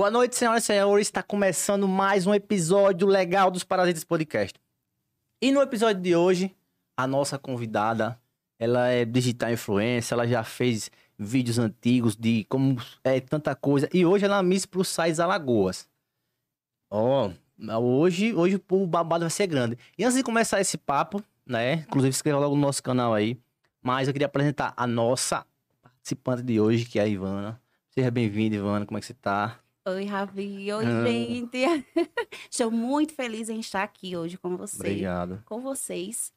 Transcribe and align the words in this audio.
Boa 0.00 0.10
noite, 0.10 0.34
senhoras 0.34 0.62
e 0.62 0.66
senhores. 0.66 1.08
Está 1.08 1.22
começando 1.22 1.86
mais 1.86 2.26
um 2.26 2.32
episódio 2.32 3.06
legal 3.06 3.50
dos 3.50 3.64
Parasitas 3.64 4.02
Podcast. 4.02 4.58
E 5.42 5.52
no 5.52 5.60
episódio 5.60 6.00
de 6.00 6.16
hoje, 6.16 6.56
a 6.96 7.06
nossa 7.06 7.38
convidada, 7.38 8.18
ela 8.58 8.88
é 8.88 9.04
digital 9.04 9.52
influencer, 9.52 10.16
ela 10.16 10.26
já 10.26 10.42
fez 10.42 10.90
vídeos 11.18 11.58
antigos 11.58 12.16
de 12.16 12.46
como 12.48 12.78
é 13.04 13.20
tanta 13.20 13.54
coisa. 13.54 13.90
E 13.92 14.06
hoje 14.06 14.24
ela 14.24 14.38
é 14.38 14.42
Miss 14.42 14.64
Plus 14.64 14.88
Size 14.88 15.20
Alagoas. 15.20 15.86
Ó, 16.90 17.30
hoje, 17.78 18.34
hoje 18.34 18.58
o 18.70 18.86
babado 18.86 19.24
vai 19.24 19.30
ser 19.30 19.48
grande. 19.48 19.76
E 19.98 20.02
antes 20.02 20.16
de 20.16 20.22
começar 20.22 20.62
esse 20.62 20.78
papo, 20.78 21.22
né? 21.44 21.74
Inclusive, 21.74 22.14
se 22.14 22.20
inscreva 22.20 22.38
logo 22.38 22.54
no 22.54 22.62
nosso 22.62 22.82
canal 22.82 23.12
aí. 23.12 23.38
Mas 23.82 24.08
eu 24.08 24.14
queria 24.14 24.28
apresentar 24.28 24.72
a 24.78 24.86
nossa 24.86 25.44
participante 25.82 26.42
de 26.42 26.58
hoje, 26.58 26.86
que 26.86 26.98
é 26.98 27.02
a 27.02 27.06
Ivana. 27.06 27.60
Seja 27.90 28.10
bem-vinda, 28.10 28.56
Ivana. 28.56 28.86
Como 28.86 28.96
é 28.96 29.00
que 29.02 29.06
você 29.06 29.12
tá? 29.12 29.60
Oi, 29.94 30.04
Ravi. 30.04 30.72
Oi, 30.72 30.84
Ah. 30.86 31.04
gente. 31.06 31.86
Estou 32.50 32.70
muito 32.70 33.14
feliz 33.14 33.48
em 33.48 33.60
estar 33.60 33.82
aqui 33.82 34.16
hoje 34.16 34.36
com 34.36 34.56
você. 34.56 34.76
Obrigado. 34.76 35.42
Com 35.46 35.60
vocês. 35.60 36.32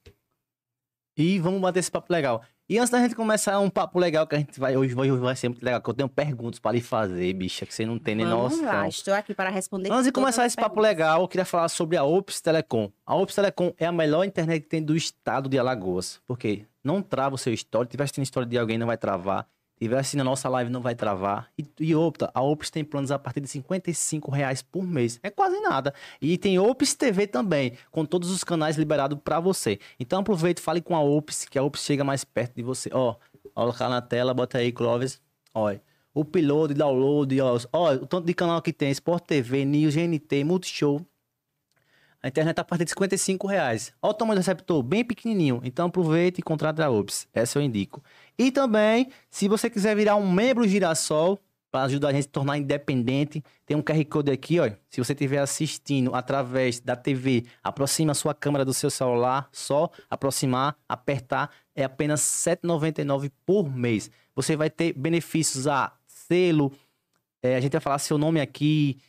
E 1.17 1.39
vamos 1.39 1.61
bater 1.61 1.79
esse 1.79 1.91
papo 1.91 2.11
legal. 2.11 2.41
E 2.67 2.77
antes 2.79 2.89
da 2.89 2.99
gente 2.99 3.13
começar 3.13 3.59
um 3.59 3.69
papo 3.69 3.99
legal 3.99 4.25
que 4.25 4.33
a 4.35 4.39
gente 4.39 4.57
vai 4.59 4.75
hoje, 4.75 4.95
hoje 4.97 5.11
vai 5.17 5.35
ser 5.35 5.49
muito 5.49 5.61
legal, 5.63 5.81
que 5.81 5.89
eu 5.89 5.93
tenho 5.93 6.09
perguntas 6.09 6.59
para 6.59 6.71
lhe 6.71 6.81
fazer, 6.81 7.31
bicha, 7.33 7.65
que 7.65 7.73
você 7.75 7.85
não 7.85 7.99
tem 7.99 8.15
nem 8.15 8.25
Vamos 8.25 8.53
noção. 8.53 8.65
lá, 8.65 8.87
estou 8.87 9.13
aqui 9.13 9.33
para 9.35 9.49
responder 9.49 9.91
Antes 9.91 10.05
de 10.05 10.11
começar 10.13 10.45
esse 10.45 10.55
papo 10.55 10.75
perguntas. 10.75 10.89
legal, 10.91 11.21
eu 11.21 11.27
queria 11.27 11.45
falar 11.45 11.67
sobre 11.67 11.97
a 11.97 12.03
Ops 12.05 12.39
Telecom. 12.41 12.89
A 13.05 13.15
Ops 13.15 13.35
Telecom 13.35 13.73
é 13.77 13.85
a 13.85 13.91
melhor 13.91 14.23
internet 14.23 14.61
que 14.63 14.69
tem 14.69 14.81
do 14.81 14.95
estado 14.95 15.49
de 15.49 15.59
Alagoas. 15.59 16.19
Porque 16.25 16.65
não 16.83 17.01
trava 17.01 17.35
o 17.35 17.38
seu 17.38 17.53
história. 17.53 17.85
Se 17.85 17.91
tiver 17.91 18.05
assistindo 18.05 18.23
história 18.23 18.47
de 18.49 18.57
alguém, 18.57 18.78
não 18.78 18.88
vai 18.88 18.97
travar. 18.97 19.45
Tiver 19.83 19.97
assistindo 19.97 20.21
a 20.21 20.23
nossa 20.23 20.47
live, 20.47 20.71
não 20.71 20.79
vai 20.79 20.95
travar. 20.95 21.49
E, 21.59 21.67
e 21.77 21.94
outra, 21.94 22.31
a 22.33 22.41
Ops 22.41 22.69
tem 22.69 22.85
planos 22.85 23.11
a 23.11 23.19
partir 23.19 23.41
de 23.41 23.49
55 23.49 24.31
reais 24.31 24.61
por 24.61 24.81
mês. 24.81 25.19
É 25.21 25.29
quase 25.29 25.59
nada. 25.59 25.94
E 26.21 26.38
tem 26.38 26.57
Ops 26.57 26.94
TV 26.94 27.27
também, 27.27 27.73
com 27.91 28.05
todos 28.05 28.31
os 28.31 28.45
canais 28.45 28.77
liberados 28.77 29.19
para 29.22 29.41
você. 29.41 29.79
Então 29.99 30.22
aproveite 30.22 30.61
e 30.61 30.63
fale 30.63 30.79
com 30.79 30.95
a 30.95 31.01
Ops, 31.01 31.43
que 31.43 31.59
a 31.59 31.63
Ops 31.63 31.83
chega 31.83 32.01
mais 32.01 32.23
perto 32.23 32.55
de 32.55 32.63
você. 32.63 32.89
Ó, 32.93 33.17
colocar 33.53 33.89
na 33.89 34.01
tela, 34.01 34.33
bota 34.33 34.57
aí, 34.57 34.72
Clóvis. 34.72 35.22
Olha. 35.53 35.81
Upload, 36.16 36.73
download, 36.75 37.41
ó, 37.41 37.59
ó, 37.73 37.93
o 37.95 38.07
tanto 38.07 38.25
de 38.25 38.33
canal 38.33 38.61
que 38.61 38.72
tem, 38.72 38.89
Sport 38.91 39.25
TV, 39.25 39.66
News, 39.66 39.95
GNT, 39.95 40.45
Multishow. 40.45 41.05
A 42.22 42.29
internet 42.29 42.55
tá 42.55 42.61
a 42.61 42.66
partir 42.66 42.85
de 42.85 42.91
55 42.91 43.47
reais. 43.47 43.91
Olha 44.01 44.11
o 44.11 44.13
tamanho 44.13 44.35
do 44.35 44.39
receptor, 44.39 44.81
bem 44.81 45.03
pequenininho. 45.03 45.59
Então 45.61 45.88
aproveite 45.88 46.39
e 46.39 46.41
contrate 46.41 46.81
a 46.81 46.89
Ops. 46.89 47.27
Essa 47.33 47.59
eu 47.59 47.61
indico. 47.61 48.01
E 48.38 48.51
também, 48.51 49.09
se 49.29 49.47
você 49.47 49.69
quiser 49.69 49.95
virar 49.95 50.16
um 50.16 50.31
membro 50.31 50.67
Girassol, 50.67 51.39
para 51.73 51.85
ajudar 51.85 52.09
a 52.09 52.13
gente 52.13 52.27
a 52.27 52.31
tornar 52.31 52.57
independente, 52.59 53.44
tem 53.66 53.75
um 53.75 53.81
QR 53.81 54.05
Code 54.05 54.31
aqui, 54.31 54.59
ó. 54.59 54.69
Se 54.91 55.03
você 55.03 55.13
estiver 55.13 55.39
assistindo 55.39 56.13
através 56.13 56.79
da 56.79 56.95
TV, 56.95 57.45
aproxima 57.63 58.11
a 58.11 58.16
sua 58.16 58.31
câmera 58.31 58.63
do 58.63 58.75
seu 58.75 58.91
celular, 58.91 59.49
só 59.51 59.89
aproximar, 60.07 60.77
apertar, 60.88 61.49
é 61.73 61.83
apenas 61.83 62.45
R$ 62.45 62.57
7,99 62.57 63.31
por 63.43 63.75
mês. 63.75 64.11
Você 64.35 64.55
vai 64.55 64.69
ter 64.69 64.93
benefícios 64.93 65.66
a 65.66 65.91
selo, 66.05 66.72
é, 67.41 67.55
a 67.55 67.59
gente 67.59 67.72
vai 67.72 67.81
falar 67.81 67.97
seu 67.97 68.19
nome 68.19 68.39
aqui, 68.39 68.99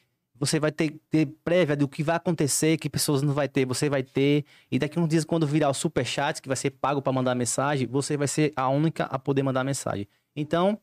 você 0.44 0.60
vai 0.60 0.71
ter, 0.71 1.00
ter 1.10 1.27
prévia 1.44 1.77
do 1.77 1.88
que 1.88 2.03
vai 2.03 2.16
acontecer, 2.16 2.77
que 2.77 2.91
pessoas 2.91 3.22
não 3.22 3.32
vai 3.32 3.49
ter, 3.49 3.65
você 3.65 3.88
vai 3.88 4.03
ter. 4.03 4.44
E 4.71 4.78
daqui 4.78 4.99
uns 4.99 5.09
dias, 5.09 5.25
quando 5.25 5.47
virar 5.47 5.71
o 5.71 5.75
superchat, 5.75 6.43
que 6.43 6.49
vai 6.49 6.56
ser 6.56 6.71
pago 6.71 7.00
para 7.00 7.12
mandar 7.12 7.34
mensagem, 7.34 7.87
você 7.87 8.16
vai 8.16 8.28
ser 8.28 8.53
a 8.55 8.69
única 8.69 9.05
a 9.05 9.19
poder 9.19 9.43
mandar 9.43 9.65
mensagem. 9.65 10.06
Então, 10.37 10.78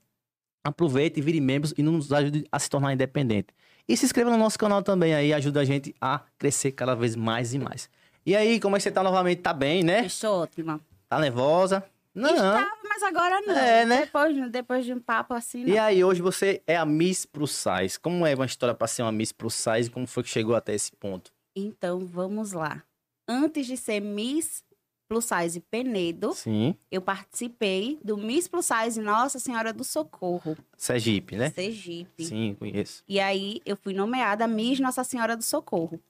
aproveite, 0.64 1.22
vire 1.22 1.40
membros 1.40 1.74
e 1.78 1.84
nos 1.84 2.12
ajude 2.12 2.46
a 2.52 2.60
se 2.60 2.70
tornar 2.70 2.94
independente. 2.94 3.54
E 3.88 3.96
se 3.96 4.06
inscreva 4.06 4.32
no 4.32 4.38
nosso 4.38 4.58
canal 4.58 4.82
também 4.82 5.14
aí, 5.14 5.34
ajuda 5.34 5.60
a 5.60 5.66
gente 5.66 5.94
a 6.00 6.22
crescer 6.38 6.72
cada 6.72 6.96
vez 6.96 7.16
mais 7.16 7.54
e 7.54 7.60
mais. 7.60 7.90
E 8.26 8.36
aí, 8.36 8.60
como 8.60 8.76
é 8.76 8.80
que 8.80 8.84
você 8.84 8.92
tá 8.92 9.04
novamente? 9.04 9.42
Tá 9.42 9.54
bem, 9.54 9.84
né? 9.84 10.06
Estou 10.06 10.42
ótima. 10.42 10.80
Tá 11.10 11.20
nervosa? 11.20 11.84
Não. 12.14 12.30
Estava, 12.30 12.78
mas 12.88 13.04
agora 13.04 13.42
não. 13.42 13.56
É, 13.56 13.86
né? 13.86 14.02
Depois, 14.02 14.52
depois 14.52 14.86
de 14.86 14.94
um 14.94 15.00
papo 15.00 15.34
assim, 15.34 15.64
não. 15.64 15.74
E 15.74 15.78
aí, 15.78 16.04
hoje 16.04 16.22
você 16.22 16.62
é 16.68 16.76
a 16.76 16.86
Miss 16.86 17.26
Plus 17.26 17.52
Size. 17.52 18.00
Como 18.00 18.26
é 18.26 18.36
uma 18.36 18.46
história 18.46 18.76
para 18.76 18.88
ser 18.88 19.04
uma 19.04 19.12
Miss 19.12 19.32
Plus 19.32 19.54
Size? 19.54 19.90
Como 19.90 20.06
foi 20.06 20.24
que 20.24 20.30
chegou 20.30 20.56
até 20.56 20.74
esse 20.74 20.92
ponto? 20.92 21.32
Então, 21.56 22.00
vamos 22.00 22.52
lá. 22.52 22.84
Antes 23.28 23.66
de 23.66 23.78
ser 23.78 24.02
Miss 24.02 24.64
Plus 25.08 25.26
Size 25.26 25.60
Penedo, 25.60 26.34
Sim. 26.34 26.74
eu 26.90 27.02
participei 27.02 28.00
do 28.02 28.16
Miss 28.18 28.48
Plus 28.48 28.66
Size 28.66 29.02
Nossa 29.02 29.40
Senhora 29.40 29.74
do 29.74 29.84
Socorro, 29.84 30.58
Sergipe, 30.78 31.36
né? 31.36 31.50
Sergipe. 31.50 32.24
Sim, 32.24 32.56
conheço. 32.58 33.04
E 33.08 33.20
aí 33.20 33.62
eu 33.66 33.76
fui 33.76 33.94
nomeada 33.94 34.48
Miss 34.48 34.80
Nossa 34.80 35.04
Senhora 35.04 35.36
do 35.36 35.44
Socorro. 35.44 36.02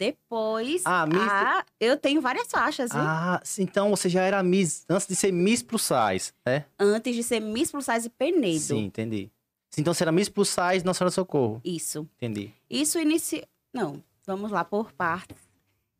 Depois, 0.00 0.80
Ah, 0.86 1.04
Miss- 1.06 1.18
ah, 1.20 1.62
eu 1.78 1.94
tenho 1.98 2.22
várias 2.22 2.48
faixas, 2.50 2.90
viu? 2.90 3.02
Ah, 3.02 3.38
então 3.58 3.90
você 3.90 4.08
já 4.08 4.22
era 4.22 4.42
Miss 4.42 4.86
antes 4.88 5.06
de 5.06 5.14
ser 5.14 5.30
Miss 5.30 5.62
Plus 5.62 5.82
Size, 5.82 6.32
é? 6.46 6.64
Antes 6.78 7.14
de 7.14 7.22
ser 7.22 7.38
Miss 7.38 7.70
Plus 7.70 7.84
Size 7.84 8.08
Penedo. 8.08 8.58
Sim, 8.58 8.84
entendi. 8.86 9.30
Então 9.76 9.92
você 9.92 10.02
era 10.02 10.10
Miss 10.10 10.30
Plus 10.30 10.48
Size 10.48 10.86
Nossa 10.86 10.98
Senhora 11.00 11.10
Socorro. 11.12 11.60
Isso. 11.62 12.08
Entendi. 12.16 12.50
Isso 12.70 12.98
inicia... 12.98 13.46
Não, 13.74 14.02
vamos 14.26 14.50
lá 14.50 14.64
por 14.64 14.90
partes. 14.92 15.36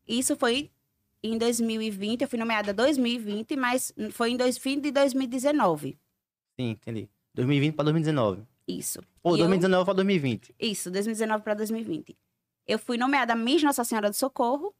Isso 0.07 0.35
foi 0.35 0.71
em 1.21 1.37
2020, 1.37 2.23
eu 2.23 2.27
fui 2.27 2.39
nomeada 2.39 2.73
2020, 2.73 3.55
mas 3.55 3.93
foi 4.13 4.31
em 4.31 4.35
dois, 4.37 4.57
fim 4.57 4.79
de 4.79 4.89
2019. 4.91 5.95
Sim, 6.59 6.71
entendi. 6.71 7.07
2020 7.35 7.75
para 7.75 7.83
2019. 7.85 8.41
Isso. 8.67 8.99
Ou 9.21 9.33
E 9.37 9.39
eu- 9.41 9.45
2019 9.45 9.85
para 9.85 9.93
2020. 9.93 10.55
Isso, 10.59 10.89
2019 10.89 11.43
para 11.43 11.53
2020. 11.53 12.17
Eu 12.67 12.79
fui 12.79 12.97
nomeada 12.97 13.35
Miss 13.35 13.63
Nossa 13.63 13.83
Senhora 13.83 14.09
do 14.09 14.15
Socorro, 14.15 14.73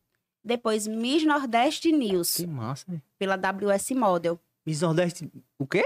depois 0.43 0.87
Miss 0.87 1.23
Nordeste 1.25 1.91
News, 1.91 2.35
Que 2.37 2.47
massa, 2.47 2.85
né? 2.91 3.01
pela 3.17 3.35
WS 3.35 3.91
Model. 3.93 4.39
Miss 4.65 4.81
Nordeste. 4.81 5.29
O 5.59 5.65
quê? 5.67 5.83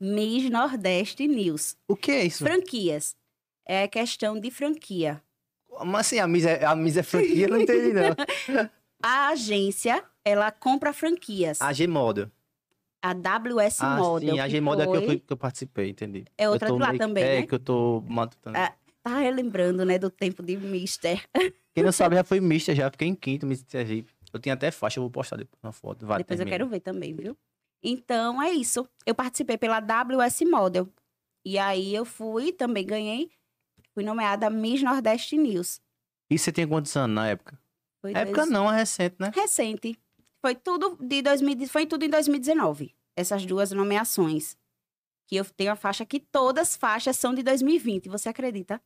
Miss 0.00 0.50
Nordeste 0.50 1.26
News. 1.26 1.76
O 1.88 1.96
que 1.96 2.10
é 2.10 2.24
isso? 2.24 2.44
Franquias. 2.44 3.16
É 3.64 3.88
questão 3.88 4.38
de 4.38 4.50
franquia. 4.50 5.22
Mas 5.84 6.06
assim, 6.06 6.18
a 6.18 6.26
Miss 6.26 6.44
é, 6.44 6.64
a 6.64 6.74
Miss 6.76 6.96
é 6.96 7.02
franquia, 7.02 7.48
não 7.48 7.60
entendi, 7.60 7.92
não. 7.92 8.14
A 9.02 9.28
agência, 9.28 10.02
ela 10.24 10.50
compra 10.50 10.90
franquias. 10.92 11.60
A 11.60 11.70
G 11.72 11.86
Model. 11.86 12.30
A 13.02 13.12
WS 13.12 13.82
Ah, 13.84 13.96
Model. 13.98 14.34
sim, 14.34 14.40
a 14.40 14.44
que 14.44 14.50
G 14.50 14.60
Model 14.60 14.84
é 14.84 14.86
que 14.90 14.96
eu, 14.96 15.06
foi- 15.06 15.18
que 15.20 15.32
eu 15.32 15.36
participei, 15.36 15.90
entendi. 15.90 16.24
É 16.38 16.48
outra 16.48 16.72
lá 16.72 16.88
meio- 16.88 16.98
também, 16.98 17.22
É, 17.22 17.40
né? 17.40 17.46
que 17.46 17.54
eu 17.54 17.58
tô 17.58 18.02
matutando. 18.08 18.56
Ah. 18.56 18.72
Tá 19.06 19.18
relembrando, 19.20 19.84
né, 19.84 20.00
do 20.00 20.10
tempo 20.10 20.42
de 20.42 20.56
Mister. 20.56 21.24
Quem 21.72 21.84
não 21.84 21.92
sabe, 21.92 22.16
já 22.16 22.24
foi 22.24 22.40
Mister, 22.40 22.74
já 22.74 22.90
fiquei 22.90 23.06
em 23.06 23.14
quinto, 23.14 23.46
Miss 23.46 23.64
Sergipe. 23.68 24.12
Eu 24.32 24.40
tinha 24.40 24.54
até 24.54 24.68
faixa, 24.72 24.98
eu 24.98 25.04
vou 25.04 25.10
postar 25.12 25.36
depois 25.36 25.56
uma 25.62 25.70
foto. 25.70 26.04
Vai, 26.04 26.18
Depois 26.18 26.40
eu 26.40 26.46
quero 26.46 26.66
ver 26.66 26.80
também, 26.80 27.14
viu? 27.14 27.38
Então, 27.80 28.42
é 28.42 28.50
isso. 28.50 28.84
Eu 29.06 29.14
participei 29.14 29.56
pela 29.56 29.78
WS 29.78 30.44
Model. 30.44 30.88
E 31.44 31.56
aí, 31.56 31.94
eu 31.94 32.04
fui, 32.04 32.50
também 32.52 32.84
ganhei. 32.84 33.30
Fui 33.94 34.02
nomeada 34.02 34.50
Miss 34.50 34.82
Nordeste 34.82 35.36
News. 35.36 35.80
E 36.28 36.36
você 36.36 36.50
tinha 36.50 36.66
quantos 36.66 36.96
anos 36.96 37.14
na 37.14 37.28
época? 37.28 37.56
Foi 38.00 38.10
época 38.10 38.38
dois- 38.40 38.50
não, 38.50 38.68
é 38.68 38.76
recente, 38.76 39.14
né? 39.20 39.30
Recente. 39.32 39.96
Foi 40.44 40.56
tudo, 40.56 40.98
de 41.00 41.22
2000, 41.22 41.68
foi 41.68 41.86
tudo 41.86 42.04
em 42.04 42.10
2019. 42.10 42.92
Essas 43.14 43.46
duas 43.46 43.70
nomeações. 43.70 44.56
Que 45.28 45.36
eu 45.36 45.44
tenho 45.44 45.70
a 45.70 45.76
faixa 45.76 46.04
que 46.04 46.18
todas 46.18 46.70
as 46.70 46.76
faixas 46.76 47.16
são 47.16 47.32
de 47.32 47.44
2020. 47.44 48.08
Você 48.08 48.28
acredita? 48.28 48.82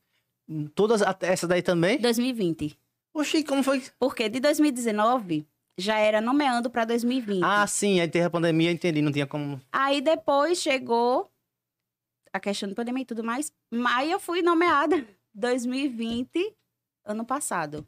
Todas, 0.75 1.00
essa 1.23 1.47
daí 1.47 1.62
também? 1.62 1.99
2020. 2.00 2.76
Oxi, 3.14 3.44
como 3.44 3.62
foi? 3.62 3.82
Porque 3.99 4.29
de 4.29 4.41
2019 4.41 5.47
já 5.79 5.99
era 5.99 6.20
nomeando 6.20 6.69
para 6.70 6.85
2020. 6.85 7.43
Ah, 7.44 7.67
sim, 7.67 8.00
aí 8.00 8.08
teve 8.08 8.25
a 8.26 8.31
pandemia, 8.31 8.70
eu 8.70 8.75
entendi, 8.75 9.00
não 9.00 9.12
tinha 9.12 9.26
como... 9.26 9.61
Aí 9.73 10.00
depois 10.00 10.58
chegou 10.61 11.31
a 12.32 12.38
questão 12.41 12.69
da 12.69 12.75
pandemia 12.75 13.02
e 13.02 13.06
tudo 13.06 13.25
mais. 13.25 13.52
Mas 13.70 14.11
eu 14.11 14.19
fui 14.20 14.43
nomeada 14.43 15.06
2020, 15.35 16.55
ano 17.05 17.25
passado. 17.25 17.87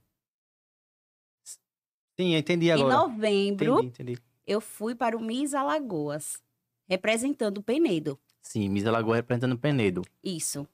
Sim, 2.18 2.34
eu 2.34 2.38
entendi 2.38 2.66
Em 2.66 2.72
agora. 2.72 2.94
novembro, 2.96 3.74
Entendi, 3.80 3.86
entendi. 3.88 4.18
eu 4.46 4.60
fui 4.60 4.94
para 4.94 5.16
o 5.16 5.20
Miss 5.20 5.54
Alagoas, 5.54 6.40
representando 6.88 7.58
o 7.58 7.62
Penedo. 7.62 8.18
Sim, 8.42 8.68
Miss 8.68 8.86
Alagoas 8.86 9.16
representando 9.16 9.58
Penedo. 9.58 10.02
Isso. 10.22 10.66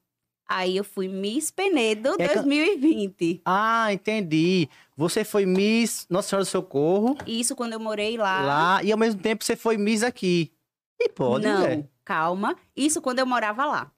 Aí 0.49 0.77
eu 0.79 0.83
fui 0.85 1.09
Miss 1.09 1.51
Penedo 1.51 2.15
É 2.19 2.27
que- 2.29 2.35
2020. 2.37 3.43
Ah, 3.45 3.93
entendi. 3.93 4.67
Você 4.97 5.23
foi 5.23 5.45
Miss 5.45 6.07
Nossa 6.09 6.29
Senhora 6.31 6.45
do 6.45 6.49
Socorro 6.49 7.17
Isso 7.27 7.55
quando 7.55 7.75
eu 7.75 7.81
morei 7.81 8.17
lá. 8.17 8.41
lá 8.41 8.83
e 8.83 8.91
ao 8.91 8.97
mesmo 8.99 9.21
tempo 9.21 9.45
você 9.45 9.55
foi 9.55 9.77
Miss 9.77 10.03
aqui. 10.03 10.51
E 10.99 11.09
pode, 11.11 11.47
Não, 11.47 11.61
né? 11.61 11.85
calma. 12.05 12.57
Isso 12.75 13.01
quando 13.03 13.19
eu 13.19 13.27
morava 13.27 13.67
lá. 13.67 13.93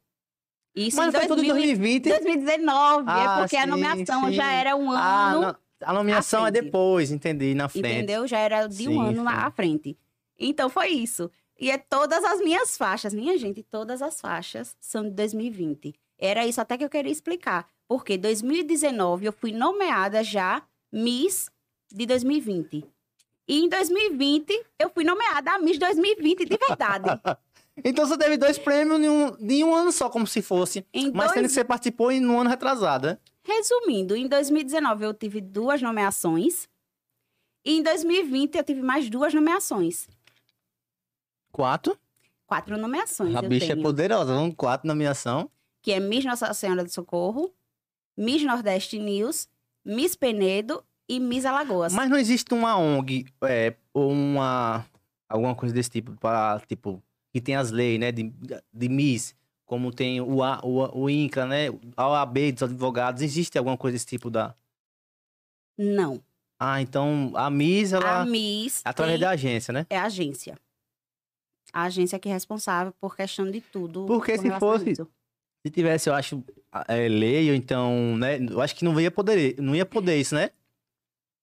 Isso 0.75 0.97
Mas 0.97 1.14
em 1.14 1.19
foi 1.19 1.26
tudo 1.29 1.43
em 1.43 1.47
2000 1.49 1.55
2020. 2.00 2.08
2019, 2.08 3.05
Ah, 3.08 3.20
é 3.37 3.41
porque 3.43 3.56
a 3.56 3.62
sim, 3.62 3.67
nomeação 3.69 4.25
sim. 4.26 4.32
já 4.32 4.52
era 4.52 4.76
um 4.76 4.91
Ah, 4.93 5.31
ano, 5.31 5.41
não, 5.41 5.56
a 5.82 5.93
nomeação 5.93 6.47
é 6.47 6.50
depois, 6.50 7.11
entendi, 7.11 7.55
na 7.55 7.69
frente. 7.69 7.87
entendeu? 7.88 8.26
Já 8.26 8.38
era 8.38 8.67
de 8.67 8.88
um 8.88 8.93
Sim, 8.93 9.00
ano 9.00 9.23
sim. 9.23 9.35
à 9.37 9.50
frente. 9.50 9.97
Então 10.38 10.69
foi 10.69 10.88
isso. 10.88 11.31
E 11.58 11.70
é 11.70 11.79
todas 11.79 12.25
as 12.25 12.41
minhas 12.41 12.76
faixas, 12.76 13.12
minha 13.14 13.37
gente, 13.38 13.62
todas 13.62 14.00
as 14.02 14.20
faixas 14.20 14.76
são 14.81 15.02
de 15.05 15.11
2020. 15.11 15.94
Era 16.20 16.46
isso 16.46 16.61
até 16.61 16.76
que 16.76 16.84
eu 16.84 16.90
queria 16.90 17.11
explicar. 17.11 17.67
Porque 17.88 18.19
2019 18.19 19.26
eu 19.26 19.32
fui 19.32 19.52
nomeada 19.52 20.22
já 20.22 20.62
Miss 20.93 21.50
de 21.90 22.06
2020. 22.06 22.84
E 23.49 23.64
em 23.64 23.69
2020 23.69 24.67
eu 24.78 24.90
fui 24.90 25.02
nomeada 25.02 25.52
a 25.52 25.58
Miss 25.58 25.78
2020 25.78 26.44
de 26.44 26.56
verdade. 26.56 27.08
Então 27.82 28.06
você 28.06 28.19
teve 28.19 28.37
dois 28.37 28.58
prêmios 28.58 29.00
em 29.00 29.08
um, 29.08 29.37
em 29.40 29.64
um 29.64 29.75
ano 29.75 29.90
só, 29.90 30.11
como 30.11 30.26
se 30.26 30.43
fosse. 30.43 30.84
Em 30.93 31.11
Mas 31.12 31.28
dois 31.28 31.32
sendo 31.32 31.46
que 31.46 31.55
você 31.55 31.64
participou 31.64 32.12
em 32.12 32.26
um 32.26 32.38
ano 32.38 32.50
retrasado, 32.50 33.06
né? 33.06 33.19
Resumindo, 33.43 34.14
em 34.14 34.26
2019 34.28 35.05
eu 35.05 35.14
tive 35.14 35.40
duas 35.40 35.81
nomeações. 35.81 36.69
E 37.64 37.78
em 37.78 37.82
2020 37.82 38.56
eu 38.56 38.64
tive 38.64 38.82
mais 38.82 39.08
duas 39.08 39.32
nomeações. 39.32 40.08
Quatro. 41.50 41.96
Quatro 42.46 42.76
nomeações 42.76 43.34
A 43.34 43.43
bicha 43.43 43.66
é 43.66 43.69
tenho. 43.75 43.82
poderosa, 43.82 44.34
vamos 44.34 44.55
quatro 44.56 44.87
nomeação. 44.87 45.50
Que 45.82 45.93
é 45.93 46.00
Miss 46.00 46.25
Nossa 46.25 46.53
Senhora 46.55 46.85
do 46.85 46.91
Socorro, 46.91 47.53
Miss 48.17 48.43
Nordeste 48.43 48.99
News, 48.99 49.49
Miss 49.85 50.15
Penedo 50.15 50.85
e 51.09 51.19
Miss 51.19 51.44
Alagoas. 51.44 51.93
Mas 51.93 52.11
não 52.11 52.17
existe 52.19 52.53
uma 52.55 52.77
ONG 52.77 53.27
é, 53.43 53.75
ou 53.94 54.11
uma 54.12 54.87
alguma 55.29 55.55
coisa 55.55 55.75
desse 55.75 55.91
tipo 55.91 56.12
para 56.17 56.61
tipo 56.67 57.03
que 57.32 57.41
tem 57.41 57.55
as 57.56 57.71
leis, 57.71 57.99
né, 58.00 58.11
de, 58.11 58.32
de 58.73 58.88
Miss, 58.88 59.35
como 59.65 59.93
tem 59.93 60.21
o, 60.21 60.43
A- 60.43 60.61
o, 60.65 61.03
o 61.05 61.09
INCA, 61.11 61.47
né, 61.47 61.67
a 61.97 62.09
OAB 62.09 62.50
dos 62.53 62.65
advogados, 62.65 63.23
existe 63.23 63.56
alguma 63.56 63.76
coisa 63.76 63.94
desse 63.94 64.06
tipo 64.06 64.29
da 64.29 64.55
Não. 65.79 66.23
Ah, 66.59 66.83
então 66.83 67.31
a 67.35 67.49
Miss 67.49 67.93
ela 67.93 68.21
A 68.21 68.26
Miss 68.26 68.83
através 68.85 69.19
tem- 69.19 69.26
da 69.26 69.31
agência, 69.31 69.73
né? 69.73 69.87
é 69.88 69.97
a 69.97 70.05
agência. 70.05 70.59
A 71.73 71.85
agência 71.85 72.19
que 72.19 72.29
é 72.29 72.33
responsável 72.33 72.93
por 73.00 73.15
questão 73.17 73.49
de 73.50 73.61
tudo. 73.61 74.05
Porque 74.06 74.37
se 74.37 74.50
fosse-. 74.59 74.94
Se 75.65 75.71
tivesse, 75.71 76.09
eu 76.09 76.15
acho, 76.15 76.43
é, 76.89 77.07
lei 77.09 77.51
ou 77.51 77.55
então, 77.55 78.17
né, 78.17 78.39
eu 78.51 78.61
acho 78.61 78.75
que 78.75 78.85
não 78.85 78.99
ia 79.01 79.11
poder, 79.11 79.57
não 79.61 79.75
ia 79.75 79.85
poder 79.85 80.17
isso, 80.19 80.35
né? 80.35 80.51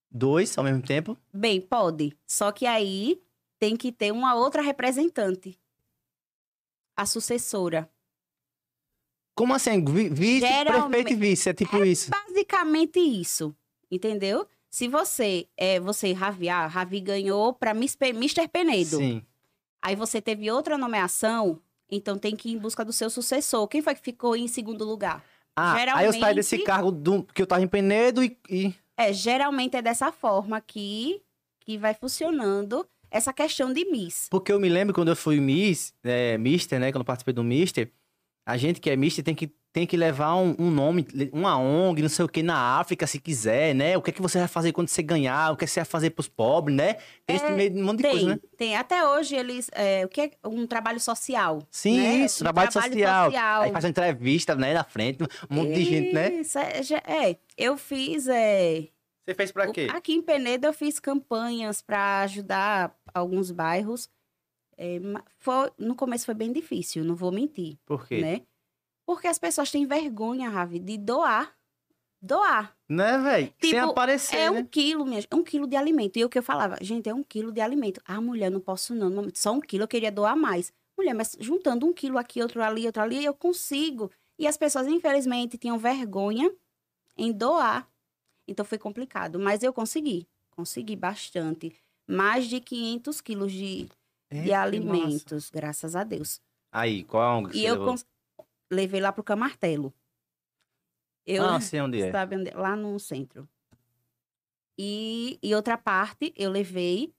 Dois 0.10 0.58
ao 0.58 0.64
mesmo 0.64 0.82
tempo. 0.82 1.16
Bem, 1.34 1.62
pode. 1.62 2.18
Só 2.26 2.52
que 2.52 2.66
aí 2.66 3.22
tem 3.60 3.76
que 3.78 3.92
ter 3.92 4.12
uma 4.12 4.34
outra 4.36 4.62
representante. 4.62 5.60
A 6.96 7.06
sucessora. 7.06 7.90
Como 9.36 9.54
assim? 9.54 9.84
Vi- 9.86 10.10
Vice, 10.10 10.40
Geralmente- 10.48 10.90
prefeito 10.90 11.12
e 11.12 11.16
vice, 11.16 11.50
é 11.50 11.54
tipo 11.54 11.84
isso. 11.84 12.10
Basicamente 12.10 13.00
isso. 13.00 13.56
Entendeu? 13.92 14.48
Se 14.70 14.88
você, 14.88 15.48
é, 15.56 15.80
você, 15.80 16.12
Ravi, 16.12 16.50
ah, 16.50 16.66
Ravi 16.66 17.00
ganhou 17.00 17.54
para 17.54 17.72
Mr. 17.72 18.48
Penedo. 18.52 18.98
Sim. 18.98 19.22
Aí 19.82 19.96
você 19.96 20.20
teve 20.20 20.50
outra 20.50 20.76
nomeação, 20.78 21.62
então 21.90 22.18
tem 22.18 22.36
que 22.36 22.50
ir 22.50 22.54
em 22.54 22.58
busca 22.58 22.84
do 22.84 22.92
seu 22.94 23.10
sucessor. 23.10 23.68
Quem 23.68 23.82
foi 23.82 23.96
que 23.96 24.02
ficou 24.02 24.36
em 24.36 24.48
segundo 24.48 24.84
lugar? 24.86 25.24
Ah, 25.56 25.74
aí 25.74 25.82
eu 26.06 26.12
saí 26.12 26.20
Geralmente- 26.20 26.36
desse 26.36 26.58
cargo 26.60 26.92
do, 26.92 27.24
que 27.24 27.42
eu 27.42 27.48
tava 27.48 27.62
em 27.64 27.68
Penedo 27.68 28.24
e, 28.24 28.38
e- 28.50 28.74
É, 28.96 29.12
geralmente 29.14 29.76
é 29.76 29.82
dessa 29.82 30.12
forma 30.12 30.62
que, 30.62 31.22
que 31.62 31.78
vai 31.78 31.94
funcionando 31.94 32.88
essa 33.10 33.32
questão 33.34 33.72
de 33.74 33.86
Miss. 33.86 34.28
Porque 34.30 34.52
eu 34.52 34.60
me 34.60 34.70
lembro 34.70 34.94
quando 34.94 35.08
eu 35.10 35.16
fui 35.16 35.40
Miss, 35.40 35.94
é, 36.04 36.38
Mister, 36.38 36.80
né? 36.80 36.92
Quando 36.92 37.02
eu 37.02 37.06
participei 37.06 37.34
do 37.34 37.44
Mister, 37.44 37.92
a 38.46 38.56
gente 38.58 38.80
que 38.82 38.90
é 38.90 38.96
Mister 38.96 39.24
tem 39.24 39.34
que, 39.34 39.52
tem 39.78 39.86
que 39.86 39.96
levar 39.96 40.36
um, 40.38 40.56
um 40.58 40.72
nome, 40.72 41.06
uma 41.32 41.56
ONG, 41.56 42.02
não 42.02 42.10
sei 42.10 42.26
o 42.26 42.28
que, 42.28 42.42
na 42.42 42.80
África, 42.80 43.06
se 43.06 43.20
quiser, 43.20 43.76
né? 43.76 43.96
O 43.96 44.02
que 44.02 44.10
é 44.10 44.14
que 44.14 44.20
você 44.24 44.40
vai 44.40 44.48
fazer 44.48 44.72
quando 44.74 44.88
você 44.88 45.04
ganhar? 45.04 45.52
O 45.52 45.56
que 45.56 45.66
é 45.66 45.68
que 45.68 45.72
você 45.72 45.82
vai 45.82 45.86
fazer 45.86 46.10
pros 46.10 46.28
pobres, 46.28 46.76
né? 46.76 46.96
Tem 47.28 47.36
esse 47.36 47.46
É, 47.46 47.52
meio 47.56 47.70
de 47.70 47.80
um 47.80 47.86
monte 47.86 47.98
de 47.98 48.02
Tem, 48.02 48.12
coisa, 48.12 48.26
né? 48.28 48.40
tem. 48.58 48.76
Até 48.76 49.08
hoje 49.08 49.36
eles. 49.36 49.70
É, 49.74 50.04
o 50.04 50.10
que 50.10 50.22
é 50.22 50.32
um 50.48 50.66
trabalho 50.66 51.00
social? 51.00 51.62
Sim, 51.70 51.96
né? 52.00 52.26
isso, 52.26 52.42
Um 52.44 52.46
trabalho, 52.46 52.72
social. 52.72 53.32
Aí 53.62 53.72
faz 53.72 53.86
uma 53.86 53.90
entrevista, 53.92 54.56
né, 54.56 54.74
na 54.74 54.84
frente, 54.84 55.24
um 55.48 55.56
monte 55.56 55.74
de 55.74 55.84
gente, 55.86 56.12
né? 56.12 56.32
Isso, 56.40 56.58
é, 56.58 56.72
é. 57.30 57.38
Eu 57.56 57.78
fiz. 57.78 58.28
É, 58.28 58.88
Você 59.28 59.36
fez 59.36 59.52
pra 59.52 59.70
o- 59.70 59.74
quê? 59.74 59.90
aqui 59.94 60.14
em 60.14 60.24
Penedo 60.24 60.66
eu 60.66 60.74
fiz 60.74 61.00
campanhas 61.00 61.84
para 61.84 62.22
ajudar 62.22 62.98
alguns 63.14 63.52
bairros. 63.52 64.10
É, 64.76 65.00
foi, 65.38 65.70
no 65.78 65.94
começo 65.96 66.26
foi 66.26 66.34
bem 66.34 66.52
difícil, 66.52 67.04
não 67.04 67.16
vou 67.16 67.32
mentir, 67.32 67.78
Por 67.86 68.08
quê? 68.08 68.22
né? 68.22 68.42
Porque 69.08 69.26
as 69.26 69.40
pessoas 69.40 69.72
têm 69.72 69.86
vergonha, 69.88 70.50
Ravi, 70.50 70.80
de 70.80 70.98
doar. 70.98 71.56
Doar. 72.22 72.76
Né, 72.90 73.18
velho? 73.20 73.54
Sem 73.62 73.72
Tipo, 73.72 73.86
aparecer, 73.92 74.36
É 74.36 74.50
né? 74.52 74.60
um 74.60 74.66
quilo, 74.66 75.06
minha 75.06 75.22
gente, 75.22 75.34
um 75.34 75.44
quilo 75.44 75.66
de 75.66 75.78
alimento. 75.78 76.18
E 76.18 76.26
o 76.26 76.30
que 76.30 76.38
eu 76.38 76.44
falava, 76.44 76.78
gente, 76.82 77.08
é 77.08 77.14
um 77.14 77.24
quilo 77.24 77.52
de 77.52 77.62
alimento. 77.62 78.02
Ah, 78.04 78.20
mulher, 78.20 78.52
não 78.52 78.60
posso 78.60 78.94
não. 78.94 79.30
Só 79.34 79.54
um 79.54 79.62
quilo, 79.62 79.84
eu 79.84 79.88
queria 79.88 80.12
doar 80.12 80.36
mais. 80.36 80.74
Mulher, 80.98 81.14
mas 81.14 81.38
juntando 81.40 81.86
um 81.86 81.94
quilo 81.94 82.18
aqui, 82.18 82.42
outro 82.42 82.62
ali, 82.62 82.86
outro 82.86 83.02
ali, 83.02 83.24
eu 83.24 83.34
consigo. 83.34 84.12
E 84.38 84.46
as 84.46 84.58
pessoas, 84.58 84.88
infelizmente, 84.88 85.58
tinham 85.58 85.78
vergonha 85.78 86.52
em 87.16 87.32
doar. 87.32 87.88
Então 88.46 88.66
foi 88.66 88.78
complicado. 88.78 89.40
Mas 89.40 89.64
eu 89.64 89.72
consegui. 89.72 90.28
Consegui 90.52 90.98
bastante. 90.98 91.74
Mais 92.10 92.48
de 92.48 92.60
500 92.60 93.22
quilos 93.22 93.52
de, 93.54 93.88
de 94.32 94.52
alimentos, 94.52 95.50
graças 95.50 95.96
a 95.96 96.04
Deus. 96.04 96.42
Aí, 96.72 97.04
qual 97.04 97.24
é 97.24 97.28
a 97.28 97.38
ONG 97.38 97.52
que 97.52 97.58
E 97.58 97.62
você 97.62 97.70
eu 97.70 97.74
levou? 97.74 97.96
Levei 98.72 99.00
lá 99.00 99.12
pro 99.12 99.24
Camartelo. 99.24 99.94
Eu, 101.26 101.44
Ah, 101.46 101.60
sei 101.60 101.82
onde 101.82 102.02
é. 102.02 102.12
sabe 102.12 102.36
onde? 102.38 102.52
Lá 102.52 102.76
no 102.76 102.98
centro. 103.00 103.48
E, 104.80 105.40
e 105.42 105.56
outra 105.56 105.78
parte 105.78 106.34
eu 106.36 106.52
levei 106.52 107.14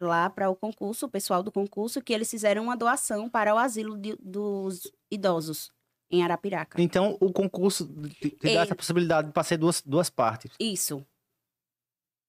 lá 0.00 0.28
para 0.28 0.50
o 0.50 0.56
concurso, 0.56 1.06
o 1.06 1.08
pessoal 1.08 1.42
do 1.42 1.52
concurso, 1.52 2.02
que 2.02 2.12
eles 2.12 2.30
fizeram 2.30 2.64
uma 2.64 2.76
doação 2.76 3.28
para 3.30 3.54
o 3.54 3.58
asilo 3.58 3.96
de- 3.96 4.16
dos 4.20 4.90
idosos 5.10 5.70
em 6.10 6.22
Arapiraca. 6.22 6.80
Então, 6.82 7.16
o 7.20 7.32
concurso 7.32 7.86
te, 8.20 8.30
te 8.30 8.36
dá 8.54 8.60
É. 8.60 8.62
essa 8.64 8.74
possibilidade 8.74 9.28
de 9.28 9.32
passar 9.34 9.56
duas, 9.56 9.80
duas 9.80 10.10
partes. 10.10 10.50
Isso. 10.60 11.04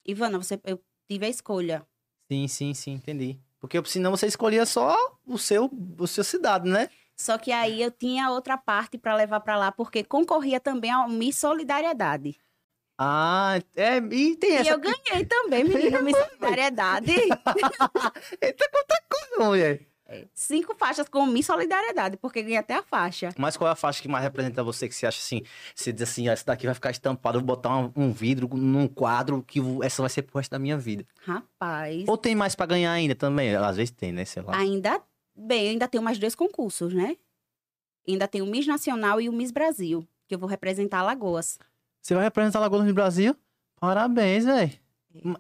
Ivana, 0.08 0.38
você, 0.38 0.60
eu 0.63 0.79
tive 1.10 1.25
a 1.25 1.29
escolha. 1.29 1.86
Sim, 2.32 2.48
sim, 2.48 2.74
sim, 2.74 2.91
entendi. 2.94 3.39
Porque 3.60 3.84
senão 3.86 4.12
você 4.12 4.27
escolhia 4.27 4.65
só 4.65 4.96
o 5.25 5.38
seu, 5.38 5.70
o 6.00 6.08
seu 6.08 6.24
cidade, 6.24 6.70
né? 6.70 6.89
Só 7.17 7.38
que 7.38 7.51
aí 7.51 7.81
eu 7.81 7.91
tinha 7.91 8.29
outra 8.29 8.57
parte 8.57 8.98
para 8.98 9.15
levar 9.15 9.39
para 9.39 9.57
lá, 9.57 9.72
porque 9.72 10.03
concorria 10.03 10.60
também 10.60 10.91
ao 10.91 11.07
Miss 11.10 11.38
Solidariedade. 11.38 12.38
Ah, 12.98 13.60
é, 13.75 13.98
e 13.98 14.36
tem 14.38 14.51
E 14.51 14.55
essa. 14.55 14.69
eu 14.72 14.79
ganhei 14.79 15.25
também, 15.25 15.63
menina, 15.67 16.01
Miss 16.01 16.17
Solidariedade. 16.17 17.12
Eita, 18.41 18.69
quanta 18.72 19.03
coisa, 19.10 19.50
mulher. 19.50 19.81
Cinco 20.34 20.75
faixas 20.75 21.10
com 21.10 21.25
Miss 21.25 21.48
Solidariedade, 21.48 22.15
porque 22.17 22.41
ganhei 22.43 22.57
até 22.57 22.75
a 22.75 22.84
faixa. 22.84 23.29
Mas 23.38 23.57
qual 23.57 23.67
é 23.67 23.72
a 23.72 23.75
faixa 23.75 24.01
que 24.01 24.07
mais 24.07 24.24
representa 24.24 24.63
você, 24.63 24.88
que 24.88 24.93
você 24.95 25.07
acha 25.07 25.19
assim? 25.19 25.41
Você 25.74 25.91
diz 25.91 26.03
assim, 26.03 26.29
ah, 26.29 26.34
essa 26.34 26.45
daqui 26.45 26.65
vai 26.67 26.75
ficar 26.75 26.91
estampada, 26.91 27.38
eu 27.38 27.41
vou 27.41 27.48
botar 27.48 27.75
um, 27.75 27.91
um 27.95 28.12
vidro 28.13 28.48
num 28.55 28.88
quadro 28.88 29.41
que 29.41 29.60
essa 29.84 30.01
vai 30.03 30.10
ser 30.10 30.22
pro 30.22 30.38
resto 30.38 30.51
da 30.51 30.60
minha 30.60 30.77
vida. 30.77 31.05
Rapaz, 31.22 32.05
Ou 32.07 32.17
tem 32.17 32.36
mais 32.36 32.55
pra 32.55 32.67
ganhar 32.67 32.91
ainda 32.91 33.15
também? 33.15 33.55
Às 33.55 33.77
vezes 33.77 33.91
tem, 33.91 34.12
né? 34.13 34.25
Sei 34.25 34.43
lá. 34.43 34.55
ainda 34.55 35.01
bem, 35.36 35.65
eu 35.65 35.72
ainda 35.72 35.88
tenho 35.88 36.04
mais 36.04 36.18
dois 36.18 36.36
concursos, 36.36 36.94
né? 36.94 37.18
Ainda 38.08 38.27
tenho 38.27 38.46
o 38.46 38.48
Miss 38.48 38.68
Nacional 38.68 39.20
e 39.20 39.27
o 39.27 39.34
Miss 39.34 39.51
Brasil, 39.51 40.08
que 40.27 40.36
eu 40.36 40.39
vou 40.39 40.48
representar 40.48 41.00
Alagoas. 41.00 41.60
Você 42.01 42.13
vai 42.13 42.24
representar 42.24 42.60
Lagoas 42.60 42.86
no 42.86 42.94
Brasil? 42.94 43.36
Parabéns, 43.80 44.46
velho. 44.46 44.72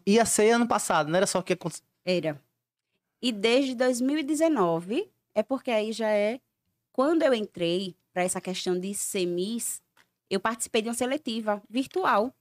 Ia 0.05 0.25
ser 0.25 0.51
ano 0.51 0.67
passado, 0.67 1.09
não 1.09 1.17
era 1.17 1.27
só 1.27 1.39
o 1.39 1.43
que 1.43 1.53
aconteceu. 1.53 1.85
Era. 2.03 2.41
E 3.21 3.31
desde 3.31 3.75
2019, 3.75 5.09
é 5.33 5.43
porque 5.43 5.71
aí 5.71 5.91
já 5.91 6.09
é. 6.09 6.39
Quando 6.91 7.23
eu 7.23 7.33
entrei 7.33 7.95
para 8.13 8.23
essa 8.23 8.39
questão 8.39 8.79
de 8.79 8.93
ser 8.93 9.25
Miss, 9.25 9.81
eu 10.29 10.39
participei 10.39 10.81
de 10.81 10.89
uma 10.89 10.93
seletiva 10.93 11.61
virtual. 11.69 12.33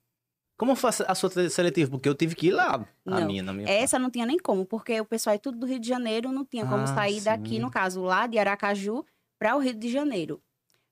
Como 0.56 0.76
foi 0.76 0.90
a 1.06 1.14
sua 1.14 1.30
seletiva? 1.50 1.90
Porque 1.90 2.08
eu 2.08 2.14
tive 2.14 2.34
que 2.36 2.46
ir 2.48 2.52
lá. 2.52 2.86
A 3.06 3.20
Não, 3.20 3.26
minha, 3.26 3.42
na 3.42 3.52
minha. 3.52 3.68
Essa 3.68 3.98
não 3.98 4.08
tinha 4.08 4.24
nem 4.24 4.38
como, 4.38 4.64
porque 4.64 5.00
o 5.00 5.04
pessoal 5.04 5.34
é 5.34 5.38
tudo 5.38 5.58
do 5.58 5.66
Rio 5.66 5.80
de 5.80 5.88
Janeiro, 5.88 6.30
não 6.30 6.44
tinha 6.44 6.64
como 6.64 6.84
Ah, 6.84 6.86
sair 6.86 7.20
daqui, 7.20 7.50
sim. 7.56 7.58
no 7.58 7.70
caso, 7.70 8.02
lá 8.02 8.26
de 8.28 8.38
Aracaju, 8.38 9.04
para 9.38 9.56
o 9.56 9.58
Rio 9.58 9.74
de 9.74 9.90
Janeiro. 9.90 10.40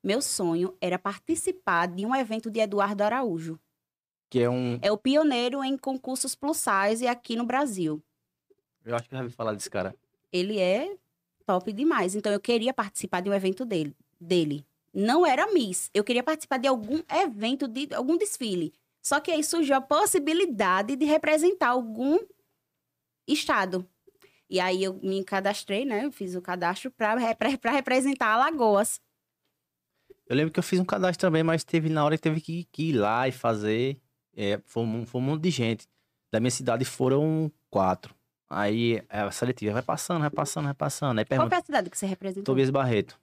Meu 0.02 0.20
sonho 0.20 0.76
era 0.80 0.98
participar 0.98 1.86
de 1.86 2.04
um 2.04 2.14
evento 2.14 2.50
de 2.50 2.58
Eduardo 2.58 3.04
Araújo. 3.04 3.58
Que 4.28 4.40
é 4.40 4.50
um. 4.50 4.78
É 4.82 4.90
o 4.90 4.96
pioneiro 4.98 5.62
em 5.62 5.76
concursos 5.76 6.34
plus 6.34 6.56
size 6.56 7.06
aqui 7.06 7.36
no 7.36 7.44
Brasil. 7.44 8.02
Eu 8.84 8.96
acho 8.96 9.08
que 9.08 9.14
eu 9.14 9.18
já 9.18 9.22
ouvi 9.22 9.34
falar 9.34 9.52
desse 9.52 9.70
cara. 9.70 9.94
Ele 10.32 10.58
é 10.58 10.96
top 11.46 11.72
demais. 11.72 12.16
Então 12.16 12.32
eu 12.32 12.40
queria 12.40 12.74
participar 12.74 13.20
de 13.20 13.30
um 13.30 13.34
evento 13.34 13.64
dele. 13.64 13.94
dele. 14.20 14.66
Não 14.92 15.24
era 15.24 15.52
Miss. 15.52 15.88
Eu 15.94 16.02
queria 16.02 16.22
participar 16.22 16.58
de 16.58 16.66
algum 16.66 17.00
evento, 17.08 17.68
de 17.68 17.94
algum 17.94 18.16
desfile. 18.16 18.72
Só 19.02 19.18
que 19.20 19.30
aí 19.30 19.42
surgiu 19.42 19.74
a 19.74 19.80
possibilidade 19.80 20.94
de 20.94 21.04
representar 21.04 21.70
algum 21.70 22.18
estado. 23.26 23.86
E 24.48 24.60
aí 24.60 24.84
eu 24.84 24.94
me 25.02 25.24
cadastrei, 25.24 25.84
né? 25.84 26.04
Eu 26.04 26.12
fiz 26.12 26.34
o 26.34 26.42
cadastro 26.42 26.90
para 26.90 27.70
representar 27.70 28.28
Alagoas. 28.28 29.00
Eu 30.26 30.36
lembro 30.36 30.52
que 30.52 30.58
eu 30.58 30.62
fiz 30.62 30.78
um 30.78 30.84
cadastro 30.84 31.26
também, 31.26 31.42
mas 31.42 31.64
teve 31.64 31.88
na 31.88 32.04
hora 32.04 32.16
que 32.16 32.22
teve 32.22 32.40
que, 32.40 32.64
que 32.70 32.90
ir 32.90 32.92
lá 32.92 33.26
e 33.26 33.32
fazer. 33.32 34.00
É, 34.36 34.60
foi, 34.64 34.84
um, 34.84 35.04
foi 35.04 35.20
um 35.20 35.24
monte 35.24 35.42
de 35.42 35.50
gente. 35.50 35.88
Da 36.30 36.38
minha 36.38 36.50
cidade 36.50 36.84
foram 36.84 37.50
quatro. 37.68 38.14
Aí 38.48 39.02
a 39.08 39.30
seletiva 39.30 39.72
vai 39.72 39.82
passando, 39.82 40.20
vai 40.20 40.30
passando, 40.30 40.64
vai 40.66 40.74
passando. 40.74 41.18
Aí 41.18 41.24
Qual 41.24 41.38
pergunta, 41.38 41.50
foi 41.50 41.58
a 41.58 41.64
cidade 41.64 41.90
que 41.90 41.98
você 41.98 42.06
representou? 42.06 42.44
Tobias 42.44 42.70
Barreto. 42.70 43.18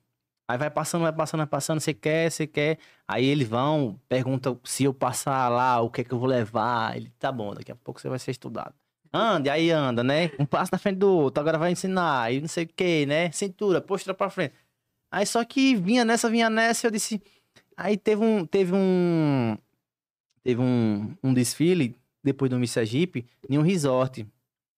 Aí 0.50 0.58
vai 0.58 0.72
passando, 0.72 1.04
vai 1.04 1.14
passando, 1.14 1.42
vai 1.42 1.48
passando, 1.48 1.80
você 1.80 1.94
quer, 1.94 2.32
você 2.32 2.48
quer. 2.48 2.80
Aí 3.08 3.24
eles 3.24 3.48
vão, 3.48 4.02
perguntam 4.10 4.60
se 4.64 4.84
eu 4.84 4.92
passar 4.92 5.48
lá, 5.48 5.80
o 5.80 5.92
que 5.92 6.02
é 6.02 6.04
que 6.04 6.12
eu 6.12 6.18
vou 6.18 6.28
levar. 6.28 6.98
Ele, 6.98 7.14
tá 7.20 7.32
bom, 7.32 7.54
daqui 7.54 7.72
a 7.72 7.76
pouco 7.76 8.02
você 8.02 8.10
vai 8.10 8.18
ser 8.18 8.32
estudado. 8.32 8.74
Ande, 9.14 9.48
aí 9.48 9.70
anda, 9.70 10.04
né? 10.04 10.32
Um 10.40 10.48
passo 10.48 10.72
na 10.72 10.80
frente 10.80 10.98
do 10.98 11.08
outro, 11.08 11.40
agora 11.40 11.60
vai 11.60 11.72
ensinar, 11.72 12.24
aí 12.24 12.42
não 12.42 12.48
sei 12.48 12.64
o 12.64 12.68
que, 12.68 13.06
né? 13.06 13.32
Cintura, 13.32 13.80
postura 13.80 14.16
pra 14.16 14.28
frente. 14.32 14.56
Aí 15.12 15.24
só 15.24 15.46
que 15.46 15.76
vinha 15.76 16.04
nessa, 16.04 16.28
vinha 16.28 16.50
nessa, 16.50 16.88
eu 16.88 16.92
disse. 16.92 17.22
Aí 17.78 17.96
teve 17.96 18.26
um. 18.26 18.44
Teve 18.44 18.74
um. 18.74 19.56
Teve 20.44 20.62
um, 20.62 21.16
um 21.24 21.32
desfile, 21.32 21.96
depois 22.24 22.50
do 22.50 22.58
Miss 22.58 22.72
Sergipe, 22.72 23.24
em 23.48 23.60
um 23.60 23.62
resort. 23.62 24.28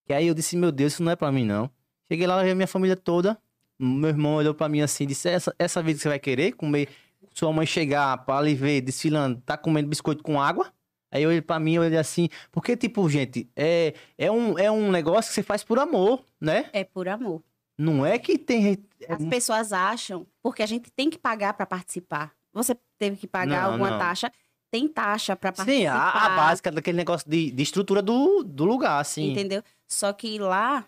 Que 0.05 0.11
aí 0.11 0.27
eu 0.27 0.33
disse, 0.33 0.57
meu 0.57 0.71
Deus, 0.71 0.93
isso 0.93 1.03
não 1.03 1.13
é 1.13 1.15
pra 1.15 1.31
mim, 1.31 1.45
não. 1.45 1.71
Cheguei 2.11 2.27
lá, 2.27 2.35
levei 2.35 2.55
minha 2.55 2.67
família 2.67 2.97
toda. 2.97 3.39
Meu 3.81 4.09
irmão 4.09 4.35
olhou 4.35 4.53
pra 4.53 4.69
mim 4.69 4.81
assim 4.81 5.05
disse: 5.07 5.27
essa, 5.29 5.55
essa 5.57 5.81
vez 5.81 5.97
que 5.97 6.03
você 6.03 6.09
vai 6.09 6.19
querer 6.19 6.51
comer, 6.53 6.87
sua 7.33 7.51
mãe 7.51 7.65
chegar 7.65 8.17
pra 8.25 8.41
lhe 8.41 8.53
ver 8.53 8.81
desfilando, 8.81 9.41
tá 9.45 9.57
comendo 9.57 9.89
biscoito 9.89 10.23
com 10.23 10.39
água? 10.39 10.71
Aí 11.11 11.23
eu 11.23 11.29
olhei 11.29 11.41
pra 11.41 11.59
mim, 11.59 11.77
olhei 11.77 11.97
assim, 11.97 12.29
porque, 12.51 12.77
tipo, 12.77 13.07
gente, 13.09 13.49
é, 13.53 13.93
é, 14.17 14.31
um, 14.31 14.57
é 14.57 14.71
um 14.71 14.89
negócio 14.89 15.29
que 15.29 15.35
você 15.35 15.43
faz 15.43 15.61
por 15.61 15.77
amor, 15.77 16.23
né? 16.39 16.69
É 16.71 16.85
por 16.85 17.09
amor. 17.09 17.43
Não 17.77 18.05
é 18.05 18.17
que 18.17 18.37
tem. 18.37 18.77
é 19.01 19.13
As 19.13 19.25
pessoas 19.25 19.73
acham, 19.73 20.25
porque 20.41 20.63
a 20.63 20.65
gente 20.65 20.89
tem 20.91 21.09
que 21.09 21.17
pagar 21.17 21.53
para 21.53 21.65
participar. 21.65 22.31
Você 22.53 22.77
teve 22.97 23.17
que 23.17 23.27
pagar 23.27 23.63
Não, 23.63 23.71
alguma 23.71 23.91
não. 23.91 23.97
taxa? 23.97 24.31
Tem 24.69 24.87
taxa 24.87 25.35
para 25.35 25.51
participar. 25.51 25.81
Sim, 25.81 25.85
a, 25.87 26.09
a 26.09 26.29
básica 26.29 26.71
daquele 26.71 26.97
negócio 26.97 27.29
de, 27.29 27.51
de 27.51 27.63
estrutura 27.63 28.01
do, 28.01 28.43
do 28.43 28.63
lugar, 28.63 28.99
assim. 29.01 29.31
Entendeu? 29.31 29.61
Só 29.87 30.13
que 30.13 30.39
lá, 30.39 30.85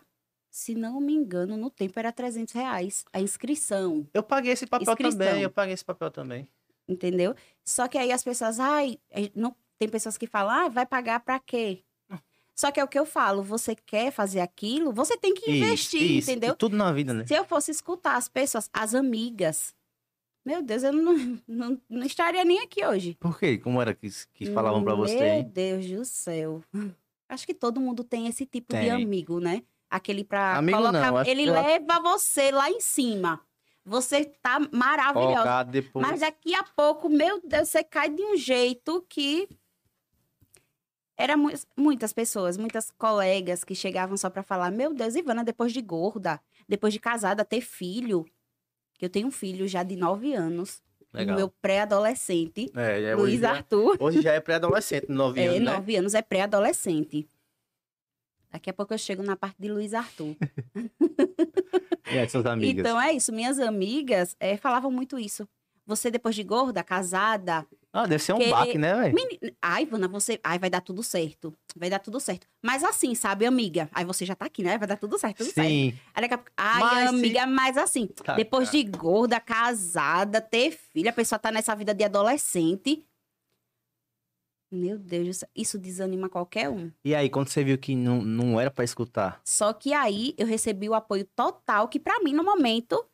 se 0.53 0.75
não 0.75 1.01
me 1.01 1.13
engano, 1.13 1.57
no 1.57 1.67
tempo 1.72 1.98
era 1.98 2.12
300 2.12 2.53
reais 2.53 3.03
a 3.12 3.19
inscrição. 3.19 4.07
Eu 4.13 4.22
paguei 4.22 4.51
esse 4.53 4.67
papel 4.67 4.91
Inscrição. 4.93 5.17
também, 5.17 5.41
eu 5.41 5.50
paguei 5.50 5.74
esse 5.74 5.83
papel 5.83 6.12
também. 6.12 6.48
Entendeu? 6.88 7.33
Só 7.65 7.88
que 7.88 7.98
aí 7.98 8.12
as 8.12 8.24
pessoas, 8.24 8.60
ai, 8.60 9.00
é, 9.10 9.31
não, 9.33 9.55
tem 9.79 9.89
pessoas 9.89 10.15
que 10.15 10.27
falam, 10.27 10.51
ah, 10.53 10.69
vai 10.69 10.86
pagar 10.86 11.22
pra 11.22 11.39
quê? 11.39 11.83
Só 12.55 12.72
que 12.72 12.79
é 12.79 12.83
o 12.83 12.88
que 12.88 13.00
eu 13.00 13.05
falo, 13.05 13.41
você 13.41 13.75
quer 13.75 14.12
fazer 14.12 14.41
aquilo, 14.41 14.93
você 14.93 15.17
tem 15.17 15.33
que 15.33 15.50
investir, 15.50 16.00
Isso, 16.03 16.13
isso. 16.19 16.31
entendeu? 16.31 16.55
Tudo 16.55 16.77
na 16.77 16.91
vida, 16.91 17.15
né? 17.15 17.25
Se 17.25 17.33
eu 17.33 17.43
fosse 17.43 17.72
escutar 17.72 18.15
as 18.15 18.27
pessoas, 18.27 18.69
as 18.72 18.93
amigas, 18.93 19.74
meu 20.45 20.62
Deus, 20.62 20.83
eu 20.83 20.93
não, 20.93 21.41
não, 21.48 21.81
não 21.89 22.05
estaria 22.05 22.45
nem 22.45 22.60
aqui 22.60 22.86
hoje. 22.86 23.17
Por 23.19 23.39
quê? 23.39 23.57
Como 23.57 23.81
era 23.81 23.95
que, 23.95 24.07
que 24.36 24.51
falavam 24.51 24.83
pra 24.83 24.93
você 24.93 25.17
Meu? 25.17 25.43
Deus 25.45 25.89
do 25.89 26.05
céu. 26.05 26.62
Acho 27.27 27.48
que 27.48 27.55
todo 27.55 27.81
mundo 27.81 28.03
tem 28.03 28.27
esse 28.27 28.45
tipo 28.45 28.72
de 28.75 28.81
Tem. 28.81 28.91
amigo, 28.91 29.39
né? 29.39 29.63
Aquele 29.95 30.23
pra 30.23 30.55
Amigo 30.57 30.77
colocar. 30.77 31.12
não, 31.12 31.23
ele 31.23 31.47
eu- 31.47 31.53
leva 31.53 32.00
você 32.01 32.50
lá 32.50 32.67
em 32.69 32.79
cima. 32.81 33.39
Você 33.85 34.25
tá 34.25 34.59
maravilhosa. 34.71 35.63
Depois. 35.65 36.07
Mas 36.07 36.21
daqui 36.21 36.55
a 36.55 36.63
pouco, 36.63 37.07
meu 37.09 37.39
Deus, 37.45 37.69
você 37.69 37.83
cai 37.83 38.09
de 38.09 38.23
um 38.23 38.35
jeito 38.35 39.05
que. 39.07 39.47
Era 41.15 41.38
mu- 41.38 41.51
muitas 41.77 42.12
pessoas, 42.12 42.57
muitas 42.57 42.89
colegas 42.89 43.63
que 43.63 43.75
chegavam 43.75 44.17
só 44.17 44.29
pra 44.29 44.41
falar: 44.41 44.71
Meu 44.71 44.93
Deus, 44.93 45.15
Ivana, 45.15 45.43
depois 45.43 45.71
de 45.71 45.81
gorda, 45.81 46.41
depois 46.67 46.91
de 46.91 47.00
casada, 47.00 47.45
ter 47.45 47.62
filho. 47.62 48.25
Que 48.97 49.05
eu 49.05 49.09
tenho 49.09 49.27
um 49.27 49.31
filho 49.31 49.67
já 49.67 49.83
de 49.83 49.95
nove 49.95 50.33
anos. 50.33 50.81
Legal. 51.13 51.35
O 51.35 51.38
meu 51.38 51.50
pré-adolescente, 51.62 52.71
É, 52.75 53.00
é, 53.12 53.15
hoje, 53.15 53.21
Luiz 53.23 53.39
já, 53.41 53.51
Arthur. 53.51 53.97
hoje 54.00 54.21
já 54.21 54.33
é 54.33 54.39
pré-adolescente, 54.39 55.05
nove 55.09 55.39
É, 55.39 55.45
anos, 55.50 55.59
né? 55.59 55.71
nove 55.73 55.95
anos 55.95 56.13
é 56.15 56.21
pré-adolescente. 56.23 57.27
Daqui 58.53 58.69
a 58.69 58.74
pouco 58.74 58.93
eu 58.93 58.98
chego 59.00 59.24
na 59.24 59.36
parte 59.36 59.55
de 59.60 59.67
Luiz 59.67 59.93
Arthur. 59.93 60.36
E 62.12 62.19
aí, 62.19 62.29
suas 62.29 62.45
amigas? 62.45 62.79
Então 62.86 63.01
é 63.01 63.13
isso. 63.13 63.31
Minhas 63.31 63.57
amigas 63.60 64.36
eh, 64.39 64.57
falavam 64.57 64.91
muito 64.91 65.17
isso. 65.17 65.48
Você, 65.88 66.12
depois 66.12 66.36
de 66.36 66.43
gorda, 66.43 66.83
casada. 66.83 67.65
Ah, 67.91 68.05
deve 68.05 68.22
ser 68.22 68.33
um 68.33 68.38
que- 68.39 68.50
baque, 68.51 68.77
né, 68.77 68.93
velho? 68.93 69.15
Meni... 69.15 69.39
Ai, 69.62 69.83
Ivana, 69.83 70.07
você. 70.07 70.39
Ai, 70.43 70.60
vai 70.60 70.69
dar 70.69 70.81
tudo 70.81 71.01
certo. 71.01 71.53
Vai 71.75 71.89
dar 71.89 72.00
tudo 72.00 72.19
certo. 72.19 72.45
Mas 72.62 72.83
assim, 72.83 73.15
sabe, 73.15 73.45
amiga? 73.45 73.89
Aí 73.93 74.05
você 74.05 74.25
já 74.25 74.36
tá 74.36 74.45
aqui, 74.45 74.62
né? 74.63 74.77
Vai 74.77 74.88
dar 74.88 74.98
tudo 74.98 75.17
certo, 75.17 75.38
tudo 75.38 75.51
certo. 75.51 75.67
Sim. 75.67 75.98
Aí 76.13 76.22
daqui 76.22 76.33
a 76.33 76.38
pouco, 76.38 76.51
Ai, 76.57 76.81
Mas 76.81 77.10
se- 77.10 77.15
amiga, 77.15 77.48
mas 77.48 77.77
assim, 77.77 78.05
Tá, 78.07 78.36
depois 78.36 78.69
tá. 78.69 78.77
de 78.77 78.83
gorda, 78.83 79.39
casada, 79.39 80.39
ter 80.41 80.72
filho, 80.72 81.10
a 81.10 81.13
pessoa 81.13 81.39
tá 81.39 81.51
nessa 81.51 81.74
vida 81.75 81.93
de 81.93 82.03
adolescente. 82.03 83.03
Meu 84.74 84.98
Deus, 84.98 85.44
isso 85.56 85.77
desanima 85.77 86.27
qualquer 86.27 86.68
um. 86.68 86.92
E 87.06 87.13
aí, 87.13 87.30
quando 87.30 87.48
você 87.48 87.63
viu 87.63 87.77
que 87.77 87.96
não, 87.96 88.24
não 88.24 88.60
era 88.60 88.72
pra 88.72 88.84
escutar? 88.84 89.39
Só 89.46 89.72
que 89.72 89.94
aí 89.94 90.34
eu 90.36 90.48
recebi 90.48 90.89
o 90.89 90.96
apoio 90.96 91.25
total, 91.36 91.88
que 91.88 92.00
pra 92.00 92.20
mim, 92.22 92.34
no 92.34 92.44
momento, 92.44 93.06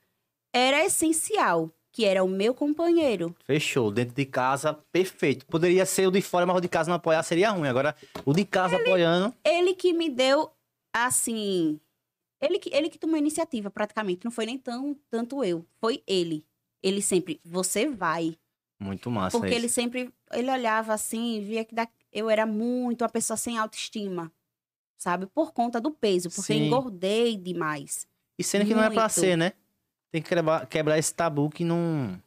era 0.56 0.86
essencial, 0.86 1.70
que 1.92 2.06
era 2.06 2.24
o 2.24 2.30
meu 2.30 2.54
companheiro. 2.54 3.36
Fechou. 3.44 3.92
Dentro 3.92 4.16
de 4.16 4.26
casa, 4.26 4.74
perfeito. 4.90 5.46
Poderia 5.48 5.86
ser 5.86 6.08
o 6.08 6.12
de 6.12 6.22
fora, 6.22 6.46
mas 6.46 6.56
o 6.56 6.62
de 6.62 6.70
casa 6.70 6.90
não 6.90 6.96
apoiar 6.96 7.22
seria 7.24 7.52
ruim. 7.52 7.68
Agora, 7.68 7.94
o 8.26 8.34
de 8.34 8.46
casa 8.46 8.78
apoiando. 8.78 9.36
Ele 9.44 9.74
que 9.74 9.92
me 9.92 10.10
deu, 10.10 10.50
assim. 10.96 11.78
Ele 12.42 12.58
que, 12.58 12.74
ele 12.74 12.90
que 12.90 12.98
tomou 12.98 13.16
a 13.18 13.20
iniciativa, 13.20 13.70
praticamente. 13.70 14.24
Não 14.24 14.32
foi 14.32 14.46
nem 14.46 14.58
tão, 14.58 14.96
tanto 15.10 15.44
eu. 15.44 15.66
Foi 15.82 16.02
ele. 16.08 16.46
Ele 16.82 17.02
sempre, 17.02 17.42
você 17.44 17.90
vai. 17.90 18.38
Muito 18.82 19.12
massa 19.12 19.38
Porque 19.38 19.54
ele 19.54 19.66
isso. 19.66 19.76
sempre, 19.76 20.10
ele 20.34 20.52
olhava 20.52 20.94
assim, 20.94 21.36
e 21.38 21.42
via 21.42 21.66
que 21.66 21.74
da- 21.76 21.88
eu 22.12 22.30
era 22.30 22.46
muito 22.46 23.02
uma 23.04 23.10
pessoa 23.10 23.38
sem 23.38 23.58
autoestima. 23.58 24.32
Sabe? 24.98 25.28
Por 25.28 25.54
conta 25.54 25.80
do 25.80 25.92
peso, 25.92 26.30
porque 26.30 26.54
Sim. 26.54 26.66
engordei 26.68 27.38
demais. 27.38 28.06
E 28.38 28.44
sendo 28.44 28.66
que 28.66 28.74
não 28.76 28.84
é 28.84 28.90
pra 28.90 29.04
muito. 29.04 29.14
ser, 29.14 29.38
né? 29.38 29.54
Tem 30.12 30.22
que 30.22 30.28
quebrar, 30.30 30.66
quebrar 30.68 30.98
esse 30.98 31.14
tabu 31.14 31.50
que 31.50 31.64
não. 31.64 32.22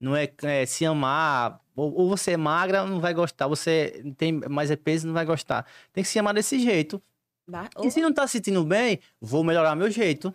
Não 0.00 0.14
é, 0.16 0.30
é, 0.42 0.64
se 0.66 0.84
amar. 0.86 1.60
Ou, 1.74 1.92
ou 1.94 2.08
você 2.08 2.32
é 2.32 2.36
magra, 2.36 2.84
não 2.86 3.00
vai 3.00 3.12
gostar. 3.12 3.46
Você 3.48 4.02
tem 4.16 4.32
mais 4.32 4.70
é 4.70 4.76
peso, 4.76 5.06
não 5.06 5.14
vai 5.14 5.24
gostar. 5.26 5.66
Tem 5.92 6.02
que 6.04 6.08
se 6.08 6.18
amar 6.18 6.32
desse 6.34 6.58
jeito. 6.58 7.02
Ba- 7.48 7.68
E 7.82 7.90
se 7.90 8.00
não 8.00 8.12
tá 8.12 8.26
se 8.26 8.34
sentindo 8.34 8.64
bem, 8.64 8.98
vou 9.20 9.44
melhorar 9.44 9.74
meu 9.76 9.90
jeito. 9.90 10.34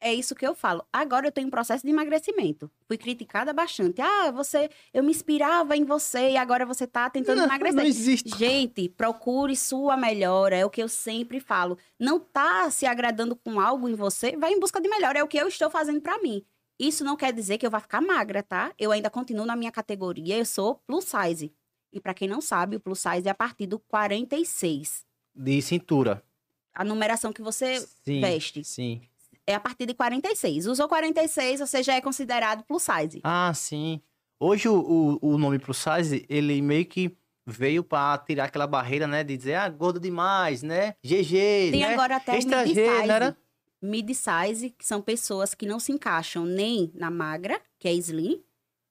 É 0.00 0.14
isso 0.14 0.34
que 0.34 0.46
eu 0.46 0.54
falo. 0.54 0.82
Agora 0.90 1.26
eu 1.26 1.32
tô 1.32 1.42
em 1.42 1.50
processo 1.50 1.84
de 1.84 1.92
emagrecimento. 1.92 2.70
Fui 2.86 2.96
criticada 2.96 3.52
bastante. 3.52 4.00
Ah, 4.00 4.30
você, 4.30 4.70
eu 4.94 5.02
me 5.02 5.10
inspirava 5.10 5.76
em 5.76 5.84
você 5.84 6.30
e 6.30 6.36
agora 6.38 6.64
você 6.64 6.86
tá 6.86 7.10
tentando 7.10 7.38
não, 7.38 7.44
emagrecer. 7.44 7.76
não 7.76 7.84
existe. 7.84 8.38
Gente, 8.38 8.88
procure 8.88 9.54
sua 9.54 9.98
melhora, 9.98 10.56
é 10.56 10.64
o 10.64 10.70
que 10.70 10.82
eu 10.82 10.88
sempre 10.88 11.38
falo. 11.38 11.76
Não 11.98 12.18
tá 12.18 12.70
se 12.70 12.86
agradando 12.86 13.36
com 13.36 13.60
algo 13.60 13.88
em 13.88 13.94
você, 13.94 14.36
vai 14.36 14.52
em 14.52 14.58
busca 14.58 14.80
de 14.80 14.88
melhora, 14.88 15.18
é 15.18 15.22
o 15.22 15.28
que 15.28 15.36
eu 15.36 15.48
estou 15.48 15.68
fazendo 15.68 16.00
pra 16.00 16.18
mim. 16.18 16.42
Isso 16.78 17.04
não 17.04 17.14
quer 17.14 17.30
dizer 17.30 17.58
que 17.58 17.66
eu 17.66 17.70
vá 17.70 17.78
ficar 17.78 18.00
magra, 18.00 18.42
tá? 18.42 18.72
Eu 18.78 18.90
ainda 18.90 19.10
continuo 19.10 19.44
na 19.44 19.54
minha 19.54 19.70
categoria, 19.70 20.38
eu 20.38 20.46
sou 20.46 20.76
plus 20.86 21.04
size. 21.04 21.52
E 21.92 22.00
pra 22.00 22.14
quem 22.14 22.26
não 22.26 22.40
sabe, 22.40 22.76
o 22.76 22.80
plus 22.80 23.00
size 23.00 23.28
é 23.28 23.30
a 23.30 23.34
partir 23.34 23.66
do 23.66 23.78
46. 23.78 25.04
De 25.34 25.60
cintura. 25.60 26.24
A 26.72 26.82
numeração 26.82 27.34
que 27.34 27.42
você 27.42 27.80
Sim. 28.02 28.20
veste 28.20 28.64
Sim. 28.64 29.02
É 29.50 29.54
a 29.54 29.60
partir 29.60 29.86
de 29.86 29.94
46. 29.94 30.66
Usou 30.66 30.88
46, 30.88 31.60
você 31.60 31.82
já 31.82 31.94
é 31.94 32.00
considerado 32.00 32.62
plus 32.64 32.82
size. 32.82 33.20
Ah, 33.24 33.52
sim. 33.54 34.00
Hoje 34.38 34.68
o, 34.68 35.18
o, 35.22 35.32
o 35.34 35.38
nome 35.38 35.58
pro 35.58 35.74
size, 35.74 36.24
ele 36.28 36.60
meio 36.62 36.86
que 36.86 37.14
veio 37.46 37.82
pra 37.82 38.16
tirar 38.18 38.44
aquela 38.44 38.66
barreira, 38.66 39.06
né? 39.06 39.22
De 39.24 39.36
dizer, 39.36 39.54
ah, 39.54 39.68
gordo 39.68 39.98
demais, 40.00 40.62
né? 40.62 40.94
GG, 41.04 41.70
Tem 41.72 41.80
né? 41.80 41.92
agora 41.94 42.16
até 42.16 42.36
Extra 42.36 42.64
mid 42.64 42.74
size. 42.74 43.06
não 43.06 43.14
era? 43.14 43.36
Mid 43.82 44.10
size, 44.14 44.70
que 44.70 44.86
são 44.86 45.00
pessoas 45.02 45.54
que 45.54 45.66
não 45.66 45.80
se 45.80 45.90
encaixam 45.92 46.44
nem 46.44 46.90
na 46.94 47.10
magra, 47.10 47.60
que 47.78 47.88
é 47.88 47.92
slim, 47.94 48.42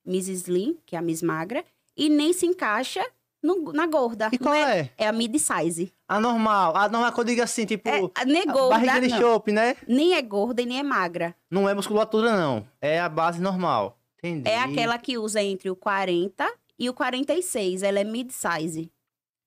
Miss 0.06 0.28
Slim, 0.28 0.78
que 0.86 0.96
é 0.96 1.00
a 1.00 1.01
Miss 1.01 1.22
Magra, 1.22 1.63
e 1.96 2.10
nem 2.10 2.34
se 2.34 2.46
encaixa 2.46 3.06
no- 3.41 3.72
na 3.74 3.86
gorda. 3.88 4.29
E 4.31 4.38
qual 4.38 4.53
Não 4.53 4.62
é? 4.62 4.79
é? 4.79 4.89
É 4.98 5.08
a 5.08 5.12
mid 5.12 5.36
size. 5.38 5.93
A 6.08 6.19
normal. 6.19 6.75
A 6.75 6.89
normal 6.89 7.12
que 7.13 7.19
eu 7.19 7.24
digo 7.24 7.41
assim, 7.41 7.65
tipo, 7.65 7.88
É, 7.88 8.01
nem 8.25 8.46
gorda, 8.46 8.69
barriga 8.69 9.01
de 9.01 9.10
chope, 9.10 9.51
né? 9.51 9.75
nem 9.88 10.13
é 10.15 10.22
gorda 10.22 10.62
e 10.62 10.65
nem 10.65 10.79
é 10.79 10.84
magra. 10.84 11.36
Não 11.50 11.67
é 11.69 11.74
musculatura, 11.74 12.36
não. 12.36 12.67
É 12.81 13.00
a 13.00 13.08
base 13.10 13.41
normal. 13.41 13.98
Entendi. 14.17 14.50
É 14.50 14.60
aquela 14.60 14.98
que 14.98 15.17
usa 15.17 15.41
entre 15.41 15.69
o 15.69 15.75
40 15.75 16.46
e 16.77 16.89
o 16.89 16.93
46. 16.93 17.84
Ela 17.84 18.00
é 18.00 18.03
mid 18.03 18.31
size. 18.31 18.91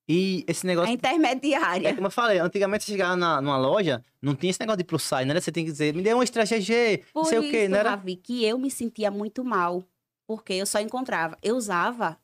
E 0.09 0.45
esse 0.49 0.67
A 0.67 0.69
negócio. 0.69 0.91
É 0.91 0.95
intermediária. 0.95 1.95
como 1.95 2.07
eu 2.09 2.11
falei, 2.11 2.39
antigamente 2.39 2.85
você 2.85 2.93
chegava 2.93 3.15
na, 3.17 3.41
numa 3.41 3.57
loja, 3.57 4.05
não 4.21 4.35
tinha 4.35 4.51
esse 4.51 4.59
negócio 4.61 4.79
de 4.79 4.85
plus 4.85 5.03
size, 5.03 5.25
né? 5.25 5.39
Você 5.41 5.53
tem 5.53 5.65
que 5.65 5.71
dizer, 5.71 5.95
me 5.95 6.03
dê 6.03 6.13
um 6.13 6.23
extra 6.23 6.45
GG, 6.45 7.05
não 7.15 7.25
sei 7.25 7.39
isso, 7.39 7.49
o 7.49 7.51
quê, 7.51 7.69
não 7.69 7.79
era? 7.79 7.91
Ravi, 7.91 8.17
que 8.17 8.45
eu 8.45 8.59
me 8.59 8.71
sentia 8.71 9.11
muito 9.11 9.45
mal. 9.45 9.85
Porque 10.27 10.53
eu 10.55 10.67
só 10.67 10.81
encontrava. 10.81 11.37
Eu 11.43 11.57
usava. 11.57 12.19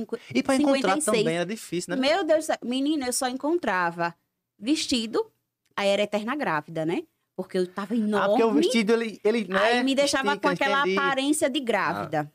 Cinqu- 0.00 0.18
E 0.34 0.42
pra 0.42 0.56
encontrar 0.56 0.94
56. 0.94 1.04
também 1.18 1.36
era 1.36 1.46
difícil, 1.46 1.94
né? 1.94 2.00
Meu 2.00 2.24
Deus. 2.24 2.46
Menina, 2.62 3.06
eu 3.06 3.12
só 3.12 3.28
encontrava 3.28 4.14
vestido. 4.58 5.30
Aí 5.76 5.88
era 5.88 6.02
eterna 6.02 6.34
grávida, 6.34 6.84
né? 6.84 7.02
Porque 7.36 7.56
eu 7.56 7.66
tava 7.66 7.94
enorme. 7.94 8.24
Ah, 8.26 8.28
porque 8.30 8.44
o 8.44 8.52
vestido, 8.52 8.92
ele, 8.92 9.20
ele 9.22 9.46
né? 9.46 9.58
Aí 9.60 9.84
me 9.84 9.94
deixava 9.94 10.28
estica, 10.30 10.48
com 10.48 10.48
aquela 10.48 10.78
estende. 10.78 10.98
aparência 10.98 11.48
de 11.48 11.60
grávida. 11.60 12.32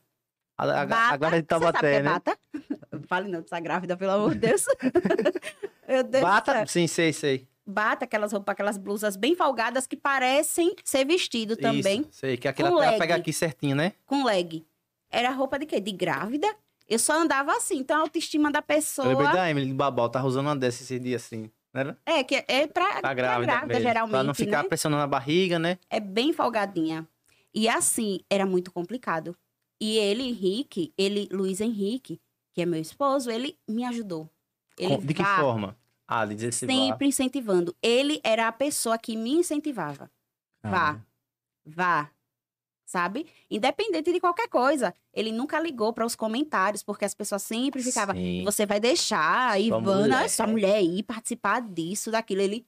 A, 0.58 0.82
a, 0.82 0.86
Bata. 0.86 1.32
de 1.32 1.42
Taubaté, 1.44 1.96
é 1.96 2.02
né? 2.04 2.10
bata? 2.10 2.38
Fale 3.08 3.28
não 3.28 3.42
dessa 3.42 3.60
grávida, 3.60 3.98
pelo 3.98 4.12
amor 4.12 4.34
de 4.36 4.48
Deus. 4.48 4.64
Meu 5.88 6.04
Deus 6.04 6.24
Bata, 6.24 6.66
sim, 6.68 6.88
sei, 6.88 7.12
sei. 7.12 7.48
Bata, 7.66 8.06
aquelas 8.06 8.32
roupas, 8.32 8.54
aquelas 8.54 8.78
blusas 8.78 9.16
bem 9.16 9.36
folgadas 9.36 9.88
que 9.88 9.96
parecem 9.96 10.76
ser 10.84 11.06
vestido 11.06 11.56
também, 11.56 12.02
Isso, 12.02 12.10
sei, 12.12 12.38
que 12.38 12.48
aquela 12.48 12.98
pega 12.98 13.16
aqui 13.16 13.32
certinho, 13.32 13.76
né? 13.76 13.94
com 14.06 14.24
leg. 14.24 14.66
Era 15.10 15.32
roupa 15.32 15.58
de 15.60 15.66
quê? 15.66 15.80
De 15.80 15.92
grávida? 15.92 16.48
Eu 16.94 17.00
só 17.00 17.14
andava 17.14 17.56
assim. 17.56 17.78
Então 17.78 17.98
a 17.98 18.02
autoestima 18.02 18.52
da 18.52 18.60
Eu 18.60 18.64
lembrei 18.64 18.78
pessoa. 18.78 19.34
da 19.34 19.50
Emily 19.50 19.68
de 19.68 19.74
Babal, 19.74 20.10
tava 20.10 20.28
usando 20.28 20.48
uma 20.48 20.56
dessas 20.56 20.82
esse 20.82 21.00
dia 21.00 21.16
assim, 21.16 21.50
era? 21.74 21.98
É, 22.06 22.24
que 22.24 22.44
é 22.48 22.68
pra, 22.68 22.88
Tá 22.94 23.02
pra 23.02 23.14
grávida, 23.14 23.52
grávida, 23.52 23.68
mesmo, 23.74 23.84
geralmente. 23.84 24.12
Pra 24.12 24.24
não 24.24 24.34
ficar 24.34 24.64
né? 24.64 24.70
pressionando 24.70 25.04
a 25.04 25.08
barriga, 25.08 25.58
né? 25.58 25.80
É 25.90 26.00
bem 26.00 26.32
folgadinha. 26.32 27.08
E 27.54 27.68
assim, 27.68 28.20
era 28.30 28.46
muito 28.46 28.72
complicado. 28.72 29.36
E 29.82 29.98
ele, 29.98 30.24
Henrique, 30.24 30.94
ele, 30.98 31.28
Luiz 31.32 31.60
Henrique, 31.60 32.22
que 32.54 32.62
é 32.62 32.66
meu 32.66 32.80
esposo, 32.80 33.30
ele 33.30 33.58
me 33.68 33.84
ajudou. 33.86 34.30
Ele 34.78 34.98
de 34.98 35.14
que 35.14 35.24
forma? 35.24 35.76
Ah, 36.08 36.26
de 36.26 36.52
se 36.52 36.66
sempre 36.66 37.08
incentivando. 37.08 37.76
Ele 37.82 38.20
era 38.24 38.48
a 38.48 38.52
pessoa 38.52 38.98
que 38.98 39.16
me 39.16 39.32
incentivava. 39.32 40.12
Vá, 40.64 41.00
vá. 41.66 42.10
Sabe? 42.94 43.26
Independente 43.50 44.14
de 44.14 44.20
qualquer 44.20 44.48
coisa. 44.48 44.94
Ele 45.12 45.32
nunca 45.32 45.60
ligou 45.60 45.92
para 45.92 46.06
os 46.06 46.16
comentários, 46.16 46.84
porque 46.84 47.04
as 47.04 47.16
pessoas 47.16 47.42
sempre 47.42 47.82
ficavam. 47.82 48.16
Sim. 48.16 48.44
Você 48.46 48.68
vai 48.68 48.80
deixar 48.80 49.50
a 49.50 49.60
Ivana, 49.60 50.04
mulher." 50.04 50.30
sua 50.30 50.46
mulher 50.46 50.80
ir 50.84 51.02
participar 51.02 51.60
disso, 51.60 52.12
daquilo. 52.12 52.42
Ele. 52.42 52.64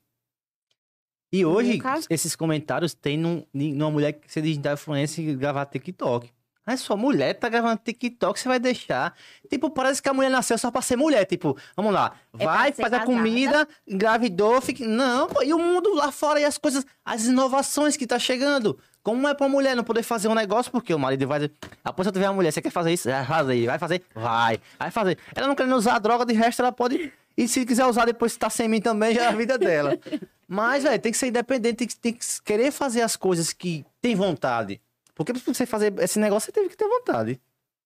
E 1.31 1.45
hoje, 1.45 1.79
esses 2.09 2.35
comentários 2.35 2.95
tem 2.95 3.19
num, 3.19 3.45
numa 3.53 3.91
mulher 3.91 4.13
que 4.13 4.31
se 4.31 4.41
digital 4.41 4.73
influência 4.73 5.21
e 5.21 5.35
gravar 5.35 5.63
TikTok. 5.67 6.27
Mas 6.65 6.79
sua 6.79 6.97
mulher 6.97 7.35
tá 7.35 7.47
gravando 7.47 7.79
TikTok, 7.85 8.39
você 8.39 8.47
vai 8.49 8.59
deixar. 8.59 9.15
Tipo, 9.47 9.69
parece 9.69 10.01
que 10.01 10.09
a 10.09 10.13
mulher 10.13 10.29
nasceu 10.31 10.57
só 10.57 10.71
pra 10.71 10.81
ser 10.81 10.95
mulher. 10.95 11.23
Tipo, 11.25 11.55
vamos 11.75 11.93
lá, 11.93 12.15
É 12.39 12.43
vai, 12.43 12.73
ser 12.73 12.81
faz 12.81 12.93
a 12.93 12.99
casada. 12.99 13.05
comida, 13.05 13.67
engravidou, 13.87 14.59
fica. 14.59 14.83
Não, 14.87 15.27
pô, 15.27 15.43
e 15.43 15.53
o 15.53 15.59
mundo 15.59 15.93
lá 15.93 16.11
fora 16.11 16.39
e 16.39 16.45
as 16.45 16.57
coisas, 16.57 16.83
as 17.03 17.25
inovações 17.27 17.95
que 17.95 18.07
tá 18.07 18.17
chegando. 18.17 18.79
Como 19.05 19.27
é 19.27 19.35
pra 19.35 19.47
mulher 19.47 19.75
não 19.75 19.83
poder 19.83 20.01
fazer 20.01 20.27
um 20.27 20.33
negócio, 20.33 20.71
porque 20.71 20.91
o 20.91 20.97
marido 20.97 21.27
vai 21.27 21.37
dizer, 21.37 21.53
após 21.83 22.07
eu 22.07 22.11
tiver 22.11 22.27
uma 22.27 22.33
mulher, 22.33 22.51
você 22.51 22.59
quer 22.59 22.71
fazer 22.71 22.91
isso? 22.91 23.07
Vai 23.07 23.23
fazer, 23.23 23.65
vai 23.67 23.77
fazer, 23.77 24.03
vai, 24.15 24.59
vai 24.79 24.89
fazer. 24.89 25.19
Ela 25.35 25.47
não 25.47 25.53
querendo 25.53 25.75
usar 25.75 25.97
a 25.97 25.99
droga, 25.99 26.25
de 26.25 26.33
resto 26.33 26.63
ela 26.63 26.71
pode. 26.71 27.13
E 27.37 27.47
se 27.47 27.63
quiser 27.67 27.85
usar 27.85 28.05
depois, 28.05 28.33
se 28.33 28.39
tá 28.39 28.49
sem 28.49 28.67
mim 28.67 28.81
também, 28.81 29.13
já 29.13 29.25
é 29.25 29.27
a 29.27 29.31
vida 29.31 29.59
dela. 29.59 29.95
Mas, 30.49 30.81
velho, 30.81 30.99
tem 30.99 31.11
que 31.11 31.19
ser 31.19 31.27
independente, 31.27 31.75
tem 31.77 31.87
que, 31.87 31.95
tem 31.97 32.13
que 32.13 32.25
querer 32.43 32.71
fazer 32.71 33.01
as 33.03 33.15
coisas 33.15 33.53
que 33.53 33.85
tem 34.01 34.15
vontade. 34.15 34.81
Porque 35.13 35.31
pra 35.31 35.53
você 35.53 35.67
fazer 35.67 35.93
esse 35.99 36.17
negócio, 36.17 36.47
você 36.47 36.51
teve 36.51 36.69
que 36.69 36.75
ter 36.75 36.87
vontade. 36.87 37.39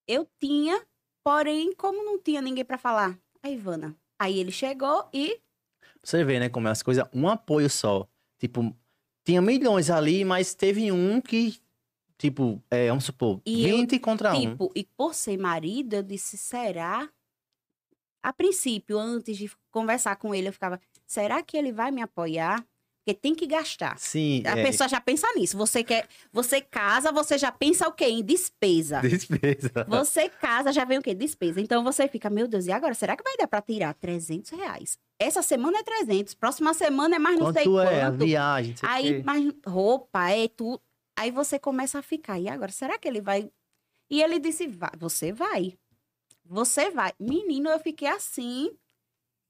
Eu 0.08 0.26
tinha, 0.40 0.82
porém, 1.22 1.76
como 1.76 2.02
não 2.02 2.18
tinha 2.18 2.42
ninguém 2.42 2.64
para 2.64 2.78
falar, 2.78 3.20
a 3.44 3.50
Ivana. 3.50 3.94
Aí 4.18 4.40
ele 4.40 4.54
chegou 4.54 5.06
e. 5.14 5.38
Você 6.02 6.24
vê, 6.24 6.40
né, 6.40 6.48
como 6.48 6.70
é 6.70 6.72
as 6.72 6.82
coisas, 6.82 7.04
um 7.14 7.28
apoio 7.28 7.70
só. 7.70 8.08
Tipo, 8.40 8.74
tinha 9.30 9.42
milhões 9.44 9.92
ali, 9.92 10.26
mas 10.26 10.56
teve 10.56 10.92
um 10.92 11.22
que, 11.22 11.56
tipo, 12.18 12.62
é, 12.72 12.90
vamos 12.90 13.04
supor, 13.06 13.40
E 13.46 13.70
eu, 13.70 13.78
20 13.78 14.00
contra 14.00 14.34
um. 14.34 14.40
Tipo, 14.40 14.72
e 14.76 14.84
por 14.84 15.14
ser 15.14 15.38
marido, 15.38 15.94
eu 15.94 16.04
disse, 16.04 16.36
será? 16.36 17.08
A 18.24 18.34
princípio, 18.34 18.98
antes 18.98 19.38
de 19.38 19.52
conversar 19.70 20.16
com 20.16 20.34
ele, 20.34 20.48
eu 20.48 20.54
ficava, 20.54 20.82
será 21.06 21.44
que 21.44 21.56
ele 21.56 21.72
vai 21.72 21.92
me 21.92 22.02
apoiar? 22.02 22.66
Porque 23.10 23.14
tem 23.14 23.34
que 23.34 23.48
gastar. 23.48 23.98
Sim, 23.98 24.44
A 24.46 24.58
é, 24.58 24.64
pessoa 24.64 24.88
já 24.88 25.02
pensa 25.02 25.28
nisso. 25.36 25.58
Você 25.58 25.84
quer, 25.84 26.08
você 26.32 26.62
casa, 26.62 27.12
você 27.12 27.38
já 27.38 27.52
pensa 27.52 27.88
o 27.88 27.92
quê? 27.92 28.06
Em 28.06 28.24
despesa. 28.24 29.02
despesa. 29.02 29.86
Você 29.88 30.30
casa, 30.30 30.72
já 30.72 30.86
vem 30.86 31.00
o 31.00 31.02
quê? 31.02 31.16
Despesa. 31.16 31.60
Então 31.60 31.84
você 31.84 32.08
fica, 32.08 32.30
meu 32.30 32.48
Deus, 32.48 32.68
e 32.68 32.72
agora? 32.72 32.94
Será 32.94 33.16
que 33.16 33.24
vai 33.24 33.36
dar 33.38 33.48
pra 33.48 33.62
tirar 33.62 33.94
300 33.96 34.52
reais? 34.52 34.98
Essa 35.18 35.42
semana 35.42 35.80
é 35.80 35.84
300, 35.84 36.34
próxima 36.36 36.74
semana 36.74 37.16
é 37.16 37.20
mais 37.20 37.40
não 37.40 37.52
sei 37.52 37.64
Quanto 37.64 37.80
é 37.80 38.04
a 38.04 38.12
viagem, 38.12 38.76
Aí, 38.84 39.24
mais 39.24 39.52
roupa, 39.66 40.30
é 40.30 40.48
tudo. 40.48 40.82
Aí 41.18 41.32
você 41.32 41.58
começa 41.58 42.00
a 42.00 42.02
ficar, 42.02 42.40
e 42.40 42.48
agora? 42.48 42.72
Será 42.72 42.98
que 42.98 43.08
ele 43.08 43.22
vai? 43.22 43.50
E 44.10 44.22
ele 44.22 44.40
disse, 44.40 44.68
vai, 44.68 44.92
você 44.98 45.34
vai. 45.34 45.74
Você 46.46 46.90
vai. 46.92 47.12
Menino, 47.20 47.70
eu 47.70 47.80
fiquei 47.80 48.08
assim, 48.08 48.72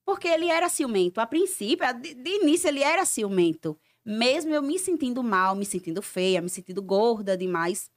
porque 0.10 0.28
ele 0.28 0.48
era 0.50 0.68
ciumento. 0.70 1.22
A 1.22 1.26
princípio, 1.28 1.86
de, 2.02 2.14
de 2.16 2.30
início, 2.42 2.68
ele 2.68 2.82
era 2.82 3.06
ciumento. 3.06 3.78
Mesmo 4.06 4.54
eu 4.54 4.62
me 4.62 4.80
sentindo 4.80 5.22
mal, 5.24 5.56
me 5.56 5.66
sentindo 5.66 6.02
feia, 6.02 6.42
me 6.42 6.50
sentindo 6.50 6.82
gorda 6.82 7.38
demais, 7.38 7.92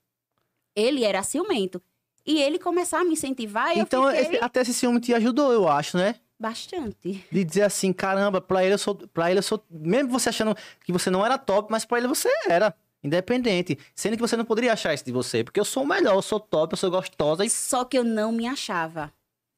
ele 0.76 1.04
era 1.04 1.22
ciumento. 1.22 1.80
E 2.26 2.40
ele 2.40 2.58
começar 2.58 3.00
a 3.00 3.04
me 3.04 3.12
incentivar, 3.14 3.76
e 3.76 3.80
Então, 3.80 4.04
eu 4.10 4.16
fiquei 4.16 4.34
esse- 4.36 4.44
até 4.44 4.60
esse 4.60 4.74
ciúme 4.74 5.00
te 5.00 5.12
ajudou, 5.14 5.52
eu 5.52 5.68
acho, 5.68 5.96
né? 5.96 6.16
bastante. 6.38 7.24
De 7.30 7.44
dizer 7.44 7.62
assim, 7.62 7.92
caramba, 7.92 8.40
pra 8.40 8.64
ele 8.64 8.74
eu 8.74 8.78
sou. 8.78 8.96
Pra 8.96 9.30
ele 9.30 9.38
eu 9.38 9.42
sou. 9.44 9.64
Mesmo 9.70 10.10
você 10.10 10.28
achando 10.28 10.56
que 10.84 10.92
você 10.92 11.08
não 11.08 11.24
era 11.24 11.38
top, 11.38 11.70
mas 11.70 11.84
pra 11.84 11.98
ele 11.98 12.08
você 12.08 12.28
era. 12.48 12.74
Independente. 13.00 13.78
Sendo 13.94 14.16
que 14.16 14.20
você 14.20 14.36
não 14.36 14.44
poderia 14.44 14.72
achar 14.72 14.92
isso 14.92 15.04
de 15.04 15.12
você. 15.12 15.44
Porque 15.44 15.60
eu 15.60 15.64
sou 15.64 15.84
o 15.84 15.86
melhor, 15.86 16.14
eu 16.16 16.22
sou 16.22 16.40
top, 16.40 16.72
eu 16.72 16.76
sou 16.76 16.90
gostosa 16.90 17.44
e. 17.44 17.48
Só 17.50 17.84
que 17.84 17.96
eu 17.96 18.02
não 18.02 18.32
me 18.32 18.48
achava. 18.48 19.12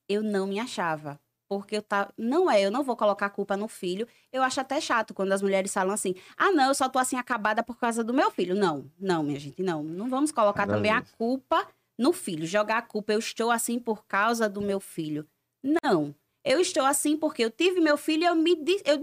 Eu 0.06 0.22
não 0.22 0.46
me 0.46 0.60
achava. 0.60 1.18
Porque 1.48 1.76
eu 1.76 1.82
tava. 1.82 2.12
Não 2.16 2.50
é, 2.50 2.60
eu 2.62 2.70
não 2.70 2.82
vou 2.82 2.96
colocar 2.96 3.26
a 3.26 3.30
culpa 3.30 3.56
no 3.56 3.68
filho. 3.68 4.06
Eu 4.32 4.42
acho 4.42 4.60
até 4.60 4.80
chato 4.80 5.12
quando 5.14 5.32
as 5.32 5.42
mulheres 5.42 5.72
falam 5.72 5.92
assim: 5.94 6.14
ah, 6.36 6.50
não, 6.50 6.68
eu 6.68 6.74
só 6.74 6.88
tô 6.88 6.98
assim 6.98 7.16
acabada 7.16 7.62
por 7.62 7.78
causa 7.78 8.02
do 8.02 8.14
meu 8.14 8.30
filho. 8.30 8.54
Não, 8.54 8.90
não, 8.98 9.22
minha 9.22 9.38
gente, 9.38 9.62
não. 9.62 9.82
Não 9.82 10.08
vamos 10.08 10.32
colocar 10.32 10.66
Nada 10.66 10.74
também 10.78 10.90
a 10.90 11.00
disso. 11.00 11.14
culpa 11.16 11.66
no 11.98 12.12
filho. 12.12 12.46
Jogar 12.46 12.78
a 12.78 12.82
culpa, 12.82 13.12
eu 13.12 13.18
estou 13.18 13.50
assim 13.50 13.78
por 13.78 14.04
causa 14.06 14.48
do 14.48 14.60
meu 14.60 14.80
filho. 14.80 15.26
Não. 15.62 16.14
Eu 16.44 16.60
estou 16.60 16.84
assim 16.84 17.16
porque 17.16 17.42
eu 17.44 17.50
tive 17.50 17.80
meu 17.80 17.96
filho 17.96 18.22
e 18.22 18.26
eu 18.26 18.34
me, 18.34 18.52
eu 18.84 18.98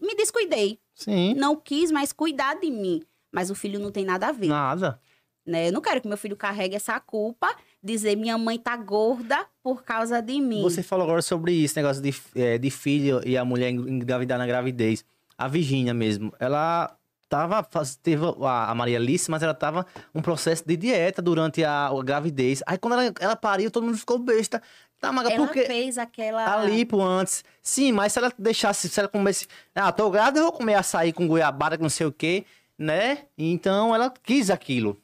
me 0.00 0.14
descuidei. 0.16 0.78
Sim. 0.94 1.34
Não 1.34 1.54
quis 1.56 1.90
mais 1.90 2.12
cuidar 2.12 2.54
de 2.54 2.70
mim. 2.70 3.02
Mas 3.30 3.50
o 3.50 3.54
filho 3.54 3.78
não 3.80 3.90
tem 3.90 4.04
nada 4.04 4.28
a 4.28 4.32
ver 4.32 4.48
Nada. 4.48 5.00
né? 5.46 5.68
Eu 5.68 5.72
não 5.72 5.80
quero 5.80 6.00
que 6.00 6.08
meu 6.08 6.16
filho 6.18 6.36
carregue 6.36 6.76
essa 6.76 6.98
culpa, 7.00 7.54
dizer 7.82 8.16
minha 8.16 8.38
mãe 8.38 8.58
tá 8.58 8.76
gorda 8.76 9.46
por 9.62 9.82
causa 9.82 10.20
de 10.20 10.40
mim. 10.40 10.62
Você 10.62 10.82
falou 10.82 11.04
agora 11.04 11.22
sobre 11.22 11.52
isso, 11.52 11.76
negócio 11.76 12.02
de, 12.02 12.14
é, 12.34 12.58
de 12.58 12.70
filho 12.70 13.20
e 13.26 13.36
a 13.36 13.44
mulher 13.44 13.70
engravidar 13.70 14.38
na 14.38 14.46
gravidez. 14.46 15.04
A 15.36 15.48
Virgínia 15.48 15.92
mesmo, 15.92 16.32
ela 16.38 16.96
tava, 17.28 17.66
teve 18.02 18.22
a, 18.42 18.74
Maria 18.74 18.98
Alice, 18.98 19.30
mas 19.30 19.42
ela 19.42 19.54
tava 19.54 19.86
um 20.14 20.20
processo 20.20 20.62
de 20.66 20.76
dieta 20.76 21.22
durante 21.22 21.64
a, 21.64 21.86
a 21.86 22.02
gravidez. 22.02 22.62
Aí 22.66 22.76
quando 22.76 22.92
ela, 23.00 23.14
ela 23.18 23.36
pariu, 23.36 23.70
todo 23.70 23.84
mundo 23.84 23.96
ficou 23.96 24.18
besta. 24.18 24.62
Tá, 25.00 25.10
Maga, 25.10 25.30
Ela 25.32 25.44
porque 25.44 25.64
fez 25.64 25.98
aquela. 25.98 26.44
a 26.44 26.64
lipo 26.64 27.02
antes. 27.02 27.42
Sim, 27.60 27.90
mas 27.90 28.12
se 28.12 28.20
ela 28.20 28.32
deixasse, 28.38 28.88
se 28.88 29.00
ela 29.00 29.08
comesse, 29.08 29.48
ah, 29.74 29.90
tô 29.90 30.08
grávida, 30.10 30.38
eu 30.38 30.44
vou 30.44 30.52
comer 30.52 30.74
açaí 30.74 31.12
com 31.12 31.26
goiabada, 31.26 31.76
com 31.76 31.82
não 31.82 31.90
sei 31.90 32.06
o 32.06 32.12
quê, 32.12 32.44
né? 32.78 33.24
Então 33.36 33.92
ela 33.92 34.12
quis 34.22 34.48
aquilo. 34.48 35.00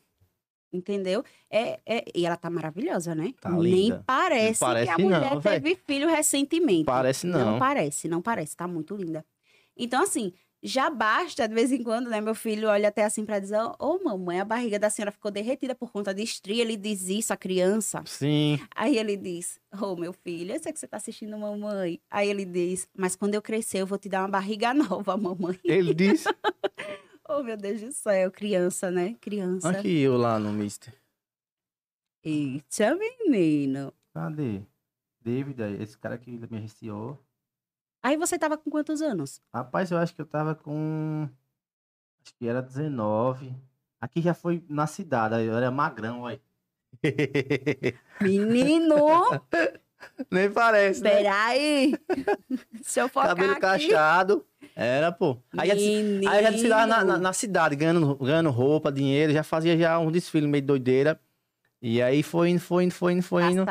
Entendeu? 0.72 1.24
É, 1.50 1.81
é- 1.87 2.04
E 2.14 2.26
ela 2.26 2.37
tá 2.37 2.50
maravilhosa, 2.50 3.14
né? 3.14 3.33
Tá 3.40 3.50
Nem 3.50 3.98
parece, 4.07 4.61
parece 4.61 4.87
que 4.94 5.00
a 5.00 5.04
mulher 5.04 5.31
não, 5.35 5.40
teve 5.40 5.74
filho 5.87 6.09
recentemente. 6.09 6.85
Parece 6.85 7.26
não. 7.26 7.52
Não 7.52 7.59
parece, 7.59 8.09
não 8.09 8.20
parece. 8.22 8.57
Tá 8.57 8.68
muito 8.68 8.94
linda. 8.94 9.24
Então, 9.76 10.02
assim, 10.02 10.33
já 10.62 10.90
basta, 10.90 11.46
de 11.48 11.54
vez 11.54 11.70
em 11.72 11.83
quando, 11.83 12.11
né? 12.11 12.20
Meu 12.20 12.35
filho 12.35 12.68
olha 12.68 12.88
até 12.88 13.04
assim 13.04 13.24
pra 13.24 13.38
dizer: 13.38 13.57
Ô, 13.78 13.98
mamãe, 14.04 14.40
a 14.40 14.44
barriga 14.44 14.78
da 14.78 14.90
senhora 14.90 15.12
ficou 15.12 15.31
derretida 15.31 15.74
por 15.74 15.90
conta 15.90 16.12
de 16.12 16.22
estria. 16.22 16.62
Ele 16.62 16.76
diz 16.76 17.09
isso, 17.09 17.33
a 17.33 17.37
criança. 17.37 18.02
Sim. 18.04 18.59
Aí 18.74 18.98
ele 18.98 19.16
diz: 19.16 19.59
Ô, 19.81 19.94
meu 19.96 20.12
filho, 20.12 20.52
eu 20.54 20.61
sei 20.62 20.72
que 20.72 20.78
você 20.81 20.87
tá 20.88 20.96
assistindo 20.98 21.38
mamãe. 21.38 22.00
Aí 22.11 22.28
ele 22.28 22.44
diz: 22.44 22.88
Mas 22.94 23.14
quando 23.16 23.35
eu 23.35 23.40
crescer, 23.40 23.78
eu 23.78 23.87
vou 23.87 23.96
te 23.98 24.09
dar 24.09 24.20
uma 24.22 24.28
barriga 24.28 24.74
nova, 24.74 25.16
mamãe. 25.16 25.59
Ele 25.64 25.94
disse. 25.94 26.28
Oh, 27.30 27.42
meu 27.42 27.58
Deus 27.58 27.82
do 27.82 27.92
céu, 27.92 28.30
criança, 28.30 28.90
né? 28.90 29.14
Criança. 29.20 29.68
Aqui 29.68 30.00
eu 30.00 30.16
lá 30.16 30.38
no 30.38 30.50
Mister. 30.50 30.94
Eita, 32.24 32.96
menino. 32.96 33.92
Cadê? 34.14 34.62
David, 35.20 35.62
aí, 35.62 35.82
esse 35.82 35.98
cara 35.98 36.16
que 36.16 36.30
me 36.30 36.42
agenciou. 36.42 37.22
Aí 38.02 38.16
você 38.16 38.38
tava 38.38 38.56
com 38.56 38.70
quantos 38.70 39.02
anos? 39.02 39.42
Rapaz, 39.52 39.90
eu 39.90 39.98
acho 39.98 40.14
que 40.14 40.22
eu 40.22 40.26
tava 40.26 40.54
com. 40.54 41.28
Acho 42.22 42.34
que 42.34 42.48
era 42.48 42.62
19. 42.62 43.54
Aqui 44.00 44.22
já 44.22 44.32
foi 44.32 44.64
na 44.66 44.86
cidade, 44.86 45.34
aí 45.34 45.46
eu 45.46 45.54
era 45.54 45.70
magrão, 45.70 46.22
vai. 46.22 46.40
Menino! 48.22 48.96
Nem 50.30 50.50
parece, 50.50 51.02
né? 51.02 51.11
Peraí. 51.11 51.94
Se 52.82 53.00
eu 53.00 53.08
focar 53.08 53.30
Cabelo 53.30 53.52
aqui... 53.52 53.61
cacheado. 53.61 54.44
Era, 54.74 55.11
pô. 55.11 55.37
Aí 55.56 55.68
já, 55.68 55.74
aí 56.30 56.42
já 56.44 56.50
desfilava 56.50 56.87
na, 56.87 57.04
na, 57.04 57.18
na 57.18 57.32
cidade, 57.32 57.74
ganhando, 57.74 58.14
ganhando 58.16 58.50
roupa, 58.50 58.92
dinheiro, 58.92 59.32
já 59.32 59.42
fazia 59.42 59.76
já 59.76 59.98
um 59.98 60.11
desfile 60.11 60.46
meio 60.46 60.62
doideira. 60.64 61.20
E 61.82 62.00
aí 62.02 62.22
foi 62.22 62.50
indo, 62.50 62.61
foi 62.61 62.84
indo, 62.84 62.92
foi 62.92 63.12
indo, 63.12 63.22
foi 63.22 63.44
indo. 63.44 63.64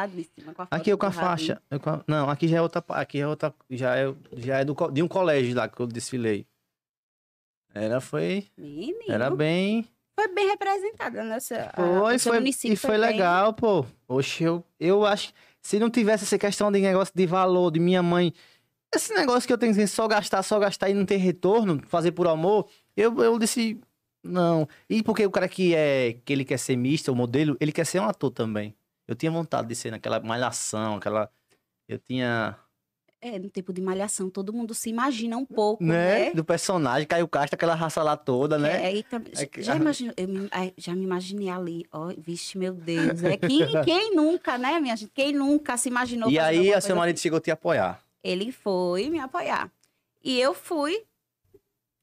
Aqui 0.71 0.89
eu 0.89 0.97
com 0.97 1.05
a 1.05 1.11
faixa. 1.11 1.61
eu 1.69 1.79
com 1.79 1.89
a- 1.89 2.03
Não, 2.07 2.29
aqui 2.29 2.47
já 2.47 2.57
é 2.57 2.61
outra. 2.61 2.83
Aqui 2.89 3.19
é 3.19 3.27
outra. 3.27 3.53
Já 3.69 3.97
é, 3.97 4.13
já 4.37 4.59
é 4.59 4.65
do, 4.65 4.73
de 4.91 5.01
um 5.03 5.07
colégio 5.07 5.55
lá 5.55 5.67
que 5.67 5.79
eu 5.81 5.87
desfilei. 5.87 6.45
Era, 7.73 7.99
foi. 8.01 8.47
Menino, 8.57 8.97
Era 9.09 9.29
bem. 9.29 9.87
foi 10.17 10.27
bem 10.33 10.47
representada 10.47 11.23
nessa... 11.23 11.71
Foi, 11.75 12.17
seu 12.17 12.31
foi. 12.31 12.39
município 12.39 12.73
E 12.73 12.77
foi 12.77 12.91
bem- 12.91 12.99
legal, 12.99 13.53
pô. 13.53 13.85
Oxe, 14.07 14.43
eu, 14.43 14.63
eu 14.79 15.05
acho. 15.05 15.31
Se 15.67 15.77
não 15.79 15.89
tivesse 15.89 16.23
essa 16.23 16.37
questão 16.37 16.71
de 16.71 16.79
negócio 16.79 17.13
de 17.13 17.25
valor 17.25 17.71
de 17.71 17.77
minha 17.77 18.01
mãe. 18.01 18.33
Esse 18.95 19.13
negócio 19.13 19.45
que 19.45 19.51
eu 19.51 19.57
tenho 19.57 19.75
que 19.75 19.85
só 19.85 20.07
gastar, 20.07 20.41
só 20.41 20.57
gastar 20.59 20.89
e 20.89 20.93
não 20.93 21.05
ter 21.05 21.17
retorno, 21.17 21.81
fazer 21.87 22.13
por 22.13 22.25
amor, 22.25 22.69
eu, 22.95 23.21
eu 23.21 23.37
disse. 23.37 23.77
Não. 24.23 24.65
E 24.89 25.03
porque 25.03 25.25
o 25.25 25.29
cara 25.29 25.49
que 25.49 25.75
é. 25.75 26.13
que 26.23 26.31
ele 26.31 26.45
quer 26.45 26.57
ser 26.57 26.77
mista, 26.77 27.11
o 27.11 27.15
modelo, 27.15 27.57
ele 27.59 27.73
quer 27.73 27.85
ser 27.85 27.99
um 27.99 28.05
ator 28.05 28.31
também. 28.31 28.77
Eu 29.05 29.13
tinha 29.13 29.29
vontade 29.29 29.67
de 29.67 29.75
ser 29.75 29.91
naquela 29.91 30.21
malhação, 30.21 30.95
aquela. 30.95 31.29
Eu 31.85 31.99
tinha. 31.99 32.57
É, 33.35 33.39
no 33.39 33.49
tempo 33.49 33.73
de 33.73 33.81
malhação, 33.81 34.29
todo 34.29 34.53
mundo 34.53 34.73
se 34.73 34.89
imagina 34.89 35.35
um 35.37 35.45
pouco, 35.45 35.83
né? 35.83 36.25
né? 36.27 36.33
Do 36.33 36.43
personagem, 36.43 37.07
Caio 37.07 37.27
Castro, 37.27 37.55
aquela 37.55 37.75
raça 37.75 38.01
lá 38.03 38.15
toda, 38.15 38.57
né? 38.57 38.85
É, 38.87 38.95
e 38.95 39.03
tam- 39.03 39.21
É 39.35 39.45
que- 39.45 39.61
já, 39.61 39.75
imagino, 39.75 40.13
me- 40.17 40.73
já 40.77 40.95
me 40.95 41.03
imaginei 41.03 41.49
ali, 41.49 41.85
ó, 41.91 42.13
vixe, 42.17 42.57
meu 42.57 42.73
Deus. 42.73 43.23
É, 43.23 43.37
quem, 43.37 43.59
quem 43.85 44.15
nunca, 44.15 44.57
né, 44.57 44.79
minha 44.79 44.95
gente? 44.95 45.11
Quem 45.13 45.33
nunca 45.33 45.75
se 45.77 45.89
imaginou 45.89 46.29
e 46.29 46.39
aí, 46.39 46.73
a 46.73 46.79
seu 46.81 46.89
coisa 46.89 46.95
marido 46.95 47.19
chegou 47.19 47.37
a 47.37 47.41
te 47.41 47.51
apoiar. 47.51 47.91
assim? 47.91 48.01
Ele 48.23 48.51
foi 48.51 49.09
me 49.09 49.19
apoiar. 49.19 49.71
E 50.23 50.39
eu 50.39 50.53
fui, 50.53 51.03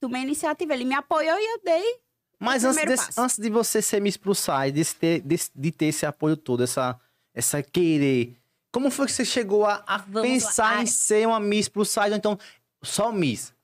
tomei 0.00 0.20
a 0.20 0.24
iniciativa, 0.24 0.74
ele 0.74 0.84
me 0.84 0.94
apoiou 0.94 1.36
e 1.38 1.44
eu 1.54 1.60
dei. 1.64 1.96
Mas 2.38 2.64
antes, 2.64 2.84
desse- 2.84 3.20
antes 3.20 3.38
de 3.38 3.48
você 3.48 3.80
ser 3.80 4.00
Miss 4.00 4.16
Plus 4.16 4.38
Size, 4.38 4.72
de 4.72 4.94
ter, 4.94 5.20
de, 5.20 5.36
de 5.54 5.72
ter 5.72 5.86
esse 5.86 6.04
apoio 6.04 6.36
todo, 6.36 6.62
essa, 6.62 6.98
essa 7.34 7.62
querer, 7.62 8.34
como 8.74 8.90
foi 8.90 9.06
que 9.06 9.12
você 9.12 9.24
chegou 9.24 9.64
a, 9.64 9.84
a 9.86 10.00
pensar 10.00 10.74
lá. 10.74 10.82
em 10.82 10.86
ser 10.86 11.28
uma 11.28 11.38
Miss 11.38 11.68
Plus 11.68 11.88
Size, 11.90 12.10
ou 12.10 12.16
então 12.16 12.36
só 12.82 13.12
Miss? 13.12 13.54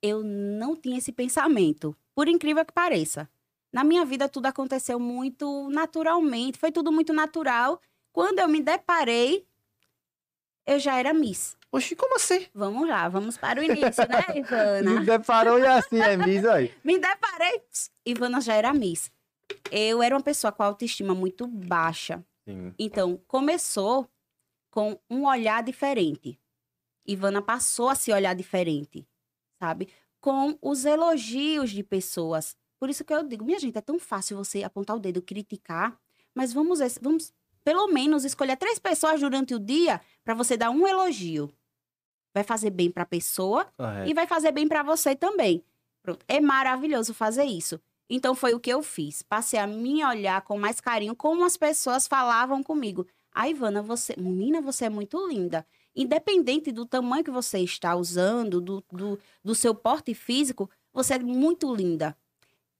Eu 0.00 0.22
não 0.22 0.76
tinha 0.76 0.98
esse 0.98 1.10
pensamento, 1.10 1.96
por 2.14 2.28
incrível 2.28 2.64
que 2.64 2.72
pareça. 2.72 3.28
Na 3.72 3.82
minha 3.82 4.04
vida, 4.04 4.28
tudo 4.28 4.46
aconteceu 4.46 5.00
muito 5.00 5.68
naturalmente, 5.70 6.60
foi 6.60 6.70
tudo 6.70 6.92
muito 6.92 7.12
natural. 7.12 7.80
Quando 8.12 8.38
eu 8.38 8.46
me 8.46 8.62
deparei, 8.62 9.44
eu 10.64 10.78
já 10.78 10.96
era 10.96 11.12
Miss. 11.12 11.56
Oxi, 11.72 11.96
como 11.96 12.14
assim? 12.14 12.46
Vamos 12.54 12.88
lá, 12.88 13.08
vamos 13.08 13.36
para 13.36 13.60
o 13.60 13.64
início, 13.64 14.08
né, 14.08 14.24
Ivana? 14.38 15.00
Me 15.00 15.04
deparou 15.04 15.58
e 15.58 15.66
assim, 15.66 15.98
é 16.00 16.16
Miss 16.16 16.44
aí. 16.44 16.72
Me 16.84 17.00
deparei, 17.00 17.62
Ivana 18.06 18.40
já 18.40 18.54
era 18.54 18.72
Miss. 18.72 19.10
Eu 19.72 20.00
era 20.00 20.14
uma 20.14 20.22
pessoa 20.22 20.52
com 20.52 20.62
autoestima 20.62 21.16
muito 21.16 21.48
baixa. 21.48 22.24
Sim. 22.48 22.72
Então, 22.78 23.20
começou 23.26 24.08
com 24.76 25.00
um 25.08 25.24
olhar 25.24 25.62
diferente. 25.62 26.38
Ivana 27.08 27.40
passou 27.40 27.88
a 27.88 27.94
se 27.94 28.12
olhar 28.12 28.34
diferente, 28.34 29.08
sabe? 29.58 29.88
Com 30.20 30.58
os 30.60 30.84
elogios 30.84 31.70
de 31.70 31.82
pessoas. 31.82 32.54
Por 32.78 32.90
isso 32.90 33.02
que 33.02 33.14
eu 33.14 33.22
digo, 33.26 33.42
minha 33.42 33.58
gente, 33.58 33.78
é 33.78 33.80
tão 33.80 33.98
fácil 33.98 34.36
você 34.36 34.62
apontar 34.62 34.94
o 34.94 35.00
dedo, 35.00 35.22
criticar, 35.22 35.98
mas 36.34 36.52
vamos, 36.52 36.80
vamos 37.00 37.32
pelo 37.64 37.88
menos 37.88 38.26
escolher 38.26 38.58
três 38.58 38.78
pessoas 38.78 39.18
durante 39.18 39.54
o 39.54 39.58
dia 39.58 39.98
para 40.22 40.34
você 40.34 40.58
dar 40.58 40.68
um 40.68 40.86
elogio. 40.86 41.50
Vai 42.34 42.44
fazer 42.44 42.68
bem 42.68 42.90
para 42.90 43.04
a 43.04 43.06
pessoa 43.06 43.64
Correto. 43.78 44.10
e 44.10 44.12
vai 44.12 44.26
fazer 44.26 44.52
bem 44.52 44.68
pra 44.68 44.82
você 44.82 45.16
também. 45.16 45.64
Pronto. 46.02 46.22
É 46.28 46.38
maravilhoso 46.38 47.14
fazer 47.14 47.44
isso. 47.44 47.80
Então 48.10 48.34
foi 48.34 48.52
o 48.52 48.60
que 48.60 48.68
eu 48.68 48.82
fiz. 48.82 49.22
Passei 49.22 49.58
a 49.58 49.66
me 49.66 50.04
olhar 50.04 50.42
com 50.42 50.58
mais 50.58 50.82
carinho, 50.82 51.16
como 51.16 51.46
as 51.46 51.56
pessoas 51.56 52.06
falavam 52.06 52.62
comigo. 52.62 53.06
A 53.36 53.50
Ivana, 53.50 53.82
você, 53.82 54.14
menina, 54.16 54.62
você 54.62 54.86
é 54.86 54.88
muito 54.88 55.28
linda. 55.28 55.66
Independente 55.94 56.72
do 56.72 56.86
tamanho 56.86 57.22
que 57.22 57.30
você 57.30 57.58
está 57.58 57.94
usando, 57.94 58.62
do, 58.62 58.82
do, 58.90 59.18
do 59.44 59.54
seu 59.54 59.74
porte 59.74 60.14
físico, 60.14 60.70
você 60.90 61.14
é 61.14 61.18
muito 61.18 61.74
linda. 61.74 62.16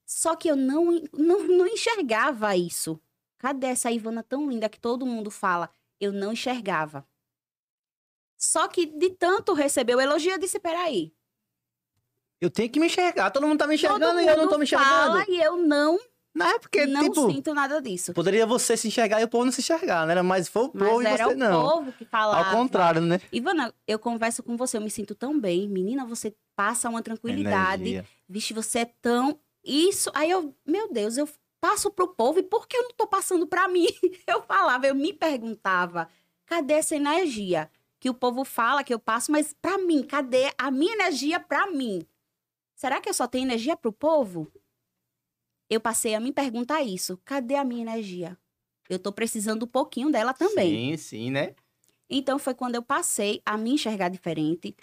Só 0.06 0.34
que 0.34 0.48
eu 0.48 0.56
não, 0.56 0.98
não, 1.12 1.46
não 1.46 1.66
enxergava 1.66 2.56
isso. 2.56 2.98
Cadê 3.36 3.66
essa 3.66 3.92
Ivana 3.92 4.22
tão 4.22 4.48
linda 4.48 4.66
que 4.66 4.80
todo 4.80 5.04
mundo 5.04 5.30
fala? 5.30 5.68
Eu 6.00 6.10
não 6.10 6.32
enxergava. 6.32 7.06
Só 8.34 8.66
que 8.66 8.86
de 8.86 9.10
tanto 9.10 9.52
receber 9.52 9.94
o 9.94 10.00
elogio, 10.00 10.32
eu 10.32 10.38
disse: 10.38 10.58
peraí. 10.58 11.12
Eu 12.40 12.50
tenho 12.50 12.70
que 12.70 12.80
me 12.80 12.86
enxergar, 12.86 13.30
todo 13.30 13.46
mundo 13.46 13.58
tá 13.58 13.66
me 13.66 13.74
enxergando 13.74 14.20
e 14.20 14.26
eu 14.26 14.38
não 14.38 14.48
tô 14.48 14.56
me 14.56 14.64
enxergando. 14.64 14.90
fala 14.90 15.24
e 15.28 15.36
eu 15.38 15.58
não, 15.58 15.98
Não 16.36 16.46
é 16.46 16.58
porque, 16.58 16.86
não 16.86 17.00
tipo, 17.02 17.32
sinto 17.32 17.54
nada 17.54 17.80
disso. 17.80 18.12
poderia 18.12 18.46
você 18.46 18.76
se 18.76 18.88
enxergar 18.88 19.20
e 19.20 19.24
o 19.24 19.28
povo 19.28 19.44
não 19.46 19.52
se 19.52 19.60
enxergar, 19.60 20.06
né? 20.06 20.20
Mas 20.22 20.48
foi 20.48 20.64
o 20.64 20.70
Mas 20.74 20.88
povo 20.88 21.02
e 21.02 21.06
era 21.06 21.24
você 21.24 21.34
o 21.34 21.36
não. 21.36 21.62
povo 21.68 21.92
que 21.92 22.04
falava. 22.04 22.50
Ao 22.50 22.56
contrário, 22.56 23.00
né? 23.00 23.20
Ivana, 23.32 23.72
eu 23.86 23.98
converso 23.98 24.42
com 24.42 24.56
você, 24.56 24.76
eu 24.76 24.80
me 24.82 24.90
sinto 24.90 25.14
tão 25.14 25.38
bem. 25.40 25.68
Menina, 25.68 26.04
você 26.04 26.34
passa 26.54 26.88
uma 26.88 27.02
tranquilidade. 27.02 27.82
Energia. 27.82 28.04
Vixe, 28.28 28.52
você 28.52 28.80
é 28.80 28.84
tão. 29.00 29.38
Isso. 29.64 30.10
Aí 30.14 30.30
eu, 30.30 30.54
meu 30.66 30.92
Deus, 30.92 31.16
eu 31.16 31.28
passo 31.60 31.90
pro 31.90 32.08
povo 32.08 32.38
e 32.38 32.42
por 32.42 32.68
que 32.68 32.76
eu 32.76 32.82
não 32.82 32.90
tô 32.92 33.06
passando 33.06 33.46
pra 33.46 33.66
mim? 33.66 33.86
Eu 34.26 34.42
falava, 34.42 34.86
eu 34.86 34.94
me 34.94 35.12
perguntava, 35.12 36.08
cadê 36.44 36.74
essa 36.74 36.94
energia 36.94 37.70
que 37.98 38.10
o 38.10 38.14
povo 38.14 38.44
fala 38.44 38.84
que 38.84 38.92
eu 38.92 38.98
passo, 38.98 39.32
mas 39.32 39.54
pra 39.60 39.78
mim, 39.78 40.02
cadê 40.02 40.52
a 40.58 40.70
minha 40.70 40.92
energia 40.92 41.40
pra 41.40 41.66
mim? 41.66 42.06
Será 42.74 43.00
que 43.00 43.08
eu 43.08 43.14
só 43.14 43.26
tenho 43.26 43.46
energia 43.46 43.76
pro 43.76 43.90
povo? 43.92 44.46
Eu 45.68 45.80
passei 45.80 46.14
a 46.14 46.20
me 46.20 46.32
perguntar 46.32 46.82
isso, 46.82 47.18
cadê 47.24 47.56
a 47.56 47.64
minha 47.64 47.82
energia? 47.82 48.38
Eu 48.88 48.98
tô 48.98 49.12
precisando 49.12 49.64
um 49.64 49.68
pouquinho 49.68 50.10
dela 50.12 50.32
também. 50.32 50.96
Sim, 50.96 50.96
sim, 50.96 51.30
né? 51.30 51.54
Então 52.08 52.38
foi 52.38 52.54
quando 52.54 52.76
eu 52.76 52.82
passei 52.82 53.42
a 53.44 53.56
me 53.58 53.70
enxergar 53.72 54.08
diferente. 54.08 54.76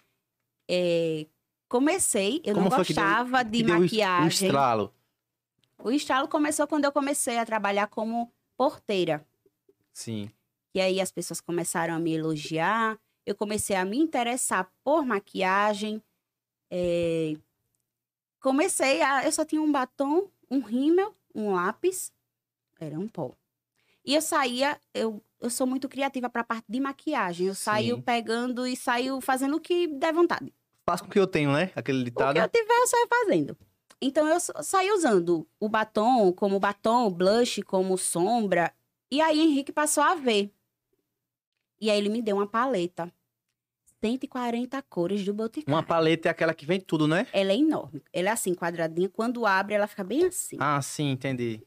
É, 0.70 1.26
comecei, 1.70 2.42
eu 2.44 2.54
Como 2.54 2.64
não 2.66 2.70
deu- 2.70 2.78
gostava 2.80 3.44
de 3.44 3.64
deu 3.64 3.76
o 3.80 3.86
es- 3.86 3.92
maquiagem. 3.94 4.26
O 4.26 4.50
estralo. 4.50 4.94
O 5.82 5.92
estralo 5.92 6.28
começou 6.28 6.68
quando 6.68 6.84
eu 6.86 6.92
comecei 6.92 7.38
a 7.38 7.46
trabalhar 7.46 7.88
como 7.88 8.32
porteira. 8.58 9.26
Sim. 9.94 10.30
E 10.76 10.82
aí 10.82 11.00
as 11.00 11.12
pessoas 11.12 11.40
começaram 11.40 11.94
a 11.94 12.00
me 12.00 12.14
elogiar. 12.14 13.00
Eu 13.26 13.36
comecei 13.36 13.76
a 13.76 13.86
me 13.86 13.98
interessar 13.98 14.70
por 14.84 15.06
maquiagem. 15.06 16.02
É, 16.70 17.36
Comecei 18.42 19.02
a. 19.02 19.24
Eu 19.26 19.32
só 19.32 19.46
tinha 19.46 19.62
um 19.62 19.72
batom, 19.72 20.30
um 20.56 20.60
rímel, 20.62 21.16
um 21.34 21.54
lápis. 21.54 22.12
Era 22.80 23.00
um 23.00 23.08
pó. 23.08 23.32
E 24.06 24.14
eu 24.16 24.22
saía. 24.22 24.80
Eu, 24.94 25.24
eu 25.40 25.50
sou 25.50 25.66
muito 25.66 25.88
criativa 25.88 26.30
para 26.30 26.42
a 26.42 26.46
parte 26.46 26.66
de 26.70 26.80
maquiagem. 26.80 27.48
Eu 27.48 27.56
saio 27.56 27.96
Sim. 27.96 28.02
pegando 28.02 28.68
e 28.68 28.76
saio 28.76 29.20
fazendo 29.22 29.56
o 29.58 29.60
que 29.60 29.88
der 29.88 30.14
vontade. 30.14 30.54
Faço 30.86 31.04
com 31.04 31.10
o 31.10 31.12
que 31.14 31.20
eu 31.20 31.28
tenho, 31.28 31.52
né? 31.52 31.72
Aquele 31.76 32.02
O 32.02 32.04
ditado. 32.04 32.34
que 32.36 32.42
eu 32.42 32.50
tiver, 32.50 32.74
eu 32.82 32.88
saio 32.88 33.08
fazendo. 33.08 33.58
Então, 34.02 34.28
eu 34.28 34.40
sa- 34.40 34.62
saí 34.62 34.92
usando 34.92 35.48
o 35.60 35.70
batom 35.70 36.34
como 36.34 36.60
batom, 36.60 37.08
o 37.08 37.10
blush 37.10 37.62
como 37.64 37.98
sombra. 37.98 38.74
E 39.10 39.22
aí, 39.22 39.40
Henrique 39.40 39.72
passou 39.72 40.04
a 40.04 40.14
ver. 40.16 40.52
E 41.80 41.90
aí, 41.90 41.98
ele 41.98 42.10
me 42.10 42.22
deu 42.22 42.36
uma 42.36 42.48
paleta. 42.48 43.10
140 44.04 44.82
cores 44.82 45.24
do 45.24 45.34
Boticário. 45.34 45.74
Uma 45.74 45.82
paleta 45.82 46.28
é 46.28 46.32
aquela 46.32 46.54
que 46.54 46.66
vem 46.66 46.82
tudo, 46.82 47.08
né? 47.08 47.26
Ela 47.32 47.54
é 47.54 47.56
enorme. 47.56 48.04
Ela 48.12 48.30
é 48.30 48.32
assim, 48.34 48.54
quadradinha. 48.54 49.08
Quando 49.08 49.46
abre, 49.46 49.76
ela 49.76 49.88
fica 49.88 50.04
bem 50.04 50.26
assim. 50.26 50.58
Ah, 50.60 50.82
sim, 50.82 51.12
entendi. 51.12 51.62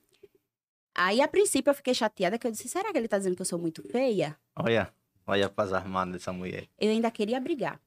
Aí, 0.94 1.22
a 1.22 1.28
princípio, 1.28 1.70
eu 1.70 1.74
fiquei 1.74 1.94
chateada, 1.94 2.38
que 2.38 2.46
eu 2.46 2.50
disse, 2.50 2.68
será 2.68 2.92
que 2.92 2.98
ele 2.98 3.08
tá 3.08 3.16
dizendo 3.16 3.36
que 3.36 3.40
eu 3.40 3.46
sou 3.46 3.58
muito 3.58 3.82
feia? 3.88 4.36
Olha, 4.54 4.92
olha 5.26 5.48
pras 5.48 5.72
armadas 5.72 6.12
dessa 6.12 6.30
mulher. 6.30 6.68
Eu 6.78 6.90
ainda 6.90 7.10
queria 7.10 7.40
brigar. 7.40 7.80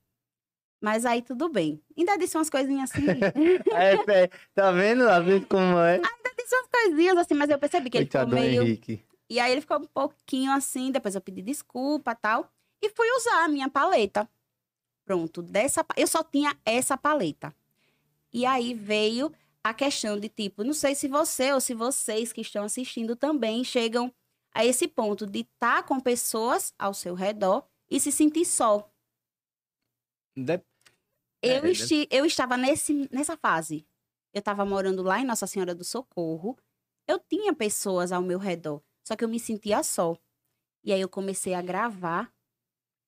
Mas 0.81 1.05
aí, 1.05 1.21
tudo 1.21 1.47
bem. 1.47 1.79
Ainda 1.95 2.17
disse 2.17 2.35
umas 2.35 2.49
coisinhas 2.49 2.89
assim. 2.89 3.05
É, 3.71 4.27
tá 4.55 4.71
vendo? 4.71 5.07
Às 5.07 5.25
vezes 5.25 5.45
como 5.47 5.77
é. 5.77 6.01
disse 6.35 6.55
umas 6.55 6.67
coisinhas 6.71 7.17
assim, 7.17 7.35
mas 7.35 7.51
eu 7.51 7.59
percebi 7.59 7.91
que 7.91 7.97
ele 7.99 8.05
ficou 8.05 8.21
Coitado 8.21 8.41
meio... 8.41 8.63
Henrique. 8.63 9.03
E 9.29 9.39
aí 9.39 9.51
ele 9.51 9.61
ficou 9.61 9.77
um 9.77 9.85
pouquinho 9.85 10.51
assim, 10.51 10.91
depois 10.91 11.13
eu 11.13 11.21
pedi 11.21 11.43
desculpa 11.43 12.15
tal. 12.15 12.51
E 12.81 12.89
fui 12.89 13.07
usar 13.17 13.43
a 13.43 13.47
minha 13.47 13.69
paleta. 13.69 14.27
Pronto, 15.09 15.41
dessa 15.41 15.83
eu 15.97 16.05
só 16.05 16.23
tinha 16.23 16.55
essa 16.63 16.95
paleta. 16.95 17.51
E 18.31 18.45
aí 18.45 18.75
veio 18.75 19.33
a 19.63 19.73
questão 19.73 20.19
de 20.19 20.29
tipo, 20.29 20.63
não 20.63 20.71
sei 20.71 20.93
se 20.93 21.07
você 21.07 21.51
ou 21.51 21.59
se 21.59 21.73
vocês 21.73 22.31
que 22.31 22.41
estão 22.41 22.63
assistindo 22.63 23.15
também 23.15 23.63
chegam 23.63 24.13
a 24.53 24.63
esse 24.63 24.87
ponto 24.87 25.25
de 25.25 25.39
estar 25.39 25.81
com 25.81 25.99
pessoas 25.99 26.75
ao 26.77 26.93
seu 26.93 27.15
redor 27.15 27.65
e 27.89 27.99
se 27.99 28.11
sentir 28.11 28.45
só. 28.45 28.87
De- 30.37 30.61
Eu, 31.41 31.65
É, 31.65 31.71
esti- 31.71 32.07
eu 32.11 32.23
estava 32.23 32.55
nesse, 32.55 33.09
nessa 33.11 33.35
fase. 33.35 33.87
Eu 34.31 34.39
estava 34.41 34.63
morando 34.63 35.01
lá 35.01 35.19
em 35.19 35.25
Nossa 35.25 35.47
Senhora 35.47 35.73
do 35.73 35.83
Socorro. 35.83 36.55
Eu 37.07 37.17
tinha 37.17 37.51
pessoas 37.51 38.11
ao 38.11 38.21
meu 38.21 38.37
redor, 38.37 38.79
só 39.03 39.15
que 39.15 39.23
eu 39.23 39.29
me 39.29 39.39
sentia 39.39 39.81
só. 39.81 40.15
E 40.83 40.93
aí 40.93 41.01
eu 41.01 41.09
comecei 41.09 41.55
a 41.55 41.63
gravar 41.63 42.31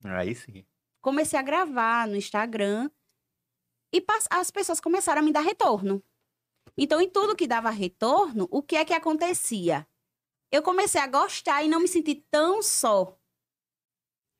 Aí 0.02 0.34
sim. 0.34 0.64
Comecei 1.02 1.38
a 1.38 1.42
gravar 1.42 2.08
no 2.08 2.16
Instagram 2.16 2.88
e 3.92 4.02
as 4.30 4.50
pessoas 4.50 4.80
começaram 4.80 5.20
a 5.20 5.24
me 5.24 5.32
dar 5.32 5.40
retorno. 5.40 6.02
Então, 6.78 7.00
em 7.00 7.10
tudo 7.10 7.36
que 7.36 7.46
dava 7.46 7.68
retorno, 7.68 8.48
o 8.50 8.62
que 8.62 8.76
é 8.76 8.84
que 8.84 8.94
acontecia? 8.94 9.86
Eu 10.50 10.62
comecei 10.62 11.00
a 11.00 11.06
gostar 11.06 11.62
e 11.62 11.68
não 11.68 11.80
me 11.80 11.88
senti 11.88 12.14
tão 12.30 12.62
só. 12.62 13.18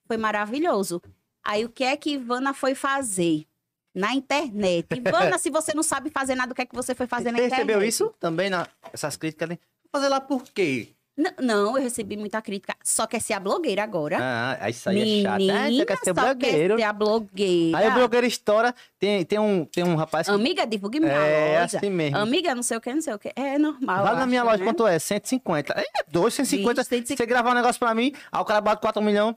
Foi 0.07 0.17
maravilhoso. 0.17 1.03
Aí, 1.45 1.65
o 1.65 1.69
que 1.69 1.85
é 1.85 1.97
que 1.97 2.13
Ivana 2.13 2.55
foi 2.55 2.75
fazer? 2.75 3.47
Na 3.95 4.15
internet. 4.15 4.87
Ivana, 4.97 5.37
se 5.37 5.51
você 5.51 5.75
não 5.75 5.83
sabe 5.83 6.11
fazer 6.11 6.35
nada, 6.35 6.53
o 6.53 6.55
que 6.55 6.63
é 6.63 6.67
que 6.67 6.75
você 6.75 6.95
foi 6.95 7.07
fazer 7.07 7.31
na 7.33 7.39
internet? 7.39 7.53
recebeu 7.53 7.83
isso 7.83 8.15
também? 8.19 8.49
Na... 8.49 8.67
Essas 8.91 9.17
críticas? 9.17 9.51
né? 9.51 9.59
Fazer 9.91 10.09
lá 10.09 10.21
por 10.21 10.45
quê? 10.45 10.95
N- 11.17 11.35
não, 11.41 11.77
eu 11.77 11.83
recebi 11.83 12.17
muita 12.17 12.41
crítica. 12.41 12.75
Só 12.83 13.07
quer 13.07 13.21
ser 13.21 13.35
a 13.35 13.41
blogueira 13.41 13.83
agora. 13.83 14.19
Ah, 14.21 14.71
isso 14.71 14.89
aí 14.89 15.21
é 15.21 15.23
chato. 15.23 15.43
Ah, 15.51 15.71
você 15.71 15.85
quer 15.85 15.99
ser 15.99 16.13
blogueiro. 16.15 16.77
quer 16.77 16.83
ser 16.83 16.89
a 16.89 16.93
blogueira. 16.93 17.79
Aí 17.79 17.89
o 17.89 17.93
blogueiro 17.93 18.27
estoura. 18.27 18.75
Tem, 18.99 19.25
tem, 19.25 19.39
um, 19.39 19.65
tem 19.67 19.85
um 19.85 19.95
rapaz 19.95 20.27
que. 20.27 20.33
Amiga, 20.35 20.67
divulgue 20.67 21.01
minha 21.01 21.13
É 21.13 21.61
loja. 21.61 21.77
assim 21.77 21.91
mesmo. 21.91 22.17
Amiga, 22.17 22.55
não 22.55 22.63
sei 22.63 22.77
o 22.79 22.81
que, 22.81 22.95
não 22.95 23.03
sei 23.03 23.13
o 23.13 23.19
que. 23.19 23.31
É 23.37 23.59
normal. 23.59 24.05
Lá 24.05 24.11
eu 24.13 24.17
na 24.17 24.27
minha 24.27 24.43
loja, 24.43 24.59
né? 24.59 24.65
quanto 24.65 24.87
é? 24.87 24.99
150. 24.99 25.75
É 25.75 25.85
dois, 26.11 26.33
150. 26.35 26.81
Vixe, 26.83 26.89
150. 26.89 27.17
Você 27.23 27.27
gravar 27.27 27.51
um 27.51 27.55
negócio 27.55 27.79
pra 27.79 27.95
mim, 27.95 28.13
aí 28.31 28.41
o 28.41 28.45
cara 28.45 28.61
bate 28.63 28.81
4 28.81 29.03
milhões. 29.03 29.37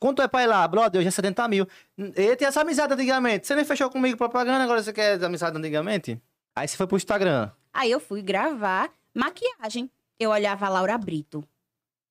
Quanto 0.00 0.22
é 0.22 0.28
pra 0.28 0.44
ir 0.44 0.46
lá? 0.46 0.68
Brother, 0.68 1.00
hoje 1.00 1.08
é 1.08 1.10
70 1.10 1.48
mil. 1.48 1.66
Ele 1.98 2.36
tinha 2.36 2.46
essa 2.48 2.60
amizade 2.60 2.94
antigamente. 2.94 3.44
Você 3.48 3.56
nem 3.56 3.64
fechou 3.64 3.90
comigo 3.90 4.16
propaganda, 4.16 4.62
agora 4.62 4.80
você 4.80 4.92
quer 4.92 5.20
amizade 5.24 5.58
antigamente? 5.58 6.22
Aí 6.54 6.68
você 6.68 6.76
foi 6.76 6.86
pro 6.86 6.96
Instagram. 6.96 7.50
Aí 7.74 7.90
eu 7.90 7.98
fui 7.98 8.22
gravar 8.22 8.90
maquiagem. 9.12 9.90
Eu 10.18 10.30
olhava 10.30 10.66
a 10.66 10.68
Laura 10.68 10.96
Brito. 10.98 11.44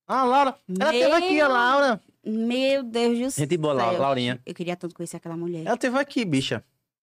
Ah, 0.08 0.24
Laura. 0.24 0.56
Ela 0.80 0.92
teve 0.92 1.12
aqui, 1.12 1.42
a 1.42 1.48
Meu 1.48 1.50
Laura. 1.50 2.02
Meu 2.26 2.84
Deus 2.84 3.20
do 3.20 3.32
céu. 3.32 3.44
Gente 3.44 3.58
boa, 3.58 3.74
Lau- 3.74 3.98
Laurinha. 3.98 4.42
Eu 4.46 4.54
queria 4.54 4.76
tanto 4.76 4.96
conhecer 4.96 5.18
aquela 5.18 5.36
mulher. 5.36 5.66
Ela 5.66 5.78
teve 5.78 5.98
aqui, 6.00 6.24
bicha. 6.24 6.64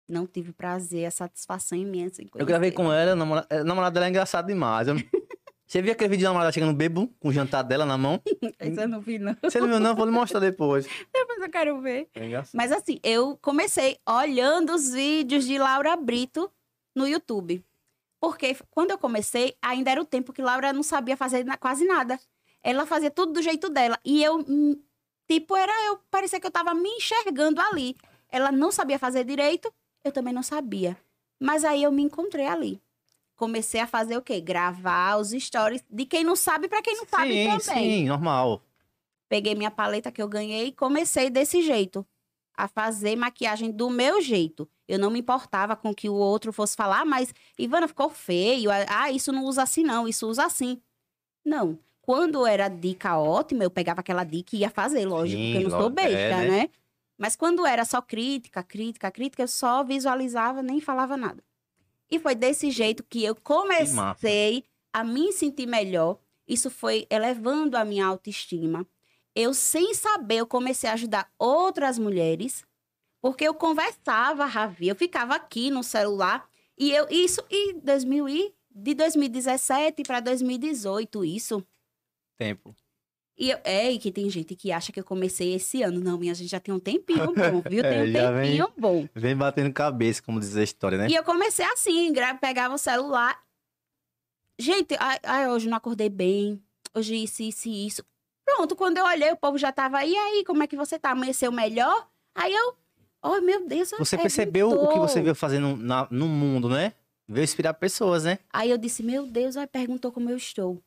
Não 0.08 0.26
tive 0.26 0.52
prazer, 0.52 1.04
a 1.04 1.10
satisfação 1.10 1.76
imensa. 1.78 2.22
Eu 2.34 2.46
gravei 2.46 2.70
com 2.72 2.92
ela, 2.92 3.12
a 3.12 3.16
namora- 3.16 3.46
a 3.50 3.62
namorada 3.62 3.94
dela 3.94 4.06
é 4.06 4.08
engraçada 4.08 4.48
demais. 4.48 4.88
Eu- 4.88 4.94
Você 5.68 5.82
viu 5.82 5.92
aquele 5.92 6.08
vídeo 6.08 6.22
da 6.22 6.30
namorada 6.30 6.50
chegando 6.50 6.74
bebo, 6.74 7.08
com 7.20 7.28
o 7.28 7.32
jantar 7.32 7.62
dela 7.62 7.84
na 7.84 7.98
mão? 7.98 8.22
Esse 8.58 8.82
eu 8.82 8.88
não 8.88 9.02
vi, 9.02 9.18
não. 9.18 9.36
Você 9.42 9.60
não 9.60 9.68
viu, 9.68 9.78
não? 9.78 9.94
Vou 9.94 10.06
lhe 10.06 10.10
mostrar 10.10 10.40
depois. 10.40 10.86
Depois 11.12 11.38
eu 11.42 11.50
quero 11.50 11.78
ver. 11.82 12.08
É 12.14 12.24
engraçado. 12.24 12.54
Mas 12.56 12.72
assim, 12.72 12.98
eu 13.02 13.36
comecei 13.42 13.98
olhando 14.08 14.74
os 14.74 14.90
vídeos 14.94 15.44
de 15.44 15.58
Laura 15.58 15.94
Brito 15.94 16.50
no 16.96 17.06
YouTube. 17.06 17.62
Porque 18.20 18.56
quando 18.70 18.90
eu 18.90 18.98
comecei, 18.98 19.56
ainda 19.62 19.90
era 19.90 20.00
o 20.00 20.04
tempo 20.04 20.32
que 20.32 20.42
Laura 20.42 20.72
não 20.72 20.82
sabia 20.82 21.16
fazer 21.16 21.44
quase 21.58 21.84
nada. 21.84 22.18
Ela 22.62 22.84
fazia 22.86 23.10
tudo 23.10 23.32
do 23.32 23.42
jeito 23.42 23.68
dela. 23.70 23.98
E 24.04 24.22
eu, 24.22 24.38
hum, 24.38 24.80
tipo, 25.28 25.56
era 25.56 25.72
eu, 25.86 25.98
parecia 26.10 26.40
que 26.40 26.46
eu 26.46 26.50
tava 26.50 26.74
me 26.74 26.88
enxergando 26.88 27.60
ali. 27.60 27.96
Ela 28.30 28.50
não 28.50 28.70
sabia 28.72 28.98
fazer 28.98 29.24
direito, 29.24 29.72
eu 30.04 30.12
também 30.12 30.32
não 30.34 30.42
sabia. 30.42 30.96
Mas 31.40 31.64
aí 31.64 31.82
eu 31.82 31.92
me 31.92 32.02
encontrei 32.02 32.46
ali. 32.46 32.82
Comecei 33.36 33.80
a 33.80 33.86
fazer 33.86 34.16
o 34.16 34.22
quê? 34.22 34.40
Gravar 34.40 35.16
os 35.16 35.30
stories 35.30 35.84
de 35.88 36.04
quem 36.04 36.24
não 36.24 36.34
sabe 36.34 36.68
pra 36.68 36.82
quem 36.82 36.96
não 36.96 37.06
sabe 37.06 37.32
Sim, 37.32 37.44
também 37.44 37.90
sim, 38.00 38.08
normal. 38.08 38.60
peguei 39.28 39.54
minha 39.54 39.70
paleta 39.70 40.10
que 40.10 40.20
eu 40.20 40.28
ganhei 40.28 40.66
e 40.66 40.72
comecei 40.72 41.30
desse 41.30 41.62
jeito. 41.62 42.04
A 42.58 42.66
fazer 42.66 43.14
maquiagem 43.14 43.70
do 43.70 43.88
meu 43.88 44.20
jeito. 44.20 44.68
Eu 44.88 44.98
não 44.98 45.10
me 45.10 45.20
importava 45.20 45.76
com 45.76 45.94
que 45.94 46.08
o 46.08 46.14
outro 46.14 46.52
fosse 46.52 46.74
falar, 46.74 47.02
"Ah, 47.02 47.04
mas 47.04 47.32
Ivana 47.56 47.86
ficou 47.86 48.10
feio. 48.10 48.70
Ah, 48.88 49.12
isso 49.12 49.30
não 49.30 49.44
usa 49.44 49.62
assim, 49.62 49.84
não. 49.84 50.08
Isso 50.08 50.26
usa 50.26 50.44
assim. 50.44 50.80
Não. 51.44 51.78
Quando 52.02 52.46
era 52.46 52.68
dica 52.68 53.16
ótima, 53.18 53.62
eu 53.62 53.70
pegava 53.70 54.00
aquela 54.00 54.24
dica 54.24 54.56
e 54.56 54.60
ia 54.60 54.70
fazer, 54.70 55.06
lógico, 55.06 55.40
Sim, 55.40 55.52
porque 55.52 55.66
eu 55.66 55.70
não 55.70 55.78
sou 55.78 55.88
é, 55.88 55.92
besta, 55.92 56.36
né? 56.38 56.48
né? 56.48 56.70
Mas 57.18 57.36
quando 57.36 57.66
era 57.66 57.84
só 57.84 58.00
crítica, 58.00 58.62
crítica, 58.62 59.10
crítica, 59.10 59.42
eu 59.42 59.48
só 59.48 59.84
visualizava, 59.84 60.62
nem 60.62 60.80
falava 60.80 61.16
nada. 61.16 61.42
E 62.10 62.18
foi 62.18 62.34
desse 62.34 62.70
jeito 62.70 63.04
que 63.04 63.22
eu 63.24 63.34
comecei 63.34 64.64
a 64.92 65.04
me 65.04 65.32
sentir 65.32 65.66
melhor. 65.66 66.18
Isso 66.46 66.70
foi 66.70 67.06
elevando 67.10 67.76
a 67.76 67.84
minha 67.84 68.06
autoestima. 68.06 68.86
Eu, 69.40 69.54
sem 69.54 69.94
saber, 69.94 70.38
eu 70.38 70.46
comecei 70.48 70.90
a 70.90 70.94
ajudar 70.94 71.30
outras 71.38 71.96
mulheres, 71.96 72.64
porque 73.22 73.44
eu 73.46 73.54
conversava, 73.54 74.44
Ravi, 74.44 74.88
eu 74.88 74.96
ficava 74.96 75.36
aqui 75.36 75.70
no 75.70 75.84
celular, 75.84 76.48
e 76.76 76.90
eu, 76.90 77.06
isso, 77.08 77.40
e 77.48 77.74
2000 77.74 78.28
e, 78.28 78.52
de 78.68 78.94
2017 78.96 80.02
para 80.02 80.18
2018, 80.18 81.24
isso. 81.24 81.64
Tempo. 82.36 82.74
E 83.36 83.50
eu, 83.50 83.60
é, 83.62 83.92
e 83.92 84.00
que 84.00 84.10
tem 84.10 84.28
gente 84.28 84.56
que 84.56 84.72
acha 84.72 84.90
que 84.90 84.98
eu 84.98 85.04
comecei 85.04 85.54
esse 85.54 85.84
ano. 85.84 86.00
Não, 86.00 86.18
minha 86.18 86.34
gente 86.34 86.50
já 86.50 86.58
tem 86.58 86.74
um 86.74 86.80
tempinho 86.80 87.30
bom, 87.32 87.62
viu? 87.62 87.82
Tem 87.84 87.98
É, 87.98 88.02
um 88.02 88.06
já 88.10 88.32
vem- 88.32 88.42
tempinho 88.42 88.72
bom. 88.76 89.08
Vem 89.14 89.36
batendo 89.36 89.72
cabeça, 89.72 90.20
como 90.20 90.40
diz 90.40 90.56
a 90.56 90.64
história, 90.64 90.98
né? 90.98 91.06
E 91.08 91.14
eu 91.14 91.22
comecei 91.22 91.64
assim, 91.64 92.12
pegava 92.40 92.74
o 92.74 92.78
celular. 92.78 93.40
Gente, 94.58 94.96
ai, 94.98 95.18
ai, 95.22 95.48
hoje 95.48 95.68
não 95.68 95.76
acordei 95.76 96.08
bem. 96.08 96.60
Hoje 96.92 97.14
isso, 97.14 97.40
isso 97.44 97.68
isso. 97.68 98.04
Pronto, 98.54 98.74
quando 98.74 98.96
eu 98.98 99.04
olhei, 99.04 99.30
o 99.30 99.36
povo 99.36 99.58
já 99.58 99.70
tava 99.70 99.98
aí. 99.98 100.16
Aí, 100.16 100.44
como 100.44 100.62
é 100.62 100.66
que 100.66 100.76
você 100.76 100.98
tá? 100.98 101.10
Amanheceu 101.10 101.52
melhor? 101.52 102.08
Aí 102.34 102.52
eu, 102.52 102.74
oh 103.22 103.40
meu 103.40 103.66
Deus. 103.66 103.90
Você 103.98 104.16
é, 104.16 104.18
percebeu 104.18 104.70
o 104.70 104.88
que 104.88 104.98
você 104.98 105.20
veio 105.20 105.34
fazendo 105.34 105.76
na- 105.76 106.08
no 106.10 106.26
mundo, 106.26 106.68
né? 106.68 106.94
Veio 107.28 107.44
inspirar 107.44 107.74
pessoas, 107.74 108.24
né? 108.24 108.38
Aí 108.50 108.70
eu 108.70 108.78
disse, 108.78 109.02
meu 109.02 109.26
Deus, 109.26 109.56
aí 109.56 109.66
perguntou 109.66 110.10
como 110.10 110.30
eu 110.30 110.36
estou. 110.36 110.82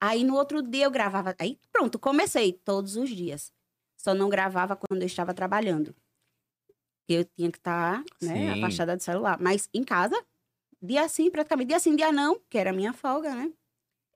Aí 0.00 0.24
no 0.24 0.34
outro 0.34 0.60
dia 0.62 0.84
eu 0.84 0.90
gravava. 0.90 1.34
Aí 1.38 1.58
pronto, 1.72 1.98
comecei 1.98 2.52
todos 2.52 2.96
os 2.96 3.08
dias. 3.08 3.52
Só 3.96 4.12
não 4.12 4.28
gravava 4.28 4.76
quando 4.76 5.02
eu 5.02 5.06
estava 5.06 5.32
trabalhando. 5.32 5.94
Eu 7.08 7.24
tinha 7.24 7.50
que 7.52 7.58
estar, 7.58 8.02
né, 8.20 8.34
Sim. 8.34 8.50
afastada 8.50 8.96
do 8.96 9.02
celular. 9.02 9.38
Mas 9.40 9.68
em 9.72 9.84
casa, 9.84 10.20
dia 10.82 11.08
sim, 11.08 11.30
praticamente. 11.30 11.68
Dia 11.68 11.78
sim, 11.78 11.94
dia 11.94 12.10
não, 12.10 12.40
que 12.50 12.58
era 12.58 12.70
a 12.70 12.72
minha 12.72 12.92
folga, 12.92 13.32
né? 13.34 13.52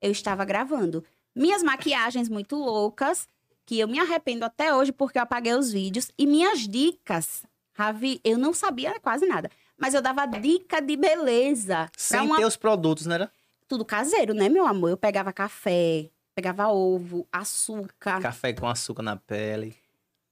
Eu 0.01 0.11
estava 0.11 0.43
gravando. 0.43 1.03
Minhas 1.35 1.63
maquiagens 1.63 2.29
muito 2.29 2.55
loucas, 2.55 3.27
que 3.65 3.79
eu 3.79 3.87
me 3.87 3.99
arrependo 3.99 4.45
até 4.45 4.73
hoje 4.75 4.91
porque 4.91 5.17
eu 5.17 5.23
apaguei 5.23 5.53
os 5.53 5.71
vídeos. 5.71 6.11
E 6.17 6.25
minhas 6.25 6.67
dicas, 6.67 7.43
Ravi, 7.73 8.19
eu 8.23 8.37
não 8.37 8.53
sabia 8.53 8.99
quase 8.99 9.25
nada. 9.25 9.49
Mas 9.77 9.93
eu 9.93 10.01
dava 10.01 10.25
dica 10.25 10.81
de 10.81 10.95
beleza. 10.95 11.89
Sem 11.97 12.21
uma 12.21 12.37
ter 12.37 12.45
os 12.45 12.57
produtos, 12.57 13.05
né? 13.05 13.29
tudo 13.71 13.85
caseiro, 13.85 14.33
né, 14.33 14.49
meu 14.49 14.67
amor? 14.67 14.89
Eu 14.89 14.97
pegava 14.97 15.31
café, 15.31 16.09
pegava 16.35 16.67
ovo, 16.67 17.25
açúcar. 17.31 18.19
Café 18.21 18.51
com 18.51 18.67
açúcar 18.67 19.01
na 19.01 19.15
pele. 19.15 19.73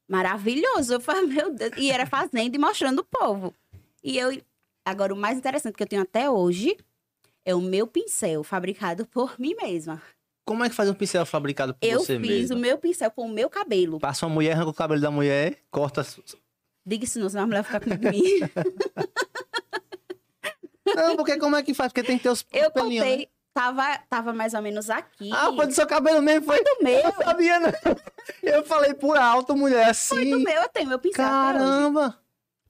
Maravilhoso. 0.09 0.95
Eu 0.95 0.99
falei, 0.99 1.25
meu 1.25 1.49
Deus. 1.49 1.71
E 1.77 1.89
era 1.89 2.05
fazendo 2.05 2.53
e 2.53 2.57
mostrando 2.57 2.99
o 2.99 3.03
povo. 3.05 3.53
E 4.03 4.17
eu. 4.17 4.41
Agora, 4.83 5.13
o 5.13 5.17
mais 5.17 5.37
interessante 5.37 5.75
que 5.75 5.83
eu 5.83 5.87
tenho 5.87 6.01
até 6.01 6.29
hoje 6.29 6.75
é 7.45 7.55
o 7.55 7.61
meu 7.61 7.87
pincel, 7.87 8.43
fabricado 8.43 9.05
por 9.05 9.39
mim 9.39 9.55
mesma. 9.55 10.01
Como 10.49 10.63
é 10.63 10.69
que 10.69 10.73
faz 10.73 10.89
um 10.89 10.95
pincel 10.95 11.23
fabricado 11.27 11.75
por 11.75 11.85
eu 11.85 11.99
você 11.99 12.19
fiz 12.19 12.27
mesmo? 12.27 12.57
o 12.57 12.59
meu 12.59 12.75
pincel 12.79 13.11
com 13.11 13.27
o 13.27 13.29
meu 13.29 13.47
cabelo. 13.51 13.99
Passa 13.99 14.25
uma 14.25 14.33
mulher, 14.33 14.53
arranca 14.53 14.71
o 14.71 14.73
cabelo 14.73 14.99
da 14.99 15.11
mulher, 15.11 15.59
corta. 15.69 16.03
Diga 16.83 17.05
isso 17.05 17.19
não, 17.19 17.29
senão 17.29 17.43
a 17.43 17.45
mulher 17.45 17.63
fica 17.63 17.79
com 17.79 17.89
mim. 18.09 18.23
Não, 20.95 21.15
porque 21.15 21.37
como 21.37 21.55
é 21.55 21.61
que 21.61 21.75
faz? 21.75 21.93
Porque 21.93 22.01
tem 22.07 22.17
que 22.17 22.23
ter 22.23 22.31
os 22.31 22.43
Eu 22.51 22.71
pelinhos, 22.71 23.05
né? 23.05 23.11
contei, 23.11 23.29
tava, 23.53 23.97
tava 24.09 24.33
mais 24.33 24.55
ou 24.55 24.61
menos 24.63 24.89
aqui. 24.89 25.29
Ah, 25.31 25.53
foi 25.55 25.67
do 25.67 25.73
seu 25.73 25.85
cabelo 25.85 26.19
mesmo, 26.19 26.47
foi? 26.47 26.63
do 26.63 26.77
meu. 26.83 26.99
Eu 26.99 27.13
sabia, 27.13 27.59
não. 27.59 27.69
Eu 28.41 28.65
falei 28.65 28.95
por 28.95 29.15
alto, 29.15 29.55
mulher, 29.55 29.85
Do 29.85 29.91
assim. 29.91 30.43
meu, 30.43 30.61
eu 30.63 30.69
tenho 30.69 30.89
meu 30.89 30.97
pincel. 30.97 31.23
Caramba! 31.25 32.17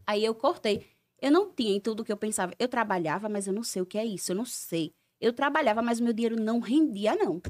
Aí 0.06 0.26
eu 0.26 0.36
cortei. 0.36 0.86
Eu 1.22 1.32
não 1.32 1.50
tinha 1.50 1.74
em 1.76 1.80
tudo 1.80 2.04
que 2.04 2.12
eu 2.12 2.18
pensava. 2.18 2.52
Eu 2.60 2.68
trabalhava, 2.68 3.30
mas 3.30 3.48
eu 3.48 3.54
não 3.54 3.64
sei 3.64 3.82
o 3.82 3.86
que 3.86 3.98
é 3.98 4.04
isso. 4.06 4.34
Eu 4.34 4.36
não 4.36 4.46
sei. 4.46 4.92
Eu 5.22 5.32
trabalhava, 5.32 5.82
mas 5.82 6.02
meu 6.02 6.12
dinheiro 6.12 6.36
não 6.42 6.60
rendia, 6.60 7.16
não. 7.16 7.42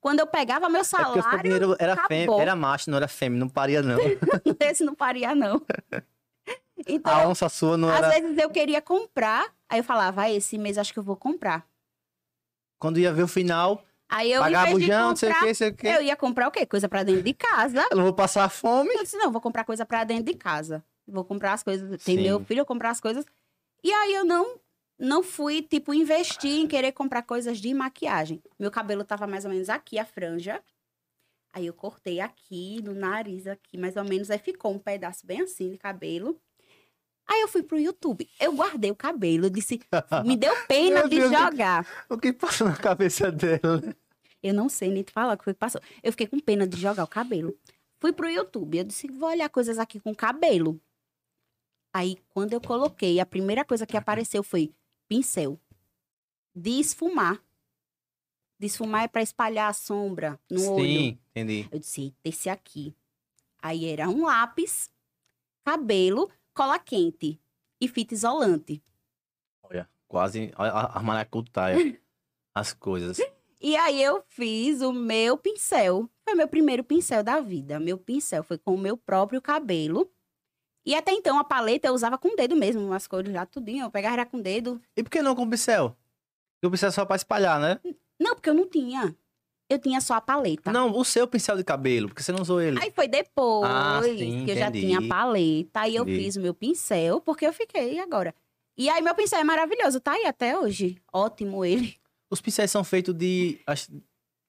Quando 0.00 0.20
eu 0.20 0.26
pegava 0.26 0.68
meu 0.68 0.78
É 0.78 0.82
o 0.82 0.84
salário, 0.84 1.42
dinheiro 1.42 1.76
era, 1.78 2.06
fêmea, 2.06 2.40
era 2.40 2.56
macho, 2.56 2.90
não 2.90 2.96
era 2.96 3.06
fêmea, 3.06 3.38
não 3.38 3.48
paria, 3.48 3.82
não. 3.82 3.98
esse 4.60 4.82
não 4.84 4.94
paria, 4.94 5.34
não. 5.34 5.60
Então, 6.88 7.12
A 7.12 7.28
onça 7.28 7.46
sua 7.50 7.76
não 7.76 7.90
às 7.90 7.98
era. 7.98 8.08
vezes 8.08 8.38
eu 8.38 8.48
queria 8.48 8.80
comprar, 8.80 9.54
aí 9.68 9.80
eu 9.80 9.84
falava, 9.84 10.22
ah, 10.22 10.30
esse 10.32 10.56
mês 10.56 10.78
acho 10.78 10.94
que 10.94 10.98
eu 10.98 11.02
vou 11.02 11.14
comprar. 11.14 11.66
Quando 12.78 12.98
ia 12.98 13.12
ver 13.12 13.24
o 13.24 13.28
final, 13.28 13.84
Aí 14.08 14.32
eu, 14.32 14.40
em 14.40 14.44
pagava 14.44 14.64
vez 14.64 14.76
o 14.76 14.80
de 14.80 14.86
jão, 14.86 15.08
não 15.10 15.16
sei 15.16 15.28
o 15.28 15.32
comprar, 15.32 15.46
que, 15.46 15.54
sei 15.54 15.68
o 15.68 15.74
que. 15.74 15.86
eu 15.86 16.02
ia 16.02 16.16
comprar 16.16 16.48
o 16.48 16.50
quê? 16.50 16.64
Coisa 16.64 16.88
pra 16.88 17.02
dentro 17.02 17.22
de 17.22 17.34
casa. 17.34 17.86
Eu 17.90 17.96
não 17.98 18.04
vou 18.04 18.14
passar 18.14 18.48
fome. 18.48 18.90
Eu 18.94 19.02
disse, 19.02 19.16
não, 19.18 19.30
vou 19.30 19.42
comprar 19.42 19.64
coisa 19.64 19.84
pra 19.84 20.02
dentro 20.04 20.24
de 20.24 20.34
casa. 20.34 20.82
Vou 21.06 21.22
comprar 21.24 21.52
as 21.52 21.62
coisas. 21.62 22.02
Tem 22.02 22.16
Sim. 22.16 22.22
meu 22.22 22.42
filho, 22.44 22.60
eu 22.60 22.66
comprar 22.66 22.90
as 22.90 23.00
coisas. 23.00 23.24
E 23.84 23.92
aí 23.92 24.14
eu 24.14 24.24
não 24.24 24.58
não 25.00 25.22
fui, 25.22 25.62
tipo, 25.62 25.94
investir 25.94 26.60
em 26.60 26.68
querer 26.68 26.92
comprar 26.92 27.22
coisas 27.22 27.58
de 27.58 27.72
maquiagem. 27.72 28.42
Meu 28.58 28.70
cabelo 28.70 29.02
tava 29.02 29.26
mais 29.26 29.46
ou 29.46 29.50
menos 29.50 29.70
aqui, 29.70 29.98
a 29.98 30.04
franja. 30.04 30.62
Aí 31.54 31.66
eu 31.66 31.72
cortei 31.72 32.20
aqui, 32.20 32.82
no 32.82 32.94
nariz 32.94 33.46
aqui, 33.46 33.78
mais 33.78 33.96
ou 33.96 34.04
menos. 34.04 34.30
Aí 34.30 34.38
ficou 34.38 34.72
um 34.72 34.78
pedaço 34.78 35.26
bem 35.26 35.40
assim 35.40 35.70
de 35.70 35.78
cabelo. 35.78 36.38
Aí 37.26 37.40
eu 37.40 37.48
fui 37.48 37.62
pro 37.62 37.78
YouTube. 37.78 38.28
Eu 38.38 38.52
guardei 38.52 38.90
o 38.90 38.94
cabelo. 38.94 39.46
Eu 39.46 39.50
disse, 39.50 39.80
me 40.24 40.36
deu 40.36 40.54
pena 40.68 41.08
de 41.08 41.18
Deus, 41.18 41.32
jogar. 41.32 41.86
O 42.08 42.18
que 42.18 42.32
passou 42.32 42.68
na 42.68 42.76
cabeça 42.76 43.32
dela? 43.32 43.96
Eu 44.42 44.52
não 44.52 44.68
sei 44.68 44.90
nem 44.90 45.02
te 45.02 45.12
falar 45.12 45.34
o 45.34 45.38
que 45.38 45.44
foi 45.44 45.54
que 45.54 45.60
passou. 45.60 45.80
Eu 46.02 46.12
fiquei 46.12 46.26
com 46.26 46.38
pena 46.38 46.66
de 46.66 46.78
jogar 46.78 47.04
o 47.04 47.08
cabelo. 47.08 47.56
Fui 47.98 48.12
pro 48.12 48.28
YouTube, 48.28 48.78
eu 48.78 48.84
disse, 48.84 49.08
vou 49.08 49.28
olhar 49.30 49.48
coisas 49.48 49.78
aqui 49.78 49.98
com 49.98 50.14
cabelo. 50.14 50.80
Aí, 51.92 52.18
quando 52.28 52.52
eu 52.52 52.60
coloquei, 52.60 53.18
a 53.18 53.26
primeira 53.26 53.64
coisa 53.64 53.86
que 53.86 53.96
apareceu 53.96 54.42
foi 54.42 54.72
pincel. 55.10 55.60
De 56.54 56.78
esfumar. 56.78 57.42
De 58.60 58.66
esfumar 58.66 59.02
é 59.02 59.08
pra 59.08 59.22
espalhar 59.22 59.68
a 59.68 59.72
sombra 59.72 60.38
no 60.48 60.74
olho. 60.74 60.84
Sim, 60.84 61.18
entendi. 61.30 61.68
Eu 61.72 61.78
disse, 61.80 62.02
"Eita, 62.02 62.16
esse 62.24 62.48
aqui. 62.48 62.94
Aí 63.60 63.86
era 63.86 64.08
um 64.08 64.24
lápis, 64.24 64.88
cabelo, 65.64 66.30
cola 66.54 66.78
quente 66.78 67.40
e 67.80 67.88
fita 67.88 68.14
isolante. 68.14 68.82
Olha, 69.64 69.90
quase 70.06 70.52
a, 70.54 70.98
a 70.98 71.02
maracutaia. 71.02 71.76
As 72.54 72.72
coisas. 72.72 73.18
E 73.60 73.76
aí 73.76 74.02
eu 74.02 74.24
fiz 74.28 74.80
o 74.80 74.92
meu 74.92 75.36
pincel. 75.36 76.08
Foi 76.24 76.34
meu 76.34 76.48
primeiro 76.48 76.82
pincel 76.82 77.22
da 77.22 77.40
vida. 77.40 77.78
Meu 77.78 77.96
pincel 77.98 78.42
foi 78.42 78.58
com 78.58 78.74
o 78.74 78.78
meu 78.78 78.96
próprio 78.96 79.40
cabelo. 79.40 80.10
E 80.84 80.94
até 80.94 81.12
então 81.12 81.38
a 81.38 81.44
paleta 81.44 81.88
eu 81.88 81.92
usava 81.94 82.16
com 82.16 82.28
o 82.28 82.36
dedo 82.36 82.56
mesmo, 82.56 82.92
as 82.92 83.06
cores 83.06 83.32
lá, 83.32 83.44
tudinho. 83.46 83.84
Eu 83.84 83.90
pegava 83.90 84.24
com 84.26 84.38
o 84.38 84.42
dedo. 84.42 84.80
E 84.96 85.02
por 85.02 85.10
que 85.10 85.20
não 85.22 85.34
com 85.34 85.48
pincel? 85.48 85.90
Porque 86.56 86.66
o 86.66 86.70
pincel 86.70 86.88
é 86.88 86.92
só 86.92 87.04
pra 87.04 87.16
espalhar, 87.16 87.60
né? 87.60 87.78
Não, 88.20 88.34
porque 88.34 88.48
eu 88.50 88.54
não 88.54 88.68
tinha. 88.68 89.14
Eu 89.68 89.78
tinha 89.78 90.00
só 90.00 90.14
a 90.14 90.20
paleta. 90.20 90.72
Não, 90.72 90.90
o 90.98 91.04
seu 91.04 91.28
pincel 91.28 91.56
de 91.56 91.62
cabelo, 91.62 92.08
porque 92.08 92.22
você 92.22 92.32
não 92.32 92.40
usou 92.42 92.60
ele. 92.60 92.80
Aí 92.82 92.90
foi 92.90 93.06
depois 93.06 93.70
Ah, 93.70 94.00
sim, 94.02 94.44
que 94.44 94.50
eu 94.50 94.56
já 94.56 94.68
entendi. 94.68 94.86
tinha 94.86 94.98
a 94.98 95.08
paleta. 95.08 95.80
Aí 95.80 95.94
eu 95.94 96.02
Entendi. 96.02 96.24
fiz 96.24 96.36
o 96.36 96.40
meu 96.40 96.52
pincel, 96.54 97.20
porque 97.20 97.46
eu 97.46 97.52
fiquei 97.52 98.00
agora. 98.00 98.34
E 98.76 98.88
aí 98.88 99.00
meu 99.00 99.14
pincel 99.14 99.38
é 99.38 99.44
maravilhoso, 99.44 100.00
tá 100.00 100.12
aí 100.12 100.24
até 100.26 100.58
hoje. 100.58 100.96
Ótimo 101.12 101.64
ele. 101.64 101.96
Os 102.30 102.40
pincéis 102.40 102.70
são 102.70 102.82
feitos 102.82 103.14
de. 103.14 103.60
acho- 103.66 103.92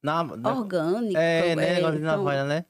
Na, 0.03 0.23
na- 0.23 0.57
Orgânico. 0.57 1.15
é, 1.17 1.55
né? 1.55 1.75
Negócio 1.75 1.99
de 1.99 2.05
são, 2.05 2.17
navalha, 2.17 2.43
né? 2.43 2.65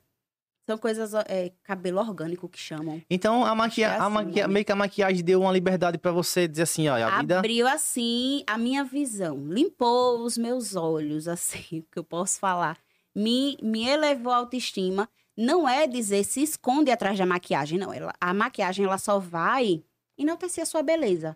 São 0.65 0.77
coisas, 0.77 1.13
é, 1.27 1.51
cabelo 1.63 1.99
orgânico 1.99 2.47
que 2.47 2.59
chamam. 2.59 3.01
Então 3.09 3.43
a 3.45 3.55
maquia... 3.55 3.87
é 3.87 3.89
a 3.89 4.05
assim, 4.05 4.31
né? 4.31 4.47
meio 4.47 4.65
que 4.65 4.71
a 4.71 4.75
maquiagem 4.75 5.23
deu 5.23 5.41
uma 5.41 5.51
liberdade 5.51 5.97
pra 5.97 6.11
você 6.11 6.47
dizer 6.47 6.63
assim, 6.63 6.87
ó, 6.87 6.95
a 6.95 7.19
vida. 7.19 7.39
Abriu 7.39 7.67
assim 7.67 8.43
a 8.47 8.57
minha 8.57 8.83
visão, 8.83 9.37
limpou 9.47 10.23
os 10.23 10.37
meus 10.37 10.75
olhos, 10.75 11.27
assim, 11.29 11.79
o 11.79 11.91
que 11.91 11.99
eu 11.99 12.03
posso 12.03 12.39
falar. 12.39 12.77
Me, 13.13 13.57
me 13.61 13.87
elevou 13.87 14.31
a 14.31 14.37
autoestima. 14.37 15.09
Não 15.35 15.67
é 15.67 15.87
dizer 15.87 16.23
se 16.23 16.43
esconde 16.43 16.91
atrás 16.91 17.17
da 17.17 17.25
maquiagem, 17.25 17.79
não. 17.79 17.93
Ela, 17.93 18.13
a 18.19 18.33
maquiagem 18.33 18.85
ela 18.85 18.97
só 18.97 19.17
vai 19.17 19.83
enaltecer 20.17 20.61
a 20.61 20.65
sua 20.65 20.83
beleza. 20.83 21.35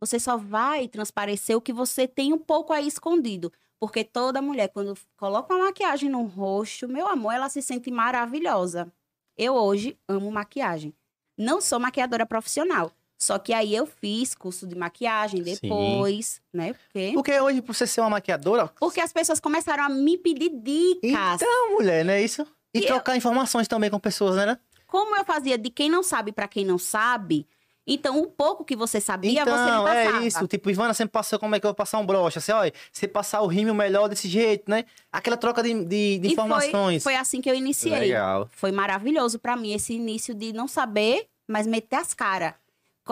Você 0.00 0.18
só 0.18 0.36
vai 0.36 0.88
transparecer 0.88 1.56
o 1.56 1.60
que 1.60 1.72
você 1.72 2.06
tem 2.06 2.32
um 2.32 2.38
pouco 2.38 2.72
aí 2.72 2.86
escondido. 2.86 3.52
Porque 3.80 4.02
toda 4.04 4.40
mulher, 4.40 4.68
quando 4.68 4.96
coloca 5.16 5.54
uma 5.54 5.66
maquiagem 5.66 6.08
no 6.08 6.22
rosto, 6.22 6.88
meu 6.88 7.06
amor, 7.06 7.32
ela 7.32 7.48
se 7.48 7.60
sente 7.60 7.90
maravilhosa. 7.90 8.90
Eu 9.36 9.54
hoje 9.54 9.98
amo 10.08 10.30
maquiagem. 10.30 10.94
Não 11.36 11.60
sou 11.60 11.78
maquiadora 11.80 12.24
profissional. 12.24 12.90
Só 13.18 13.38
que 13.38 13.52
aí 13.52 13.74
eu 13.74 13.86
fiz 13.86 14.34
curso 14.34 14.66
de 14.66 14.74
maquiagem 14.76 15.42
Sim. 15.44 15.52
depois, 15.60 16.40
né? 16.52 16.72
Porque, 16.74 17.12
Porque 17.14 17.40
hoje, 17.40 17.62
por 17.62 17.74
você 17.74 17.86
ser 17.86 18.00
uma 18.00 18.10
maquiadora. 18.10 18.68
porque 18.78 19.00
as 19.00 19.12
pessoas 19.12 19.40
começaram 19.40 19.84
a 19.84 19.88
me 19.88 20.18
pedir 20.18 20.50
dicas. 20.50 21.40
Então, 21.40 21.72
mulher, 21.72 22.04
não 22.04 22.12
é 22.12 22.22
isso? 22.22 22.46
E, 22.74 22.80
E 22.80 22.82
eu- 22.82 22.88
trocar 22.88 23.16
informações 23.16 23.68
também 23.68 23.88
com 23.90 23.98
pessoas, 24.00 24.36
né? 24.36 24.58
Como 24.86 25.16
eu 25.16 25.24
fazia 25.24 25.56
de 25.58 25.70
quem 25.70 25.88
não 25.90 26.02
sabe 26.02 26.32
pra 26.32 26.46
quem 26.48 26.64
não 26.64 26.78
sabe, 26.78 27.46
então 27.86 28.20
o 28.20 28.26
pouco 28.26 28.64
que 28.64 28.74
você 28.74 29.00
sabia, 29.00 29.44
você 29.44 29.50
me 29.50 29.60
Então, 29.60 29.84
passava. 29.84 30.18
é 30.22 30.26
isso. 30.26 30.46
Tipo, 30.48 30.70
Ivana 30.70 30.94
sempre 30.94 31.12
passou 31.12 31.38
como 31.38 31.54
é 31.54 31.60
que 31.60 31.66
eu 31.66 31.68
vou 31.68 31.74
passar 31.74 31.98
um 31.98 32.06
broche. 32.06 32.38
Assim, 32.38 32.52
olha, 32.52 32.72
você 32.92 33.06
passar 33.06 33.42
o 33.42 33.46
rímel 33.46 33.74
melhor 33.74 34.08
desse 34.08 34.28
jeito, 34.28 34.70
né? 34.70 34.84
Aquela 35.12 35.36
troca 35.36 35.62
de, 35.62 35.72
de, 35.84 36.18
de 36.18 36.28
E 36.28 36.32
informações. 36.32 37.02
Foi, 37.02 37.12
foi 37.12 37.16
assim 37.16 37.40
que 37.40 37.50
eu 37.50 37.54
iniciei. 37.54 37.98
Legal. 37.98 38.48
Foi 38.52 38.72
maravilhoso 38.72 39.38
pra 39.38 39.56
mim 39.56 39.72
esse 39.74 39.92
início 39.94 40.34
de 40.34 40.52
não 40.52 40.66
saber, 40.66 41.26
mas 41.48 41.66
meter 41.66 41.96
as 41.96 42.14
caras. 42.14 42.54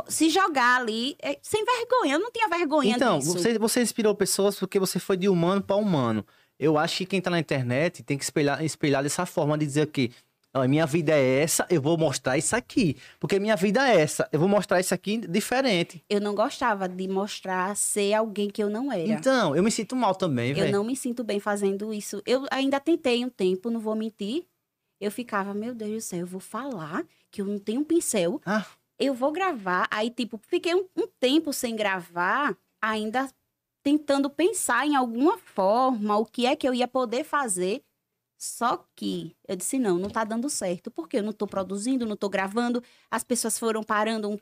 Se 0.09 0.31
jogar 0.31 0.81
ali, 0.81 1.17
é, 1.21 1.39
sem 1.43 1.63
vergonha. 1.65 2.15
Eu 2.15 2.19
não 2.21 2.31
tinha 2.31 2.49
vergonha 2.49 2.97
Então, 2.97 3.19
disso. 3.19 3.33
você, 3.35 3.59
você 3.59 3.83
inspirou 3.83 4.15
pessoas 4.15 4.59
porque 4.59 4.79
você 4.79 4.99
foi 4.99 5.19
de 5.19 5.29
humano 5.29 5.61
para 5.61 5.77
humano. 5.77 6.25
Eu 6.59 6.79
acho 6.79 6.99
que 6.99 7.07
quem 7.07 7.21
tá 7.21 7.29
na 7.29 7.39
internet 7.39 8.03
tem 8.03 8.17
que 8.17 8.25
espelhar, 8.25 8.65
espelhar 8.65 9.03
dessa 9.03 9.27
forma 9.27 9.59
de 9.59 9.67
dizer 9.67 9.87
que 9.89 10.11
ó, 10.55 10.67
minha 10.69 10.87
vida 10.87 11.13
é 11.13 11.41
essa, 11.43 11.67
eu 11.71 11.81
vou 11.81 11.97
mostrar 11.97 12.37
isso 12.39 12.55
aqui. 12.55 12.97
Porque 13.19 13.39
minha 13.39 13.57
vida 13.57 13.87
é 13.89 14.01
essa, 14.01 14.29
eu 14.33 14.39
vou 14.39 14.49
mostrar 14.49 14.81
isso 14.81 14.95
aqui 14.95 15.19
diferente. 15.19 16.05
Eu 16.09 16.21
não 16.21 16.35
gostava 16.35 16.89
de 16.89 17.09
mostrar 17.09 17.77
ser 17.77 18.15
alguém 18.15 18.49
que 18.51 18.63
eu 18.63 18.71
não 18.71 18.93
era. 18.93 19.03
Então, 19.09 19.55
eu 19.57 19.63
me 19.63 19.71
sinto 19.71 19.97
mal 19.97 20.15
também, 20.15 20.51
Eu 20.51 20.57
velho. 20.57 20.73
não 20.73 20.85
me 20.85 20.97
sinto 20.97 21.25
bem 21.25 21.41
fazendo 21.41 21.93
isso. 21.93 22.23
Eu 22.27 22.47
ainda 22.51 22.79
tentei 22.81 23.25
um 23.25 23.29
tempo, 23.31 23.71
não 23.71 23.81
vou 23.81 23.95
mentir. 23.95 24.45
Eu 25.01 25.11
ficava, 25.11 25.53
meu 25.53 25.75
Deus 25.75 25.91
do 25.93 26.01
céu, 26.01 26.21
eu 26.21 26.27
vou 26.27 26.41
falar 26.41 27.05
que 27.31 27.43
eu 27.43 27.47
não 27.47 27.59
tenho 27.59 27.81
um 27.81 27.85
pincel. 27.85 28.41
Ah. 28.47 28.65
Eu 28.99 29.15
vou 29.15 29.33
gravar. 29.33 29.89
Aí, 29.91 30.11
tipo, 30.11 30.41
fiquei 30.47 30.75
um, 30.75 30.85
um 30.97 31.09
tempo 31.19 31.53
sem 31.53 31.75
gravar, 31.75 32.57
ainda 32.81 33.29
tentando 33.83 34.31
pensar 34.31 34.87
em 34.87 34.95
alguma 34.95 35.37
forma 35.39 36.17
o 36.17 36.25
que 36.25 36.47
é 36.47 36.55
que 36.55 36.69
eu 36.69 36.73
ia 36.73 36.87
poder 36.87 37.25
fazer. 37.25 37.83
Só 38.45 38.85
que 38.97 39.37
eu 39.47 39.55
disse, 39.55 39.79
não, 39.79 39.99
não 39.99 40.11
tá 40.11 40.25
dando 40.25 40.51
certo. 40.51 40.91
Porque 40.91 41.19
eu 41.19 41.23
não 41.23 41.33
tô 41.33 41.47
produzindo, 41.47 42.05
não 42.05 42.17
tô 42.17 42.29
gravando. 42.29 42.83
As 43.09 43.23
pessoas 43.23 43.57
foram 43.57 43.85
parando 43.85 44.31
um- 44.31 44.39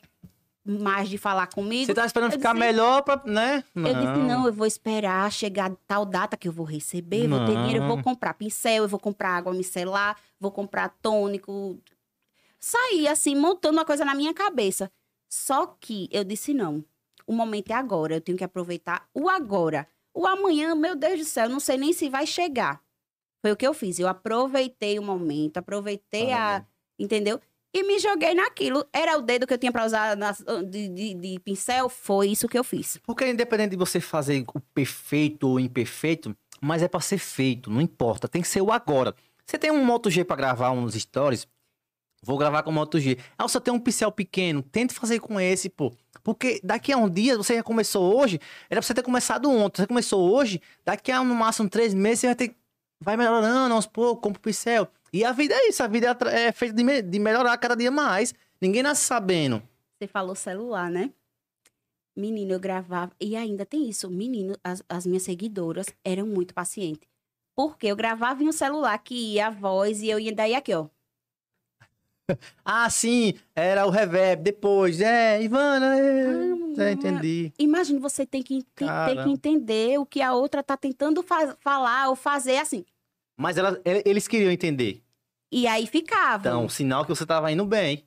mais 0.64 1.06
de 1.10 1.18
falar 1.18 1.48
comigo. 1.48 1.84
Você 1.84 1.92
tá 1.92 2.06
esperando 2.06 2.32
Eu 2.32 2.38
ficar 2.38 2.54
disse- 2.54 2.64
melhor 2.64 3.02
pra, 3.02 3.20
né? 3.26 3.62
Eu 3.76 3.82
disse, 3.82 4.22
não, 4.26 4.46
eu 4.46 4.52
vou 4.54 4.66
esperar 4.66 5.30
chegar 5.30 5.70
tal 5.86 6.06
data 6.06 6.34
que 6.34 6.48
eu 6.48 6.52
vou 6.52 6.64
receber, 6.64 7.28
vou 7.28 7.40
ter 7.44 7.54
dinheiro, 7.54 7.82
eu 7.84 7.88
vou 7.88 7.96
Não. 7.98 8.02
comprar 8.02 8.32
pincel, 8.32 8.84
eu 8.84 8.88
vou 8.88 8.98
comprar 8.98 9.36
água 9.36 9.52
micelar, 9.52 10.16
vou 10.38 10.50
comprar 10.50 10.88
tônico. 11.02 11.78
Saí 12.58 13.06
assim, 13.06 13.34
montando 13.36 13.76
uma 13.78 13.84
coisa 13.84 14.02
na 14.04 14.14
minha 14.14 14.32
cabeça. 14.32 14.90
Só 15.28 15.66
que 15.78 16.08
eu 16.10 16.24
disse, 16.24 16.54
não, 16.54 16.82
o 17.26 17.34
momento 17.34 17.70
é 17.70 17.74
agora, 17.74 18.14
eu 18.14 18.20
tenho 18.22 18.38
que 18.38 18.44
aproveitar 18.44 19.06
o 19.12 19.28
agora. 19.28 19.86
O 20.14 20.26
amanhã, 20.26 20.74
meu 20.74 20.96
Deus 20.96 21.18
do 21.18 21.24
céu, 21.26 21.44
eu 21.44 21.50
não 21.50 21.60
sei 21.60 21.76
nem 21.76 21.92
se 21.92 22.08
vai 22.08 22.26
chegar. 22.26 22.80
Foi 23.40 23.52
o 23.52 23.56
que 23.56 23.66
eu 23.66 23.72
fiz, 23.74 23.98
eu 23.98 24.06
aproveitei 24.08 24.98
o 24.98 25.02
momento, 25.02 25.56
aproveitei 25.58 26.32
a... 26.32 26.64
Entendeu? 26.98 27.40
E 27.72 27.82
me 27.84 27.98
joguei 27.98 28.34
naquilo. 28.34 28.84
Era 28.92 29.16
o 29.16 29.22
dedo 29.22 29.46
que 29.46 29.54
eu 29.54 29.58
tinha 29.58 29.72
pra 29.72 29.86
usar 29.86 30.16
nas- 30.16 30.44
de, 30.68 30.88
de- 30.88 31.14
de 31.14 31.38
pincel, 31.40 31.88
foi 31.88 32.28
isso 32.28 32.48
que 32.48 32.58
eu 32.58 32.64
fiz. 32.64 32.98
Porque 33.06 33.26
independente 33.26 33.70
de 33.70 33.76
você 33.76 34.00
fazer 34.00 34.44
o 34.54 34.60
perfeito 34.74 35.48
ou 35.48 35.58
imperfeito, 35.60 36.36
mas 36.60 36.82
é 36.82 36.88
pra 36.88 37.00
ser 37.00 37.18
feito, 37.18 37.70
não 37.70 37.80
importa. 37.80 38.28
Tem 38.28 38.42
que 38.42 38.48
ser 38.48 38.60
o 38.60 38.70
agora. 38.72 39.14
Você 39.46 39.56
tem 39.56 39.70
um 39.70 39.84
Moto 39.84 40.10
G 40.10 40.24
pra 40.24 40.36
gravar 40.36 40.72
uns 40.72 40.94
stories? 40.94 41.46
Vou 42.22 42.36
gravar 42.36 42.62
com 42.62 42.70
o 42.70 42.74
Moto 42.74 42.98
G. 43.00 43.16
Ah, 43.38 43.48
você 43.48 43.58
tem 43.60 43.72
um 43.72 43.80
pincel 43.80 44.12
pequeno, 44.12 44.62
tente 44.62 44.92
fazer 44.92 45.18
com 45.20 45.40
esse, 45.40 45.70
pô. 45.70 45.90
Porque 46.22 46.60
daqui 46.62 46.92
a 46.92 46.98
um 46.98 47.08
dia, 47.08 47.34
você 47.36 47.54
já 47.54 47.62
começou 47.62 48.14
hoje, 48.20 48.38
era 48.68 48.78
pra 48.80 48.86
você 48.86 48.92
ter 48.92 49.02
começado 49.02 49.50
ontem. 49.50 49.80
Você 49.80 49.86
começou 49.86 50.30
hoje, 50.30 50.60
daqui 50.84 51.10
a 51.10 51.24
no 51.24 51.34
máximo 51.34 51.68
três 51.70 51.94
meses, 51.94 52.20
você 52.20 52.26
vai 52.26 52.34
ter. 52.36 52.56
Vai 53.02 53.16
melhorando 53.16 53.74
aos 53.74 53.86
poucos, 53.86 54.22
compra 54.22 54.38
o 54.38 54.42
pincel. 54.42 54.88
E 55.12 55.24
a 55.24 55.32
vida 55.32 55.54
é 55.54 55.68
isso, 55.68 55.82
a 55.82 55.86
vida 55.86 56.16
é 56.26 56.46
é 56.48 56.52
feita 56.52 56.74
de, 56.74 57.02
de 57.02 57.18
melhorar 57.18 57.56
cada 57.58 57.74
dia 57.74 57.90
mais. 57.90 58.34
Ninguém 58.60 58.82
nasce 58.82 59.04
sabendo. 59.04 59.62
Você 59.98 60.06
falou 60.06 60.34
celular, 60.34 60.90
né? 60.90 61.10
Menino, 62.16 62.52
eu 62.52 62.60
gravava. 62.60 63.12
E 63.20 63.36
ainda 63.36 63.64
tem 63.64 63.88
isso. 63.88 64.10
Menino, 64.10 64.56
as, 64.62 64.82
as 64.88 65.06
minhas 65.06 65.22
seguidoras 65.22 65.86
eram 66.04 66.26
muito 66.26 66.52
pacientes. 66.52 67.08
Porque 67.56 67.86
eu 67.86 67.96
gravava 67.96 68.42
em 68.42 68.48
um 68.48 68.52
celular 68.52 68.96
que 68.98 69.14
ia 69.14 69.48
a 69.48 69.50
voz 69.50 70.02
e 70.02 70.08
eu 70.08 70.18
ia 70.18 70.34
daí 70.34 70.54
aqui, 70.54 70.74
ó. 70.74 70.86
Ah, 72.64 72.88
sim, 72.90 73.34
era 73.54 73.86
o 73.86 73.90
reverb 73.90 74.42
depois. 74.42 75.00
É, 75.00 75.42
Ivana, 75.42 75.98
é, 75.98 76.26
Ah, 76.26 76.92
entendi. 76.92 77.52
Imagina, 77.58 77.98
você 78.00 78.24
tem 78.24 78.42
que, 78.42 78.64
tem 78.74 78.88
que 79.24 79.30
entender 79.30 79.98
o 79.98 80.06
que 80.06 80.20
a 80.22 80.32
outra 80.34 80.62
tá 80.62 80.76
tentando 80.76 81.22
fa- 81.22 81.56
falar 81.60 82.08
ou 82.08 82.16
fazer 82.16 82.58
assim. 82.58 82.84
Mas 83.36 83.56
ela- 83.58 83.80
ele- 83.84 84.02
eles 84.06 84.28
queriam 84.28 84.50
entender. 84.52 85.02
E 85.50 85.66
aí 85.66 85.86
ficava. 85.86 86.48
Então, 86.48 86.68
sinal 86.68 87.04
que 87.04 87.10
você 87.10 87.26
tava 87.26 87.50
indo 87.50 87.64
bem. 87.66 88.04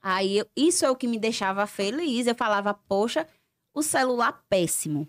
Aí 0.00 0.38
eu- 0.38 0.46
isso 0.56 0.84
é 0.84 0.90
o 0.90 0.94
que 0.96 1.08
me 1.08 1.18
deixava 1.18 1.66
feliz. 1.66 2.26
Eu 2.26 2.34
falava, 2.34 2.72
poxa, 2.74 3.26
o 3.74 3.82
celular 3.82 4.44
péssimo. 4.48 5.08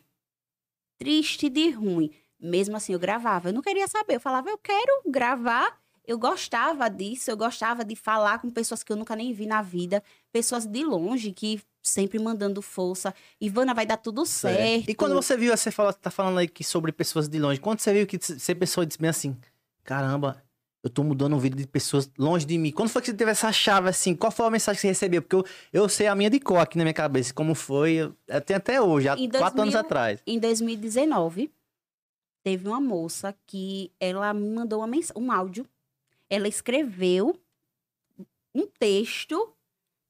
Triste 0.98 1.50
de 1.50 1.70
ruim. 1.70 2.10
Mesmo 2.40 2.76
assim, 2.76 2.94
eu 2.94 3.00
gravava. 3.00 3.50
Eu 3.50 3.54
não 3.54 3.62
queria 3.62 3.88
saber. 3.88 4.16
Eu 4.16 4.20
falava, 4.20 4.50
eu 4.50 4.58
quero 4.58 5.02
gravar. 5.08 5.80
Eu 6.08 6.18
gostava 6.18 6.90
disso. 6.90 7.30
Eu 7.30 7.36
gostava 7.38 7.84
de 7.84 7.96
falar 7.96 8.40
com 8.40 8.50
pessoas 8.50 8.82
que 8.82 8.92
eu 8.92 8.96
nunca 8.96 9.16
nem 9.16 9.34
vi 9.34 9.46
na 9.46 9.62
vida. 9.62 10.02
Pessoas 10.32 10.66
de 10.66 10.84
longe 10.84 11.32
que 11.34 11.62
sempre 11.84 12.18
mandando 12.18 12.62
força. 12.62 13.14
Ivana, 13.40 13.74
vai 13.74 13.86
dar 13.86 13.98
tudo 13.98 14.26
certo. 14.26 14.90
E 14.90 14.96
quando 14.96 15.14
você 15.14 15.36
viu, 15.38 15.56
você 15.56 15.70
fala, 15.70 15.92
tá 15.94 16.10
falando 16.10 16.38
aí 16.40 16.48
que 16.48 16.64
sobre 16.64 16.92
pessoas 16.92 17.28
de 17.28 17.38
longe. 17.40 17.60
Quando 17.60 17.80
você 17.80 17.94
viu 17.94 18.08
que 18.08 18.18
você 18.18 18.56
pessoa 18.56 18.86
disse 18.86 19.00
bem 19.00 19.10
assim, 19.10 19.38
caramba, 19.84 20.42
eu 20.84 20.90
tô 20.90 21.04
mudando 21.04 21.36
o 21.36 21.40
vida 21.40 21.56
de 21.58 21.68
pessoas 21.68 22.10
longe 22.18 22.46
de 22.46 22.58
mim. 22.58 22.72
Quando 22.72 22.90
foi 22.90 23.02
que 23.02 23.08
você 23.08 23.14
teve 23.14 23.32
essa 23.32 23.52
chave 23.52 23.90
assim? 23.90 24.16
Qual 24.16 24.32
foi 24.32 24.46
a 24.46 24.50
mensagem 24.50 24.78
que 24.78 24.82
você 24.82 24.88
recebeu? 24.88 25.22
Porque 25.22 25.36
eu, 25.36 25.46
eu 25.74 25.90
sei 25.90 26.08
a 26.08 26.16
minha 26.16 26.30
de 26.30 26.40
cor 26.40 26.58
aqui 26.60 26.78
na 26.78 26.84
minha 26.86 26.94
cabeça. 26.94 27.34
Como 27.34 27.54
foi, 27.56 28.14
tenho 28.46 28.58
até 28.58 28.82
hoje, 28.82 29.10
há 29.10 29.16
Em 29.18 29.30
quatro 29.30 29.62
anos 29.62 29.74
2000 29.74 29.80
atrás. 29.80 30.22
Em 30.26 30.40
2019, 30.40 31.52
teve 32.44 32.68
uma 32.68 32.80
moça 32.80 33.36
que 33.46 33.92
ela 34.00 34.34
me 34.34 34.50
mandou 34.50 34.80
uma 34.80 34.88
mens- 34.88 35.12
um 35.16 35.32
áudio. 35.32 35.66
Ela 36.30 36.48
escreveu 36.48 37.40
um 38.54 38.66
texto 38.68 39.54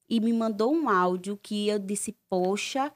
e 0.08 0.20
me 0.20 0.32
mandou 0.32 0.72
um 0.72 0.88
áudio 0.88 1.36
que 1.36 1.68
eu 1.68 1.78
disse, 1.78 2.16
poxa, 2.28 2.92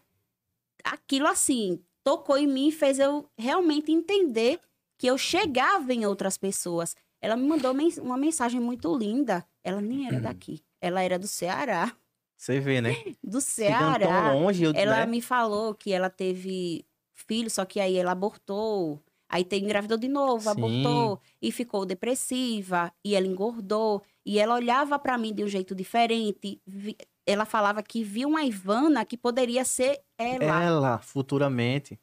aquilo 0.82 1.26
assim, 1.26 1.84
tocou 2.02 2.36
em 2.36 2.46
mim 2.46 2.68
e 2.68 2.72
fez 2.72 2.98
eu 2.98 3.28
realmente 3.38 3.92
entender 3.92 4.58
que 4.98 5.06
eu 5.06 5.18
chegava 5.18 5.92
em 5.92 6.06
outras 6.06 6.38
pessoas. 6.38 6.96
Ela 7.20 7.36
me 7.36 7.46
mandou 7.46 7.72
uma 8.00 8.16
mensagem 8.16 8.60
muito 8.60 8.96
linda. 8.96 9.46
Ela 9.62 9.80
nem 9.80 10.06
era 10.08 10.20
daqui. 10.20 10.64
Ela 10.80 11.02
era 11.02 11.18
do 11.18 11.28
Ceará. 11.28 11.96
Você 12.36 12.58
vê, 12.58 12.80
né? 12.80 12.90
Do 13.22 13.40
Ficando 13.40 13.98
tão 14.00 14.08
Ceará. 14.10 14.32
longe, 14.32 14.64
eu, 14.64 14.72
Ela 14.74 15.00
né? 15.00 15.06
me 15.06 15.22
falou 15.22 15.74
que 15.74 15.92
ela 15.92 16.10
teve 16.10 16.84
filho, 17.14 17.48
só 17.48 17.64
que 17.64 17.78
aí 17.78 17.96
ela 17.96 18.10
abortou. 18.10 19.00
Aí 19.32 19.44
tem, 19.44 19.64
engravidou 19.64 19.96
de 19.96 20.08
novo, 20.08 20.42
Sim. 20.42 20.50
abortou 20.50 21.18
e 21.40 21.50
ficou 21.50 21.86
depressiva. 21.86 22.92
E 23.04 23.14
ela 23.14 23.26
engordou. 23.26 24.02
E 24.26 24.38
ela 24.38 24.54
olhava 24.54 24.98
pra 24.98 25.16
mim 25.16 25.32
de 25.34 25.42
um 25.42 25.48
jeito 25.48 25.74
diferente. 25.74 26.60
Vi- 26.66 26.96
Ela 27.26 27.44
falava 27.44 27.82
que 27.82 28.02
viu 28.04 28.28
uma 28.28 28.44
Ivana 28.44 29.04
que 29.04 29.16
poderia 29.16 29.64
ser 29.64 30.00
ela. 30.18 30.62
Ela, 30.62 30.98
futuramente. 30.98 31.98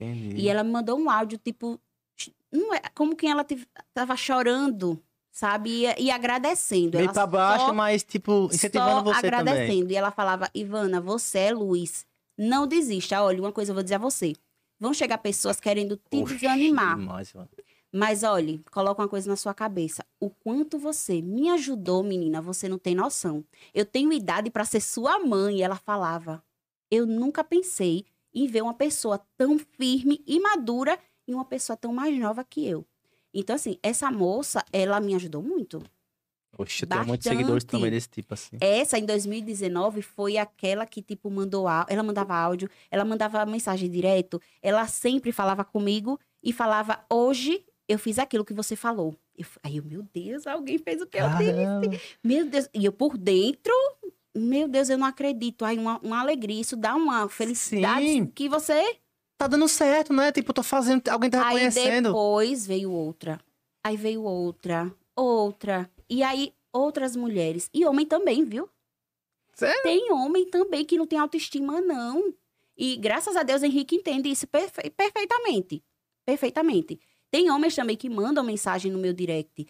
Entendi. 0.00 0.36
E 0.36 0.48
ela 0.48 0.62
me 0.62 0.70
mandou 0.70 0.98
um 0.98 1.10
áudio, 1.10 1.38
tipo, 1.38 1.80
não 2.52 2.72
é, 2.74 2.80
como 2.94 3.16
quem 3.16 3.30
ela 3.30 3.44
tava 3.94 4.14
chorando, 4.16 5.02
sabe? 5.32 5.84
E, 5.86 6.04
e 6.04 6.10
agradecendo. 6.10 6.96
Meio 6.98 7.06
ela 7.06 7.12
pra 7.12 7.26
baixo, 7.26 7.66
só- 7.66 7.72
mas, 7.74 8.04
tipo, 8.04 8.48
incentivando 8.52 9.02
você 9.04 9.22
também. 9.22 9.40
agradecendo. 9.40 9.90
E 9.92 9.96
ela 9.96 10.10
falava, 10.10 10.48
Ivana, 10.54 11.00
você 11.00 11.38
é 11.40 11.52
luz. 11.52 12.06
Não 12.38 12.66
desista. 12.66 13.20
Olha, 13.22 13.40
uma 13.40 13.50
coisa 13.52 13.70
eu 13.72 13.74
vou 13.74 13.82
dizer 13.82 13.96
a 13.96 13.98
você. 13.98 14.34
Vão 14.78 14.94
chegar 14.94 15.18
pessoas 15.18 15.58
querendo 15.60 15.96
te 15.96 16.18
Oxi, 16.22 16.34
desanimar. 16.36 16.96
demais, 16.96 17.32
mano. 17.32 17.48
Mas 17.92 18.22
olhe, 18.22 18.62
coloca 18.70 19.00
uma 19.02 19.08
coisa 19.08 19.28
na 19.28 19.36
sua 19.36 19.54
cabeça. 19.54 20.04
O 20.20 20.28
quanto 20.28 20.78
você 20.78 21.22
me 21.22 21.48
ajudou, 21.50 22.02
menina, 22.02 22.40
você 22.40 22.68
não 22.68 22.78
tem 22.78 22.94
noção. 22.94 23.42
Eu 23.72 23.84
tenho 23.86 24.12
idade 24.12 24.50
para 24.50 24.64
ser 24.64 24.80
sua 24.80 25.18
mãe. 25.18 25.62
Ela 25.62 25.76
falava. 25.76 26.42
Eu 26.90 27.06
nunca 27.06 27.42
pensei 27.42 28.04
em 28.32 28.46
ver 28.46 28.62
uma 28.62 28.74
pessoa 28.74 29.18
tão 29.36 29.58
firme 29.58 30.22
e 30.26 30.38
madura 30.38 30.98
e 31.26 31.34
uma 31.34 31.44
pessoa 31.44 31.76
tão 31.76 31.92
mais 31.92 32.16
nova 32.18 32.44
que 32.44 32.66
eu. 32.66 32.84
Então, 33.32 33.56
assim, 33.56 33.78
essa 33.82 34.10
moça, 34.10 34.64
ela 34.72 35.00
me 35.00 35.14
ajudou 35.14 35.42
muito. 35.42 35.82
Oxe, 36.58 36.82
eu 36.82 36.88
tenho 36.88 37.06
muitos 37.06 37.24
seguidores 37.24 37.62
também 37.62 37.88
desse 37.88 38.08
tipo, 38.08 38.34
assim. 38.34 38.56
Essa, 38.60 38.98
em 38.98 39.06
2019, 39.06 40.02
foi 40.02 40.36
aquela 40.36 40.84
que, 40.84 41.00
tipo, 41.00 41.30
mandou 41.30 41.68
áudio. 41.68 41.86
Ela 41.92 42.02
mandava 42.02 42.34
áudio, 42.34 42.68
ela 42.90 43.04
mandava 43.04 43.46
mensagem 43.46 43.88
direto. 43.88 44.42
Ela 44.60 44.88
sempre 44.88 45.30
falava 45.30 45.64
comigo 45.64 46.18
e 46.42 46.52
falava, 46.52 47.04
hoje 47.08 47.64
eu 47.86 47.96
fiz 47.96 48.18
aquilo 48.18 48.44
que 48.44 48.52
você 48.52 48.74
falou. 48.74 49.14
Eu, 49.36 49.46
aí 49.62 49.76
eu, 49.76 49.84
meu 49.84 50.02
Deus, 50.12 50.48
alguém 50.48 50.78
fez 50.78 51.00
o 51.00 51.06
que 51.06 51.18
eu 51.18 51.28
disse. 51.38 51.52
Caramba. 51.52 51.96
Meu 52.24 52.44
Deus. 52.44 52.68
E 52.74 52.84
eu 52.84 52.92
por 52.92 53.16
dentro, 53.16 53.72
meu 54.36 54.66
Deus, 54.66 54.88
eu 54.88 54.98
não 54.98 55.06
acredito. 55.06 55.64
Aí 55.64 55.78
uma, 55.78 56.00
uma 56.00 56.20
alegria, 56.20 56.60
isso 56.60 56.76
dá 56.76 56.96
uma 56.96 57.28
felicidade 57.28 58.04
Sim. 58.04 58.26
que 58.26 58.48
você... 58.48 58.96
Tá 59.38 59.46
dando 59.46 59.68
certo, 59.68 60.12
né? 60.12 60.32
Tipo, 60.32 60.50
eu 60.50 60.54
tô 60.54 60.62
fazendo, 60.64 61.08
alguém 61.08 61.30
tá 61.30 61.38
Aí 61.46 61.54
reconhecendo. 61.54 62.06
depois 62.06 62.66
veio 62.66 62.90
outra. 62.90 63.38
Aí 63.84 63.96
veio 63.96 64.24
outra, 64.24 64.92
outra. 65.14 65.88
E 66.10 66.22
aí 66.22 66.54
outras 66.72 67.16
mulheres. 67.16 67.68
E 67.72 67.84
homem 67.84 68.06
também, 68.06 68.44
viu? 68.44 68.68
Sério? 69.54 69.82
Tem 69.82 70.12
homem 70.12 70.48
também 70.48 70.84
que 70.84 70.96
não 70.96 71.06
tem 71.06 71.18
autoestima, 71.18 71.80
não. 71.80 72.32
E 72.76 72.96
graças 72.96 73.36
a 73.36 73.42
Deus 73.42 73.62
Henrique 73.62 73.96
entende 73.96 74.30
isso 74.30 74.46
perfe- 74.46 74.90
perfeitamente. 74.90 75.82
Perfeitamente. 76.24 77.00
Tem 77.30 77.50
homens 77.50 77.74
também 77.74 77.96
que 77.96 78.08
mandam 78.08 78.44
mensagem 78.44 78.90
no 78.92 78.98
meu 78.98 79.12
direct. 79.12 79.66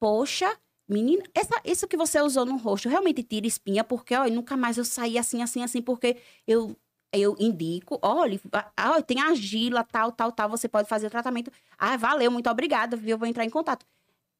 Poxa, 0.00 0.58
menina, 0.88 1.22
essa, 1.34 1.60
isso 1.64 1.86
que 1.86 1.96
você 1.96 2.20
usou 2.20 2.44
no 2.44 2.56
rosto 2.56 2.88
realmente 2.88 3.22
tira 3.22 3.46
espinha, 3.46 3.84
porque 3.84 4.14
olha, 4.14 4.34
nunca 4.34 4.56
mais 4.56 4.76
eu 4.76 4.84
saí 4.84 5.16
assim, 5.18 5.42
assim, 5.42 5.62
assim, 5.62 5.80
porque 5.80 6.16
eu, 6.46 6.76
eu 7.12 7.36
indico, 7.38 7.98
olha, 8.02 8.40
ah, 8.76 8.92
olha, 8.92 9.02
tem 9.02 9.20
argila, 9.20 9.84
tal, 9.84 10.10
tal, 10.12 10.32
tal, 10.32 10.48
você 10.48 10.68
pode 10.68 10.88
fazer 10.88 11.06
o 11.06 11.10
tratamento. 11.10 11.50
Ah, 11.78 11.96
valeu, 11.96 12.30
muito 12.30 12.50
obrigada, 12.50 12.96
viu? 12.96 13.10
Eu 13.10 13.18
vou 13.18 13.28
entrar 13.28 13.44
em 13.44 13.50
contato. 13.50 13.86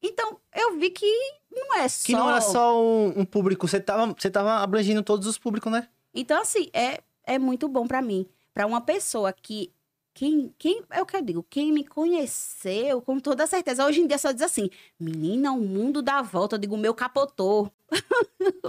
Então, 0.01 0.37
eu 0.55 0.77
vi 0.77 0.89
que 0.89 1.05
não 1.51 1.75
é 1.75 1.87
só. 1.87 2.05
Que 2.05 2.13
não 2.13 2.29
era 2.29 2.41
só 2.41 2.81
um, 2.81 3.19
um 3.19 3.25
público, 3.25 3.67
você 3.67 3.79
tava, 3.79 4.13
você 4.17 4.29
tava 4.29 4.55
abrangindo 4.57 5.03
todos 5.03 5.27
os 5.27 5.37
públicos, 5.37 5.71
né? 5.71 5.87
Então, 6.13 6.41
assim, 6.41 6.69
é, 6.73 7.01
é 7.23 7.37
muito 7.37 7.67
bom 7.67 7.87
pra 7.87 8.01
mim. 8.01 8.27
Pra 8.53 8.65
uma 8.65 8.81
pessoa 8.81 9.33
que. 9.33 9.71
Quem, 10.11 10.53
quem, 10.57 10.83
é 10.89 11.01
o 11.01 11.05
que 11.05 11.15
eu 11.15 11.21
digo, 11.21 11.45
quem 11.49 11.71
me 11.71 11.85
conheceu, 11.85 13.01
com 13.01 13.19
toda 13.19 13.47
certeza. 13.47 13.85
Hoje 13.85 14.01
em 14.01 14.07
dia 14.07 14.17
só 14.17 14.33
diz 14.33 14.41
assim: 14.41 14.69
menina, 14.99 15.53
o 15.53 15.61
mundo 15.61 16.01
dá 16.01 16.21
volta. 16.21 16.55
Eu 16.55 16.59
digo, 16.59 16.75
o 16.75 16.77
meu 16.77 16.93
capotou. 16.93 17.71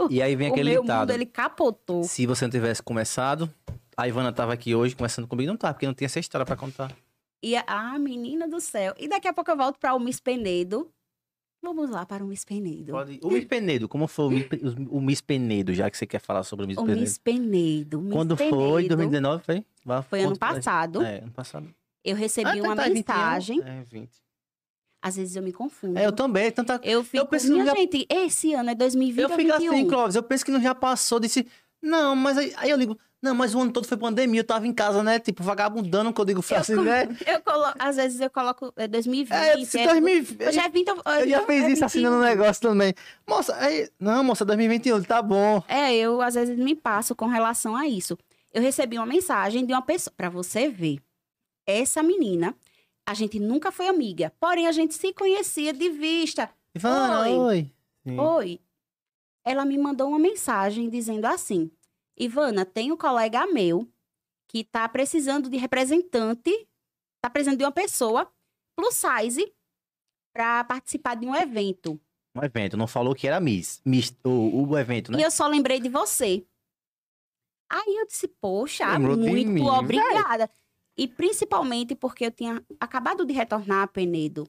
E 0.09 0.23
aí 0.23 0.37
vem 0.37 0.51
o 0.51 0.53
aquele 0.53 0.71
meu 0.71 0.83
ditado. 0.83 1.01
mundo, 1.01 1.11
ele 1.11 1.27
capotou. 1.27 2.05
Se 2.05 2.25
você 2.25 2.45
não 2.45 2.51
tivesse 2.51 2.81
começado, 2.81 3.53
a 3.97 4.07
Ivana 4.07 4.33
tava 4.33 4.53
aqui 4.53 4.77
hoje 4.77 4.95
conversando 4.95 5.27
comigo, 5.27 5.51
não 5.51 5.57
tá, 5.57 5.73
porque 5.73 5.87
não 5.87 5.95
tinha 5.95 6.07
essa 6.07 6.21
história 6.21 6.47
pra 6.47 6.57
contar. 6.57 6.95
E 7.43 7.57
a 7.57 7.65
ah, 7.67 7.99
menina 7.99 8.47
do 8.47 8.61
céu. 8.61 8.95
E 8.99 9.09
daqui 9.09 9.27
a 9.27 9.33
pouco 9.33 9.51
eu 9.51 9.57
volto 9.57 9.79
para 9.79 9.95
o 9.95 9.99
Miss 9.99 10.21
Penedo. 10.21 10.91
Vamos 11.63 11.91
lá 11.91 12.07
para 12.07 12.25
o 12.25 12.27
Miss 12.29 12.45
Penedo. 12.45 12.93
Pode- 12.93 13.21
O 13.23 13.31
Miss 13.31 13.45
Penedo, 13.45 13.89
como 13.89 14.07
foi 14.09 14.25
o 14.27 15.01
Miss, 15.01 15.21
o 15.21 15.25
Penedo, 15.27 15.75
já 15.75 15.91
que 15.91 15.97
você 15.97 16.07
quer 16.07 16.21
falar 16.21 16.43
sobre 16.43 16.65
o 16.65 16.69
Miss 16.69 16.79
O 16.79 16.83
Penedo? 16.85 17.01
Miss 17.01 17.19
Penedo. 17.19 17.99
o 17.99 18.03
Miss 18.03 18.13
Quando 18.15 18.37
foi? 18.37 18.49
Penedo 18.51 18.97
2019, 18.97 19.45
foi? 19.45 19.65
Vá, 19.85 20.03
Foi 20.03 20.23
ano 20.23 20.39
passado. 20.39 21.03
É, 21.03 21.19
ano 21.19 21.33
passado. 21.33 21.69
Eu 22.03 22.17
recebi 22.17 22.59
Ah, 22.61 22.63
uma 22.63 22.75
tá, 22.75 22.87
é 22.87 22.89
21. 22.91 22.95
mensagem. 22.95 23.61
É, 23.63 23.83
20. 23.83 24.11
Às 25.03 25.17
vezes 25.17 25.37
eu 25.37 25.43
me 25.43 25.53
confundo. 25.53 25.99
É, 25.99 26.07
eu 26.07 26.13
também, 26.13 26.51
tanta... 26.51 26.81
Eu 26.83 27.03
fico, 27.05 27.27
penso 27.27 27.51
minha 27.53 27.65
já- 27.67 27.75
gente, 27.75 28.07
esse 28.09 28.53
ano 28.55 28.71
é 28.71 28.75
2020 28.75 29.23
Eu 29.23 29.29
fico 29.31 29.53
21? 29.59 29.73
assim, 29.75 29.87
Clóvis, 29.89 30.15
eu 30.17 30.23
penso 30.23 30.45
que 30.45 30.51
não 30.51 30.61
já 30.63 30.75
passou, 30.75 31.21
disse... 31.21 31.47
Não, 31.83 32.15
mas 32.17 32.37
aí, 32.39 32.53
aí 32.57 32.71
eu 32.71 32.77
digo... 32.79 32.99
Não, 33.23 33.35
mas 33.35 33.55
o 33.55 33.61
ano 33.61 33.71
todo 33.71 33.87
foi 33.87 33.99
pandemia, 33.99 34.41
eu 34.41 34.45
tava 34.45 34.67
em 34.67 34.73
casa, 34.73 35.03
né? 35.03 35.19
Tipo, 35.19 35.43
vagabundando, 35.43 36.13
que 36.13 36.21
eu 36.21 36.25
digo 36.25 36.45
Eu 36.49 36.57
assim, 36.57 36.75
né? 36.77 37.07
Eu 37.27 37.41
coloco, 37.43 37.75
às 37.79 37.97
vezes 37.97 38.19
eu 38.19 38.31
coloco 38.31 38.73
é 38.77 38.89
2020. 38.89 39.37
É, 39.37 39.55
eu 39.55 39.81
é- 39.81 39.87
2020. 39.87 40.49
Hoje 40.49 40.59
é 40.59 40.69
20. 40.69 40.89
Eu 40.89 41.29
já 41.29 41.47
fiz 41.47 41.69
isso 41.69 41.85
assinando 41.85 42.17
um 42.17 42.21
negócio 42.21 42.63
também. 42.63 42.95
Moça, 43.29 43.55
aí... 43.57 43.91
Não, 43.99 44.25
moça, 44.25 44.45
2021, 44.45 45.03
tá 45.03 45.21
bom. 45.21 45.63
É, 45.69 45.95
eu 45.95 46.23
às 46.23 46.35
vezes 46.35 46.57
me 46.57 46.75
passo 46.75 47.15
com 47.15 47.27
relação 47.27 47.77
a 47.77 47.87
isso. 47.87 48.17
Eu 48.55 48.63
recebi 48.63 48.97
uma 48.97 49.07
mensagem 49.07 49.67
de 49.67 49.73
uma 49.73 49.83
pessoa, 49.83 50.15
pra 50.17 50.31
você 50.31 50.71
ver. 50.71 50.99
Essa 51.67 52.03
menina, 52.03 52.57
a 53.07 53.13
gente 53.13 53.39
nunca 53.39 53.71
foi 53.71 53.87
amiga, 53.87 54.33
porém 54.41 54.67
a 54.67 54.73
gente 54.73 54.95
se 54.95 55.13
conhecia 55.13 55.73
de 55.75 55.91
vista. 55.91 56.49
Ivana, 56.75 57.21
Oi. 57.29 57.71
oi. 58.07 58.19
Oi. 58.19 58.61
Ela 59.45 59.65
me 59.65 59.77
mandou 59.77 60.09
uma 60.09 60.19
mensagem 60.19 60.89
dizendo 60.89 61.27
assim: 61.27 61.71
Ivana, 62.21 62.67
tem 62.67 62.93
um 62.93 62.97
colega 62.97 63.47
meu 63.47 63.91
que 64.47 64.63
tá 64.63 64.87
precisando 64.89 65.49
de 65.49 65.57
representante, 65.57 66.69
tá 67.23 67.31
precisando 67.31 67.59
de 67.59 67.65
uma 67.65 67.73
pessoa 67.73 68.31
plus 68.77 68.95
size 68.95 69.53
para 70.35 70.63
participar 70.65 71.15
de 71.15 71.27
um 71.27 71.35
evento. 71.35 71.99
Um 72.37 72.43
evento, 72.43 72.77
não 72.77 72.87
falou 72.87 73.15
que 73.15 73.27
era 73.27 73.41
Miss. 73.41 73.81
Miss 73.85 74.15
o, 74.23 74.69
o 74.69 74.79
evento, 74.79 75.11
né? 75.11 75.19
E 75.19 75.23
eu 75.23 75.31
só 75.31 75.47
lembrei 75.47 75.81
de 75.81 75.89
você. 75.89 76.45
Aí 77.71 77.97
eu 77.97 78.07
disse, 78.07 78.29
poxa, 78.29 78.87
Lembrou 78.93 79.17
muito 79.17 79.51
mim, 79.51 79.63
obrigada. 79.63 80.51
E 80.97 81.09
principalmente 81.09 81.95
porque 81.95 82.27
eu 82.27 82.31
tinha 82.31 82.63
acabado 82.79 83.25
de 83.25 83.33
retornar 83.33 83.85
a 83.85 83.87
Penedo. 83.87 84.49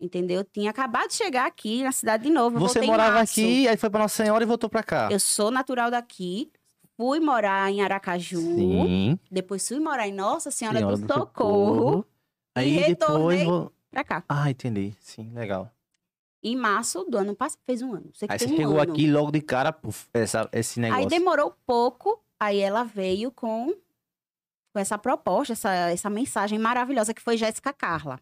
Entendeu? 0.00 0.40
Eu 0.40 0.44
tinha 0.44 0.70
acabado 0.70 1.08
de 1.08 1.14
chegar 1.14 1.46
aqui 1.46 1.82
na 1.82 1.92
cidade 1.92 2.24
de 2.24 2.30
novo. 2.30 2.58
Você 2.58 2.80
morava 2.82 3.20
aqui, 3.20 3.66
aí 3.66 3.76
foi 3.76 3.90
pra 3.90 4.00
Nossa 4.00 4.22
Senhora 4.22 4.44
e 4.44 4.46
voltou 4.46 4.70
pra 4.70 4.82
cá. 4.82 5.08
Eu 5.10 5.18
sou 5.20 5.50
natural 5.50 5.90
daqui. 5.90 6.50
Fui 6.96 7.20
morar 7.20 7.70
em 7.70 7.82
Aracaju. 7.82 8.40
Sim. 8.40 9.18
Depois 9.30 9.66
fui 9.68 9.78
morar 9.78 10.08
em 10.08 10.12
Nossa 10.12 10.50
Senhora, 10.50 10.78
Senhora 10.78 10.96
do, 10.96 11.06
Socorro. 11.12 12.06
Aí 12.54 12.68
E 12.74 12.94
depois. 12.94 13.40
retornei. 13.40 13.44
vou- 13.44 13.72
Pra 13.90 14.04
cá. 14.04 14.24
Ah, 14.28 14.50
entendi. 14.50 14.94
Sim, 15.00 15.30
legal. 15.32 15.70
Em 16.42 16.54
março 16.56 17.04
do 17.04 17.16
ano 17.18 17.34
passado. 17.34 17.60
Fez 17.66 17.82
um 17.82 17.94
ano. 17.94 18.10
Sei 18.14 18.28
Aí 18.30 18.38
você 18.38 18.46
um 18.46 18.56
chegou 18.56 18.80
ano. 18.80 18.92
aqui 18.92 19.10
logo 19.10 19.30
de 19.30 19.40
cara, 19.40 19.72
puf, 19.72 20.06
essa, 20.14 20.48
esse 20.52 20.78
negócio. 20.80 21.02
Aí 21.04 21.08
demorou 21.08 21.54
pouco, 21.66 22.22
aí 22.38 22.58
ela 22.60 22.82
veio 22.84 23.30
com, 23.32 23.74
com 24.72 24.78
essa 24.78 24.96
proposta, 24.98 25.52
essa, 25.54 25.70
essa 25.90 26.10
mensagem 26.10 26.58
maravilhosa 26.58 27.12
que 27.14 27.22
foi 27.22 27.36
Jéssica 27.36 27.72
Carla. 27.72 28.20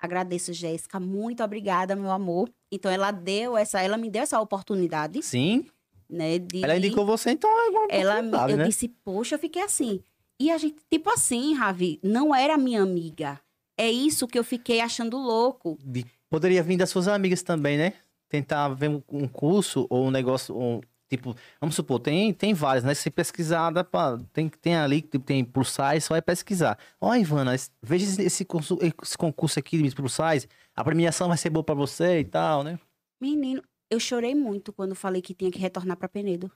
Agradeço, 0.00 0.52
Jéssica, 0.52 0.98
muito 1.00 1.42
obrigada, 1.42 1.94
meu 1.96 2.10
amor. 2.10 2.50
Então 2.70 2.90
ela 2.90 3.10
deu 3.10 3.56
essa, 3.56 3.80
ela 3.82 3.96
me 3.96 4.08
deu 4.10 4.22
essa 4.22 4.40
oportunidade, 4.40 5.22
Sim. 5.22 5.66
Né? 6.08 6.38
De, 6.38 6.64
Ela 6.64 6.76
indicou 6.76 7.04
você, 7.04 7.30
então 7.30 7.50
é 7.50 7.70
uma 7.70 7.86
ela, 7.90 8.50
eu 8.50 8.56
né? 8.56 8.64
disse, 8.66 8.88
poxa, 8.88 9.34
eu 9.34 9.38
fiquei 9.38 9.62
assim. 9.62 10.00
E 10.40 10.50
a 10.50 10.58
gente, 10.58 10.76
tipo 10.90 11.10
assim, 11.10 11.54
Ravi, 11.54 11.98
não 12.02 12.34
era 12.34 12.56
minha 12.56 12.82
amiga. 12.82 13.40
É 13.76 13.90
isso 13.90 14.26
que 14.26 14.38
eu 14.38 14.44
fiquei 14.44 14.80
achando 14.80 15.16
louco. 15.18 15.76
De- 15.84 16.04
Poderia 16.30 16.62
vir 16.62 16.76
das 16.76 16.90
suas 16.90 17.08
amigas 17.08 17.42
também, 17.42 17.78
né? 17.78 17.94
Tentar 18.28 18.68
ver 18.68 18.88
um, 18.90 19.00
curso 19.26 19.86
ou 19.88 20.06
um 20.06 20.10
negócio, 20.10 20.54
um, 20.56 20.80
tipo, 21.08 21.34
vamos 21.60 21.74
supor, 21.74 21.98
tem, 21.98 22.34
tem 22.34 22.52
vários, 22.52 22.84
né? 22.84 22.92
Se 22.92 23.10
pesquisar, 23.10 23.70
dá 23.70 23.82
pra, 23.82 24.18
tem, 24.32 24.48
tem 24.48 24.76
ali, 24.76 25.00
tipo, 25.00 25.20
tem 25.20 25.42
size, 25.64 26.02
só 26.06 26.14
vai 26.14 26.20
pesquisar. 26.22 26.78
Ó, 27.00 27.14
Ivana, 27.14 27.54
es- 27.54 27.72
veja 27.82 28.22
esse, 28.22 28.44
concurso, 28.44 28.78
esse 29.02 29.16
concurso 29.16 29.58
aqui 29.58 29.80
de 29.82 29.90
size, 29.90 30.46
a 30.76 30.84
premiação 30.84 31.28
vai 31.28 31.38
ser 31.38 31.48
boa 31.50 31.64
pra 31.64 31.74
você 31.74 32.20
e 32.20 32.24
tal, 32.24 32.62
né? 32.62 32.78
Menino, 33.20 33.62
eu 33.90 33.98
chorei 34.00 34.34
muito 34.34 34.72
quando 34.72 34.94
falei 34.94 35.22
que 35.22 35.34
tinha 35.34 35.50
que 35.50 35.58
retornar 35.58 35.96
pra 35.96 36.08
Penedo. 36.08 36.50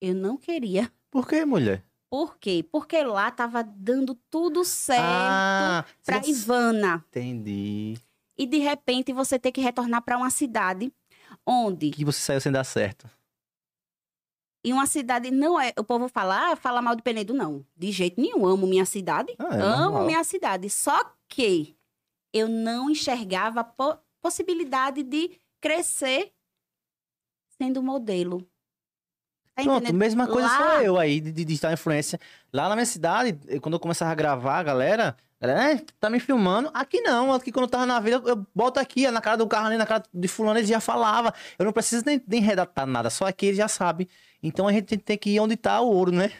Eu 0.00 0.14
não 0.14 0.36
queria. 0.36 0.90
Por 1.10 1.26
que, 1.28 1.44
mulher? 1.44 1.84
Por 2.10 2.38
quê? 2.38 2.64
Porque 2.70 3.02
lá 3.04 3.30
tava 3.30 3.62
dando 3.62 4.14
tudo 4.30 4.64
certo 4.64 5.02
ah, 5.04 5.84
pra 6.04 6.20
você- 6.22 6.30
Ivana. 6.30 7.04
entendi. 7.08 7.96
E 8.36 8.46
de 8.46 8.58
repente 8.58 9.12
você 9.12 9.38
ter 9.38 9.52
que 9.52 9.60
retornar 9.60 10.02
pra 10.02 10.16
uma 10.16 10.30
cidade 10.30 10.92
onde 11.46 11.90
Que 11.90 12.04
você 12.04 12.18
saiu 12.20 12.40
sem 12.40 12.50
dar 12.50 12.64
certo. 12.64 13.08
E 14.64 14.72
uma 14.72 14.86
cidade 14.86 15.30
não 15.30 15.58
é. 15.60 15.72
O 15.78 15.84
povo 15.84 16.08
fala, 16.08 16.52
ah, 16.52 16.56
fala 16.56 16.82
mal 16.82 16.94
de 16.96 17.02
Penedo, 17.02 17.32
não. 17.32 17.64
De 17.76 17.90
jeito 17.92 18.20
nenhum. 18.20 18.46
Amo 18.46 18.66
minha 18.66 18.84
cidade. 18.84 19.34
Ah, 19.38 19.56
é 19.56 19.60
amo 19.62 19.82
normal. 19.84 20.06
minha 20.06 20.24
cidade. 20.24 20.68
Só 20.68 21.14
que 21.28 21.76
eu 22.32 22.46
não 22.48 22.90
enxergava 22.90 23.62
po- 23.64 23.98
possibilidade 24.20 25.02
de 25.02 25.30
crescer 25.60 26.32
sendo 27.60 27.82
modelo. 27.82 28.40
Tá 29.54 29.62
Pronto, 29.64 29.76
entendendo? 29.82 29.98
mesma 29.98 30.26
coisa 30.26 30.48
Lá- 30.48 30.56
sou 30.56 30.82
eu 30.82 30.98
aí, 30.98 31.20
de 31.20 31.32
digital 31.44 31.72
influência. 31.72 32.18
Lá 32.52 32.68
na 32.68 32.74
minha 32.76 32.86
cidade, 32.86 33.38
eu- 33.46 33.60
quando 33.60 33.74
eu 33.74 33.80
começava 33.80 34.10
a 34.10 34.14
gravar, 34.14 34.58
a 34.58 34.62
galera, 34.62 35.16
galera, 35.40 35.72
"É, 35.72 35.84
tá 35.98 36.08
me 36.08 36.18
filmando? 36.18 36.70
Aqui 36.72 37.00
não, 37.02 37.32
aqui 37.34 37.52
quando 37.52 37.64
eu 37.64 37.70
tava 37.70 37.84
na 37.84 38.00
vida, 38.00 38.22
eu 38.24 38.46
boto 38.54 38.80
aqui, 38.80 39.10
na 39.10 39.20
cara 39.20 39.36
do 39.36 39.46
carro 39.46 39.66
ali, 39.66 39.76
na 39.76 39.86
cara 39.86 40.02
de 40.12 40.28
fulano, 40.28 40.58
ele 40.58 40.66
já 40.66 40.80
falava. 40.80 41.34
Eu 41.58 41.64
não 41.66 41.72
preciso 41.72 42.04
nem, 42.06 42.22
nem 42.26 42.40
redatar 42.40 42.86
nada, 42.86 43.10
só 43.10 43.26
aqui 43.26 43.46
ele 43.46 43.56
já 43.56 43.68
sabe. 43.68 44.08
Então 44.42 44.66
a 44.66 44.72
gente 44.72 44.96
tem 44.96 45.18
que 45.18 45.30
ir 45.30 45.40
onde 45.40 45.56
tá 45.56 45.80
o 45.82 45.88
ouro, 45.90 46.12
né? 46.12 46.30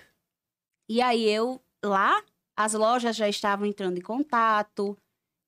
E 0.89 1.03
aí 1.03 1.29
eu, 1.29 1.63
lá, 1.85 2.23
as 2.57 2.73
lojas 2.73 3.15
já 3.17 3.29
estavam 3.29 3.67
entrando 3.67 3.99
em 3.99 4.03
contato. 4.03 4.97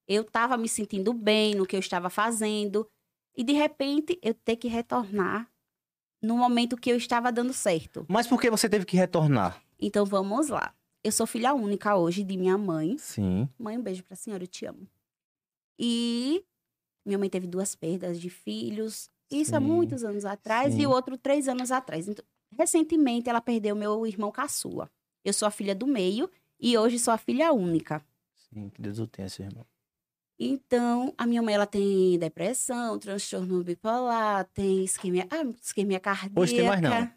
Eu 0.06 0.22
estava 0.22 0.56
me 0.58 0.68
sentindo 0.68 1.12
bem 1.14 1.54
no 1.54 1.64
que 1.64 1.74
eu 1.74 1.80
estava 1.80 2.10
fazendo. 2.10 2.86
E 3.36 3.42
de 3.44 3.52
repente 3.52 4.18
eu 4.22 4.34
ter 4.34 4.56
que 4.56 4.68
retornar 4.68 5.50
no 6.22 6.36
momento 6.36 6.76
que 6.76 6.90
eu 6.90 6.96
estava 6.96 7.32
dando 7.32 7.52
certo. 7.52 8.04
Mas 8.08 8.26
por 8.26 8.40
que 8.40 8.50
você 8.50 8.68
teve 8.68 8.84
que 8.84 8.96
retornar? 8.96 9.62
Então 9.80 10.04
vamos 10.04 10.48
lá. 10.48 10.74
Eu 11.02 11.10
sou 11.10 11.26
filha 11.26 11.52
única 11.52 11.96
hoje 11.96 12.22
de 12.22 12.36
minha 12.36 12.56
mãe. 12.56 12.96
Sim. 12.98 13.48
Mãe, 13.58 13.76
um 13.76 13.82
beijo 13.82 14.04
pra 14.04 14.14
senhora, 14.16 14.44
eu 14.44 14.48
te 14.48 14.64
amo. 14.66 14.86
E 15.78 16.44
minha 17.04 17.18
mãe 17.18 17.28
teve 17.28 17.46
duas 17.46 17.74
perdas 17.74 18.20
de 18.20 18.30
filhos. 18.30 19.10
Isso 19.30 19.56
há 19.56 19.58
Sim, 19.60 19.66
muitos 19.66 20.04
anos 20.04 20.24
atrás 20.24 20.74
sim. 20.74 20.82
e 20.82 20.86
o 20.86 20.90
outro 20.90 21.16
três 21.18 21.48
anos 21.48 21.72
atrás. 21.72 22.06
Então, 22.06 22.24
recentemente 22.56 23.28
ela 23.28 23.40
perdeu 23.40 23.74
meu 23.74 24.06
irmão 24.06 24.30
caçula. 24.30 24.90
Eu 25.24 25.32
sou 25.32 25.48
a 25.48 25.50
filha 25.50 25.74
do 25.74 25.86
meio 25.86 26.30
e 26.60 26.76
hoje 26.76 26.98
sou 26.98 27.12
a 27.12 27.18
filha 27.18 27.52
única. 27.52 28.04
Sim, 28.34 28.68
que 28.68 28.80
Deus 28.80 28.98
o 28.98 29.06
tenha, 29.06 29.28
seu 29.28 29.46
irmão. 29.46 29.66
Então, 30.44 31.14
a 31.16 31.26
minha 31.26 31.40
mãe 31.42 31.54
ela 31.54 31.66
tem 31.66 32.18
depressão, 32.18 32.98
transtorno 32.98 33.62
bipolar, 33.62 34.44
tem 34.52 34.84
isquemia, 34.84 35.26
ah, 35.30 35.44
isquemia 35.62 36.00
cardíaca. 36.00 36.40
Hoje 36.40 36.54
tem 36.56 36.66
mais 36.66 36.80
não. 36.80 37.08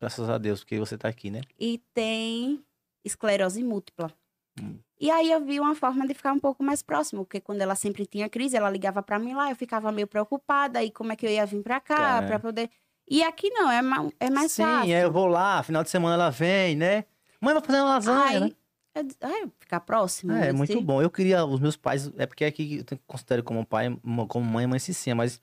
Graças 0.00 0.28
a 0.28 0.36
Deus, 0.38 0.60
porque 0.60 0.78
você 0.78 0.98
tá 0.98 1.08
aqui, 1.08 1.30
né? 1.30 1.40
e 1.58 1.78
tem 1.94 2.62
esclerose 3.04 3.62
múltipla. 3.62 4.12
Hum. 4.60 4.76
E 5.00 5.10
aí 5.10 5.30
eu 5.30 5.44
vi 5.44 5.58
uma 5.58 5.74
forma 5.74 6.06
de 6.06 6.14
ficar 6.14 6.32
um 6.32 6.38
pouco 6.38 6.62
mais 6.62 6.82
próximo, 6.82 7.24
porque 7.24 7.40
quando 7.40 7.60
ela 7.60 7.74
sempre 7.74 8.06
tinha 8.06 8.28
crise, 8.28 8.56
ela 8.56 8.70
ligava 8.70 9.02
pra 9.02 9.18
mim 9.18 9.34
lá, 9.34 9.50
eu 9.50 9.56
ficava 9.56 9.90
meio 9.90 10.06
preocupada, 10.06 10.82
e 10.82 10.90
como 10.90 11.12
é 11.12 11.16
que 11.16 11.26
eu 11.26 11.30
ia 11.30 11.44
vir 11.46 11.62
pra 11.62 11.80
cá, 11.80 12.22
É. 12.22 12.26
pra 12.26 12.38
poder... 12.38 12.70
E 13.08 13.22
aqui 13.22 13.50
não, 13.50 13.70
é, 13.70 13.82
ma- 13.82 14.10
é 14.18 14.30
mais 14.30 14.52
Sim, 14.52 14.62
fácil. 14.62 14.94
aí 14.94 15.02
eu 15.02 15.12
vou 15.12 15.26
lá, 15.26 15.62
final 15.62 15.82
de 15.82 15.90
semana 15.90 16.14
ela 16.14 16.30
vem, 16.30 16.74
né? 16.76 17.04
Mãe, 17.40 17.52
vai 17.52 17.62
fazer 17.62 17.78
uma 17.80 17.88
lasanha, 17.90 18.40
né? 18.40 18.46
Aí, 18.46 18.50
eu 18.52 18.56
disse, 19.02 19.18
"Ai, 19.20 19.50
ficar 19.58 19.80
próximo. 19.80 20.32
É, 20.32 20.50
eu 20.50 20.54
muito 20.54 20.80
bom. 20.80 21.02
Eu 21.02 21.10
queria 21.10 21.44
os 21.44 21.60
meus 21.60 21.76
pais, 21.76 22.12
é 22.16 22.26
porque 22.26 22.44
aqui 22.44 22.84
eu 22.90 22.98
considero 23.06 23.42
como 23.42 23.64
pai, 23.66 23.86
como 24.28 24.44
mãe, 24.44 24.66
mãe 24.66 24.78
Cicinha, 24.78 25.14
mas 25.14 25.42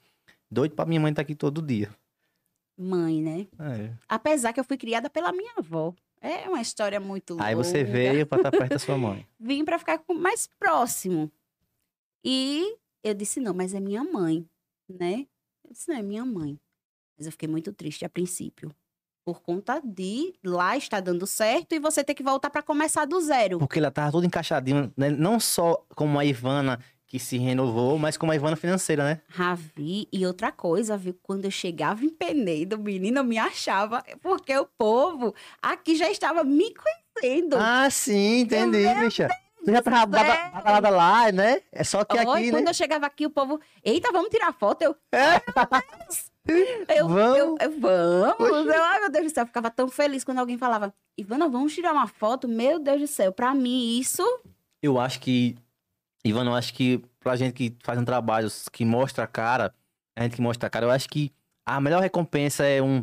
doido 0.50 0.74
pra 0.74 0.86
minha 0.86 1.00
mãe 1.00 1.10
estar 1.10 1.22
aqui 1.22 1.34
todo 1.34 1.60
dia. 1.60 1.90
Mãe, 2.78 3.20
né? 3.20 3.46
É. 3.58 3.92
Apesar 4.08 4.52
que 4.52 4.60
eu 4.60 4.64
fui 4.64 4.76
criada 4.76 5.10
pela 5.10 5.32
minha 5.32 5.52
avó. 5.58 5.94
É 6.20 6.48
uma 6.48 6.60
história 6.60 7.00
muito 7.00 7.36
Aí 7.40 7.52
você 7.52 7.82
veio 7.82 8.24
pra 8.24 8.38
estar 8.38 8.52
perto 8.52 8.70
da 8.70 8.78
sua 8.78 8.96
mãe. 8.96 9.26
vim 9.40 9.64
pra 9.64 9.76
ficar 9.76 10.00
mais 10.14 10.46
próximo. 10.58 11.30
E 12.24 12.76
eu 13.02 13.12
disse, 13.12 13.40
não, 13.40 13.52
mas 13.52 13.74
é 13.74 13.80
minha 13.80 14.04
mãe, 14.04 14.48
né? 14.88 15.26
Eu 15.64 15.72
disse, 15.72 15.88
não, 15.90 15.96
é 15.96 16.02
minha 16.02 16.24
mãe. 16.24 16.60
Mas 17.18 17.26
eu 17.26 17.32
fiquei 17.32 17.48
muito 17.48 17.72
triste 17.72 18.04
a 18.04 18.08
princípio. 18.08 18.72
Por 19.24 19.40
conta 19.40 19.80
de 19.84 20.34
lá 20.44 20.76
estar 20.76 21.00
dando 21.00 21.26
certo 21.26 21.74
e 21.74 21.78
você 21.78 22.02
ter 22.02 22.14
que 22.14 22.22
voltar 22.22 22.50
pra 22.50 22.62
começar 22.62 23.04
do 23.04 23.20
zero. 23.20 23.58
Porque 23.58 23.78
ela 23.78 23.90
tava 23.90 24.10
toda 24.10 24.26
encaixadinha, 24.26 24.92
né? 24.96 25.10
não 25.10 25.38
só 25.38 25.84
como 25.94 26.18
a 26.18 26.24
Ivana 26.24 26.80
que 27.06 27.18
se 27.18 27.36
renovou, 27.36 27.98
mas 27.98 28.16
como 28.16 28.32
a 28.32 28.34
Ivana 28.34 28.56
financeira, 28.56 29.04
né? 29.04 29.20
Ravi, 29.28 30.08
e 30.10 30.26
outra 30.26 30.50
coisa, 30.50 30.96
viu? 30.96 31.14
Quando 31.22 31.44
eu 31.44 31.50
chegava 31.50 32.04
em 32.04 32.08
Penedo, 32.08 32.78
menina, 32.78 33.20
eu 33.20 33.24
me 33.24 33.36
achava, 33.38 34.02
porque 34.22 34.56
o 34.56 34.64
povo 34.64 35.34
aqui 35.60 35.94
já 35.94 36.10
estava 36.10 36.42
me 36.42 36.72
conhecendo. 36.74 37.56
Ah, 37.58 37.88
sim, 37.90 38.40
entendi, 38.40 38.82
bicha. 38.94 39.28
Tu 39.62 39.70
já 39.70 39.82
tava 39.82 40.06
badalada 40.06 40.88
lá, 40.88 41.30
né? 41.30 41.60
É 41.70 41.84
só 41.84 42.02
que 42.02 42.16
Oi, 42.16 42.22
aqui, 42.22 42.50
quando 42.50 42.64
né? 42.64 42.70
eu 42.70 42.74
chegava 42.74 43.06
aqui, 43.06 43.26
o 43.26 43.30
povo, 43.30 43.60
eita, 43.84 44.10
vamos 44.10 44.30
tirar 44.30 44.52
foto. 44.52 44.82
Eu, 44.82 44.96
É. 45.12 45.40
Eu, 46.46 47.08
Vamos. 47.08 47.38
eu, 47.38 47.56
eu- 47.60 47.80
vamos. 47.80 48.66
Eu, 48.66 48.84
ai, 48.84 49.00
meu 49.00 49.10
Deus 49.10 49.24
do 49.26 49.34
céu, 49.34 49.42
eu 49.42 49.46
ficava 49.46 49.70
tão 49.70 49.88
feliz 49.88 50.24
quando 50.24 50.38
alguém 50.38 50.58
falava, 50.58 50.92
Ivana, 51.16 51.48
vamos 51.48 51.74
tirar 51.74 51.92
uma 51.92 52.06
foto? 52.06 52.48
Meu 52.48 52.78
Deus 52.78 53.00
do 53.00 53.06
céu, 53.06 53.32
pra 53.32 53.54
mim 53.54 53.98
isso 53.98 54.22
Eu 54.82 54.98
acho 54.98 55.20
que, 55.20 55.56
Ivana, 56.24 56.50
eu 56.50 56.54
acho 56.54 56.74
que 56.74 57.02
pra 57.20 57.36
gente 57.36 57.54
que 57.54 57.76
faz 57.84 57.98
um 57.98 58.04
trabalho 58.04 58.48
que 58.72 58.84
mostra 58.84 59.24
a 59.24 59.26
cara, 59.26 59.72
a 60.16 60.22
gente 60.24 60.36
que 60.36 60.42
mostra 60.42 60.66
a 60.66 60.70
cara, 60.70 60.86
eu 60.86 60.90
acho 60.90 61.08
que 61.08 61.32
a 61.64 61.80
melhor 61.80 62.02
recompensa 62.02 62.64
é 62.64 62.82
um 62.82 63.02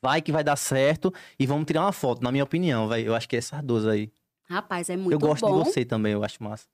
vai 0.00 0.20
que 0.22 0.32
vai 0.32 0.42
dar 0.44 0.56
certo 0.56 1.12
e 1.38 1.46
vamos 1.46 1.64
tirar 1.66 1.82
uma 1.82 1.92
foto, 1.92 2.22
na 2.22 2.30
minha 2.32 2.44
opinião, 2.44 2.88
vai. 2.88 3.06
Eu 3.06 3.14
acho 3.14 3.28
que 3.28 3.36
é 3.36 3.38
essas 3.38 3.62
duas 3.62 3.86
aí. 3.86 4.10
Rapaz, 4.44 4.90
é 4.90 4.96
muito 4.96 5.12
eu 5.12 5.18
gosto 5.18 5.46
bom. 5.46 5.62
de 5.62 5.70
você 5.70 5.84
também, 5.84 6.12
eu 6.12 6.24
acho 6.24 6.42
massa. 6.42 6.66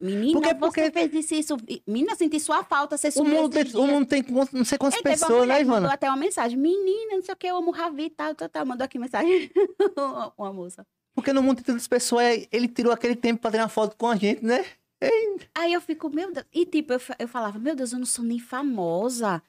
Menina, 0.00 0.40
Porque- 0.40 0.54
você 0.54 0.90
porque- 0.90 0.90
fez 0.90 1.30
isso, 1.30 1.34
isso. 1.34 1.82
Menina, 1.86 2.14
senti 2.16 2.40
sua 2.40 2.64
falta, 2.64 2.96
você 2.96 3.08
O 3.20 3.24
mundo, 3.24 3.50
tem, 3.50 3.64
o 3.74 3.86
mundo 3.86 4.06
tem 4.06 4.24
não 4.52 4.64
sei 4.64 4.78
quantas 4.78 4.96
Ei, 4.98 5.02
pessoas, 5.02 5.46
né, 5.46 5.58
que 5.58 5.64
mandou 5.64 5.78
Ivana? 5.80 5.94
até 5.94 6.08
uma 6.08 6.16
mensagem. 6.16 6.58
Menina, 6.58 7.14
não 7.16 7.22
sei 7.22 7.34
o 7.34 7.36
que, 7.36 7.46
eu 7.46 7.56
amo 7.56 7.70
Ravi, 7.70 8.10
tal, 8.10 8.34
tal, 8.34 8.48
tal. 8.48 8.66
Mandou 8.66 8.84
aqui 8.84 8.98
mensagem. 8.98 9.50
uma 10.36 10.52
moça. 10.52 10.86
Porque 11.14 11.32
no 11.32 11.42
mundo 11.42 11.56
tem 11.56 11.64
tantas 11.64 11.86
pessoas, 11.86 12.46
ele 12.50 12.66
tirou 12.68 12.92
aquele 12.92 13.14
tempo 13.14 13.40
pra 13.42 13.50
tirar 13.50 13.64
uma 13.64 13.68
foto 13.68 13.96
com 13.96 14.08
a 14.08 14.16
gente, 14.16 14.44
né? 14.44 14.64
Aí 15.54 15.72
eu 15.72 15.80
fico, 15.80 16.08
meu 16.08 16.32
Deus. 16.32 16.46
E 16.52 16.64
tipo, 16.64 16.92
eu, 16.94 17.00
eu 17.18 17.28
falava, 17.28 17.58
meu 17.58 17.74
Deus, 17.76 17.92
eu 17.92 17.98
não 17.98 18.06
sou 18.06 18.24
nem 18.24 18.38
famosa. 18.38 19.42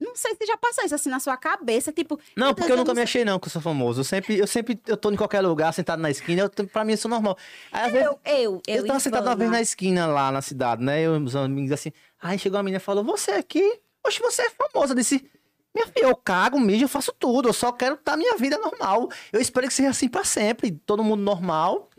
Não 0.00 0.14
sei 0.14 0.34
se 0.36 0.46
já 0.46 0.56
passou 0.56 0.84
isso 0.84 0.94
assim 0.94 1.10
na 1.10 1.18
sua 1.18 1.36
cabeça. 1.36 1.92
Tipo, 1.92 2.18
Não, 2.36 2.54
porque 2.54 2.70
eu 2.70 2.76
nunca 2.76 2.92
eu 2.92 2.94
me 2.94 3.02
achei, 3.02 3.24
não, 3.24 3.38
que 3.38 3.48
eu 3.48 3.50
sou 3.50 3.60
famoso. 3.60 4.00
Eu 4.00 4.04
sempre, 4.04 4.38
eu 4.38 4.46
sempre, 4.46 4.80
eu 4.86 4.96
tô 4.96 5.10
em 5.10 5.16
qualquer 5.16 5.40
lugar, 5.40 5.72
sentado 5.74 6.00
na 6.00 6.10
esquina, 6.10 6.42
eu, 6.42 6.66
pra 6.66 6.84
mim 6.84 6.92
isso 6.92 7.08
é 7.08 7.10
normal. 7.10 7.36
Aí, 7.72 7.90
vezes, 7.90 8.06
eu, 8.06 8.20
eu, 8.24 8.62
eu. 8.66 8.76
Eu 8.76 8.86
tava 8.86 9.00
sentado 9.00 9.26
uma 9.26 9.34
vez 9.34 9.50
na 9.50 9.60
esquina 9.60 10.06
lá 10.06 10.30
na 10.30 10.40
cidade, 10.40 10.82
né? 10.82 11.00
Eu 11.00 11.16
e 11.16 11.22
os 11.22 11.34
amigos 11.34 11.72
assim. 11.72 11.92
Aí 12.22 12.38
chegou 12.38 12.58
uma 12.58 12.62
menina 12.62 12.78
e 12.78 12.84
falou: 12.84 13.02
Você 13.04 13.32
aqui? 13.32 13.80
Oxe, 14.06 14.20
você 14.20 14.42
é 14.42 14.50
famosa. 14.50 14.92
Eu 14.92 14.96
disse: 14.96 15.28
Minha 15.74 15.86
filha, 15.88 16.06
eu 16.06 16.16
cago, 16.16 16.60
mijo, 16.60 16.84
eu 16.84 16.88
faço 16.88 17.12
tudo. 17.18 17.48
Eu 17.48 17.52
só 17.52 17.72
quero 17.72 17.96
estar 17.96 18.16
minha 18.16 18.36
vida 18.36 18.56
normal. 18.58 19.08
Eu 19.32 19.40
espero 19.40 19.66
que 19.66 19.74
seja 19.74 19.90
assim 19.90 20.08
pra 20.08 20.22
sempre. 20.22 20.70
Todo 20.70 21.02
mundo 21.02 21.22
normal. 21.22 21.90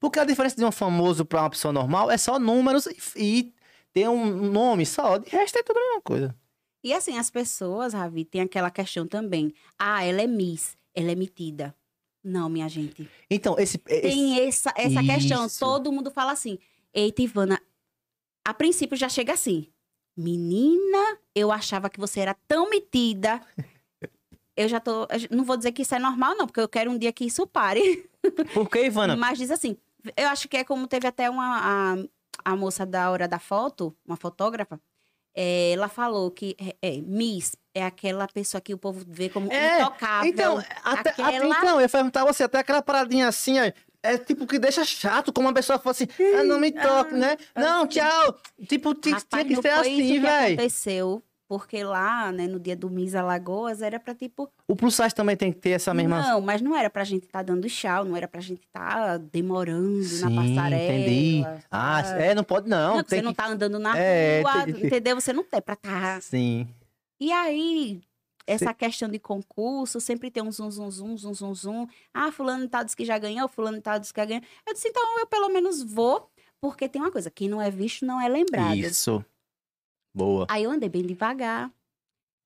Porque 0.00 0.20
a 0.20 0.24
diferença 0.24 0.54
de 0.54 0.64
um 0.64 0.70
famoso 0.70 1.24
pra 1.24 1.42
uma 1.42 1.50
pessoa 1.50 1.72
normal 1.72 2.08
é 2.08 2.16
só 2.16 2.38
números 2.38 2.86
e, 2.86 2.96
e 3.16 3.54
ter 3.92 4.08
um 4.08 4.26
nome 4.26 4.86
só. 4.86 5.18
De 5.18 5.28
resto 5.28 5.58
é 5.58 5.62
tudo 5.62 5.76
a 5.76 5.80
mesma 5.80 6.00
coisa. 6.02 6.36
E 6.82 6.92
assim, 6.94 7.18
as 7.18 7.30
pessoas, 7.30 7.92
Ravi, 7.92 8.24
tem 8.24 8.40
aquela 8.40 8.70
questão 8.70 9.06
também. 9.06 9.52
Ah, 9.78 10.04
ela 10.04 10.22
é 10.22 10.26
Miss, 10.26 10.76
ela 10.94 11.10
é 11.10 11.14
metida. 11.14 11.74
Não, 12.22 12.48
minha 12.48 12.68
gente. 12.68 13.08
Então, 13.30 13.56
esse. 13.58 13.80
esse- 13.86 14.00
Tem 14.02 14.40
essa, 14.46 14.72
essa 14.76 15.02
questão. 15.02 15.48
Todo 15.58 15.92
mundo 15.92 16.10
fala 16.10 16.32
assim. 16.32 16.58
Eita, 16.92 17.22
Ivana, 17.22 17.60
a 18.46 18.52
princípio 18.54 18.96
já 18.96 19.08
chega 19.08 19.32
assim. 19.32 19.68
Menina, 20.16 21.18
eu 21.34 21.52
achava 21.52 21.88
que 21.88 22.00
você 22.00 22.20
era 22.20 22.34
tão 22.46 22.68
metida. 22.70 23.40
Eu 24.56 24.68
já 24.68 24.80
tô. 24.80 25.02
eu 25.04 25.36
Não 25.36 25.44
vou 25.44 25.56
dizer 25.56 25.70
que 25.72 25.82
isso 25.82 25.94
é 25.94 25.98
normal, 25.98 26.34
não, 26.36 26.46
porque 26.46 26.60
eu 26.60 26.68
quero 26.68 26.90
um 26.90 26.98
dia 26.98 27.12
que 27.12 27.24
isso 27.24 27.46
pare. 27.46 28.08
Por 28.52 28.68
que, 28.68 28.84
Ivana? 28.86 29.16
Mas 29.16 29.38
diz 29.38 29.50
assim, 29.50 29.76
eu 30.16 30.28
acho 30.28 30.48
que 30.48 30.56
é 30.56 30.64
como 30.64 30.88
teve 30.88 31.06
até 31.06 31.30
uma 31.30 31.94
a, 31.94 32.52
a 32.52 32.56
moça 32.56 32.84
da 32.84 33.10
hora 33.10 33.28
da 33.28 33.38
foto, 33.38 33.96
uma 34.04 34.16
fotógrafa, 34.16 34.80
é, 35.40 35.70
ela 35.72 35.88
falou 35.88 36.32
que 36.32 36.56
é, 36.58 36.74
é, 36.82 37.00
Miss 37.00 37.54
é 37.72 37.84
aquela 37.84 38.26
pessoa 38.26 38.60
que 38.60 38.74
o 38.74 38.78
povo 38.78 39.04
vê 39.06 39.28
como 39.28 39.52
É, 39.52 39.80
intocável. 39.82 40.28
Então, 40.28 40.58
até, 40.82 41.10
aquela- 41.10 41.28
até- 41.28 41.46
então, 41.46 41.74
eu 41.76 41.80
ia 41.82 41.88
perguntar 41.88 42.22
a 42.22 42.24
você, 42.24 42.42
até 42.42 42.58
aquela 42.58 42.82
paradinha 42.82 43.28
assim, 43.28 43.56
ó, 43.60 43.70
é 44.02 44.18
tipo 44.18 44.46
que 44.48 44.58
deixa 44.58 44.84
chato, 44.84 45.32
como 45.32 45.46
uma 45.46 45.54
pessoa 45.54 45.78
fosse, 45.78 46.08
ah, 46.38 46.42
não 46.42 46.58
me 46.58 46.72
toque, 46.72 47.14
né? 47.14 47.36
Não, 47.54 47.86
tchau. 47.86 48.36
Tipo, 48.68 48.94
ti- 48.94 49.14
tinha 49.28 49.44
que 49.44 49.56
ser 49.62 49.68
assim, 49.70 50.20
velho. 50.20 50.54
aconteceu. 50.54 51.22
Porque 51.48 51.82
lá, 51.82 52.30
né, 52.30 52.46
no 52.46 52.60
dia 52.60 52.76
do 52.76 52.90
Miss 52.90 53.14
Alagoas, 53.14 53.80
era 53.80 53.98
pra 53.98 54.14
tipo. 54.14 54.50
O 54.68 54.76
plus 54.76 54.94
size 54.94 55.14
também 55.14 55.34
tem 55.34 55.50
que 55.50 55.58
ter 55.58 55.70
essa 55.70 55.94
mesma... 55.94 56.20
Não, 56.20 56.40
mas 56.42 56.60
não 56.60 56.76
era 56.76 56.90
pra 56.90 57.04
gente 57.04 57.24
estar 57.24 57.42
dando 57.42 57.66
chá, 57.70 58.04
não 58.04 58.14
era 58.14 58.28
pra 58.28 58.38
gente 58.40 58.60
estar 58.64 59.16
demorando 59.18 59.96
na 60.00 60.04
Sim, 60.04 60.36
passarela. 60.36 60.74
entendi. 61.00 61.42
Ah, 61.70 62.02
é, 62.18 62.34
não 62.34 62.44
pode 62.44 62.68
não. 62.68 62.96
Não, 62.98 63.02
que 63.02 63.08
você 63.10 63.22
não 63.22 63.30
que... 63.30 63.36
tá 63.38 63.46
andando 63.48 63.78
na 63.78 63.98
É, 63.98 64.42
rua, 64.42 64.64
tem- 64.66 64.86
entendeu? 64.86 65.18
Você 65.18 65.32
não 65.32 65.42
tem 65.42 65.62
pra 65.62 65.72
estar. 65.72 66.20
Sim. 66.20 66.68
E 67.18 67.32
aí, 67.32 68.02
essa 68.46 68.74
questão 68.74 69.08
de 69.08 69.18
concurso, 69.18 70.00
sempre 70.02 70.30
tem 70.30 70.42
um 70.42 70.52
zum, 70.52 70.70
zum, 70.70 70.90
zum, 70.90 71.16
zum, 71.16 71.32
zum, 71.34 71.54
zum. 71.54 71.86
Ah, 72.12 72.30
fulano 72.30 72.68
tal 72.68 72.84
disse 72.84 72.96
que 72.96 73.06
já 73.06 73.16
ganhou, 73.18 73.48
fulano 73.48 73.80
tal 73.80 73.98
disse 73.98 74.12
que 74.12 74.20
já 74.20 74.26
ganhou. 74.26 74.42
Eu 74.66 74.74
disse, 74.74 74.88
então 74.88 75.18
eu 75.18 75.26
pelo 75.26 75.48
menos 75.48 75.82
vou, 75.82 76.30
porque 76.60 76.88
tem 76.90 77.00
uma 77.00 77.10
coisa, 77.10 77.30
quem 77.30 77.48
não 77.48 77.60
é 77.62 77.70
visto 77.70 78.04
não 78.04 78.20
é 78.20 78.28
lembrado. 78.28 78.76
Isso. 78.76 79.24
Boa. 80.18 80.46
Aí 80.48 80.64
eu 80.64 80.70
andei 80.70 80.88
bem 80.88 81.02
devagar. 81.02 81.70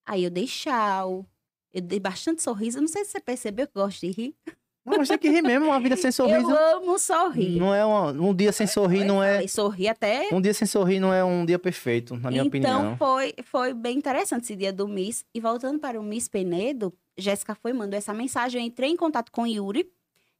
Aí 0.04 0.24
eu 0.24 0.30
dei 0.30 0.46
tchau. 0.46 1.26
Eu 1.72 1.80
dei 1.80 1.98
bastante 1.98 2.42
sorriso. 2.42 2.78
Não 2.78 2.88
sei 2.88 3.02
se 3.04 3.12
você 3.12 3.20
percebeu 3.20 3.66
que 3.66 3.78
eu 3.78 3.82
gosto 3.82 4.00
de 4.00 4.12
rir. 4.12 4.36
Não, 4.84 4.98
mas 4.98 5.08
tem 5.08 5.16
que 5.16 5.30
rir 5.30 5.42
mesmo, 5.42 5.66
uma 5.66 5.80
vida 5.80 5.96
sem 5.96 6.10
sorriso. 6.12 6.50
Eu 6.50 6.76
amo 6.76 6.98
sorrir. 6.98 7.58
Não 7.58 7.72
é 7.72 7.84
uma, 7.84 8.10
um 8.10 8.34
dia 8.34 8.52
sem 8.52 8.66
sorrir 8.66 9.04
não 9.04 9.22
é 9.22 9.46
sorrir 9.46 9.88
até. 9.88 10.28
um 10.32 10.40
dia 10.40 10.52
sem 10.52 10.66
sorrir 10.66 10.98
não 10.98 11.14
é 11.14 11.24
um 11.24 11.46
dia 11.46 11.58
perfeito, 11.58 12.14
na 12.16 12.30
minha 12.30 12.42
então 12.42 12.48
opinião. 12.48 12.96
foi, 12.96 13.32
foi 13.44 13.72
bem 13.72 13.96
interessante 13.96 14.42
esse 14.42 14.56
dia 14.56 14.72
do 14.72 14.88
Miss. 14.88 15.24
E 15.32 15.40
voltando 15.40 15.78
para 15.78 15.98
o 15.98 16.02
Miss 16.02 16.28
Penedo, 16.28 16.92
Jéssica 17.16 17.54
foi, 17.54 17.72
mandou 17.72 17.96
essa 17.96 18.12
mensagem. 18.12 18.60
Eu 18.60 18.66
entrei 18.66 18.90
em 18.90 18.96
contato 18.96 19.30
com 19.30 19.42
o 19.42 19.46
Yuri. 19.46 19.88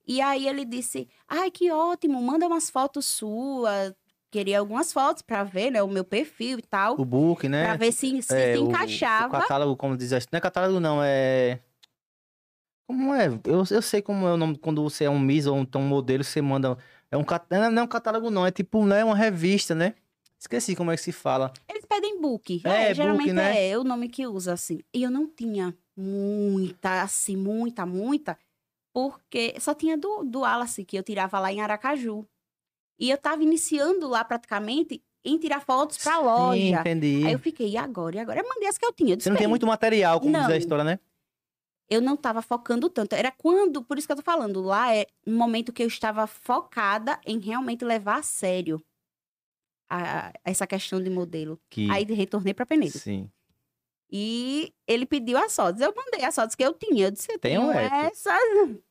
E 0.06 0.20
aí 0.20 0.48
ele 0.48 0.64
disse: 0.64 1.08
Ai, 1.28 1.50
que 1.50 1.70
ótimo, 1.70 2.20
manda 2.20 2.46
umas 2.46 2.68
fotos 2.68 3.06
suas. 3.06 3.94
Queria 4.32 4.58
algumas 4.58 4.90
fotos 4.92 5.20
para 5.22 5.44
ver, 5.44 5.70
né? 5.70 5.82
O 5.82 5.88
meu 5.88 6.04
perfil 6.04 6.58
e 6.58 6.62
tal. 6.62 6.98
O 6.98 7.04
book, 7.04 7.46
né? 7.48 7.66
Pra 7.66 7.76
ver 7.76 7.92
se, 7.92 8.22
se, 8.22 8.34
É, 8.34 8.54
se 8.54 8.58
o- 8.58 8.64
encaixava. 8.64 9.28
O 9.28 9.30
catálogo, 9.30 9.76
como 9.76 9.94
diz, 9.94 10.10
não 10.10 10.18
é 10.38 10.40
catálogo 10.40 10.80
não, 10.80 11.04
é 11.04 11.60
como 12.86 13.14
é? 13.14 13.26
Eu, 13.44 13.62
eu 13.70 13.82
sei 13.82 14.00
como 14.02 14.26
é 14.26 14.32
o 14.32 14.36
nome 14.36 14.56
quando 14.58 14.82
você 14.82 15.04
é 15.04 15.10
um 15.10 15.18
Miss 15.18 15.46
ou 15.46 15.58
então 15.58 15.82
um 15.82 15.86
modelo, 15.86 16.24
você 16.24 16.40
manda 16.42 16.76
é 17.10 17.16
um 17.16 17.24
cat- 17.24 17.46
não 17.50 17.78
é 17.80 17.82
um 17.82 17.86
catálogo 17.86 18.30
não, 18.30 18.46
é 18.46 18.50
tipo, 18.50 18.84
não 18.86 18.96
é 18.96 19.04
uma 19.04 19.14
revista, 19.16 19.74
né? 19.74 19.94
Esqueci 20.38 20.74
como 20.74 20.90
é 20.90 20.96
que 20.96 21.02
se 21.02 21.12
fala. 21.12 21.52
Eles 21.68 21.84
pedem 21.86 22.20
book. 22.20 22.62
É, 22.64 22.86
book, 22.88 22.94
geralmente 22.94 23.32
né? 23.32 23.70
é 23.70 23.78
o 23.78 23.84
nome 23.84 24.08
que 24.08 24.26
usa, 24.26 24.54
assim. 24.54 24.80
E 24.92 25.02
eu 25.02 25.10
não 25.10 25.26
tinha 25.28 25.76
muita, 25.96 27.02
assim, 27.02 27.36
muita, 27.36 27.86
muita, 27.86 28.36
porque 28.92 29.54
só 29.60 29.72
tinha 29.74 29.96
do, 29.96 30.24
do 30.24 30.40
Wallace, 30.40 30.84
que 30.84 30.98
eu 30.98 31.02
tirava 31.02 31.38
lá 31.38 31.52
em 31.52 31.60
Aracaju. 31.60 32.26
E 33.03 33.11
eu 33.11 33.18
tava 33.18 33.42
iniciando 33.42 34.07
lá 34.09 34.22
praticamente 34.24 35.03
em 35.24 35.36
tirar 35.36 35.61
fotos 35.61 35.98
pra 35.98 36.18
Sim, 36.18 36.22
loja. 36.22 36.80
entendi. 36.80 37.22
Aí 37.26 37.32
eu 37.32 37.38
fiquei, 37.40 37.70
e 37.70 37.76
agora? 37.76 38.14
E 38.14 38.18
agora? 38.20 38.38
Eu 38.40 38.48
mandei 38.48 38.68
as 38.68 38.78
que 38.78 38.86
eu 38.86 38.92
tinha. 38.92 39.12
Eu 39.12 39.16
disse, 39.16 39.24
Você 39.24 39.30
não 39.30 39.36
tem 39.36 39.46
"Bem, 39.46 39.50
muito 39.50 39.66
material, 39.66 40.20
como 40.20 40.32
diz 40.32 40.46
Não. 40.46 40.55
a 40.55 40.57
história, 40.57 40.84
né? 40.84 41.00
Eu 41.90 42.00
não 42.00 42.16
tava 42.16 42.40
focando 42.42 42.88
tanto. 42.88 43.14
Era 43.14 43.32
quando, 43.32 43.82
por 43.82 43.98
isso 43.98 44.07
que 44.07 44.12
eu 44.12 44.16
tô 44.16 44.22
falando, 44.22 44.62
lá 44.62 44.94
é 44.94 45.05
um 45.26 45.36
momento 45.36 45.72
que 45.72 45.82
eu 45.82 45.86
estava 45.88 46.28
focada 46.28 47.20
em 47.26 47.40
realmente 47.40 47.84
levar 47.84 48.20
a 48.20 48.22
sério 48.22 48.80
a- 49.90 50.32
essa 50.44 50.66
questão 50.66 51.03
de 51.03 51.11
modelo. 51.11 51.61
Que 51.68 51.90
Aí 51.90 52.05
retornei 52.05 52.55
pra 52.55 52.64
Penedo. 52.64 52.98
sim. 52.98 53.28
E 54.14 54.74
ele 54.86 55.06
pediu 55.06 55.38
as 55.38 55.56
fotos. 55.56 55.80
Eu 55.80 55.94
mandei 55.96 56.22
as 56.22 56.34
fotos 56.34 56.54
que 56.54 56.62
eu 56.62 56.74
tinha. 56.74 57.06
Eu 57.06 57.10
disse, 57.10 57.32
eu 57.32 57.38
Tem 57.38 57.58
um 57.58 57.72
essas, 57.72 58.36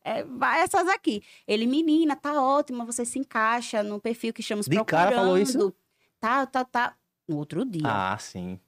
é, 0.04 0.24
vai 0.24 0.62
essas 0.62 0.88
aqui. 0.88 1.22
Ele, 1.48 1.68
menina, 1.68 2.16
tá 2.16 2.42
ótima, 2.42 2.84
você 2.84 3.06
se 3.06 3.20
encaixa 3.20 3.84
no 3.84 4.02
perfil 4.02 4.34
que 4.34 4.42
estamos 4.42 4.66
De 4.66 4.76
procurando. 4.76 5.04
cara 5.04 5.16
falou 5.16 5.38
isso? 5.38 5.72
Tá, 6.20 6.48
tá, 6.48 6.66
tá. 6.66 6.96
No 7.28 7.38
outro 7.38 7.64
dia, 7.64 7.84
Ah, 7.86 8.18
sim. 8.18 8.60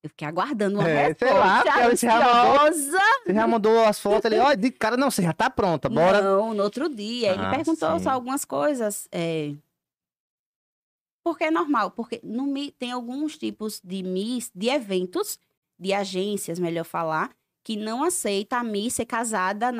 eu 0.00 0.08
fiquei 0.10 0.28
aguardando 0.28 0.78
uma 0.78 0.88
É, 0.88 1.12
sei 1.12 1.28
resposta 1.28 1.34
lá, 1.34 1.62
porque 1.64 1.96
você 1.96 2.06
já 2.06 2.20
mandou-. 2.34 2.72
Você 2.72 3.34
já 3.34 3.46
mandou 3.48 3.84
as 3.84 3.98
fotos 4.00 4.26
ali, 4.26 4.38
ó, 4.38 4.54
de 4.54 4.70
cara, 4.70 4.96
não, 4.96 5.10
você 5.10 5.22
já 5.22 5.32
tá 5.32 5.50
pronta, 5.50 5.88
bora. 5.88 6.22
Não, 6.22 6.54
no 6.54 6.62
outro 6.62 6.88
dia. 6.88 7.32
Ele 7.32 7.42
Ah, 7.44 7.50
perguntou 7.50 7.98
sim. 7.98 8.04
só 8.04 8.10
algumas 8.10 8.44
coisas. 8.44 9.08
É... 9.10 9.52
Porque 11.24 11.44
é 11.44 11.50
normal, 11.50 11.90
porque 11.90 12.20
no 12.22 12.46
tem 12.78 12.92
alguns 12.92 13.36
tipos 13.36 13.80
de 13.84 14.02
Miss, 14.04 14.50
de 14.54 14.68
eventos, 14.68 15.38
de 15.80 15.92
agências, 15.92 16.58
melhor 16.58 16.84
falar, 16.84 17.30
que 17.64 17.76
não 17.76 18.04
aceita 18.04 18.58
a 18.58 18.64
Miss 18.64 18.94
ser 18.94 19.06
casada, 19.06 19.72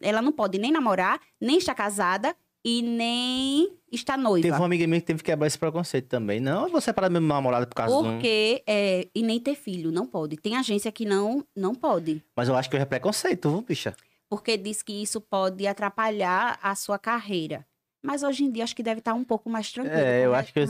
ela 0.00 0.22
não 0.22 0.32
pode 0.32 0.58
nem 0.58 0.70
namorar, 0.70 1.20
nem 1.40 1.58
estar 1.58 1.74
casada 1.74 2.34
e 2.64 2.82
nem 2.82 3.68
estar 3.92 4.16
noiva. 4.16 4.42
Teve 4.42 4.56
uma 4.56 4.66
amiga 4.66 4.86
minha 4.86 5.00
que 5.00 5.06
teve 5.06 5.18
que 5.18 5.30
quebrar 5.30 5.46
esse 5.46 5.58
preconceito 5.58 6.08
também. 6.08 6.40
Não, 6.40 6.64
eu 6.64 6.70
vou 6.70 6.80
separar 6.80 7.08
minha 7.08 7.20
namorada 7.20 7.66
por 7.66 7.74
causa 7.74 7.94
de 7.94 8.08
um. 8.08 8.12
Porque, 8.12 8.62
é, 8.66 9.08
e 9.14 9.22
nem 9.22 9.38
ter 9.38 9.54
filho, 9.54 9.92
não 9.92 10.06
pode. 10.06 10.36
Tem 10.36 10.56
agência 10.56 10.90
que 10.90 11.04
não, 11.04 11.44
não 11.54 11.74
pode. 11.74 12.22
Mas 12.34 12.48
eu 12.48 12.56
acho 12.56 12.68
que 12.68 12.76
é 12.76 12.84
preconceito, 12.84 13.50
viu, 13.50 13.62
bicha? 13.62 13.94
porque 14.28 14.56
diz 14.56 14.82
que 14.82 14.92
isso 15.02 15.20
pode 15.20 15.66
atrapalhar 15.66 16.58
a 16.62 16.74
sua 16.74 16.98
carreira. 16.98 17.66
Mas 18.06 18.22
hoje 18.22 18.44
em 18.44 18.50
dia 18.50 18.64
acho 18.64 18.74
que 18.76 18.82
deve 18.82 19.00
estar 19.00 19.12
um 19.14 19.24
pouco 19.24 19.50
mais 19.50 19.70
tranquilo 19.72 19.96
É, 19.98 20.24
eu 20.24 20.30
re- 20.32 20.38
acho 20.38 20.52
que. 20.52 20.60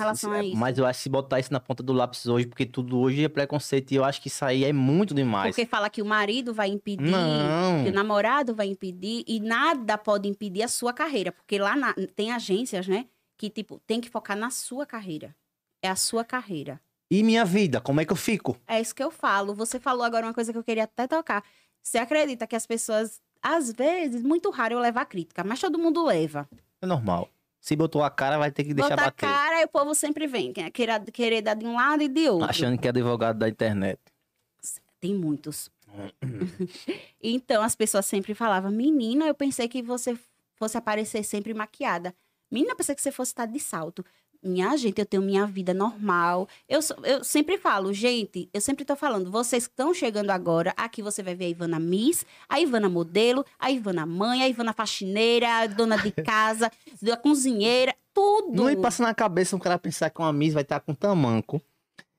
Mas 0.57 0.79
eu 0.79 0.87
acho 0.87 0.99
que 0.99 1.03
se 1.05 1.09
botar 1.09 1.39
isso 1.39 1.53
na 1.53 1.61
ponta 1.61 1.83
do 1.83 1.93
lápis 1.93 2.27
hoje, 2.27 2.47
porque 2.47 2.65
tudo 2.67 2.99
hoje 2.99 3.25
é 3.25 3.29
preconceito, 3.29 3.93
e 3.93 3.97
eu 3.97 4.05
acho 4.05 4.21
que 4.21 4.29
isso 4.29 4.45
aí 4.45 4.65
é 4.65 4.73
muito 4.73 5.15
demais. 5.15 5.55
Porque 5.55 5.67
fala 5.67 5.91
que 5.91 6.01
o 6.01 6.07
marido 6.07 6.55
vai 6.55 6.69
impedir, 6.69 7.11
Não. 7.11 7.85
que 7.85 7.91
o 7.91 7.93
namorado 7.93 8.55
vai 8.55 8.67
impedir, 8.69 9.23
e 9.27 9.39
nada 9.41 9.99
pode 9.99 10.29
impedir 10.29 10.63
a 10.63 10.69
sua 10.69 10.93
carreira. 10.93 11.31
Porque 11.33 11.59
lá 11.59 11.77
na- 11.77 11.95
tem 12.15 12.33
agências, 12.33 12.87
né? 12.89 13.07
Que, 13.37 13.51
tipo, 13.51 13.79
tem 13.87 14.01
que 14.01 14.09
focar 14.09 14.37
na 14.37 14.51
sua 14.51 14.87
carreira. 14.87 15.35
É 15.83 15.89
a 15.89 15.97
sua 15.97 16.25
carreira. 16.25 16.81
E 17.11 17.23
minha 17.23 17.45
vida, 17.45 17.81
como 17.81 18.01
é 18.01 18.05
que 18.05 18.13
eu 18.13 18.17
fico? 18.17 18.57
É 18.67 18.81
isso 18.81 18.95
que 18.95 19.03
eu 19.03 19.11
falo. 19.11 19.55
Você 19.55 19.79
falou 19.79 20.03
agora 20.03 20.27
uma 20.27 20.35
coisa 20.35 20.53
que 20.53 20.59
eu 20.59 20.65
queria 20.65 20.85
até 20.85 21.07
tocar. 21.07 21.45
Você 21.83 21.99
acredita 21.99 22.47
que 22.49 22.57
as 22.57 22.67
pessoas, 22.67 23.21
às 23.41 23.71
vezes, 23.73 24.23
muito 24.23 24.51
raro 24.51 24.75
eu 24.75 24.81
levar 24.81 25.05
crítica, 25.05 25.45
mas 25.45 25.61
todo 25.61 25.79
mundo 25.79 26.05
leva. 26.05 26.49
É 26.81 26.87
normal. 26.87 27.29
Se 27.61 27.75
botou 27.75 28.03
a 28.03 28.11
cara, 28.11 28.39
vai 28.39 28.51
ter 28.53 28.63
que 28.65 28.73
deixar 28.75 28.91
Botar 28.91 29.03
a 29.03 29.07
bater. 29.07 29.27
cara 29.27 29.61
e 29.63 29.65
o 29.65 29.69
povo 29.69 29.95
sempre 29.95 30.27
vem. 30.27 30.53
quer- 30.53 30.71
Querer, 30.71 31.01
querer 31.11 31.43
dar 31.43 31.55
de 31.55 31.67
um 31.67 31.75
lado 31.75 32.03
e 32.03 32.09
de 32.09 32.29
outro. 32.29 32.49
Achando 32.49 32.79
que 32.79 32.87
é 32.87 32.91
advogado 32.91 33.39
da 33.39 33.49
internet. 33.49 33.99
Tem 35.01 35.15
muitos. 35.15 35.71
então, 37.23 37.63
as 37.63 37.75
pessoas 37.75 38.07
sempre 38.07 38.35
falavam, 38.35 38.71
menina, 38.71 39.27
eu 39.27 39.35
pensei 39.35 39.69
que 39.69 39.83
você 39.83 40.17
fosse 40.55 40.77
aparecer 40.77 41.23
sempre 41.25 41.53
maquiada. 41.55 42.15
Menina, 42.51 42.73
eu 42.73 42.77
pensei 42.77 42.95
que 42.95 43.03
você 43.03 43.11
fosse 43.13 43.33
estar 43.33 43.47
de 43.47 43.59
salto. 43.59 44.05
Minha 44.47 44.77
gente, 44.77 44.99
eu 44.99 45.07
tenho 45.07 45.23
minha 45.23 45.47
vida 45.47 45.75
normal. 45.75 46.49
Eu, 46.69 46.81
eu 47.05 47.23
sempre 47.25 47.59
falo, 47.59 47.93
gente, 47.93 48.49
eu 48.55 48.61
sempre 48.61 48.85
tô 48.85 48.95
falando, 48.97 49.31
vocês 49.31 49.67
que 49.67 49.73
estão 49.73 49.93
chegando 49.93 50.31
agora, 50.31 50.73
aqui 50.77 51.03
você 51.03 51.23
vai 51.23 51.35
ver 51.35 51.47
a 51.47 51.49
Ivana 51.49 51.79
Miss, 51.81 52.25
a 52.49 52.61
Ivana 52.61 52.89
modelo, 52.89 53.45
a 53.59 53.71
Ivana 53.71 54.07
mãe, 54.07 54.43
a 54.43 54.49
Ivana 54.49 54.73
faxineira, 54.73 55.49
a 55.59 55.67
dona 55.67 55.97
de 55.99 56.11
casa, 56.23 56.71
a 57.13 57.17
cozinheira, 57.17 57.95
tudo. 58.15 58.55
Não 58.55 58.65
me 58.65 58.77
passa 58.77 59.03
na 59.03 59.15
cabeça 59.15 59.55
um 59.57 59.59
cara 59.59 59.79
pensar 59.79 60.11
que 60.11 60.21
uma 60.21 60.33
Miss 60.33 60.55
vai 60.55 60.63
estar 60.63 60.81
com 60.81 60.95
tamanco. 60.95 61.61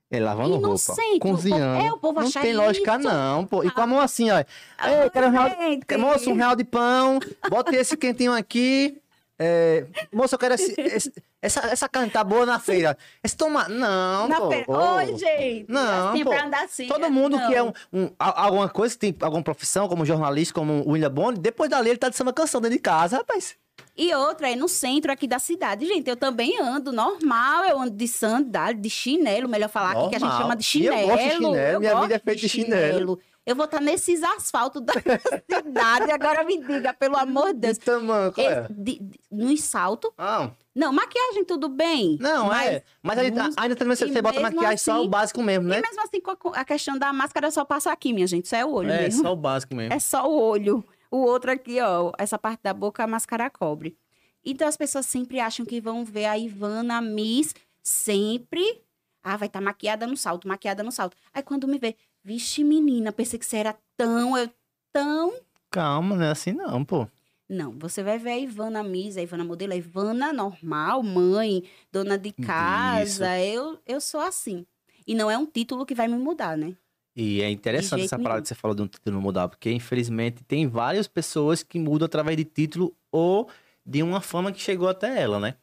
É, 0.10 0.22
lavando 0.22 0.52
roupa, 0.54 0.68
Inocente, 0.68 1.18
o 1.18 1.20
povo- 1.20 1.36
cozinhando. 1.36 1.84
é, 1.86 1.92
o 1.92 1.98
povo 1.98 2.22
não 2.22 2.32
tem 2.32 2.54
lógica, 2.56 2.98
isso. 2.98 3.10
Ah, 3.10 3.14
não, 3.14 3.46
pô. 3.46 3.62
E 3.66 3.70
com 3.70 3.82
a 3.82 3.88
mão 3.88 4.00
assim, 4.00 4.30
ó. 4.32 4.38
Ei, 4.40 5.10
quero 5.12 5.28
um 5.28 5.32
real, 5.32 5.50
Gente. 5.50 5.98
moço, 5.98 6.30
um 6.30 6.34
real 6.36 6.56
de 6.56 6.64
pão. 6.64 7.20
Bota 7.50 7.76
esse 7.76 7.98
quentinho 7.98 8.32
aqui. 8.32 9.02
É, 9.40 9.86
moço, 10.12 10.34
eu 10.36 10.40
quero 10.40 10.56
esse, 10.56 10.74
esse- 10.82 11.14
essa, 11.42 11.60
essa 11.68 11.88
carne 11.90 12.10
tá 12.10 12.24
boa 12.24 12.46
na 12.46 12.60
feira. 12.60 12.98
Esse 13.24 13.38
toma... 13.38 13.68
Não, 13.68 14.28
Na 14.28 14.38
pô. 14.42 14.50
feira. 14.50 14.66
Oi, 14.68 15.18
gente. 15.18 15.66
Não, 15.70 16.10
assim, 16.10 16.24
pô. 16.24 16.32
assim. 16.64 16.88
Todo 16.88 17.10
mundo 17.12 17.38
que 17.48 17.54
é 17.54 17.60
não. 17.60 17.74
um, 17.94 18.04
um- 18.04 18.10
alguma 18.18 18.68
coisa, 18.70 18.96
que 18.96 19.00
tem 19.12 19.16
alguma 19.22 19.44
profissão, 19.44 19.88
como 19.88 20.06
jornalista, 20.06 20.54
como 20.54 20.82
o 20.86 20.92
William 20.92 21.12
Bond, 21.12 21.40
depois 21.40 21.70
dali 21.70 21.90
ele 21.90 21.98
tá 22.00 22.10
de 22.10 22.16
samba 22.16 22.34
canção 22.34 22.60
dentro 22.60 22.78
de 22.78 22.82
casa, 22.82 23.18
rapaz. 23.18 23.56
E 23.96 24.14
outra 24.14 24.52
é 24.52 24.56
no 24.56 24.68
centro 24.68 25.12
aqui 25.12 25.28
da 25.28 25.40
cidade. 25.40 25.86
Gente, 25.88 26.08
eu 26.08 26.16
também 26.16 26.60
ando 26.62 26.92
normal. 26.92 27.64
Eu 27.66 27.80
ando 27.82 27.92
de 27.92 28.08
sandália, 28.08 28.80
de 28.80 28.90
chinelo, 28.90 29.48
melhor 29.50 29.70
falar 29.70 29.92
aqui, 29.92 30.10
que 30.10 30.16
a 30.16 30.20
gente 30.20 30.22
Normal. 30.30 30.42
chama 30.42 30.56
de 30.56 30.62
E 30.80 30.86
eu 30.86 30.94
chinelo. 30.94 31.08
gosto 31.10 31.24
de 31.24 31.30
chinelo, 31.32 31.80
minha 31.80 31.92
gosto 31.94 32.04
vida 32.04 32.16
é 32.16 32.20
feita 32.20 32.42
de 32.42 32.50
chinelo. 32.50 33.20
Eu 33.48 33.56
vou 33.56 33.64
estar 33.66 33.80
nesses 33.80 34.22
asfaltos 34.24 34.82
da 34.82 34.92
cidade. 35.50 36.12
Agora 36.12 36.44
me 36.44 36.58
diga, 36.62 36.94
pelo 36.94 37.16
amor 37.16 37.54
de 37.54 37.60
Deus. 37.62 37.78
De 37.78 37.86
tamanco, 37.86 38.42
é. 38.42 38.68
De- 38.70 39.00
de- 39.00 39.20
nos 39.32 39.62
saltos. 39.64 40.12
Ah, 40.18 40.52
Não, 40.76 40.92
maquiagem 40.92 41.46
tudo 41.46 41.70
bem. 41.70 42.18
não, 42.20 42.48
mas, 42.48 42.68
é. 42.68 42.84
Mas 43.02 43.18
aí, 43.18 43.32
uns- 43.32 43.56
ainda 43.58 43.76
também 43.76 43.96
você, 43.96 44.06
você 44.08 44.22
bota 44.22 44.40
maquiagem 44.42 44.78
só 44.78 44.98
o 44.98 45.00
assim- 45.00 45.10
básico 45.10 45.42
mesmo, 45.42 45.68
né? 45.70 45.80
E 45.80 45.82
mesmo 45.82 46.02
assim, 46.04 46.20
com 46.20 46.50
a- 46.54 46.66
questão 46.66 46.98
da 46.98 47.14
máscara 47.14 47.50
só 47.50 47.64
passa 47.64 47.90
aqui, 47.92 48.12
minha 48.12 48.28
gente. 48.28 48.46
Isso 48.46 48.56
é 48.56 48.66
o 48.66 48.72
olho 48.74 48.92
É, 48.92 49.04
mesmo. 49.04 49.24
só 49.24 49.32
o 49.32 49.36
básico 49.38 49.74
mesmo. 49.74 49.94
É 49.94 50.00
só 50.00 50.30
o 50.30 50.38
olho. 50.40 50.84
O 51.10 51.18
outro 51.20 51.50
aqui, 51.50 51.80
ó, 51.80 52.12
essa 52.18 52.38
parte 52.38 52.60
da 52.62 52.74
boca, 52.74 53.02
a 53.04 53.08
máscara 53.08 53.50
cobre. 53.50 53.98
Então 54.44 54.68
as 54.68 54.76
pessoas 54.76 55.06
sempre 55.06 55.40
acham 55.40 55.66
que 55.66 55.80
vão 55.80 56.04
ver 56.04 56.26
a 56.26 56.38
Ivana 56.38 57.00
Miss 57.02 57.56
sempre. 57.82 58.84
Ah, 59.24 59.36
vai 59.36 59.48
estar 59.48 59.60
maquiada 59.62 60.06
no 60.08 60.16
salto, 60.16 60.48
maquiada 60.48 60.84
no 60.84 60.92
salto. 60.92 61.16
Aí 61.34 61.42
quando 61.44 61.68
me 61.68 61.78
vê, 61.78 61.96
vixe, 62.28 62.62
menina, 62.62 63.14
pensei 63.14 63.40
que 63.40 63.46
você 63.46 63.56
era 63.56 63.78
tão, 63.96 64.38
eu 64.38 64.50
tão. 64.92 65.34
Calma, 65.72 66.18
não 66.18 66.26
é 66.26 66.30
assim 66.30 66.52
não, 66.52 66.84
pô. 66.84 67.08
Não, 67.48 67.72
você 67.80 68.04
vai 68.04 68.20
ver 68.20 68.32
a 68.32 68.38
Ivana 68.38 68.84
Miss, 68.84 69.16
a 69.16 69.22
Ivana 69.22 69.46
modelo, 69.46 69.72
a 69.72 69.78
Ivana 69.78 70.34
normal, 70.34 71.02
mãe, 71.02 71.64
dona 71.90 72.18
de 72.18 72.34
casa. 72.34 73.40
Eu, 73.40 73.80
eu 73.86 74.02
sou 74.02 74.20
assim. 74.20 74.66
E 75.08 75.16
não 75.16 75.32
é 75.32 75.38
um 75.38 75.46
título 75.46 75.86
que 75.86 75.96
vai 75.96 76.10
me 76.10 76.18
mudar, 76.18 76.58
né? 76.58 76.76
E 77.16 77.42
é 77.42 77.50
interessante 77.50 78.04
essa 78.04 78.18
parada 78.18 78.34
nenhum. 78.34 78.42
que 78.42 78.50
você 78.50 78.56
falou 78.56 78.76
de 78.76 78.82
um 78.82 78.88
título 78.88 79.22
mudar, 79.22 79.48
porque 79.48 79.72
infelizmente 79.72 80.44
tem 80.44 80.68
várias 80.68 81.08
pessoas 81.08 81.64
que 81.64 81.80
mudam 81.80 82.08
através 82.08 82.36
de 82.36 82.44
título 82.44 82.94
ou 83.10 83.50
de 83.86 84.04
uma 84.04 84.20
fama 84.20 84.52
que 84.52 84.60
chegou 84.60 84.90
até 84.90 85.22
ela, 85.22 85.40
né? 85.40 85.56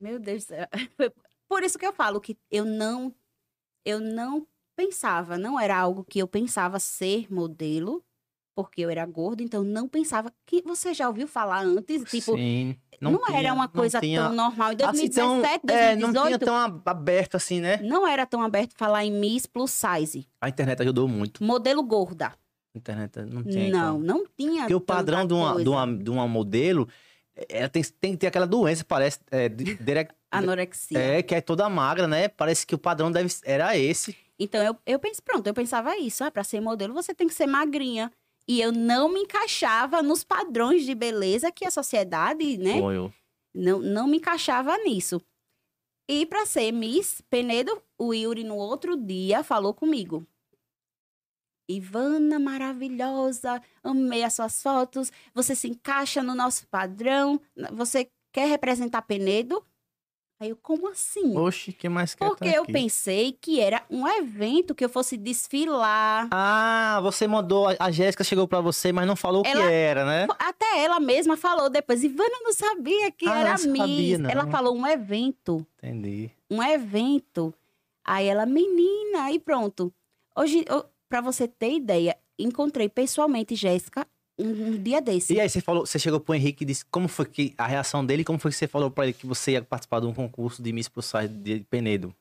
Meu 0.00 0.20
Deus 0.20 0.44
do 0.44 0.48
céu. 0.48 0.68
Por 1.48 1.64
isso 1.64 1.76
que 1.76 1.84
eu 1.84 1.92
falo 1.92 2.20
que 2.20 2.38
eu 2.48 2.64
não, 2.64 3.12
eu 3.84 3.98
não 3.98 4.46
pensava, 4.78 5.36
não 5.36 5.58
era 5.58 5.76
algo 5.76 6.04
que 6.08 6.20
eu 6.20 6.28
pensava 6.28 6.78
ser 6.78 7.26
modelo, 7.32 8.00
porque 8.54 8.80
eu 8.82 8.90
era 8.90 9.04
gorda, 9.04 9.42
então 9.42 9.64
não 9.64 9.88
pensava 9.88 10.32
que 10.46 10.62
você 10.62 10.94
já 10.94 11.08
ouviu 11.08 11.26
falar 11.26 11.64
antes, 11.64 12.04
tipo, 12.04 12.36
Sim. 12.36 12.76
não, 13.00 13.18
tinha- 13.24 13.38
era 13.40 13.52
uma 13.52 13.64
não 13.64 13.72
coisa 13.72 13.98
tinha- 14.00 14.22
tão 14.22 14.32
normal. 14.34 14.72
Em 14.72 14.84
assim, 14.84 15.08
tão- 15.10 15.40
2017, 15.40 15.72
é, 15.72 15.96
não 15.96 16.12
2018, 16.12 16.26
tinha 16.28 16.38
tão 16.38 16.82
aberto 16.86 17.36
assim, 17.36 17.60
né? 17.60 17.78
não 17.78 18.06
era 18.06 18.24
tão 18.24 18.40
aberto 18.40 18.74
falar 18.76 19.04
em 19.04 19.10
Miss 19.10 19.46
Plus 19.46 19.72
Size, 19.72 20.28
A 20.40 20.48
internet 20.48 20.80
ajudou 20.82 21.08
muito. 21.08 21.42
modelo 21.42 21.82
gorda. 21.82 22.28
A 22.74 22.78
internet 22.78 23.20
não 23.22 23.42
tinha. 23.42 23.70
Não, 23.72 23.92
como. 23.94 24.04
não 24.04 24.24
tinha. 24.36 24.60
Porque 24.62 24.74
o 24.76 24.80
padrão 24.80 25.26
de 25.26 25.34
uma, 25.34 25.60
de, 25.60 25.68
uma, 25.68 25.86
de 25.96 26.10
uma 26.10 26.28
modelo, 26.28 26.86
é, 27.34 27.58
ela 27.60 27.68
tem, 27.68 27.82
tem 27.82 28.12
que 28.12 28.18
ter 28.18 28.26
aquela 28.28 28.46
doença, 28.46 28.84
parece. 28.84 29.18
É, 29.30 29.48
de- 29.48 29.74
direct- 29.76 30.14
anorexia. 30.30 30.98
é, 30.98 31.22
que 31.22 31.34
é 31.34 31.40
toda 31.40 31.68
magra, 31.68 32.06
né? 32.06 32.28
Parece 32.28 32.64
que 32.66 32.74
o 32.74 32.78
padrão 32.78 33.10
deve, 33.10 33.32
era 33.44 33.76
esse. 33.76 34.14
Então 34.38 34.62
eu, 34.62 34.76
eu 34.86 34.98
pensei, 34.98 35.22
pronto, 35.24 35.46
eu 35.46 35.54
pensava 35.54 35.96
isso, 35.98 36.22
ah, 36.22 36.30
para 36.30 36.44
ser 36.44 36.60
modelo 36.60 36.94
você 36.94 37.14
tem 37.14 37.26
que 37.26 37.34
ser 37.34 37.46
magrinha. 37.46 38.12
E 38.46 38.60
eu 38.60 38.72
não 38.72 39.08
me 39.08 39.20
encaixava 39.20 40.02
nos 40.02 40.24
padrões 40.24 40.84
de 40.84 40.94
beleza 40.94 41.52
que 41.52 41.66
a 41.66 41.70
sociedade, 41.70 42.56
né, 42.56 42.80
não, 43.54 43.80
não 43.80 44.06
me 44.08 44.16
encaixava 44.18 44.76
nisso. 44.78 45.20
E 46.08 46.24
para 46.24 46.46
ser 46.46 46.72
Miss 46.72 47.20
Penedo, 47.28 47.82
o 47.98 48.14
Yuri 48.14 48.44
no 48.44 48.56
outro 48.56 48.96
dia 48.96 49.42
falou 49.44 49.74
comigo. 49.74 50.26
Ivana, 51.70 52.38
maravilhosa, 52.38 53.60
amei 53.84 54.24
as 54.24 54.32
suas 54.32 54.62
fotos, 54.62 55.12
você 55.34 55.54
se 55.54 55.68
encaixa 55.68 56.22
no 56.22 56.34
nosso 56.34 56.66
padrão, 56.68 57.38
você 57.72 58.10
quer 58.32 58.48
representar 58.48 59.02
Penedo? 59.02 59.62
Aí 60.40 60.50
eu, 60.50 60.56
como 60.56 60.88
assim? 60.88 61.36
Oxe, 61.36 61.72
que 61.72 61.88
mais 61.88 62.14
quer 62.14 62.28
Porque 62.28 62.48
eu 62.48 62.64
pensei 62.64 63.32
que 63.32 63.58
era 63.60 63.82
um 63.90 64.06
evento 64.06 64.72
que 64.72 64.84
eu 64.84 64.88
fosse 64.88 65.16
desfilar. 65.16 66.28
Ah, 66.30 67.00
você 67.02 67.26
mandou. 67.26 67.66
a- 67.78 67.90
Jéssica 67.90 68.22
chegou 68.22 68.46
pra 68.46 68.60
você, 68.60 68.92
mas 68.92 69.04
não 69.06 69.16
falou 69.16 69.40
o 69.40 69.42
que 69.44 69.50
Ela- 69.50 69.68
era, 69.70 70.04
né? 70.04 70.28
Até 70.38 70.78
ela 70.84 71.00
mesma 71.00 71.36
falou 71.36 71.68
depois, 71.68 72.04
Ivana 72.04 72.38
não 72.42 72.52
sabia 72.52 73.10
que 73.10 73.28
Ah, 73.28 73.38
era 73.40 73.50
não 73.50 73.58
sabia, 73.58 73.84
Miss. 73.84 74.18
não. 74.20 74.30
Ela 74.30 74.46
falou 74.46 74.76
um 74.76 74.86
evento, 74.86 75.66
Entendi. 75.82 76.30
um 76.48 76.62
evento. 76.62 77.52
Aí 78.04 78.26
ela, 78.28 78.46
menina, 78.46 79.24
aí 79.24 79.40
pronto. 79.40 79.92
Hoje, 80.36 80.64
pra 81.08 81.20
você 81.20 81.48
ter 81.48 81.72
ideia, 81.74 82.16
encontrei 82.38 82.88
pessoalmente 82.88 83.56
Jéssica 83.56 84.06
um, 84.38 84.48
um 84.68 84.82
dia 84.82 85.00
desse. 85.00 85.34
E 85.34 85.40
aí 85.40 85.48
você 85.48 85.60
falou, 85.60 85.84
você 85.86 85.98
chegou 85.98 86.20
pro 86.20 86.34
Henrique 86.34 86.62
e 86.64 86.66
disse 86.66 86.84
como 86.86 87.08
foi 87.08 87.26
que 87.26 87.54
a 87.58 87.66
reação 87.66 88.04
dele, 88.04 88.24
como 88.24 88.38
foi 88.38 88.50
que 88.50 88.56
você 88.56 88.66
falou 88.68 88.90
pra 88.90 89.04
ele 89.04 89.12
que 89.12 89.26
você 89.26 89.52
ia 89.52 89.62
participar 89.62 90.00
de 90.00 90.06
um 90.06 90.14
concurso 90.14 90.62
de 90.62 90.72
Miss 90.72 90.88
Plus 90.88 91.06
Size 91.06 91.28
de 91.28 91.60
Penedo? 91.70 92.14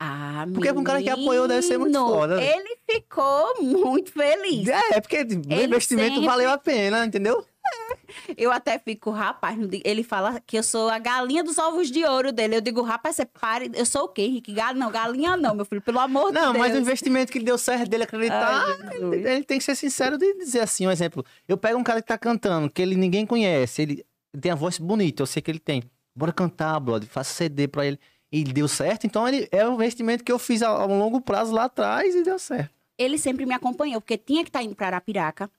Ah, 0.00 0.44
Porque 0.52 0.70
pra 0.72 0.80
um 0.80 0.84
cara 0.84 1.02
que 1.02 1.08
apoiou 1.08 1.46
deve 1.48 1.62
ser 1.62 1.78
muito 1.78 1.92
menino, 1.98 2.12
foda, 2.14 2.36
né? 2.36 2.56
Ele 2.56 2.76
ficou 2.90 3.62
muito 3.62 4.12
feliz. 4.12 4.68
É, 4.68 4.96
é 4.96 5.00
porque 5.00 5.18
o 5.22 5.52
investimento 5.62 6.14
sempre- 6.14 6.26
valeu 6.26 6.50
a 6.50 6.58
pena, 6.58 7.06
entendeu? 7.06 7.44
Eu 8.36 8.52
até 8.52 8.78
fico, 8.78 9.10
rapaz, 9.10 9.56
não 9.58 9.68
ele 9.84 10.02
fala 10.02 10.40
que 10.40 10.56
eu 10.56 10.62
sou 10.62 10.88
a 10.88 10.98
galinha 10.98 11.42
dos 11.42 11.58
ovos 11.58 11.90
de 11.90 12.04
ouro 12.04 12.32
dele. 12.32 12.56
Eu 12.56 12.60
digo, 12.60 12.82
rapaz, 12.82 13.16
você 13.16 13.24
pare. 13.24 13.70
Eu 13.74 13.84
sou 13.84 14.04
o 14.04 14.08
quê, 14.08 14.22
Henrique? 14.22 14.52
Gal... 14.52 14.74
Não, 14.74 14.90
galinha 14.90 15.36
não, 15.36 15.54
meu 15.54 15.64
filho, 15.64 15.82
pelo 15.82 15.98
amor 15.98 16.28
de 16.28 16.34
Não, 16.34 16.52
Deus. 16.52 16.58
mas 16.58 16.74
o 16.74 16.78
investimento 16.78 17.32
que 17.32 17.40
deu 17.40 17.58
certo 17.58 17.88
dele 17.88 18.04
acreditar, 18.04 18.64
Ai, 18.66 18.92
Jesus. 18.92 19.24
ele 19.24 19.44
tem 19.44 19.58
que 19.58 19.64
ser 19.64 19.74
sincero 19.74 20.16
de 20.16 20.34
dizer 20.34 20.60
assim, 20.60 20.86
um 20.86 20.90
exemplo. 20.90 21.24
Eu 21.48 21.56
pego 21.56 21.78
um 21.78 21.84
cara 21.84 22.00
que 22.00 22.08
tá 22.08 22.18
cantando, 22.18 22.70
que 22.70 22.80
ele 22.80 22.94
ninguém 22.94 23.26
conhece, 23.26 23.82
ele 23.82 24.06
tem 24.40 24.52
a 24.52 24.54
voz 24.54 24.78
bonita, 24.78 25.22
eu 25.22 25.26
sei 25.26 25.42
que 25.42 25.50
ele 25.50 25.58
tem. 25.58 25.82
Bora 26.14 26.32
cantar, 26.32 26.78
brother, 26.80 27.08
faça 27.08 27.34
CD 27.34 27.68
pra 27.68 27.86
ele. 27.86 27.98
E 28.30 28.42
deu 28.42 28.66
certo, 28.66 29.06
então 29.06 29.26
ele 29.28 29.48
é 29.52 29.68
um 29.68 29.74
investimento 29.74 30.24
que 30.24 30.32
eu 30.32 30.38
fiz 30.38 30.62
a, 30.62 30.68
a 30.68 30.86
um 30.86 30.98
longo 30.98 31.20
prazo 31.20 31.52
lá 31.52 31.64
atrás 31.64 32.14
e 32.14 32.22
deu 32.22 32.38
certo. 32.38 32.70
Ele 32.98 33.18
sempre 33.18 33.46
me 33.46 33.54
acompanhou, 33.54 34.00
porque 34.00 34.16
tinha 34.16 34.42
que 34.42 34.48
estar 34.48 34.62
indo 34.62 34.74
para 34.74 34.86
Arapiraca, 34.88 35.50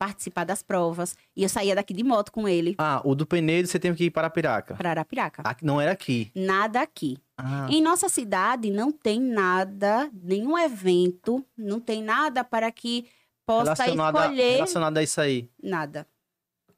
participar 0.00 0.44
das 0.44 0.62
provas. 0.62 1.14
E 1.36 1.42
eu 1.42 1.48
saía 1.50 1.74
daqui 1.74 1.92
de 1.92 2.02
moto 2.02 2.32
com 2.32 2.48
ele 2.48 2.74
Ah, 2.78 3.02
o 3.04 3.14
do 3.14 3.26
Penedo 3.26 3.68
você 3.68 3.78
teve 3.78 3.98
que 3.98 4.04
ir 4.04 4.10
para 4.10 4.28
a 4.28 4.30
Piraca. 4.30 4.74
para 4.74 4.88
Arapiraca. 4.90 5.42
Aqui, 5.44 5.62
não 5.62 5.78
era 5.78 5.92
aqui. 5.92 6.30
Nada 6.34 6.80
aqui. 6.80 7.18
Ah, 7.36 7.66
Em 7.68 7.82
nossa 7.82 8.08
cidade 8.08 8.70
não 8.70 8.90
tem 8.90 9.20
nada, 9.20 10.10
nenhum 10.14 10.58
evento, 10.58 11.44
não 11.56 11.78
tem 11.78 12.02
nada 12.02 12.42
para 12.42 12.72
que 12.72 13.06
possa 13.44 13.74
relacionado, 13.74 14.16
a, 14.16 14.20
escolher 14.22 14.52
relacionado 14.54 14.96
a 14.96 15.02
isso 15.02 15.20
aí. 15.20 15.50
nada. 15.62 16.06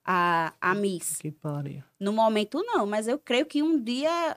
A, 0.05 0.53
a 0.61 0.75
Miss. 0.75 1.18
Que 1.18 1.31
pariu. 1.31 1.85
No 2.01 2.12
momento, 2.12 2.61
não, 2.66 2.85
mas 2.85 3.07
eu 3.07 3.18
creio 3.20 3.47
que 3.47 3.62
um 3.62 3.81
dia 3.81 4.37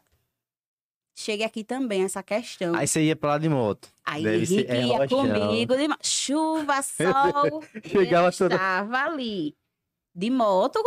chegue 1.16 1.43
aqui 1.43 1.63
também 1.63 2.03
essa 2.03 2.22
questão. 2.22 2.76
Aí 2.76 2.88
você 2.88 3.03
ia 3.03 3.16
pra 3.16 3.32
lá 3.32 3.38
de 3.38 3.49
moto. 3.49 3.89
Aí 4.05 4.24
deve 4.24 4.45
ser- 4.45 4.53
Henrique 4.70 4.72
é 4.72 4.86
ia 4.86 5.07
comigo, 5.07 5.76
de 5.78 5.88
chuva, 6.07 6.82
sol, 6.84 7.63
Chegava 7.84 8.28
ele 8.28 8.38
toda- 8.38 8.55
estava 8.55 8.97
ali. 9.05 9.55
De 10.13 10.30
moto, 10.30 10.80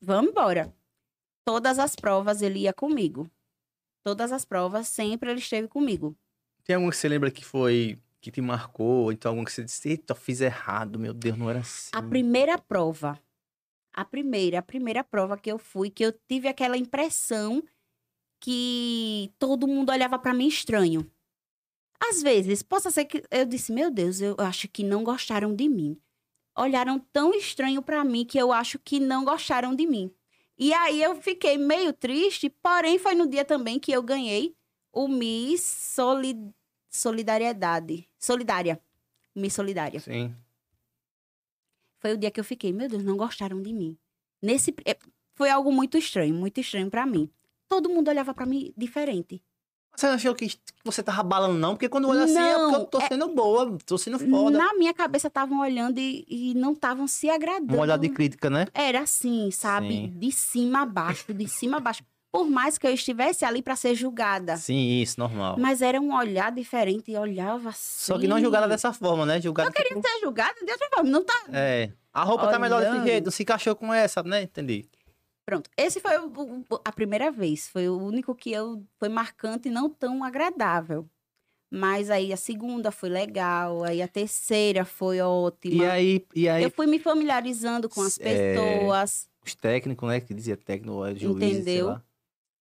vamos 0.00 0.30
embora. 0.30 0.74
Todas 1.46 1.78
as 1.78 1.94
provas 1.94 2.42
ele 2.42 2.60
ia 2.60 2.72
comigo. 2.72 3.30
Todas 4.02 4.32
as 4.32 4.44
provas, 4.44 4.88
sempre 4.88 5.30
ele 5.30 5.40
esteve 5.40 5.68
comigo. 5.68 6.14
Tem 6.64 6.76
algum 6.76 6.90
que 6.90 6.96
você 6.96 7.08
lembra 7.08 7.30
que 7.30 7.44
foi. 7.44 7.98
que 8.20 8.30
te 8.30 8.40
marcou? 8.40 9.04
Ou 9.04 9.12
então 9.12 9.30
algum 9.32 9.44
que 9.44 9.52
você 9.52 9.62
disse, 9.62 9.86
eita, 9.90 10.14
fiz 10.14 10.40
errado, 10.40 10.98
meu 10.98 11.12
Deus, 11.12 11.36
não 11.36 11.50
era 11.50 11.58
assim. 11.60 11.90
A 11.92 12.02
primeira 12.02 12.56
prova, 12.56 13.20
a 13.92 14.02
primeira, 14.02 14.60
a 14.60 14.62
primeira 14.62 15.04
prova 15.04 15.36
que 15.36 15.52
eu 15.52 15.58
fui, 15.58 15.90
que 15.90 16.02
eu 16.02 16.10
tive 16.26 16.48
aquela 16.48 16.76
impressão 16.78 17.62
que 18.44 19.32
todo 19.38 19.66
mundo 19.66 19.90
olhava 19.90 20.18
pra 20.18 20.34
mim 20.34 20.46
estranho. 20.46 21.10
Às 21.98 22.20
vezes, 22.20 22.62
possa 22.62 22.90
ser 22.90 23.06
que 23.06 23.24
eu 23.30 23.46
disse, 23.46 23.72
meu 23.72 23.90
Deus, 23.90 24.20
eu 24.20 24.34
acho 24.38 24.68
que 24.68 24.84
não 24.84 25.02
gostaram 25.02 25.54
de 25.54 25.66
mim. 25.66 25.98
Olharam 26.54 26.98
tão 26.98 27.32
estranho 27.32 27.80
pra 27.80 28.04
mim 28.04 28.22
que 28.22 28.36
eu 28.36 28.52
acho 28.52 28.78
que 28.78 29.00
não 29.00 29.24
gostaram 29.24 29.74
de 29.74 29.86
mim. 29.86 30.12
E 30.58 30.74
aí 30.74 31.02
eu 31.02 31.16
fiquei 31.22 31.56
meio 31.56 31.92
triste, 31.94 32.50
porém 32.50 32.98
foi 32.98 33.14
no 33.14 33.26
dia 33.26 33.46
também 33.46 33.78
que 33.80 33.90
eu 33.90 34.02
ganhei 34.02 34.54
o 34.92 35.08
Miss 35.08 35.62
Soli- 35.62 36.52
Solidariedade. 36.90 38.06
Solidária. 38.18 38.78
Miss 39.34 39.54
Solidária. 39.54 40.00
Sim. 40.00 40.34
Foi 41.98 42.12
o 42.12 42.18
dia 42.18 42.30
que 42.30 42.38
eu 42.38 42.44
fiquei, 42.44 42.74
meu 42.74 42.88
Deus, 42.90 43.02
não 43.02 43.16
gostaram 43.16 43.62
de 43.62 43.72
mim. 43.72 43.96
Nesse 44.42 44.74
é, 44.84 44.96
foi 45.32 45.48
algo 45.48 45.72
muito 45.72 45.96
estranho, 45.96 46.34
muito 46.34 46.60
estranho 46.60 46.90
pra 46.90 47.06
mim. 47.06 47.30
Todo 47.74 47.88
mundo 47.88 48.08
olhava 48.08 48.32
pra 48.32 48.46
mim 48.46 48.72
diferente. 48.76 49.42
Você 49.96 50.06
não 50.06 50.14
achou 50.14 50.34
que 50.34 50.48
você 50.84 51.02
tava 51.02 51.22
balando, 51.22 51.54
não? 51.58 51.74
Porque 51.74 51.88
quando 51.88 52.08
olha 52.08 52.24
assim 52.24 52.38
é 52.38 52.54
porque 52.54 52.74
eu 52.76 52.84
tô 52.84 53.00
é- 53.00 53.08
sendo 53.08 53.28
boa, 53.28 53.78
tô 53.84 53.98
sendo 53.98 54.18
foda. 54.18 54.56
Na 54.58 54.74
minha 54.74 54.92
cabeça 54.94 55.28
estavam 55.28 55.60
olhando 55.60 55.98
e, 55.98 56.24
e 56.28 56.54
não 56.54 56.72
estavam 56.72 57.06
se 57.06 57.28
agradando. 57.28 57.74
Um 57.76 57.80
olhar 57.80 57.96
de 57.98 58.08
crítica, 58.08 58.48
né? 58.48 58.66
Era 58.74 59.00
assim, 59.00 59.50
sabe? 59.50 59.88
Sim. 59.88 60.12
De 60.16 60.32
cima 60.32 60.82
a 60.82 60.86
baixo, 60.86 61.32
de 61.32 61.48
cima 61.48 61.78
a 61.78 61.80
baixo. 61.80 62.02
Por 62.32 62.50
mais 62.50 62.76
que 62.76 62.86
eu 62.86 62.92
estivesse 62.92 63.44
ali 63.44 63.62
pra 63.62 63.76
ser 63.76 63.94
julgada. 63.94 64.56
Sim, 64.56 65.00
isso, 65.00 65.20
normal. 65.20 65.56
Mas 65.58 65.80
era 65.80 66.00
um 66.00 66.12
olhar 66.12 66.50
diferente 66.50 67.12
e 67.12 67.16
olhava 67.16 67.68
assim. 67.68 68.12
Só 68.12 68.18
que 68.18 68.26
não 68.26 68.40
julgada 68.40 68.66
dessa 68.66 68.92
forma, 68.92 69.24
né? 69.24 69.40
Julgada. 69.40 69.68
Eu 69.68 69.72
queria 69.72 69.94
tipo, 69.94 70.08
ser 70.08 70.20
julgada 70.20 70.54
de 70.64 70.72
outra 70.72 70.88
forma. 70.92 71.10
Não 71.10 71.24
tá. 71.24 71.44
É. 71.52 71.90
A 72.12 72.24
roupa 72.24 72.48
tá 72.48 72.58
melhor 72.58 72.80
desse 72.80 72.92
Olhando. 72.92 73.06
jeito, 73.06 73.24
não 73.24 73.32
se 73.32 73.42
encaixou 73.44 73.76
com 73.76 73.92
essa, 73.92 74.22
né? 74.24 74.42
Entendi. 74.42 74.84
Pronto, 75.46 75.68
esse 75.76 76.00
foi 76.00 76.18
o- 76.18 76.64
a 76.84 76.90
primeira 76.92 77.30
vez, 77.30 77.68
foi 77.68 77.88
o 77.88 77.98
único 77.98 78.34
que 78.34 78.50
eu 78.50 78.82
foi 78.98 79.08
marcante 79.08 79.68
e 79.68 79.70
não 79.70 79.90
tão 79.90 80.24
agradável. 80.24 81.08
Mas 81.70 82.08
aí 82.08 82.32
a 82.32 82.36
segunda 82.36 82.90
foi 82.90 83.08
legal, 83.08 83.82
aí 83.84 84.00
a 84.00 84.08
terceira 84.08 84.84
foi 84.84 85.20
ótima. 85.20 85.74
E 85.74 85.86
aí, 85.86 86.26
e 86.34 86.48
aí 86.48 86.62
eu 86.62 86.70
fui 86.70 86.86
me 86.86 86.98
familiarizando 86.98 87.88
com 87.88 88.00
as 88.02 88.18
É, 88.18 88.54
pessoas. 88.54 89.28
os 89.44 89.54
técnicos, 89.54 90.08
né? 90.08 90.20
Que 90.20 90.32
dizia 90.32 90.56
técnico, 90.56 91.04
é 91.04 91.14
juiz, 91.14 91.36
Entendeu? 91.36 92.00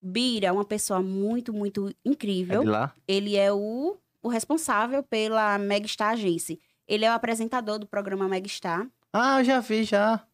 Bira 0.02 0.48
é 0.48 0.52
uma 0.52 0.66
pessoa 0.66 1.02
muito, 1.02 1.54
muito 1.54 1.88
É 1.90 1.94
incrível. 2.04 2.62
de 2.62 2.68
lá? 2.68 2.94
Ele 3.08 3.36
é 3.38 3.54
o, 3.54 3.98
o 4.22 4.28
responsável 4.28 5.02
pela 5.04 5.58
Megstar 5.58 6.10
Agência. 6.14 6.58
Ele 6.88 7.06
é 7.06 7.10
o 7.12 7.14
apresentador 7.14 7.80
do 7.80 7.88
programa 7.88 8.28
Megstar. 8.28 8.86
Ah, 9.14 9.40
eu 9.40 9.46
já 9.46 9.60
vi, 9.62 9.84
já. 9.84 10.26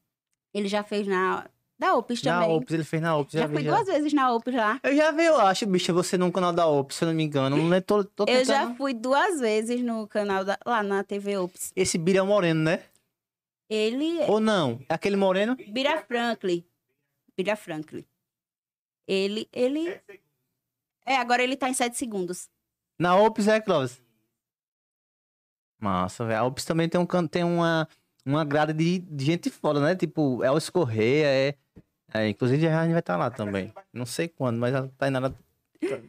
Ele 0.53 0.67
já 0.67 0.83
fez 0.83 1.05
na 1.05 1.47
da 1.79 1.95
Opus 1.95 2.21
Na 2.21 2.41
também. 2.41 2.55
Ops, 2.57 2.73
ele 2.73 2.83
fez 2.83 3.01
na 3.01 3.15
Ops, 3.17 3.31
já, 3.33 3.39
já 3.39 3.47
fui 3.49 3.63
já. 3.63 3.71
duas 3.73 3.87
vezes 3.87 4.13
na 4.13 4.33
Opus 4.33 4.53
lá. 4.53 4.79
Eu 4.83 4.95
já 4.95 5.11
vi, 5.11 5.23
eu 5.25 5.39
acho, 5.39 5.65
bicha, 5.65 5.93
você 5.93 6.17
no 6.17 6.31
canal 6.31 6.51
da 6.51 6.67
Ops, 6.67 6.97
se 6.97 7.03
eu 7.03 7.07
não 7.07 7.15
me 7.15 7.23
engano. 7.23 7.55
Não 7.55 7.73
é, 7.73 7.79
tô, 7.81 8.03
tô 8.03 8.25
Eu 8.27 8.43
já 8.43 8.59
tentando- 8.61 8.77
fui 8.77 8.93
duas 8.93 9.39
vezes 9.39 9.81
no 9.81 10.05
canal 10.07 10.43
da, 10.43 10.59
lá 10.65 10.83
na 10.83 11.03
TV 11.03 11.37
Ops. 11.37 11.71
Esse 11.75 11.97
Bira 11.97 12.19
é 12.19 12.21
o 12.21 12.27
moreno, 12.27 12.61
né? 12.63 12.83
Ele 13.69 14.19
Ou 14.27 14.39
não? 14.39 14.79
É 14.89 14.93
aquele 14.95 15.15
moreno? 15.15 15.55
Bira 15.69 16.01
Franklin. 16.01 16.65
Bira 17.37 17.55
Franklin. 17.55 18.03
Ele 19.07 19.47
ele 19.53 19.99
É, 21.05 21.15
agora 21.15 21.41
ele 21.41 21.55
tá 21.55 21.69
em 21.69 21.73
sete 21.73 21.95
segundos. 21.97 22.49
Na 22.99 23.15
Ops 23.15 23.47
é, 23.47 23.61
Clóvis. 23.61 24.01
Massa, 25.79 26.25
velho. 26.25 26.39
A 26.39 26.45
UPS 26.45 26.65
também 26.65 26.89
tem, 26.89 26.99
um, 26.99 27.05
tem 27.27 27.43
uma, 27.43 27.87
uma 28.25 28.43
grade 28.43 28.73
de, 28.73 28.99
de 28.99 29.25
gente 29.25 29.49
foda, 29.49 29.79
né? 29.79 29.95
Tipo, 29.95 30.43
é 30.43 30.51
o 30.51 30.57
Escorreia, 30.57 31.27
é, 31.27 31.55
é. 32.13 32.29
Inclusive 32.29 32.67
a 32.67 32.83
gente 32.83 32.91
vai 32.91 32.99
estar 32.99 33.17
lá 33.17 33.29
também. 33.29 33.73
Não 33.93 34.05
sei 34.05 34.27
quando, 34.27 34.57
mas 34.57 34.73
a 34.73 34.87
Tainara 34.87 35.33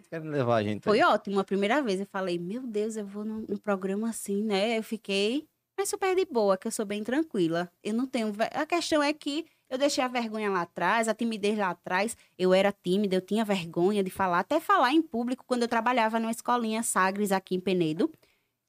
quer 0.09 0.23
levar 0.23 0.57
a 0.57 0.63
gente. 0.63 0.83
Foi 0.83 1.01
ótimo. 1.03 1.41
A 1.41 1.45
primeira 1.45 1.83
vez 1.83 2.01
eu 2.01 2.07
falei, 2.07 2.39
meu 2.39 2.67
Deus, 2.67 2.97
eu 2.97 3.07
vou 3.07 3.25
num, 3.25 3.45
num 3.49 3.57
programa 3.57 4.09
assim, 4.09 4.43
né? 4.43 4.79
Eu 4.79 4.83
fiquei, 4.83 5.47
mas 5.79 5.89
super 5.89 6.15
de 6.15 6.25
boa, 6.25 6.57
que 6.57 6.67
eu 6.67 6.73
sou 6.73 6.85
bem 6.85 7.03
tranquila. 7.03 7.71
Eu 7.83 7.95
não 7.95 8.07
tenho. 8.07 8.33
A 8.53 8.67
questão 8.67 9.03
é 9.03 9.13
que 9.13 9.47
eu 9.69 9.79
deixei 9.79 10.03
a 10.03 10.09
vergonha 10.09 10.51
lá 10.51 10.63
atrás, 10.63 11.07
a 11.09 11.15
timidez 11.15 11.57
lá 11.57 11.71
atrás. 11.71 12.17
Eu 12.39 12.53
era 12.53 12.73
tímida, 12.73 13.17
eu 13.17 13.21
tinha 13.21 13.45
vergonha 13.45 14.03
de 14.03 14.11
falar, 14.11 14.41
até 14.41 14.59
falar 14.61 14.93
em 14.93 15.01
público 15.01 15.45
quando 15.47 15.63
eu 15.63 15.69
trabalhava 15.69 16.19
numa 16.19 16.33
escolinha 16.33 16.83
Sagres 16.83 17.31
aqui 17.31 17.55
em 17.55 17.61
Penedo. 17.61 18.11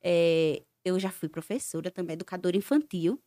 É, 0.04 0.62
eu 0.86 1.00
já 1.00 1.10
fui 1.10 1.28
professora 1.28 1.90
também, 1.90 2.14
educadora 2.14 2.56
infantil. 2.56 3.20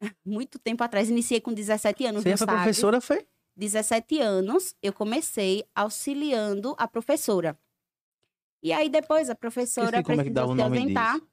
Muito 0.24 0.58
tempo 0.58 0.84
atrás, 0.84 1.08
iniciei 1.08 1.40
com 1.40 1.52
17 1.52 2.06
anos 2.06 2.22
Você 2.22 2.36
foi 2.36 2.46
professora, 2.46 3.00
foi? 3.00 3.26
17 3.56 4.20
anos, 4.20 4.74
eu 4.82 4.92
comecei 4.92 5.64
auxiliando 5.74 6.74
a 6.78 6.86
professora. 6.86 7.58
E 8.62 8.72
aí 8.72 8.88
depois 8.88 9.30
a 9.30 9.34
professora 9.34 10.02
como 10.02 10.20
é 10.20 10.24
precisou 10.24 10.52
o 10.52 10.56
se 10.56 10.62
ausentar. 10.62 11.14
disso. 11.14 11.28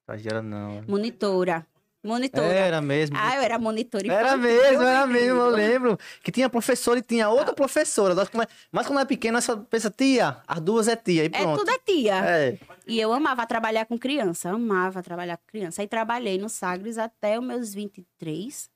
Estagiária 0.00 0.42
não. 0.42 0.82
Monitora. 0.86 1.66
Monitora. 2.02 2.46
Era 2.46 2.80
mesmo. 2.80 3.16
Ah, 3.18 3.34
eu 3.34 3.42
era 3.42 3.58
monitora 3.58 4.06
Era 4.12 4.36
mesmo, 4.36 4.82
era 4.82 5.06
mesmo, 5.08 5.40
eu 5.40 5.48
lembro. 5.50 5.98
Que 6.22 6.30
tinha 6.30 6.48
professora 6.48 7.00
e 7.00 7.02
tinha 7.02 7.28
outra 7.28 7.52
professora. 7.52 8.14
Como 8.26 8.42
é- 8.44 8.46
Mas 8.70 8.86
quando 8.86 9.00
é 9.00 9.04
pequena, 9.04 9.40
você 9.40 9.56
pensa, 9.56 9.90
tia, 9.90 10.40
as 10.46 10.60
duas 10.60 10.86
é 10.86 10.94
tia, 10.94 11.24
e 11.24 11.26
É 11.26 11.30
pronto. 11.30 11.58
tudo 11.58 11.70
é 11.70 11.78
tia. 11.80 12.24
É. 12.24 12.58
E 12.86 13.00
eu 13.00 13.12
amava 13.12 13.44
trabalhar 13.44 13.86
com 13.86 13.98
criança, 13.98 14.50
amava 14.50 15.02
trabalhar 15.02 15.36
com 15.36 15.44
criança. 15.48 15.82
Aí 15.82 15.88
trabalhei 15.88 16.38
no 16.38 16.48
Sagres 16.48 16.96
até 16.96 17.38
os 17.40 17.44
meus 17.44 17.74
23. 17.74 18.70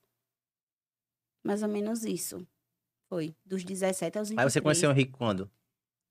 Mais 1.45 1.62
ou 1.62 1.68
menos 1.68 2.05
isso. 2.05 2.47
Foi, 3.09 3.34
dos 3.45 3.64
17 3.64 4.18
aos 4.18 4.28
23. 4.28 4.38
Aí 4.38 4.51
você 4.51 4.61
conheceu 4.61 4.91
o 4.91 4.93
Henrique 4.93 5.12
quando? 5.12 5.51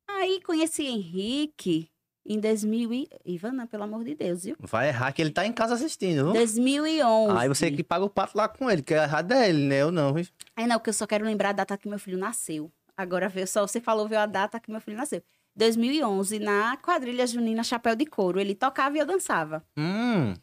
Aí 0.08 0.42
conheci 0.42 0.86
Henrique 0.86 1.90
em 2.26 2.40
2000 2.40 2.94
e... 2.94 3.10
Ivana, 3.26 3.66
pelo 3.66 3.84
amor 3.84 4.04
de 4.04 4.16
Deus, 4.16 4.44
viu? 4.44 4.56
Vai 4.60 4.90
errar 4.90 5.12
que 5.14 5.22
ele 5.22 5.32
tá 5.32 5.46
em 5.46 5.54
casa 5.54 5.76
assistindo, 5.76 6.26
viu? 6.26 6.34
2011. 6.34 7.38
Aí 7.38 7.48
você 7.48 7.72
que 7.72 7.84
paga 7.84 8.04
o 8.04 8.10
pato 8.10 8.38
lá 8.38 8.50
com 8.50 8.70
ele, 8.70 8.84
que 8.84 8.94
é 8.94 9.04
errado 9.04 9.32
é 9.32 9.50
ele, 9.50 9.66
né? 9.66 9.82
Eu 9.82 9.92
não. 9.92 10.14
viu? 10.14 10.26
É 10.58 10.68
não, 10.68 10.78
porque 10.78 10.90
eu 10.90 10.94
só 10.94 11.08
quero 11.08 11.24
lembrar 11.26 11.50
a 11.50 11.54
data 11.54 11.78
que 11.78 11.88
meu 11.88 12.00
filho 12.00 12.18
nasceu. 12.18 12.72
Agora 12.98 13.30
veio 13.30 13.48
só 13.48 13.66
você 13.66 13.80
falou 13.80 14.08
veio 14.08 14.20
a 14.20 14.26
data 14.26 14.60
que 14.60 14.70
meu 14.70 14.82
filho 14.82 14.98
nasceu. 14.98 15.24
2011 15.56 16.40
na 16.40 16.78
quadrilha 16.78 17.26
junina 17.26 17.64
Chapéu 17.64 17.96
de 17.96 18.06
Couro, 18.06 18.40
ele 18.40 18.54
tocava 18.54 18.98
e 18.98 19.00
eu 19.00 19.06
dançava. 19.06 19.66
Hum. 19.78 20.34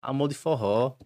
Amor 0.00 0.28
de 0.28 0.34
forró. 0.34 0.96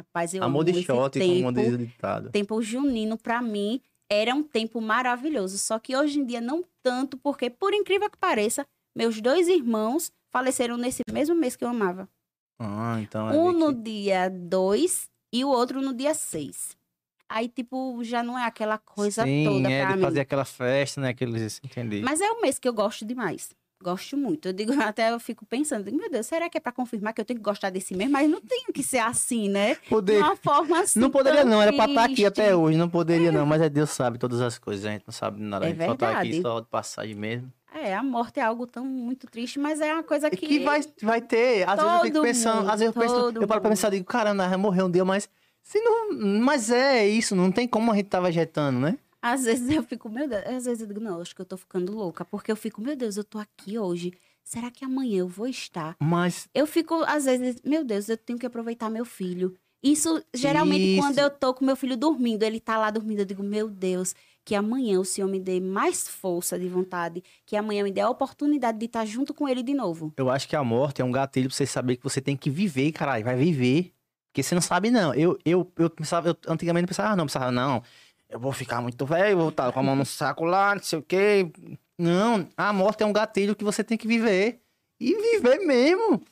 Rapaz, 0.00 0.34
eu 0.34 0.42
amor 0.42 0.62
amo 0.62 0.72
de 0.72 0.82
shot, 0.82 1.18
como 1.18 1.52
tempo. 1.52 1.52
diz 1.52 1.72
o 1.74 1.78
ditado. 1.78 2.30
Tempo 2.30 2.60
junino 2.62 3.16
pra 3.18 3.40
mim 3.42 3.80
era 4.10 4.34
um 4.34 4.42
tempo 4.42 4.80
maravilhoso, 4.80 5.56
só 5.58 5.78
que 5.78 5.96
hoje 5.96 6.18
em 6.20 6.24
dia 6.26 6.40
não 6.40 6.64
tanto, 6.82 7.16
porque 7.18 7.48
por 7.50 7.72
incrível 7.74 8.10
que 8.10 8.18
pareça, 8.18 8.66
meus 8.96 9.20
dois 9.20 9.46
irmãos 9.48 10.10
faleceram 10.32 10.76
nesse 10.76 11.02
mesmo 11.12 11.34
mês 11.34 11.54
que 11.56 11.64
eu 11.64 11.68
amava. 11.68 12.08
Ah, 12.58 12.98
então. 13.00 13.28
é 13.30 13.36
Um 13.38 13.52
no 13.52 13.74
que- 13.74 13.82
dia 13.82 14.28
2 14.28 15.08
e 15.32 15.44
o 15.44 15.48
outro 15.48 15.80
no 15.80 15.94
dia 15.94 16.12
6. 16.14 16.76
Aí, 17.28 17.48
tipo, 17.48 18.02
já 18.02 18.22
não 18.24 18.36
é 18.36 18.44
aquela 18.44 18.76
coisa 18.76 19.22
Sim, 19.24 19.44
toda 19.44 19.70
é 19.70 19.82
pra 19.82 19.92
de 19.92 19.96
mim. 19.98 20.02
fazer 20.02 20.20
aquela 20.20 20.44
festa, 20.44 21.00
né? 21.00 21.10
Aqueles. 21.10 21.60
Entendi. 21.64 22.00
Mas 22.02 22.20
é 22.20 22.30
um 22.32 22.40
mês 22.40 22.58
que 22.58 22.68
eu 22.68 22.72
gosto 22.74 23.04
demais. 23.06 23.50
Gosto 23.82 24.16
muito. 24.16 24.46
Eu 24.48 24.52
digo, 24.52 24.72
até 24.82 25.10
eu 25.12 25.18
fico 25.18 25.44
pensando, 25.46 25.84
digo, 25.84 25.96
meu 25.96 26.10
Deus, 26.10 26.26
será 26.26 26.48
que 26.50 26.58
é 26.58 26.60
pra 26.60 26.70
confirmar 26.72 27.12
que 27.14 27.20
eu 27.20 27.24
tenho 27.24 27.38
que 27.38 27.44
gostar 27.44 27.70
desse 27.70 27.94
mês? 27.96 28.10
Mas 28.10 28.28
não 28.28 28.40
tem 28.40 28.66
que 28.74 28.82
ser 28.82 28.98
assim, 28.98 29.48
né? 29.48 29.74
De 29.74 29.88
Poder. 29.88 30.18
uma 30.22 30.36
forma 30.36 30.80
assim. 30.80 31.00
Não 31.00 31.10
poderia, 31.10 31.44
não. 31.44 31.62
Era 31.62 31.72
pra 31.72 31.86
estar 31.86 32.04
aqui 32.04 32.14
triste. 32.14 32.26
até 32.26 32.54
hoje. 32.54 32.76
Não 32.76 32.88
poderia, 32.88 33.32
não. 33.32 33.46
Mas 33.46 33.62
é 33.62 33.68
Deus 33.68 33.90
sabe 33.90 34.18
todas 34.18 34.40
as 34.40 34.58
coisas. 34.58 34.84
A 34.84 34.90
gente 34.90 35.04
não 35.06 35.12
sabe 35.12 35.40
nada. 35.42 35.64
A 35.64 35.68
É 35.68 35.72
gente 35.72 35.84
só 35.86 35.94
tá 35.94 36.08
aqui 36.10 36.30
verdade. 36.32 36.42
só 36.42 36.60
de 36.60 36.66
passagem 36.66 37.14
mesmo. 37.14 37.50
É, 37.72 37.94
a 37.94 38.02
morte 38.02 38.40
é 38.40 38.42
algo 38.42 38.66
tão 38.66 38.84
muito 38.84 39.26
triste, 39.28 39.58
mas 39.58 39.80
é 39.80 39.94
uma 39.94 40.02
coisa 40.02 40.26
E 40.26 40.30
que. 40.36 40.46
que 40.46 40.58
vai, 40.60 40.80
vai 41.02 41.20
ter. 41.20 41.68
Às 41.68 41.76
vezes 41.80 41.92
eu 41.94 42.00
fico 42.02 42.22
pensando. 42.22 42.56
mundo, 42.62 42.70
às 42.70 42.80
vezes 42.80 42.94
eu, 42.94 43.00
penso, 43.00 43.14
eu 43.40 43.46
paro 43.46 43.60
pra 43.60 43.70
pensar, 43.70 43.90
digo, 43.90 44.04
caramba, 44.04 44.48
vai 44.48 44.56
morrer 44.58 44.82
um 44.82 44.90
dia, 44.90 45.04
mas. 45.04 45.28
Se 45.62 45.80
não, 45.80 46.12
mas 46.40 46.70
é 46.70 47.06
isso, 47.06 47.36
não 47.36 47.52
tem 47.52 47.68
como 47.68 47.92
a 47.92 47.94
gente 47.94 48.06
tá 48.08 48.18
vegetando, 48.20 48.78
né? 48.80 48.98
Às 49.22 49.44
vezes 49.44 49.68
eu 49.70 49.82
fico, 49.82 50.08
meu 50.08 50.28
Deus. 50.28 50.42
Às 50.46 50.64
vezes 50.64 50.80
eu 50.80 50.86
digo, 50.86 51.00
não, 51.00 51.20
acho 51.20 51.34
que 51.34 51.40
eu 51.40 51.46
tô 51.46 51.56
ficando 51.56 51.92
louca. 51.92 52.24
Porque 52.24 52.50
eu 52.50 52.56
fico, 52.56 52.80
meu 52.80 52.96
Deus, 52.96 53.16
eu 53.16 53.24
tô 53.24 53.38
aqui 53.38 53.78
hoje. 53.78 54.12
Será 54.42 54.70
que 54.70 54.84
amanhã 54.84 55.18
eu 55.20 55.28
vou 55.28 55.46
estar? 55.46 55.96
Mas 56.00 56.48
Eu 56.54 56.66
fico, 56.66 56.94
às 57.04 57.24
vezes, 57.24 57.60
meu 57.64 57.84
Deus, 57.84 58.08
eu 58.08 58.16
tenho 58.16 58.38
que 58.38 58.46
aproveitar 58.46 58.90
meu 58.90 59.04
filho. 59.04 59.54
Isso, 59.82 60.22
geralmente, 60.34 60.94
Isso. 60.94 61.00
quando 61.00 61.18
eu 61.18 61.30
tô 61.30 61.54
com 61.54 61.64
meu 61.64 61.76
filho 61.76 61.96
dormindo, 61.96 62.42
ele 62.42 62.60
tá 62.60 62.76
lá 62.76 62.90
dormindo, 62.90 63.20
eu 63.20 63.24
digo, 63.24 63.42
meu 63.42 63.68
Deus, 63.68 64.14
que 64.44 64.54
amanhã 64.54 65.00
o 65.00 65.04
Senhor 65.04 65.28
me 65.28 65.40
dê 65.40 65.58
mais 65.58 66.06
força 66.06 66.58
de 66.58 66.68
vontade, 66.68 67.22
que 67.46 67.56
amanhã 67.56 67.82
me 67.84 67.92
dê 67.92 68.00
a 68.00 68.10
oportunidade 68.10 68.78
de 68.78 68.86
estar 68.86 69.06
junto 69.06 69.32
com 69.32 69.48
ele 69.48 69.62
de 69.62 69.72
novo. 69.72 70.12
eu 70.16 70.28
acho 70.28 70.48
que 70.48 70.56
a 70.56 70.62
morte 70.62 71.00
é 71.00 71.04
um 71.04 71.12
gatilho 71.12 71.48
pra 71.48 71.56
você 71.56 71.64
saber 71.64 71.96
que 71.96 72.04
você 72.04 72.20
tem 72.20 72.36
que 72.36 72.50
viver, 72.50 72.92
caralho. 72.92 73.24
Vai 73.24 73.36
viver. 73.36 73.92
Porque 74.30 74.42
você 74.42 74.54
não 74.54 74.62
sabe, 74.62 74.90
não. 74.90 75.12
Eu, 75.14 75.36
eu, 75.44 75.72
eu 75.76 75.90
pensava, 75.90 76.28
eu 76.28 76.36
antigamente 76.46 76.86
pensava, 76.86 77.10
ah, 77.10 77.16
não, 77.16 77.26
pensava, 77.26 77.50
não, 77.50 77.82
eu 78.30 78.38
vou 78.38 78.52
ficar 78.52 78.80
muito 78.80 79.04
velho, 79.04 79.38
vou 79.38 79.48
estar 79.48 79.72
com 79.72 79.80
a 79.80 79.82
mão 79.82 79.96
no 79.96 80.06
saco 80.06 80.44
lá, 80.44 80.74
não 80.74 80.82
sei 80.82 80.98
o 80.98 81.02
quê. 81.02 81.50
Não, 81.98 82.48
a 82.56 82.72
morte 82.72 83.02
é 83.02 83.06
um 83.06 83.12
gatilho 83.12 83.56
que 83.56 83.64
você 83.64 83.82
tem 83.82 83.98
que 83.98 84.06
viver. 84.06 84.60
E 84.98 85.14
viver 85.14 85.58
mesmo. 85.58 86.22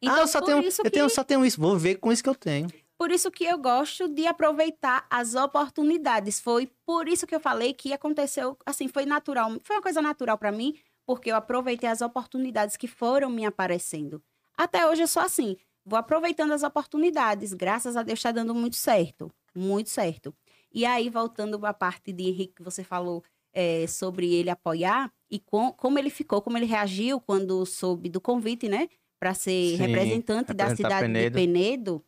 Então, 0.00 0.16
ah, 0.16 0.20
eu 0.20 0.28
só 0.28 0.40
tenho, 0.40 0.60
isso 0.62 0.82
eu 0.82 0.84
que... 0.84 0.90
tenho, 0.90 1.08
só 1.08 1.24
tenho 1.24 1.44
isso. 1.44 1.60
Vou 1.60 1.76
ver 1.76 1.96
com 1.96 2.12
isso 2.12 2.22
que 2.22 2.28
eu 2.28 2.34
tenho. 2.34 2.68
Por 2.98 3.10
isso 3.10 3.30
que 3.30 3.44
eu 3.44 3.58
gosto 3.58 4.08
de 4.08 4.26
aproveitar 4.26 5.06
as 5.10 5.34
oportunidades. 5.34 6.40
Foi 6.40 6.70
por 6.84 7.08
isso 7.08 7.26
que 7.26 7.34
eu 7.34 7.40
falei 7.40 7.72
que 7.72 7.92
aconteceu, 7.92 8.56
assim, 8.64 8.88
foi 8.88 9.06
natural. 9.06 9.52
Foi 9.62 9.76
uma 9.76 9.82
coisa 9.82 10.00
natural 10.00 10.38
para 10.38 10.52
mim, 10.52 10.78
porque 11.04 11.30
eu 11.30 11.36
aproveitei 11.36 11.88
as 11.88 12.00
oportunidades 12.00 12.76
que 12.76 12.86
foram 12.86 13.30
me 13.30 13.44
aparecendo. 13.44 14.22
Até 14.56 14.86
hoje 14.86 15.02
eu 15.02 15.06
sou 15.06 15.22
assim, 15.22 15.56
vou 15.84 15.98
aproveitando 15.98 16.52
as 16.52 16.62
oportunidades. 16.62 17.52
Graças 17.52 17.96
a 17.96 18.02
Deus 18.02 18.18
está 18.18 18.32
dando 18.32 18.54
muito 18.54 18.76
certo, 18.76 19.30
muito 19.54 19.90
certo. 19.90 20.34
E 20.76 20.84
aí, 20.84 21.08
voltando 21.08 21.58
para 21.58 21.70
a 21.70 21.74
parte 21.74 22.12
de 22.12 22.24
Henrique 22.24 22.56
que 22.56 22.62
você 22.62 22.84
falou 22.84 23.24
é, 23.50 23.86
sobre 23.86 24.34
ele 24.34 24.50
apoiar 24.50 25.10
e 25.30 25.38
com- 25.40 25.72
como 25.72 25.98
ele 25.98 26.10
ficou, 26.10 26.42
como 26.42 26.58
ele 26.58 26.66
reagiu 26.66 27.18
quando 27.18 27.64
soube 27.64 28.10
do 28.10 28.20
convite, 28.20 28.68
né? 28.68 28.86
Para 29.18 29.32
ser 29.32 29.70
Sim, 29.70 29.76
representante 29.76 30.52
da 30.52 30.76
cidade 30.76 31.06
Penedo. 31.06 31.30
de 31.30 31.34
Penedo. 31.34 32.04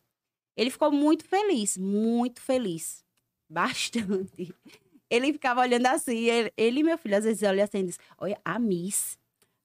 Ele 0.54 0.68
ficou 0.68 0.92
muito 0.92 1.24
feliz, 1.24 1.78
muito 1.78 2.42
feliz. 2.42 3.02
Bastante. 3.48 4.54
Ele 5.08 5.32
ficava 5.32 5.62
olhando 5.62 5.86
assim, 5.86 6.18
ele, 6.26 6.52
ele 6.54 6.80
e 6.80 6.84
meu 6.84 6.98
filho, 6.98 7.16
às 7.16 7.24
vezes, 7.24 7.42
olha 7.48 7.64
assim 7.64 7.78
e 7.78 7.84
diz, 7.84 7.98
olha, 8.18 8.38
a 8.44 8.58
Miss. 8.58 9.16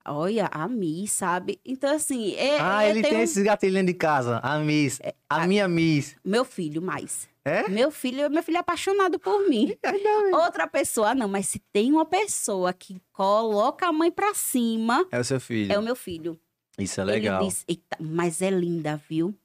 Olha, 0.05 0.47
a 0.51 0.65
Miss, 0.69 1.11
sabe? 1.11 1.59
Então, 1.65 1.93
assim... 1.93 2.33
É, 2.35 2.59
Ah, 2.61 2.83
é, 2.85 2.89
ele 2.91 3.01
tem 3.01 3.17
um- 3.17 3.21
esses 3.21 3.43
gatilhos 3.43 3.73
dentro 3.75 3.87
de 3.91 3.99
casa. 3.99 4.39
A 4.39 4.57
Miss. 4.59 5.01
A 5.29 5.41
a- 5.43 5.47
minha 5.47 5.67
Miss. 5.67 6.15
Meu 6.23 6.45
filho, 6.45 6.81
mais. 6.81 7.27
É? 7.45 7.67
Meu 7.67 7.91
filho, 7.91 8.29
meu 8.31 8.41
filho 8.41 8.57
é 8.57 8.59
apaixonado 8.61 9.19
por 9.19 9.47
mim. 9.49 9.75
Outra 10.33 10.65
pessoa, 10.67 11.13
não, 11.13 11.27
mas 11.27 11.47
se 11.47 11.59
tem 11.73 11.91
uma 11.91 12.05
pessoa 12.05 12.71
que 12.71 13.01
coloca 13.11 13.87
a 13.87 13.91
mãe 13.91 14.09
pra 14.11 14.33
cima, 14.33 15.05
É 15.11 15.19
o 15.19 15.23
seu 15.23 15.39
filho. 15.39 15.71
é 15.71 15.77
o 15.77 15.81
meu 15.83 15.95
filho. 15.95 16.39
Isso 16.79 17.01
é 17.01 17.03
legal. 17.03 17.41
Ele 17.41 17.49
disse, 17.49 17.65
"Eita, 17.67 17.97
mas 17.99 18.41
é 18.41 18.49
linda, 18.49 18.99
viu? 19.09 19.35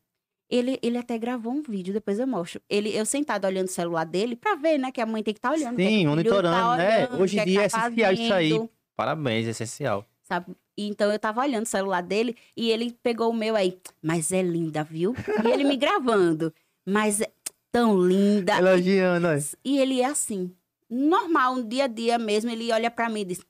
Ele, 0.50 0.78
ele 0.80 0.96
até 0.96 1.18
gravou 1.18 1.52
um 1.52 1.60
vídeo, 1.62 1.92
depois 1.92 2.18
eu 2.18 2.26
mostro. 2.26 2.62
Ele, 2.70 2.96
eu 2.96 3.04
sentado 3.04 3.46
olhando 3.46 3.66
o 3.66 3.70
celular 3.70 4.04
dele 4.04 4.34
pra 4.34 4.54
ver, 4.54 4.78
né? 4.78 4.90
Que 4.90 5.00
a 5.00 5.04
mãe 5.04 5.22
tem 5.22 5.34
que 5.34 5.38
estar 5.38 5.50
olhando. 5.52 5.74
o 5.74 5.76
que 5.76 5.82
é 5.82 5.88
Sim, 5.88 6.06
monitorando, 6.06 6.56
tá 6.56 6.76
né? 6.76 7.06
olhando, 7.08 7.22
Hoje 7.22 7.36
o 7.36 7.40
em 7.40 7.44
que 7.44 7.50
dia 7.50 7.62
é 7.64 7.68
tá 7.68 7.78
essencial 7.88 8.12
isso 8.14 8.32
aí. 8.32 8.70
Parabéns, 8.96 9.46
é 9.46 9.50
essencial. 9.50 10.06
Sabe? 10.22 10.56
Então 10.76 11.12
eu 11.12 11.18
tava 11.18 11.42
olhando 11.42 11.64
o 11.64 11.68
celular 11.68 12.00
dele 12.02 12.34
e 12.56 12.70
ele 12.70 12.96
pegou 13.02 13.28
o 13.30 13.34
meu 13.34 13.56
aí. 13.56 13.78
Mas 14.00 14.32
é 14.32 14.40
linda, 14.40 14.82
viu? 14.84 15.14
E 15.44 15.50
ele 15.50 15.64
me 15.64 15.76
gravando. 15.76 16.54
Mas 16.86 17.20
é 17.20 17.30
tão 17.72 18.00
linda. 18.00 18.56
Elogiando, 18.58 19.26
olha. 19.28 19.44
E 19.64 19.78
ele 19.78 20.00
é 20.00 20.06
assim, 20.06 20.54
normal, 20.88 21.56
no 21.56 21.64
dia 21.64 21.84
a 21.84 21.86
dia 21.88 22.18
mesmo, 22.18 22.50
ele 22.50 22.72
olha 22.72 22.90
pra 22.90 23.08
mim 23.08 23.20
e 23.20 23.24
diz: 23.26 23.40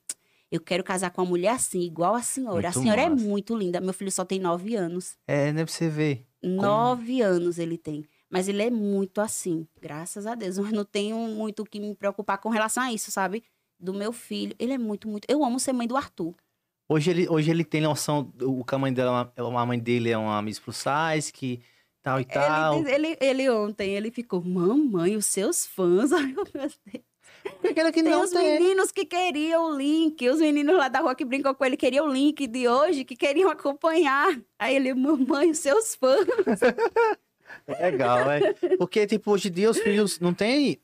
Eu 0.51 0.59
quero 0.59 0.83
casar 0.83 1.11
com 1.11 1.21
uma 1.21 1.29
mulher 1.29 1.51
assim, 1.53 1.81
igual 1.81 2.15
a 2.15 2.21
senhora. 2.21 2.69
a 2.69 2.71
Muito 2.71 2.81
senhora 2.83 3.01
é 3.01 3.09
massa. 3.09 3.23
muito 3.25 3.55
linda. 3.55 3.79
Meu 3.81 3.93
filho 3.93 4.11
só 4.11 4.25
tem 4.25 4.39
nove 4.39 4.75
anos. 4.75 5.15
É, 5.27 5.51
né, 5.51 5.63
pra 5.63 5.73
você 5.73 5.87
ver. 5.89 6.25
Nove 6.43 7.21
anos 7.21 7.59
ele 7.59 7.77
tem. 7.77 8.05
Mas 8.29 8.47
ele 8.47 8.61
é 8.61 8.69
muito 8.69 9.19
assim, 9.21 9.67
graças 9.81 10.25
a 10.27 10.35
Deus. 10.35 10.57
Eu 10.59 10.65
não 10.71 10.85
tenho 10.85 11.17
muito 11.17 11.61
o 11.63 11.65
que 11.65 11.79
me 11.79 11.95
preocupar 11.95 12.37
com 12.37 12.49
relação 12.49 12.83
a 12.83 12.93
isso, 12.93 13.11
sabe? 13.11 13.43
Do 13.79 13.93
meu 13.93 14.11
filho. 14.13 14.55
Ele 14.59 14.73
é 14.73 14.77
muito, 14.77 15.07
muito. 15.07 15.25
Eu 15.29 15.43
amo 15.43 15.59
ser 15.59 15.73
mãe 15.73 15.87
do 15.87 15.97
Arthur. 15.97 16.35
Hoje 16.91 17.11
ele, 17.11 17.29
hoje 17.29 17.51
ele 17.51 17.63
tem 17.63 17.81
noção, 17.81 18.31
o 18.41 18.63
que 18.65 18.73
a 18.73 18.77
mãe 18.77 18.91
dela, 18.91 19.31
é 19.35 19.41
a 19.41 19.65
mãe 19.65 19.77
dele 19.79 20.09
é 20.09 20.17
uma 20.17 20.41
Miss 20.41 20.57
Plus 20.59 20.77
Size, 20.77 21.31
que 21.31 21.61
tal 22.01 22.19
e 22.19 22.25
tal. 22.25 22.75
Ele, 22.75 22.83
diz- 22.83 22.93
ele, 22.93 23.17
ele 23.21 23.49
ontem, 23.49 23.95
ele 23.95 24.11
ficou, 24.11 24.41
mamãe, 24.43 25.15
os 25.15 25.25
seus 25.25 25.65
fãs. 25.65 26.11
Ai, 26.13 26.27
meu 26.27 26.43
Deus. 26.45 26.79
aquele 27.63 27.91
que 27.91 28.03
Tem 28.03 28.11
não 28.11 28.23
os 28.23 28.31
tem. 28.31 28.59
meninos 28.59 28.91
que 28.91 29.05
queriam 29.05 29.71
o 29.71 29.77
link, 29.77 30.27
os 30.29 30.39
meninos 30.39 30.75
lá 30.75 30.87
da 30.87 30.99
rua 30.99 31.15
que 31.15 31.23
brincam 31.25 31.53
com 31.53 31.63
ele 31.65 31.77
queriam 31.77 32.07
o 32.07 32.11
link 32.11 32.45
de 32.47 32.67
hoje, 32.67 33.03
que 33.05 33.15
queriam 33.15 33.49
acompanhar. 33.49 34.39
Aí 34.57 34.75
ele, 34.75 34.93
mamãe, 34.93 35.51
os 35.51 35.59
seus 35.59 35.95
fãs. 35.95 36.25
Legal, 37.67 38.29
é. 38.31 38.53
Porque, 38.77 39.05
tipo, 39.07 39.31
hoje 39.31 39.47
em 39.47 39.51
dia 39.51 39.69
os 39.69 39.79
filhos 39.79 40.19
não 40.19 40.33
têm. 40.33 40.79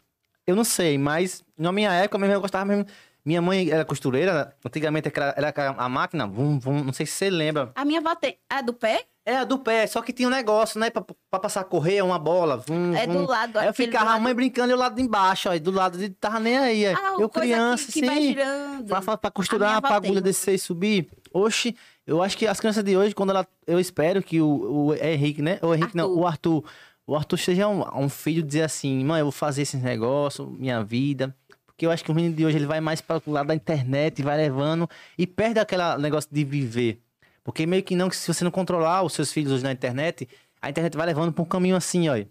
Eu 0.48 0.56
não 0.56 0.64
sei, 0.64 0.98
mas 0.98 1.44
na 1.58 1.72
minha 1.72 1.92
época 1.94 2.18
mesmo 2.18 2.34
eu 2.36 2.42
gostava 2.42 2.66
mesmo. 2.66 2.86
Minha 3.24 3.42
mãe 3.42 3.72
era 3.72 3.84
costureira, 3.84 4.56
antigamente 4.64 5.12
era, 5.14 5.34
era 5.36 5.54
a 5.78 5.90
máquina, 5.90 6.28
vum, 6.28 6.60
vum, 6.60 6.84
não 6.84 6.94
sei 6.94 7.08
se 7.08 7.14
você 7.14 7.30
lembra. 7.32 7.72
A 7.74 7.84
minha 7.84 8.00
avó 8.00 8.14
tem. 8.16 8.38
A 8.48 8.62
do 8.62 8.72
pé? 8.74 9.06
É, 9.26 9.38
a 9.38 9.44
do 9.44 9.58
pé, 9.58 9.88
só 9.88 10.04
que 10.04 10.14
tinha 10.14 10.28
um 10.28 10.32
negócio, 10.32 10.80
né? 10.80 10.92
Pra, 10.92 11.04
pra 11.32 11.40
passar 11.40 11.62
a 11.62 11.64
correr, 11.64 12.00
uma 12.04 12.20
bola. 12.20 12.58
Vum, 12.58 12.94
É 12.94 13.08
do 13.08 13.26
lado. 13.26 13.58
Aí 13.58 13.66
eu 13.68 13.74
ficava, 13.74 14.06
a 14.06 14.14
lado- 14.14 14.22
mãe 14.22 14.36
brincando 14.36 14.70
e 14.70 14.74
eu 14.74 14.78
lá 14.78 14.88
de 14.88 15.02
embaixo, 15.02 15.50
ó, 15.50 15.58
do 15.58 15.72
lado 15.72 15.98
de 15.98 16.10
tava 16.10 16.40
nem 16.40 16.58
aí. 16.58 16.86
Ah, 16.86 17.16
eu 17.20 17.28
criança, 17.28 17.88
que, 17.92 18.02
que 18.02 18.06
vai 18.06 18.16
sim. 18.18 18.28
girando. 18.28 18.86
Pra, 18.88 19.18
pra, 19.18 19.32
costurar, 19.32 19.82
pra 19.82 19.96
agulha 19.96 20.22
descer 20.22 20.54
e 20.54 20.60
subir. 20.60 21.10
Oxe, 21.34 21.76
eu 22.06 22.22
acho 22.22 22.38
que 22.38 22.46
as 22.46 22.60
crianças 22.60 22.84
de 22.84 22.96
hoje, 22.96 23.16
quando 23.16 23.32
ela. 23.32 23.48
Eu 23.66 23.80
espero 23.80 24.22
que 24.22 24.40
o, 24.40 24.48
o 24.90 24.94
Henrique, 24.94 25.42
né? 25.42 25.58
O 25.64 25.74
Henrique 25.74 25.98
não, 25.98 26.06
Arthur. 26.06 26.20
o 26.22 26.28
Arthur. 26.28 26.64
O 27.08 27.16
Arthur 27.16 27.38
seja 27.38 27.68
um, 27.68 27.84
um 28.04 28.10
filho 28.10 28.44
dizer 28.44 28.62
assim, 28.62 29.04
mãe, 29.04 29.20
eu 29.22 29.26
vou 29.26 29.32
fazer 29.32 29.64
esse 29.64 29.78
negócio, 29.78 30.48
minha 30.60 30.84
vida. 30.84 31.36
Porque 31.66 31.86
eu 31.86 31.92
acho 31.92 32.04
que 32.04 32.12
o 32.12 32.16
menino 32.16 32.36
de 32.36 32.46
hoje 32.46 32.58
ele 32.58 32.66
vai 32.66 32.80
mais 32.80 33.02
para 33.02 33.22
o 33.26 33.32
lado 33.32 33.48
da 33.48 33.56
internet, 33.56 34.22
vai 34.24 34.38
levando 34.38 34.88
e 35.18 35.28
perde 35.28 35.60
aquele 35.60 35.98
negócio 35.98 36.30
de 36.32 36.44
viver. 36.44 37.02
Porque 37.46 37.68
meio 37.68 37.84
que 37.84 37.96
não, 37.96 38.10
que 38.10 38.16
se 38.18 38.28
você 38.28 38.44
não 38.44 38.50
controlar 38.50 39.04
os 39.04 39.14
seus 39.14 39.32
filhos 39.32 39.52
hoje 39.54 39.64
na 39.64 39.72
internet, 39.72 40.28
a 40.60 40.68
internet 40.68 40.98
vai 40.98 41.06
levando 41.06 41.32
para 41.32 41.44
um 41.44 41.48
caminho 41.48 41.76
assim, 41.76 42.10
ó. 42.10 42.18
E, 42.18 42.28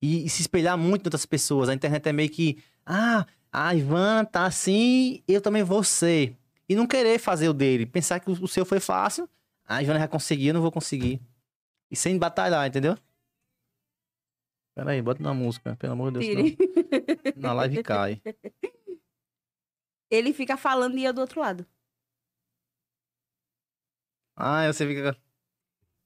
e 0.00 0.28
se 0.28 0.42
espelhar 0.42 0.78
muito 0.78 1.02
em 1.02 1.08
outras 1.08 1.26
pessoas. 1.26 1.68
A 1.68 1.74
internet 1.74 2.08
é 2.08 2.12
meio 2.12 2.30
que, 2.30 2.62
ah, 2.86 3.26
a 3.52 3.74
Ivan 3.74 4.24
tá 4.24 4.46
assim, 4.46 5.24
eu 5.26 5.40
também 5.40 5.64
vou 5.64 5.82
ser. 5.82 6.36
E 6.68 6.76
não 6.76 6.86
querer 6.86 7.18
fazer 7.18 7.48
o 7.48 7.52
dele. 7.52 7.84
Pensar 7.84 8.20
que 8.20 8.30
o, 8.30 8.44
o 8.44 8.46
seu 8.46 8.64
foi 8.64 8.78
fácil, 8.78 9.28
a 9.66 9.82
Ivana 9.82 9.98
já 9.98 10.06
conseguiu, 10.06 10.48
eu 10.48 10.54
não 10.54 10.62
vou 10.62 10.70
conseguir. 10.70 11.20
E 11.90 11.96
sem 11.96 12.16
batalhar, 12.16 12.64
entendeu? 12.64 12.96
Pera 14.72 14.92
aí, 14.92 15.02
bota 15.02 15.20
na 15.20 15.34
música, 15.34 15.74
pelo 15.74 15.94
amor 15.94 16.12
de 16.12 16.20
Deus. 16.20 16.56
Na 17.34 17.52
live 17.54 17.82
cai. 17.82 18.22
Ele 20.08 20.32
fica 20.32 20.56
falando 20.56 20.96
e 20.96 21.04
eu 21.04 21.12
do 21.12 21.20
outro 21.20 21.40
lado. 21.40 21.66
Ah, 24.40 24.72
você 24.72 24.86
fica. 24.86 25.16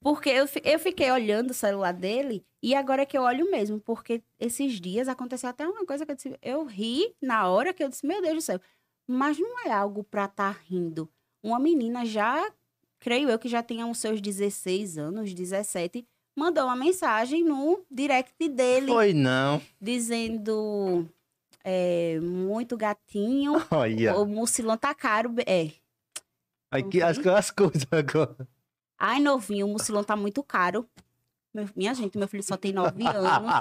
Porque 0.00 0.30
eu, 0.30 0.46
eu 0.64 0.78
fiquei 0.78 1.10
olhando 1.12 1.50
o 1.50 1.54
celular 1.54 1.92
dele 1.92 2.44
e 2.62 2.74
agora 2.74 3.04
que 3.04 3.16
eu 3.16 3.22
olho 3.22 3.50
mesmo, 3.50 3.78
porque 3.78 4.22
esses 4.40 4.80
dias 4.80 5.06
aconteceu 5.06 5.50
até 5.50 5.66
uma 5.68 5.84
coisa 5.84 6.04
que 6.04 6.12
eu 6.12 6.16
disse, 6.16 6.38
eu 6.42 6.64
ri 6.64 7.14
na 7.20 7.46
hora 7.46 7.72
que 7.72 7.84
eu 7.84 7.88
disse, 7.88 8.06
meu 8.06 8.20
Deus 8.22 8.34
do 8.34 8.40
céu, 8.40 8.60
mas 9.06 9.38
não 9.38 9.60
é 9.66 9.70
algo 9.70 10.02
pra 10.02 10.24
estar 10.24 10.60
rindo. 10.66 11.08
Uma 11.42 11.58
menina 11.58 12.04
já, 12.04 12.50
creio 12.98 13.28
eu 13.28 13.38
que 13.38 13.48
já 13.48 13.62
tenha 13.62 13.86
uns 13.86 13.98
seus 13.98 14.20
16 14.20 14.98
anos, 14.98 15.32
17, 15.34 16.04
mandou 16.34 16.64
uma 16.64 16.76
mensagem 16.76 17.44
no 17.44 17.84
direct 17.90 18.48
dele 18.48 18.88
Foi 18.88 19.12
não. 19.12 19.62
dizendo 19.80 21.08
é, 21.62 22.18
muito 22.20 22.76
gatinho, 22.76 23.54
Olha. 23.70 24.16
o 24.18 24.26
mucilão 24.26 24.76
tá 24.76 24.92
caro, 24.94 25.32
é. 25.46 25.70
Aqui 26.72 27.02
as, 27.02 27.18
as 27.26 27.50
coisas 27.52 27.86
agora. 27.90 28.48
Ai, 28.98 29.20
novinho, 29.20 29.66
o 29.66 29.70
mucilão 29.70 30.02
tá 30.02 30.16
muito 30.16 30.42
caro. 30.42 30.88
Meu- 31.52 31.68
minha 31.76 31.92
gente, 31.94 32.16
meu 32.16 32.26
filho 32.26 32.42
só 32.42 32.56
tem 32.56 32.72
nove 32.72 33.04
anos. 33.06 33.52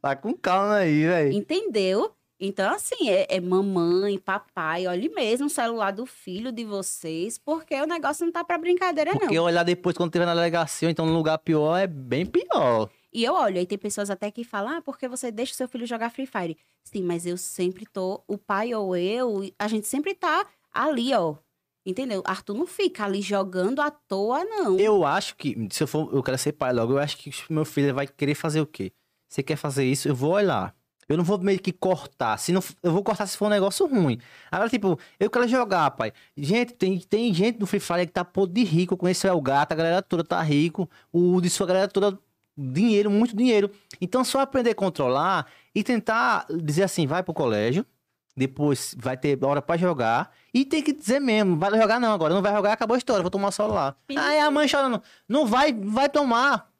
tá 0.00 0.14
com 0.16 0.32
calma 0.36 0.76
aí, 0.76 1.04
velho. 1.06 1.32
Entendeu? 1.32 2.14
Então, 2.42 2.72
assim, 2.74 3.10
é, 3.10 3.26
é 3.36 3.38
mamãe, 3.40 4.16
papai, 4.18 4.86
olhe 4.86 5.10
mesmo 5.10 5.46
o 5.46 5.50
celular 5.50 5.90
do 5.90 6.06
filho 6.06 6.50
de 6.50 6.64
vocês, 6.64 7.36
porque 7.36 7.74
o 7.74 7.86
negócio 7.86 8.24
não 8.24 8.32
tá 8.32 8.42
pra 8.42 8.56
brincadeira, 8.56 9.12
Porque 9.12 9.34
não. 9.34 9.44
olhar 9.44 9.62
depois 9.62 9.94
quando 9.94 10.10
tiver 10.10 10.24
na 10.24 10.34
delegacia, 10.34 10.88
então 10.88 11.04
num 11.04 11.12
lugar 11.12 11.36
pior, 11.38 11.76
é 11.76 11.86
bem 11.86 12.24
pior. 12.24 12.88
E 13.12 13.22
eu 13.24 13.34
olho, 13.34 13.58
aí 13.58 13.66
tem 13.66 13.76
pessoas 13.76 14.08
até 14.08 14.30
que 14.30 14.42
falam, 14.42 14.78
ah, 14.78 14.80
porque 14.80 15.06
você 15.06 15.30
deixa 15.30 15.52
o 15.52 15.56
seu 15.56 15.68
filho 15.68 15.84
jogar 15.84 16.08
Free 16.10 16.24
Fire. 16.24 16.56
Sim, 16.82 17.02
mas 17.02 17.26
eu 17.26 17.36
sempre 17.36 17.84
tô, 17.84 18.22
o 18.26 18.38
pai 18.38 18.72
ou 18.72 18.96
eu, 18.96 19.42
a 19.58 19.68
gente 19.68 19.86
sempre 19.86 20.14
tá 20.14 20.46
ali, 20.72 21.12
ó. 21.12 21.34
Entendeu? 21.84 22.22
Arthur 22.26 22.54
não 22.54 22.66
fica 22.66 23.04
ali 23.04 23.22
jogando 23.22 23.80
à 23.80 23.90
toa, 23.90 24.44
não. 24.44 24.78
Eu 24.78 25.04
acho 25.04 25.34
que, 25.36 25.68
se 25.70 25.82
eu 25.82 25.86
for, 25.86 26.12
eu 26.12 26.22
quero 26.22 26.36
ser 26.36 26.52
pai 26.52 26.72
logo, 26.72 26.92
eu 26.92 26.98
acho 26.98 27.16
que 27.16 27.30
meu 27.48 27.64
filho 27.64 27.94
vai 27.94 28.06
querer 28.06 28.34
fazer 28.34 28.60
o 28.60 28.66
quê? 28.66 28.92
Você 29.28 29.42
quer 29.42 29.56
fazer 29.56 29.84
isso? 29.84 30.08
Eu 30.08 30.14
vou 30.14 30.32
olhar. 30.32 30.74
Eu 31.08 31.16
não 31.16 31.24
vou 31.24 31.38
meio 31.38 31.58
que 31.58 31.72
cortar. 31.72 32.36
Se 32.38 32.52
não, 32.52 32.62
eu 32.82 32.92
vou 32.92 33.02
cortar 33.02 33.26
se 33.26 33.36
for 33.36 33.46
um 33.46 33.50
negócio 33.50 33.84
ruim. 33.86 34.18
Agora, 34.50 34.68
tipo, 34.68 34.98
eu 35.18 35.28
quero 35.28 35.48
jogar, 35.48 35.90
pai. 35.90 36.12
Gente, 36.36 36.72
tem, 36.74 37.00
tem 37.00 37.34
gente 37.34 37.58
no 37.58 37.66
Free 37.66 37.80
Fire 37.80 38.06
que 38.06 38.12
tá 38.12 38.24
podre 38.24 38.62
de 38.62 38.64
rico. 38.64 38.94
Eu 38.94 38.98
conheço 38.98 39.26
o 39.28 39.40
Gato, 39.40 39.72
a 39.72 39.74
galera 39.74 40.02
toda 40.02 40.22
tá 40.22 40.40
rico. 40.40 40.88
O 41.12 41.34
Hudson, 41.34 41.64
a 41.64 41.66
galera 41.66 41.88
toda. 41.88 42.16
Dinheiro, 42.56 43.10
muito 43.10 43.34
dinheiro. 43.34 43.70
Então, 44.00 44.22
só 44.22 44.40
aprender 44.40 44.70
a 44.70 44.74
controlar 44.74 45.46
e 45.74 45.82
tentar 45.82 46.46
dizer 46.62 46.84
assim: 46.84 47.06
vai 47.08 47.22
pro 47.22 47.34
colégio. 47.34 47.84
Depois 48.40 48.94
vai 48.96 49.18
ter 49.18 49.38
hora 49.44 49.60
pra 49.60 49.76
jogar. 49.76 50.34
E 50.54 50.64
tem 50.64 50.82
que 50.82 50.94
dizer 50.94 51.20
mesmo: 51.20 51.58
vai 51.58 51.70
jogar 51.78 52.00
não 52.00 52.10
agora. 52.10 52.32
Não 52.32 52.40
vai 52.40 52.54
jogar, 52.54 52.72
acabou 52.72 52.94
a 52.94 52.98
história. 52.98 53.20
Vou 53.20 53.30
tomar 53.30 53.48
o 53.48 53.52
celular. 53.52 53.94
Aí 54.16 54.38
a 54.38 54.50
mãe 54.50 54.66
chorando: 54.66 55.02
não 55.28 55.44
vai, 55.44 55.74
vai 55.74 56.08
tomar. 56.08 56.72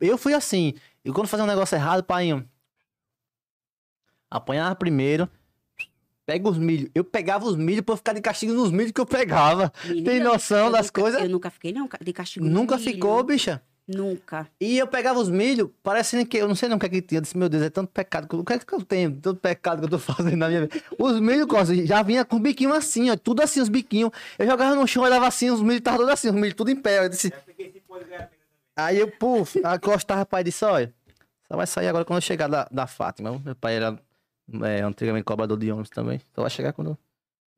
Eu 0.00 0.16
fui 0.16 0.32
assim. 0.34 0.72
E 1.04 1.10
quando 1.10 1.26
fazia 1.26 1.42
um 1.42 1.48
negócio 1.48 1.74
errado, 1.74 2.04
pai, 2.04 2.30
apanhava 4.30 4.76
primeiro, 4.76 5.28
pega 6.24 6.48
os 6.48 6.58
milhos. 6.58 6.88
Eu 6.94 7.02
pegava 7.02 7.44
os 7.44 7.56
milhos 7.56 7.82
pra 7.84 7.94
eu 7.94 7.96
ficar 7.96 8.12
de 8.12 8.20
castigo 8.20 8.52
nos 8.52 8.70
milhos 8.70 8.92
que 8.92 9.00
eu 9.00 9.06
pegava. 9.06 9.72
Menina, 9.84 10.10
Tem 10.12 10.20
noção 10.20 10.70
das 10.70 10.86
nunca- 10.86 11.00
coisas? 11.00 11.22
Eu 11.22 11.28
nunca 11.28 11.50
fiquei, 11.50 11.72
não, 11.72 11.88
de 12.00 12.12
castigo. 12.12 12.46
Nunca 12.46 12.76
milho. 12.76 12.92
ficou, 12.92 13.22
bicha. 13.24 13.60
Nunca. 13.96 14.46
E 14.60 14.78
eu 14.78 14.86
pegava 14.86 15.18
os 15.18 15.28
milhos, 15.28 15.68
parecendo 15.82 16.24
que 16.26 16.36
eu 16.36 16.46
não 16.46 16.54
sei 16.54 16.68
não 16.68 16.76
o 16.76 16.80
que 16.80 16.86
é 16.86 16.88
que 16.88 17.02
tinha. 17.02 17.18
Eu 17.18 17.22
disse, 17.22 17.36
meu 17.36 17.48
Deus, 17.48 17.62
é 17.64 17.70
tanto 17.70 17.90
pecado. 17.90 18.28
que 18.28 18.34
eu- 18.34 18.40
O 18.40 18.44
que 18.44 18.52
é 18.52 18.58
que 18.58 18.72
eu 18.72 18.82
tenho? 18.84 19.16
Tanto 19.20 19.40
pecado 19.40 19.78
que 19.80 19.84
eu 19.86 19.88
tô 19.90 19.98
fazendo 20.32 20.36
na 20.36 20.48
minha 20.48 20.66
vida. 20.66 20.82
Os 20.98 21.18
milhos, 21.20 21.46
Costa, 21.46 21.74
já 21.86 22.02
vinha 22.02 22.24
com 22.24 22.38
biquinho 22.40 22.72
assim, 22.72 23.10
ó. 23.10 23.16
Tudo 23.16 23.42
assim, 23.42 23.60
os 23.60 23.68
biquinhos. 23.68 24.10
Eu 24.38 24.46
jogava 24.46 24.74
no 24.74 24.86
chão, 24.86 25.02
olhava 25.02 25.26
assim, 25.26 25.50
os 25.50 25.60
milhos 25.60 25.78
estavam 25.78 25.98
todos 26.00 26.12
assim, 26.14 26.28
os 26.28 26.34
milhos 26.34 26.54
tudo 26.54 26.70
em 26.70 26.76
pé. 26.76 27.04
Eu 27.04 27.08
disse. 27.08 27.32
Aí 28.76 28.98
eu, 28.98 29.10
puf, 29.10 29.60
acostava, 29.64 30.24
pai 30.24 30.44
disse, 30.44 30.64
olha, 30.64 30.94
só 31.48 31.56
vai 31.56 31.66
sair 31.66 31.88
agora 31.88 32.04
quando 32.04 32.18
eu 32.18 32.22
chegar 32.22 32.48
da, 32.48 32.68
da 32.70 32.86
Fátima. 32.86 33.38
Meu 33.44 33.54
pai 33.56 33.76
era 33.76 33.98
é, 34.62 34.80
antigamente 34.82 35.24
cobrador 35.24 35.58
de 35.58 35.70
ônibus 35.70 35.90
também. 35.90 36.20
Só 36.34 36.42
vai 36.42 36.50
chegar 36.50 36.72
quando. 36.72 36.96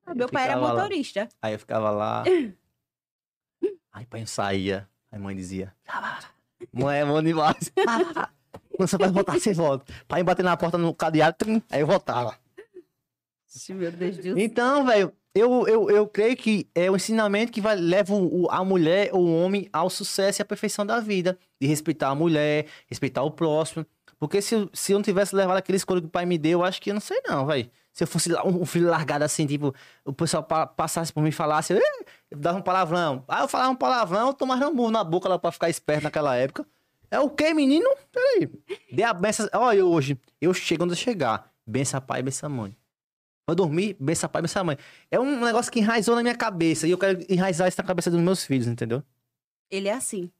Ah, 0.06 0.14
meu 0.14 0.28
pai 0.28 0.44
era 0.44 0.54
ficava 0.54 0.72
lá. 0.72 0.82
motorista. 0.82 1.28
Aí 1.40 1.52
eu 1.52 1.58
ficava 1.58 1.90
lá. 1.90 2.24
Aí 3.92 4.06
pai 4.06 4.26
saía. 4.26 4.88
Aí 5.12 5.18
mãe 5.20 5.36
dizia: 5.36 5.72
Mãe, 6.72 6.98
é 7.00 7.04
bom 7.04 7.22
demais. 7.22 7.70
Quando 8.74 8.88
você 8.88 8.96
vai 8.96 9.10
voltar, 9.10 9.38
você 9.38 9.52
volta. 9.52 9.84
Pai 10.08 10.22
bater 10.24 10.42
na 10.42 10.56
porta 10.56 10.78
no 10.78 10.94
cadeado, 10.94 11.36
trim, 11.36 11.62
aí 11.70 11.80
eu 11.82 11.86
voltava. 11.86 12.36
Meu 13.68 13.92
Deus 13.92 14.16
do 14.16 14.22
céu. 14.22 14.38
Então, 14.38 14.86
velho, 14.86 15.12
eu, 15.34 15.68
eu, 15.68 15.90
eu 15.90 16.06
creio 16.08 16.34
que 16.36 16.66
é 16.74 16.90
o 16.90 16.96
ensinamento 16.96 17.52
que 17.52 17.60
vai, 17.60 17.76
leva 17.76 18.14
o, 18.14 18.50
a 18.50 18.64
mulher 18.64 19.10
ou 19.12 19.26
o 19.26 19.42
homem 19.44 19.68
ao 19.72 19.90
sucesso 19.90 20.40
e 20.40 20.42
à 20.42 20.44
perfeição 20.46 20.86
da 20.86 21.00
vida. 21.00 21.38
De 21.60 21.66
respeitar 21.66 22.08
a 22.08 22.14
mulher, 22.14 22.66
respeitar 22.86 23.22
o 23.22 23.30
próximo. 23.30 23.84
Porque 24.18 24.40
se, 24.40 24.54
eu- 24.54 24.70
se 24.72 24.92
eu 24.92 24.98
não 24.98 25.02
tivesse 25.02 25.36
levado 25.36 25.58
aquele 25.58 25.76
escolho 25.76 26.00
que 26.00 26.06
o 26.06 26.10
pai 26.10 26.24
me 26.24 26.38
deu, 26.38 26.60
eu 26.60 26.64
acho 26.64 26.80
que 26.80 26.90
eu 26.90 26.94
não 26.94 27.00
sei 27.00 27.20
não, 27.26 27.44
velho. 27.46 27.70
Se 27.92 28.04
eu 28.04 28.06
fosse 28.08 28.32
um, 28.34 28.62
um 28.62 28.66
filho 28.66 28.88
largado 28.88 29.24
assim, 29.24 29.46
tipo, 29.46 29.74
o 30.04 30.12
pessoal 30.12 30.42
pa- 30.42 30.66
passasse 30.66 31.12
por 31.12 31.22
mim 31.22 31.28
e 31.28 31.32
falasse, 31.32 31.74
eu 31.74 32.38
dava 32.38 32.58
um 32.58 32.62
palavrão. 32.62 33.22
Aí 33.28 33.42
eu 33.42 33.48
falava 33.48 33.70
um 33.70 33.76
palavrão, 33.76 34.28
eu 34.28 34.34
tomava 34.34 34.66
um 34.66 34.74
burro 34.74 34.90
na 34.90 35.04
boca 35.04 35.28
lá 35.28 35.38
pra 35.38 35.52
ficar 35.52 35.68
esperto 35.68 36.04
naquela 36.04 36.34
época. 36.34 36.66
É 37.10 37.20
o 37.20 37.28
quê, 37.28 37.52
menino? 37.52 37.86
Peraí. 38.10 38.50
Dê 38.90 39.02
a 39.02 39.12
benção. 39.12 39.46
Olha, 39.52 39.76
eu 39.78 39.90
hoje, 39.90 40.18
eu 40.40 40.54
chego 40.54 40.84
onde 40.84 40.94
eu 40.94 40.96
chegar. 40.96 41.52
Bença 41.66 42.00
pai, 42.00 42.22
bença 42.22 42.48
mãe. 42.48 42.74
Vou 43.46 43.54
dormir, 43.54 43.94
bença 44.00 44.26
pai, 44.28 44.40
bença 44.40 44.64
mãe. 44.64 44.78
É 45.10 45.20
um 45.20 45.44
negócio 45.44 45.70
que 45.70 45.78
enraizou 45.80 46.16
na 46.16 46.22
minha 46.22 46.34
cabeça. 46.34 46.86
E 46.86 46.90
eu 46.90 46.96
quero 46.96 47.20
enraizar 47.28 47.68
isso 47.68 47.76
na 47.78 47.86
cabeça 47.86 48.10
dos 48.10 48.20
meus 48.20 48.46
filhos, 48.46 48.66
entendeu? 48.66 49.02
Ele 49.70 49.88
é 49.88 49.92
assim. 49.92 50.30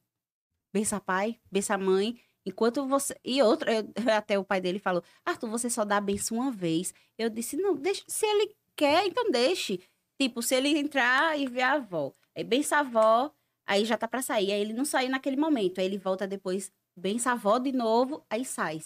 Bença 0.73 0.99
pai, 0.99 1.39
bença 1.51 1.77
mãe. 1.77 2.19
Enquanto 2.45 2.85
você. 2.87 3.15
E 3.23 3.41
outra, 3.41 3.73
eu- 3.73 3.85
até 4.17 4.37
o 4.37 4.43
pai 4.43 4.59
dele 4.61 4.79
falou: 4.79 5.03
Arthur, 5.25 5.49
você 5.49 5.69
só 5.69 5.83
dá 5.85 5.97
a 5.97 6.01
benção 6.01 6.37
uma 6.37 6.51
vez. 6.51 6.93
Eu 7.17 7.29
disse: 7.29 7.55
não, 7.57 7.75
deixa. 7.75 8.03
Se 8.07 8.25
ele 8.25 8.55
quer, 8.75 9.05
então 9.05 9.29
deixe. 9.31 9.79
Tipo, 10.19 10.41
se 10.41 10.55
ele 10.55 10.69
entrar 10.77 11.39
e 11.39 11.47
ver 11.47 11.61
a 11.61 11.73
avó. 11.73 12.13
Aí 12.35 12.43
bença 12.43 12.77
a 12.77 12.79
avó, 12.79 13.31
aí 13.65 13.85
já 13.85 13.97
tá 13.97 14.07
pra 14.07 14.21
sair. 14.21 14.51
Aí 14.51 14.61
ele 14.61 14.73
não 14.73 14.85
sai 14.85 15.07
naquele 15.07 15.37
momento. 15.37 15.79
Aí 15.79 15.85
ele 15.85 15.97
volta 15.97 16.27
depois, 16.27 16.71
bença 16.95 17.29
a 17.29 17.33
avó 17.33 17.57
de 17.59 17.71
novo, 17.71 18.25
aí 18.29 18.43
sai. 18.45 18.79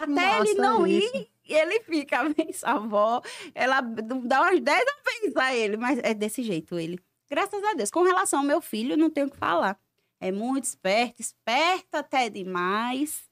Até 0.00 0.40
ele 0.40 0.54
não 0.54 0.86
isso. 0.86 1.16
ir, 1.16 1.30
ele 1.46 1.80
fica, 1.80 2.24
bença 2.34 2.68
a 2.68 2.72
avó. 2.74 3.22
Ela 3.54 3.80
dá 3.80 4.42
umas 4.42 4.60
10 4.60 4.80
a 4.80 5.20
benção 5.20 5.42
a 5.42 5.54
ele, 5.54 5.76
mas 5.76 5.98
é 6.02 6.14
desse 6.14 6.42
jeito 6.42 6.78
ele. 6.78 6.98
Graças 7.30 7.62
a 7.62 7.74
Deus. 7.74 7.90
Com 7.90 8.02
relação 8.02 8.40
ao 8.40 8.44
meu 8.44 8.60
filho, 8.60 8.96
não 8.96 9.10
tenho 9.10 9.26
o 9.26 9.30
que 9.30 9.36
falar. 9.36 9.78
É 10.20 10.32
muito 10.32 10.64
esperto, 10.64 11.20
esperto 11.20 11.94
até 11.94 12.28
demais. 12.28 13.22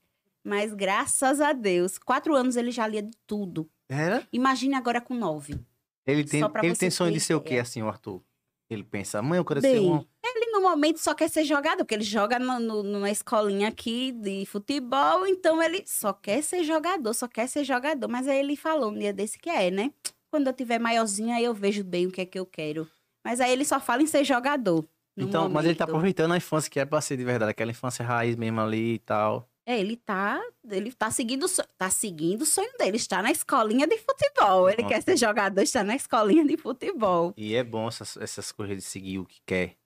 Mas 0.44 0.72
graças 0.72 1.40
a 1.40 1.52
Deus, 1.52 1.98
quatro 1.98 2.34
anos 2.34 2.56
ele 2.56 2.70
já 2.70 2.86
lia 2.86 3.02
de 3.02 3.12
tudo. 3.26 3.68
Era? 3.88 4.26
Imagine 4.32 4.74
agora 4.76 5.00
com 5.00 5.14
nove. 5.14 5.58
Ele 6.06 6.22
tem, 6.24 6.40
ele 6.62 6.76
tem 6.76 6.88
sonho 6.90 7.10
ter 7.12 7.18
de 7.18 7.24
ser 7.24 7.34
o 7.34 7.40
quê, 7.40 7.58
assim, 7.58 7.82
o 7.82 7.88
Arthur? 7.88 8.22
Ele 8.70 8.84
pensa, 8.84 9.20
mãe, 9.20 9.38
eu 9.38 9.44
quero 9.44 9.60
ser 9.60 9.72
Bem, 9.72 9.90
um... 9.92 10.04
Ele 10.24 10.52
no 10.52 10.60
momento 10.60 10.98
só 10.98 11.14
quer 11.14 11.28
ser 11.28 11.44
jogador, 11.44 11.78
porque 11.78 11.94
ele 11.94 12.04
joga 12.04 12.38
no, 12.38 12.58
no- 12.60 12.82
numa 12.82 13.10
escolinha 13.10 13.68
aqui 13.68 14.12
de 14.12 14.44
futebol, 14.46 15.26
então 15.26 15.60
ele 15.62 15.82
só 15.86 16.12
quer 16.12 16.42
ser 16.42 16.62
jogador, 16.62 17.12
só 17.12 17.26
quer 17.26 17.48
ser 17.48 17.64
jogador. 17.64 18.08
Mas 18.08 18.26
aí 18.28 18.38
ele 18.38 18.56
falou 18.56 18.90
um 18.90 18.98
dia 18.98 19.12
desse 19.12 19.38
que 19.38 19.50
é, 19.50 19.70
né? 19.70 19.92
Quando 20.30 20.46
eu 20.48 20.52
tiver 20.52 20.78
maiorzinho, 20.78 21.34
aí 21.34 21.44
eu 21.44 21.54
vejo 21.54 21.82
bem 21.84 22.06
o 22.06 22.10
que 22.12 22.20
é 22.20 22.26
que 22.26 22.38
eu 22.38 22.46
quero. 22.46 22.88
Mas 23.24 23.40
aí 23.40 23.50
ele 23.52 23.64
só 23.64 23.80
fala 23.80 24.02
em 24.02 24.06
ser 24.06 24.22
jogador. 24.24 24.84
Então, 25.16 25.48
mas 25.48 25.64
ele 25.64 25.74
tá 25.74 25.84
momento. 25.84 25.96
aproveitando 25.96 26.32
a 26.32 26.36
infância 26.36 26.70
que 26.70 26.78
é 26.78 26.84
pra 26.84 27.00
ser 27.00 27.16
de 27.16 27.24
verdade, 27.24 27.50
aquela 27.50 27.70
infância 27.70 28.04
raiz 28.04 28.36
mesmo 28.36 28.60
ali 28.60 28.94
e 28.94 28.98
tal. 28.98 29.48
É, 29.68 29.80
ele 29.80 29.96
tá, 29.96 30.40
ele 30.70 30.92
tá 30.92 31.10
seguindo, 31.10 31.46
tá 31.76 31.90
seguindo 31.90 32.42
o 32.42 32.46
sonho 32.46 32.70
dele, 32.78 32.96
está 32.96 33.20
na 33.20 33.32
escolinha 33.32 33.86
de 33.86 33.98
futebol. 33.98 34.68
Ele 34.70 34.82
Nossa. 34.82 34.94
quer 34.94 35.02
ser 35.02 35.16
jogador, 35.16 35.60
está 35.60 35.82
na 35.82 35.96
escolinha 35.96 36.44
de 36.44 36.56
futebol. 36.56 37.34
E 37.36 37.54
é 37.56 37.64
bom 37.64 37.88
essas, 37.88 38.16
essas 38.18 38.52
coisas 38.52 38.76
de 38.76 38.82
seguir 38.82 39.18
o 39.18 39.26
que 39.26 39.40
quer. 39.44 39.76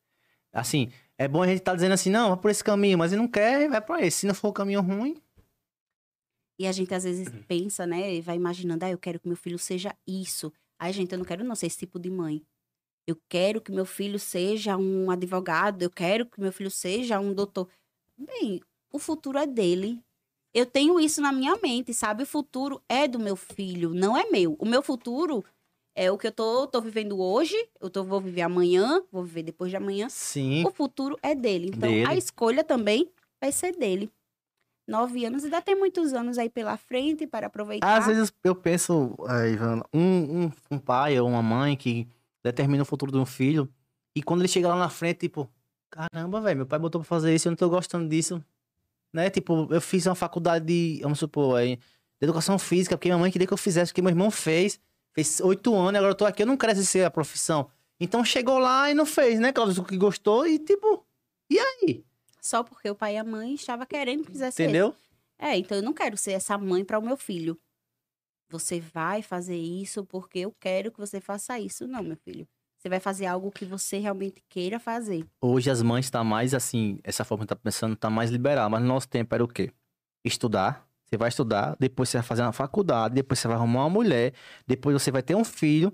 Assim, 0.53 0.91
é 1.17 1.27
bom 1.29 1.43
a 1.43 1.47
gente 1.47 1.61
tá 1.61 1.75
dizendo 1.75 1.93
assim, 1.93 2.11
não, 2.11 2.31
vai 2.31 2.37
por 2.39 2.51
esse 2.51 2.63
caminho, 2.63 2.99
mas 2.99 3.13
ele 3.13 3.23
não 3.23 3.29
quer, 3.29 3.71
vai 3.71 3.81
pra 3.81 4.03
esse. 4.03 4.19
Se 4.19 4.27
não 4.27 4.35
for 4.35 4.49
o 4.49 4.53
caminho 4.53 4.83
ruim, 4.83 5.17
E 6.59 6.67
a 6.67 6.73
gente 6.73 6.93
às 6.93 7.05
vezes 7.05 7.29
pensa, 7.49 7.87
né, 7.87 8.15
e 8.17 8.21
vai 8.21 8.37
imaginando, 8.37 8.85
ah, 8.85 8.91
eu 8.91 8.99
quero 8.99 9.19
que 9.19 9.27
meu 9.29 9.37
filho 9.37 9.59
seja 9.59 9.97
isso. 10.07 10.53
Ai, 10.79 10.93
gente, 10.93 11.13
eu 11.13 11.19
não 11.19 11.25
quero 11.25 11.43
não 11.43 11.55
ser 11.55 11.67
esse 11.69 11.79
tipo 11.79 11.99
de 11.99 12.11
mãe. 12.11 12.43
Eu 13.07 13.17
quero 13.29 13.61
que 13.61 13.73
meu 13.73 13.85
filho 13.85 14.19
seja 14.19 14.77
um 14.77 15.11
advogado, 15.11 15.83
eu 15.83 15.91
quero 15.91 16.27
que 16.27 16.41
meu 16.41 16.53
filho 16.53 16.71
seja 16.71 17.19
um 17.19 17.33
doutor. 17.33 17.69
Bem, 18.17 18.61
o 18.93 18.99
futuro 18.99 19.39
é 19.39 19.47
dele. 19.47 20.01
Eu 20.53 20.67
tenho 20.67 20.99
isso 20.99 21.21
na 21.21 21.33
minha 21.33 21.57
mente, 21.57 21.95
sabe? 21.95 22.25
O 22.25 22.27
futuro 22.27 22.83
é 22.89 23.07
do 23.07 23.19
meu 23.19 23.37
filho, 23.37 23.95
não 23.95 24.17
é 24.17 24.29
meu. 24.31 24.57
O 24.59 24.67
meu 24.67 24.83
futuro 24.83 25.45
é 25.95 26.11
o 26.11 26.19
que 26.19 26.27
eu 26.27 26.33
tô, 26.33 26.67
tô 26.67 26.81
vivendo 26.81 27.21
hoje, 27.21 27.55
eu 27.81 27.91
tô, 27.91 28.03
vou 28.05 28.21
viver 28.21 28.43
amanhã, 28.43 29.03
vou 29.13 29.25
viver 29.25 29.43
depois 29.43 29.71
de 29.71 29.77
amanhã. 29.77 30.09
sim. 30.09 30.65
O 30.65 30.71
futuro 30.71 31.17
é 31.23 31.35
dele. 31.35 31.69
Então, 31.69 31.91
Dele. 31.91 32.07
a 32.07 32.15
escolha 32.15 32.65
também 32.65 33.09
vai 33.41 33.53
ser 33.53 33.77
dele. 33.77 34.11
Nove 34.89 35.25
anos, 35.25 35.45
ainda 35.45 35.63
tem 35.63 35.77
muitos 35.77 36.13
anos 36.13 36.37
aí 36.37 36.51
pela 36.51 36.77
frente 36.77 37.27
para 37.27 37.47
aproveitar. 37.47 37.97
Às 37.97 38.07
vezes 38.07 38.33
eu 38.43 38.57
penso, 38.57 39.15
eh, 39.29 39.53
Ivana, 39.53 39.85
um, 39.95 40.47
um, 40.47 40.53
um 40.73 40.79
pai 40.79 41.21
ou 41.21 41.29
uma 41.29 41.43
mãe 41.43 41.77
que 41.77 42.09
determina 42.43 42.83
o 42.83 42.87
futuro 42.87 43.13
de 43.13 43.19
um 43.19 43.27
filho, 43.27 43.73
e 44.15 44.23
quando 44.23 44.41
ele 44.41 44.49
chega 44.49 44.69
lá 44.69 44.77
na 44.77 44.89
frente, 44.89 45.21
tipo, 45.21 45.49
caramba, 45.91 46.41
velho, 46.41 46.59
meu 46.59 46.67
pai 46.67 46.79
botou 46.79 47.01
pra 47.01 47.09
fazer 47.09 47.35
isso, 47.35 47.49
eu 47.49 47.51
não 47.51 47.57
tô 47.57 47.69
gostando 47.69 48.09
disso. 48.09 48.45
Né? 49.13 49.29
Tipo, 49.31 49.67
eu 49.71 49.81
fiz 49.81 50.07
uma 50.07 50.15
faculdade 50.15 50.65
de, 50.65 51.01
vamos 51.03 51.19
supor, 51.19 51.57
aí, 51.59 51.77
de 51.77 51.83
educação 52.23 52.59
física, 52.59 52.97
porque 52.97 53.09
minha 53.09 53.19
mãe 53.19 53.31
queria 53.31 53.47
que 53.47 53.53
eu 53.53 53.59
fizesse, 53.59 53.93
porque 53.93 54.03
meu 54.03 54.11
irmão 54.11 54.31
fez, 54.31 54.81
fez 55.13 55.41
oito 55.41 55.75
anos, 55.75 55.97
agora 55.97 56.13
eu 56.13 56.17
tô 56.17 56.25
aqui, 56.25 56.43
eu 56.43 56.47
não 56.47 56.57
quero 56.57 56.73
exercer 56.73 57.05
a 57.05 57.11
profissão. 57.11 57.69
Então 57.99 58.25
chegou 58.25 58.59
lá 58.59 58.91
e 58.91 58.95
não 58.95 59.05
fez, 59.05 59.39
né, 59.41 59.53
Claudio, 59.53 59.83
o 59.83 59.87
que 59.87 59.97
gostou, 59.97 60.47
e 60.47 60.59
tipo, 60.59 61.05
e 61.51 61.59
aí? 61.59 62.05
Só 62.41 62.63
porque 62.63 62.89
o 62.89 62.95
pai 62.95 63.15
e 63.15 63.19
a 63.19 63.25
mãe 63.25 63.55
estavam 63.55 63.85
querendo 63.85 64.25
que 64.25 64.33
fizesse 64.33 64.63
Entendeu? 64.63 64.89
isso. 64.89 64.99
É, 65.39 65.57
então 65.57 65.77
eu 65.79 65.83
não 65.83 65.93
quero 65.93 66.17
ser 66.17 66.33
essa 66.33 66.57
mãe 66.57 66.85
para 66.85 66.99
o 66.99 67.03
meu 67.03 67.17
filho. 67.17 67.59
Você 68.51 68.81
vai 68.81 69.23
fazer 69.23 69.57
isso 69.57 70.05
porque 70.05 70.41
eu 70.41 70.55
quero 70.59 70.91
que 70.91 70.99
você 70.99 71.21
faça 71.21 71.59
isso. 71.59 71.87
Não, 71.87 72.03
meu 72.03 72.17
filho. 72.17 72.47
Você 72.77 72.89
vai 72.89 72.99
fazer 72.99 73.27
algo 73.27 73.51
que 73.51 73.65
você 73.65 73.99
realmente 73.99 74.43
queira 74.49 74.81
fazer. 74.81 75.25
Hoje 75.41 75.71
as 75.71 75.83
mães 75.83 76.11
tá 76.11 76.25
mais 76.25 76.55
assim, 76.55 76.99
essa 77.05 77.25
forma 77.25 77.45
que 77.45 77.49
tá 77.49 77.57
pensando 77.57 77.95
tá 77.95 78.09
mais 78.09 78.31
liberal, 78.31 78.71
mas 78.71 78.81
no 78.81 78.89
nosso 78.89 79.09
tempo 79.09 79.35
era 79.35 79.45
o 79.45 79.49
quê? 79.49 79.71
Estudar, 80.25 80.89
você 81.05 81.17
vai 81.17 81.29
estudar, 81.29 81.77
depois 81.79 82.09
você 82.09 82.19
vai 82.19 82.27
fazer 82.27 82.43
uma 82.43 82.53
faculdade, 82.53 83.15
depois 83.15 83.39
você 83.39 83.49
vai 83.49 83.57
arrumar 83.57 83.83
uma 83.83 83.91
mulher, 83.91 84.33
depois 84.67 84.95
você 84.95 85.11
vai 85.11 85.23
ter 85.23 85.35
um 85.35 85.45
filho, 85.45 85.93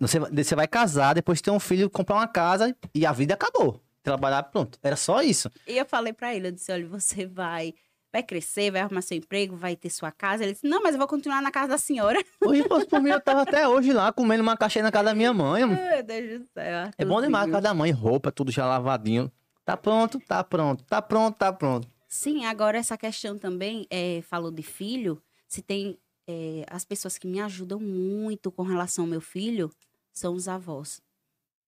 você 0.00 0.18
vai, 0.18 0.30
você 0.30 0.54
vai 0.54 0.66
casar, 0.66 1.14
depois 1.14 1.42
ter 1.42 1.50
um 1.50 1.60
filho, 1.60 1.90
comprar 1.90 2.16
uma 2.16 2.28
casa 2.28 2.74
e 2.94 3.04
a 3.04 3.12
vida 3.12 3.34
acabou. 3.34 3.80
Trabalhar, 4.02 4.42
pronto. 4.44 4.78
Era 4.82 4.96
só 4.96 5.22
isso. 5.22 5.50
E 5.66 5.76
eu 5.76 5.86
falei 5.86 6.12
para 6.12 6.34
ele, 6.34 6.48
eu 6.48 6.52
disse, 6.52 6.70
olha, 6.72 6.86
você 6.86 7.26
vai 7.26 7.74
vai 8.14 8.22
crescer, 8.22 8.70
vai 8.70 8.80
arrumar 8.80 9.02
seu 9.02 9.16
emprego, 9.18 9.56
vai 9.56 9.74
ter 9.74 9.90
sua 9.90 10.12
casa. 10.12 10.44
Ele 10.44 10.52
disse, 10.52 10.64
não, 10.68 10.80
mas 10.80 10.94
eu 10.94 11.00
vou 11.00 11.08
continuar 11.08 11.42
na 11.42 11.50
casa 11.50 11.66
da 11.70 11.78
senhora. 11.78 12.24
Hoje, 12.40 12.62
por 12.88 13.02
mim, 13.02 13.10
eu 13.10 13.20
tava 13.20 13.42
até 13.42 13.66
hoje 13.66 13.92
lá 13.92 14.12
comendo 14.12 14.40
uma 14.40 14.56
caixinha 14.56 14.84
na 14.84 14.92
casa 14.92 15.06
da 15.06 15.14
minha 15.16 15.32
mãe. 15.34 15.66
Meu 15.66 16.02
Deus 16.04 16.40
do 16.42 16.46
céu. 16.46 16.90
É 16.96 17.04
bom 17.04 17.20
demais 17.20 17.48
a 17.48 17.50
casa 17.50 17.62
da 17.62 17.74
mãe, 17.74 17.90
roupa, 17.90 18.30
tudo 18.30 18.52
já 18.52 18.64
lavadinho. 18.66 19.32
Tá 19.64 19.76
pronto, 19.76 20.20
tá 20.20 20.44
pronto, 20.44 20.84
tá 20.84 21.02
pronto, 21.02 21.36
tá 21.36 21.52
pronto. 21.52 21.88
Sim, 22.06 22.44
agora 22.44 22.78
essa 22.78 22.96
questão 22.96 23.36
também, 23.36 23.84
é, 23.90 24.22
falou 24.22 24.52
de 24.52 24.62
filho, 24.62 25.20
se 25.48 25.60
tem 25.60 25.98
é, 26.28 26.64
as 26.70 26.84
pessoas 26.84 27.18
que 27.18 27.26
me 27.26 27.40
ajudam 27.40 27.80
muito 27.80 28.52
com 28.52 28.62
relação 28.62 29.06
ao 29.06 29.10
meu 29.10 29.20
filho, 29.20 29.68
são 30.12 30.34
os 30.34 30.46
avós 30.46 31.02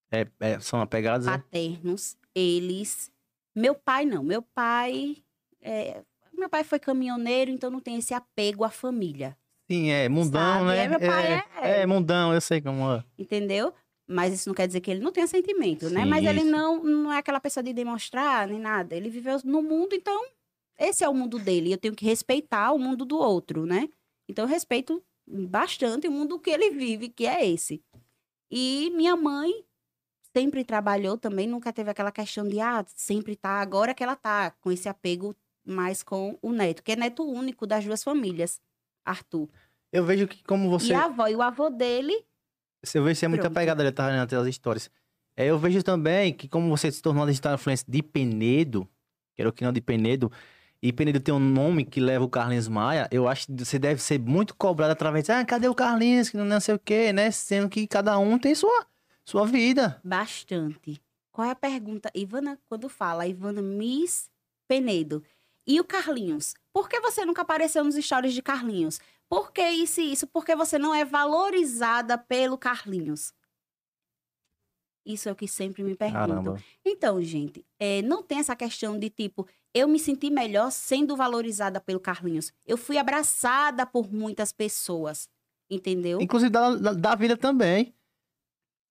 É, 0.09 0.25
é, 0.39 0.59
são 0.61 0.79
apegados, 0.79 1.27
né? 1.27 1.33
paternos. 1.33 2.15
Eles, 2.33 3.11
meu 3.53 3.75
pai 3.75 4.05
não, 4.05 4.23
meu 4.23 4.41
pai, 4.41 5.17
é, 5.61 6.03
meu 6.37 6.49
pai 6.49 6.63
foi 6.63 6.79
caminhoneiro, 6.79 7.51
então 7.51 7.69
não 7.69 7.79
tem 7.79 7.97
esse 7.97 8.13
apego 8.13 8.63
à 8.63 8.69
família, 8.69 9.37
Sim, 9.69 9.89
é 9.89 10.07
mundão, 10.07 10.39
Sabe? 10.39 10.65
né? 10.65 10.83
É, 10.83 10.87
meu 10.87 10.99
pai 10.99 11.43
é- 11.61 11.81
é 11.81 11.85
mundão, 11.85 12.33
eu 12.33 12.39
sei 12.39 12.61
como 12.61 12.89
é. 12.93 13.03
entendeu? 13.17 13.73
Mas 14.07 14.33
isso 14.33 14.47
não 14.47 14.55
quer 14.55 14.65
dizer 14.67 14.79
que 14.79 14.89
ele 14.89 15.01
não 15.01 15.11
tenha 15.11 15.27
sentimento, 15.27 15.89
né? 15.89 16.03
Sim, 16.03 16.09
Mas 16.09 16.25
ele 16.25 16.39
isso. 16.39 16.49
não, 16.49 16.81
não 16.81 17.11
é 17.11 17.17
aquela 17.17 17.41
pessoa 17.41 17.61
de 17.61 17.73
demonstrar 17.73 18.47
nem 18.47 18.57
nada. 18.57 18.95
Ele 18.95 19.09
viveu 19.09 19.37
no 19.43 19.61
mundo, 19.61 19.93
então 19.93 20.25
esse 20.79 21.03
é 21.03 21.09
o 21.09 21.13
mundo 21.13 21.37
dele. 21.37 21.73
Eu 21.73 21.77
tenho 21.77 21.93
que 21.93 22.05
respeitar 22.05 22.71
o 22.71 22.79
mundo 22.79 23.03
do 23.03 23.17
outro, 23.17 23.65
né? 23.65 23.89
Então 24.29 24.45
eu 24.45 24.49
respeito 24.49 25.03
bastante 25.27 26.07
o 26.07 26.11
mundo 26.11 26.39
que 26.39 26.49
ele 26.49 26.69
vive, 26.69 27.09
que 27.09 27.25
é 27.27 27.45
esse. 27.45 27.83
E 28.49 28.89
minha 28.95 29.17
mãe 29.17 29.51
sempre 30.33 30.63
trabalhou 30.63 31.17
também, 31.17 31.45
nunca 31.47 31.73
teve 31.73 31.89
aquela 31.89 32.11
questão 32.11 32.47
de, 32.47 32.61
ah, 32.61 32.85
sempre 32.95 33.35
tá, 33.35 33.59
agora 33.59 33.93
que 33.93 34.03
ela 34.03 34.15
tá 34.15 34.51
com 34.61 34.71
esse 34.71 34.87
apego 34.87 35.35
mais 35.67 36.01
com 36.01 36.37
o 36.41 36.51
neto, 36.51 36.81
que 36.81 36.93
é 36.93 36.95
neto 36.95 37.23
único 37.23 37.67
das 37.67 37.83
duas 37.85 38.03
famílias, 38.03 38.61
Arthur. 39.05 39.49
Eu 39.91 40.05
vejo 40.05 40.27
que 40.27 40.43
como 40.43 40.69
você. 40.69 40.93
E 40.93 40.95
a 40.95 41.05
avó 41.05 41.27
e 41.27 41.35
o 41.35 41.41
avô 41.41 41.69
dele, 41.69 42.13
Você 42.83 42.99
vê 43.01 43.09
que 43.09 43.15
você 43.15 43.25
é 43.25 43.27
muito 43.27 43.41
Pronto. 43.41 43.53
apegado 43.53 43.81
ali, 43.81 43.91
tá 43.91 44.21
até 44.21 44.35
as 44.35 44.47
histórias. 44.47 44.89
É, 45.35 45.45
eu 45.45 45.57
vejo 45.59 45.83
também 45.83 46.33
que 46.33 46.47
como 46.47 46.69
você 46.69 46.91
se 46.91 47.01
tornou 47.01 47.21
uma 47.23 47.27
digital 47.29 47.53
influencer 47.55 47.85
de 47.87 48.01
Penedo, 48.01 48.87
que 49.35 49.41
era 49.41 49.49
o 49.49 49.53
que 49.53 49.63
não 49.63 49.71
de 49.71 49.81
Penedo, 49.81 50.31
e 50.81 50.91
Penedo 50.93 51.19
tem 51.19 51.33
um 51.33 51.39
nome 51.39 51.85
que 51.85 51.99
leva 51.99 52.23
o 52.23 52.29
Carlinhos 52.29 52.67
Maia, 52.67 53.07
eu 53.11 53.27
acho 53.27 53.47
que 53.47 53.65
você 53.65 53.79
deve 53.79 54.01
ser 54.01 54.19
muito 54.19 54.55
cobrado 54.55 54.91
através 54.91 55.25
de, 55.25 55.31
ah, 55.31 55.43
cadê 55.45 55.67
o 55.67 55.75
Carlinhos, 55.75 56.29
que 56.29 56.37
não 56.37 56.59
sei 56.59 56.75
o 56.75 56.79
quê, 56.79 57.11
né? 57.11 57.31
Sendo 57.31 57.69
que 57.69 57.87
cada 57.87 58.17
um 58.19 58.37
tem 58.37 58.53
sua, 58.53 58.85
sua 59.25 59.45
vida. 59.45 59.99
Bastante. 60.03 61.01
Qual 61.31 61.47
é 61.47 61.51
a 61.51 61.55
pergunta? 61.55 62.11
Ivana, 62.15 62.59
quando 62.67 62.89
fala, 62.89 63.27
Ivana 63.27 63.61
Miss 63.61 64.29
Penedo. 64.67 65.23
E 65.67 65.79
o 65.81 65.83
Carlinhos? 65.83 66.53
Por 66.71 66.87
que 66.87 66.99
você 67.01 67.25
nunca 67.25 67.41
apareceu 67.41 67.83
nos 67.83 67.95
stories 67.95 68.33
de 68.33 68.41
Carlinhos? 68.41 68.99
Por 69.27 69.51
que 69.51 69.67
isso 69.69 69.99
e 69.99 70.13
isso? 70.13 70.25
Porque 70.25 70.55
você 70.55 70.79
não 70.79 70.95
é 70.95 71.03
valorizada 71.03 72.17
pelo 72.17 72.57
Carlinhos. 72.57 73.33
Isso 75.05 75.27
é 75.27 75.31
o 75.31 75.35
que 75.35 75.47
sempre 75.47 75.83
me 75.83 75.95
perguntam. 75.95 76.27
Caramba. 76.27 76.63
Então, 76.85 77.21
gente, 77.21 77.65
é, 77.79 78.01
não 78.01 78.23
tem 78.23 78.39
essa 78.39 78.55
questão 78.55 78.97
de 78.97 79.09
tipo, 79.09 79.47
eu 79.73 79.87
me 79.87 79.99
senti 79.99 80.29
melhor 80.29 80.71
sendo 80.71 81.15
valorizada 81.15 81.81
pelo 81.81 81.99
Carlinhos. 81.99 82.53
Eu 82.65 82.77
fui 82.77 82.97
abraçada 82.97 83.85
por 83.85 84.11
muitas 84.11 84.51
pessoas. 84.51 85.29
Entendeu? 85.69 86.21
Inclusive 86.21 86.49
da, 86.49 86.75
da, 86.75 86.93
da 86.93 87.15
vida 87.15 87.35
também. 87.35 87.93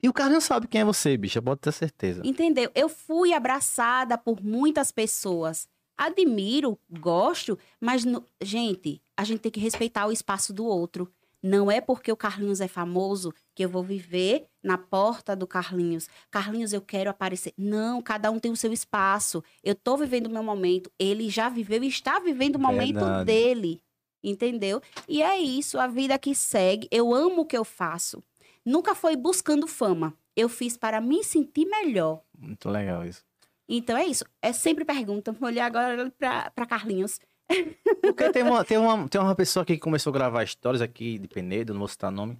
E 0.03 0.09
o 0.09 0.13
Carlinhos 0.13 0.45
sabe 0.45 0.69
quem 0.69 0.83
é 0.83 0.85
você, 0.85 1.17
bicha, 1.17 1.41
pode 1.41 1.61
ter 1.61 1.73
certeza. 1.73 2.21
Entendeu? 2.25 2.71
Eu 2.75 2.89
fui 2.89 3.33
abraçada 3.33 4.19
por 4.19 4.43
muitas 4.43 4.93
pessoas. 4.93 5.67
Admiro, 5.97 6.79
gosto, 6.91 7.59
mas, 7.81 8.05
no- 8.05 8.25
gente, 8.43 9.01
a 9.17 9.25
gente 9.25 9.41
tem 9.41 9.51
que 9.53 9.61
respeitar 9.61 10.07
o 10.07 10.13
espaço 10.13 10.53
do 10.53 10.65
outro. 10.65 11.11
Não 11.43 11.71
é 11.71 11.81
porque 11.81 12.11
o 12.11 12.17
Carlinhos 12.17 12.61
é 12.61 12.67
famoso 12.67 13.33
que 13.55 13.65
eu 13.65 13.69
vou 13.69 13.83
viver 13.83 14.47
na 14.63 14.77
porta 14.77 15.37
do 15.37 15.47
Carlinhos. 15.47 16.09
Carlinhos, 16.31 16.73
eu 16.73 16.81
quero 16.81 17.09
aparecer. 17.09 17.53
Não, 17.57 18.03
cada 18.03 18.31
um 18.31 18.39
tem 18.41 18.51
o 18.51 18.57
seu 18.57 18.73
espaço. 18.73 19.45
Eu 19.63 19.75
tô 19.75 19.97
vivendo 19.97 20.27
o 20.27 20.31
meu 20.31 20.43
momento. 20.43 20.91
Ele 20.99 21.31
já 21.31 21.49
viveu 21.49 21.85
e 21.85 21.89
está 21.89 22.19
vivendo 22.19 22.57
o 22.57 22.61
momento 22.61 22.95
Verdade. 22.97 23.25
dele. 23.27 23.81
Entendeu? 24.25 24.81
E 25.07 25.23
é 25.23 25.39
isso, 25.39 25.79
a 25.79 25.87
vida 25.87 26.19
que 26.19 26.35
segue. 26.35 26.89
Eu 26.91 27.15
amo 27.15 27.43
o 27.43 27.47
que 27.47 27.57
eu 27.57 27.65
faço. 27.65 28.25
Nunca 28.65 28.93
foi 28.95 29.15
buscando 29.15 29.69
fama. 29.69 30.15
Eu 30.35 30.49
fiz 30.49 30.77
para 30.77 31.01
me 31.01 31.23
sentir 31.23 31.65
melhor. 31.67 32.23
Muito 32.37 32.69
legal 32.69 33.05
isso. 33.07 33.23
Então 33.69 33.97
é 33.97 34.07
isso. 34.07 34.25
É 34.41 34.53
sempre 34.53 34.85
pergunta. 34.85 35.33
Vou 35.33 35.49
olhar 35.49 35.67
agora 35.67 36.13
pra 36.19 36.67
Carlinhos. 36.67 37.19
Porque 38.03 38.31
tem 38.31 38.43
uma, 38.43 38.65
tem, 38.65 38.79
uma, 38.79 39.09
tem 39.09 39.21
uma 39.21 39.35
pessoa 39.35 39.65
que 39.65 39.79
começou 39.79 40.11
a 40.11 40.15
gravar 40.15 40.43
histórias 40.43 40.83
aqui 40.83 41.19
de 41.19 41.29
Penedo, 41.29 41.73
não 41.73 41.81
vou 41.81 41.89
citar 41.89 42.11
nome. 42.11 42.39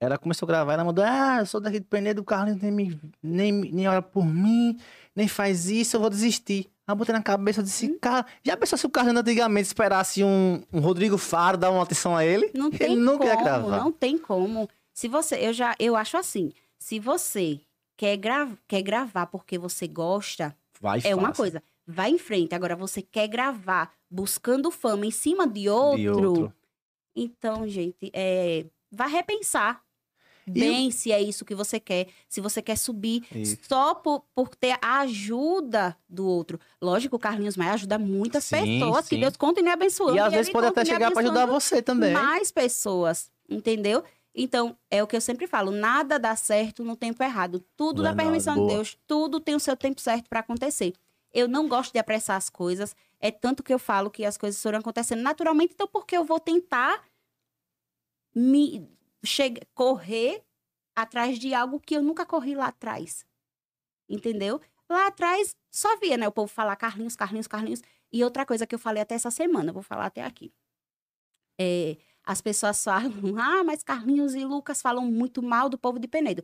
Ela 0.00 0.18
começou 0.18 0.46
a 0.46 0.48
gravar, 0.48 0.74
ela 0.74 0.84
mandou, 0.84 1.04
ah, 1.06 1.38
eu 1.40 1.46
sou 1.46 1.60
daqui 1.60 1.78
de 1.78 1.86
Penedo, 1.86 2.20
o 2.20 2.24
Carlinhos 2.24 2.60
nem, 2.60 2.70
me, 2.70 3.00
nem, 3.22 3.52
nem 3.52 3.88
olha 3.88 4.02
por 4.02 4.26
mim, 4.26 4.78
nem 5.14 5.28
faz 5.28 5.70
isso, 5.70 5.96
eu 5.96 6.00
vou 6.00 6.10
desistir. 6.10 6.68
Aí 6.86 6.94
botei 6.94 7.14
na 7.14 7.22
cabeça, 7.22 7.60
eu 7.60 7.64
disse, 7.64 7.88
cara, 7.98 8.26
já 8.42 8.56
pensou 8.56 8.76
se 8.76 8.84
o 8.84 8.90
Carlinhos 8.90 9.20
antigamente 9.20 9.66
esperasse 9.66 10.22
um, 10.22 10.62
um 10.72 10.80
Rodrigo 10.80 11.16
Faro 11.16 11.56
dar 11.56 11.70
uma 11.70 11.82
atenção 11.82 12.14
a 12.14 12.24
ele? 12.24 12.50
Não 12.54 12.70
tem 12.70 12.92
ele 12.92 13.00
não 13.00 13.16
como, 13.16 13.42
gravar. 13.42 13.78
não 13.78 13.90
tem 13.90 14.18
como. 14.18 14.68
Se 14.92 15.08
você, 15.08 15.36
eu 15.36 15.52
já, 15.52 15.74
eu 15.78 15.96
acho 15.96 16.16
assim, 16.16 16.52
se 16.78 16.98
você 16.98 17.60
quer, 17.96 18.16
gra, 18.16 18.48
quer 18.66 18.82
gravar 18.82 19.26
porque 19.26 19.58
você 19.58 19.86
gosta, 19.86 20.56
Vai 20.80 21.00
é 21.04 21.14
uma 21.14 21.32
coisa. 21.32 21.62
Vai 21.86 22.10
em 22.10 22.18
frente. 22.18 22.54
Agora, 22.54 22.74
você 22.76 23.02
quer 23.02 23.28
gravar 23.28 23.92
buscando 24.10 24.70
fama 24.70 25.06
em 25.06 25.10
cima 25.10 25.46
de 25.46 25.68
outro. 25.68 25.98
De 26.00 26.08
outro. 26.08 26.54
Então, 27.14 27.66
gente, 27.68 28.10
é, 28.12 28.66
vá 28.90 29.06
repensar 29.06 29.82
E 30.46 30.50
bem 30.50 30.90
se 30.90 31.12
é 31.12 31.22
isso 31.22 31.44
que 31.44 31.54
você 31.54 31.78
quer. 31.78 32.08
Se 32.28 32.40
você 32.40 32.60
quer 32.60 32.76
subir 32.76 33.24
Isso. 33.34 33.56
só 33.68 33.94
por, 33.94 34.24
por 34.34 34.54
ter 34.56 34.76
a 34.82 35.00
ajuda 35.00 35.96
do 36.08 36.26
outro. 36.26 36.58
Lógico, 36.82 37.16
o 37.16 37.18
Carlinhos 37.18 37.56
Maia 37.56 37.72
ajuda 37.74 37.98
muitas 37.98 38.44
Sim, 38.44 38.80
pessoas. 38.80 39.04
sim. 39.06 39.14
Que 39.14 39.20
Deus 39.20 39.36
continue 39.36 39.70
abençoando. 39.70 40.16
E 40.16 40.20
às 40.20 40.26
ele 40.28 40.36
vezes 40.36 40.52
pode 40.52 40.66
até 40.66 40.84
chegar 40.84 41.10
pra 41.12 41.20
ajudar 41.22 41.46
você 41.46 41.80
também. 41.80 42.12
mais 42.12 42.50
pessoas, 42.50 43.30
entendeu? 43.48 44.02
Então, 44.34 44.76
é 44.90 45.02
o 45.02 45.06
que 45.06 45.14
eu 45.16 45.20
sempre 45.20 45.46
falo, 45.46 45.70
nada 45.70 46.18
dá 46.18 46.34
certo 46.34 46.82
no 46.84 46.96
tempo 46.96 47.22
errado. 47.22 47.60
Tudo 47.76 48.02
da 48.02 48.08
Verdade, 48.08 48.26
permissão 48.26 48.54
boa. 48.54 48.66
de 48.66 48.74
Deus, 48.74 48.98
tudo 49.06 49.38
tem 49.40 49.54
o 49.54 49.60
seu 49.60 49.76
tempo 49.76 50.00
certo 50.00 50.28
para 50.28 50.40
acontecer. 50.40 50.92
Eu 51.32 51.46
não 51.48 51.68
gosto 51.68 51.92
de 51.92 51.98
apressar 51.98 52.36
as 52.36 52.48
coisas, 52.50 52.94
é 53.20 53.30
tanto 53.30 53.62
que 53.62 53.72
eu 53.72 53.78
falo 53.78 54.10
que 54.10 54.24
as 54.24 54.36
coisas 54.36 54.60
foram 54.60 54.78
acontecendo 54.80 55.22
naturalmente, 55.22 55.72
então 55.74 55.86
por 55.86 56.04
que 56.06 56.16
eu 56.16 56.24
vou 56.24 56.38
tentar 56.40 57.04
me 58.34 58.88
che- 59.24 59.60
correr 59.74 60.44
atrás 60.96 61.38
de 61.38 61.54
algo 61.54 61.80
que 61.80 61.96
eu 61.96 62.02
nunca 62.02 62.26
corri 62.26 62.54
lá 62.54 62.66
atrás? 62.68 63.26
Entendeu? 64.08 64.60
Lá 64.88 65.06
atrás 65.08 65.56
só 65.72 65.96
via, 65.98 66.16
né, 66.16 66.28
o 66.28 66.32
povo 66.32 66.48
falar 66.48 66.76
Carlinhos, 66.76 67.16
Carlinhos, 67.16 67.46
Carlinhos. 67.48 67.82
E 68.12 68.22
outra 68.22 68.46
coisa 68.46 68.66
que 68.66 68.74
eu 68.74 68.78
falei 68.78 69.02
até 69.02 69.14
essa 69.14 69.30
semana, 69.30 69.72
vou 69.72 69.82
falar 69.82 70.06
até 70.06 70.22
aqui. 70.22 70.52
É, 71.60 71.96
as 72.24 72.40
pessoas 72.40 72.82
falam, 72.82 73.12
ah, 73.38 73.62
mas 73.64 73.82
Carlinhos 73.82 74.34
e 74.34 74.44
Lucas 74.44 74.80
falam 74.80 75.04
muito 75.04 75.42
mal 75.42 75.68
do 75.68 75.78
povo 75.78 75.98
de 75.98 76.08
Penedo. 76.08 76.42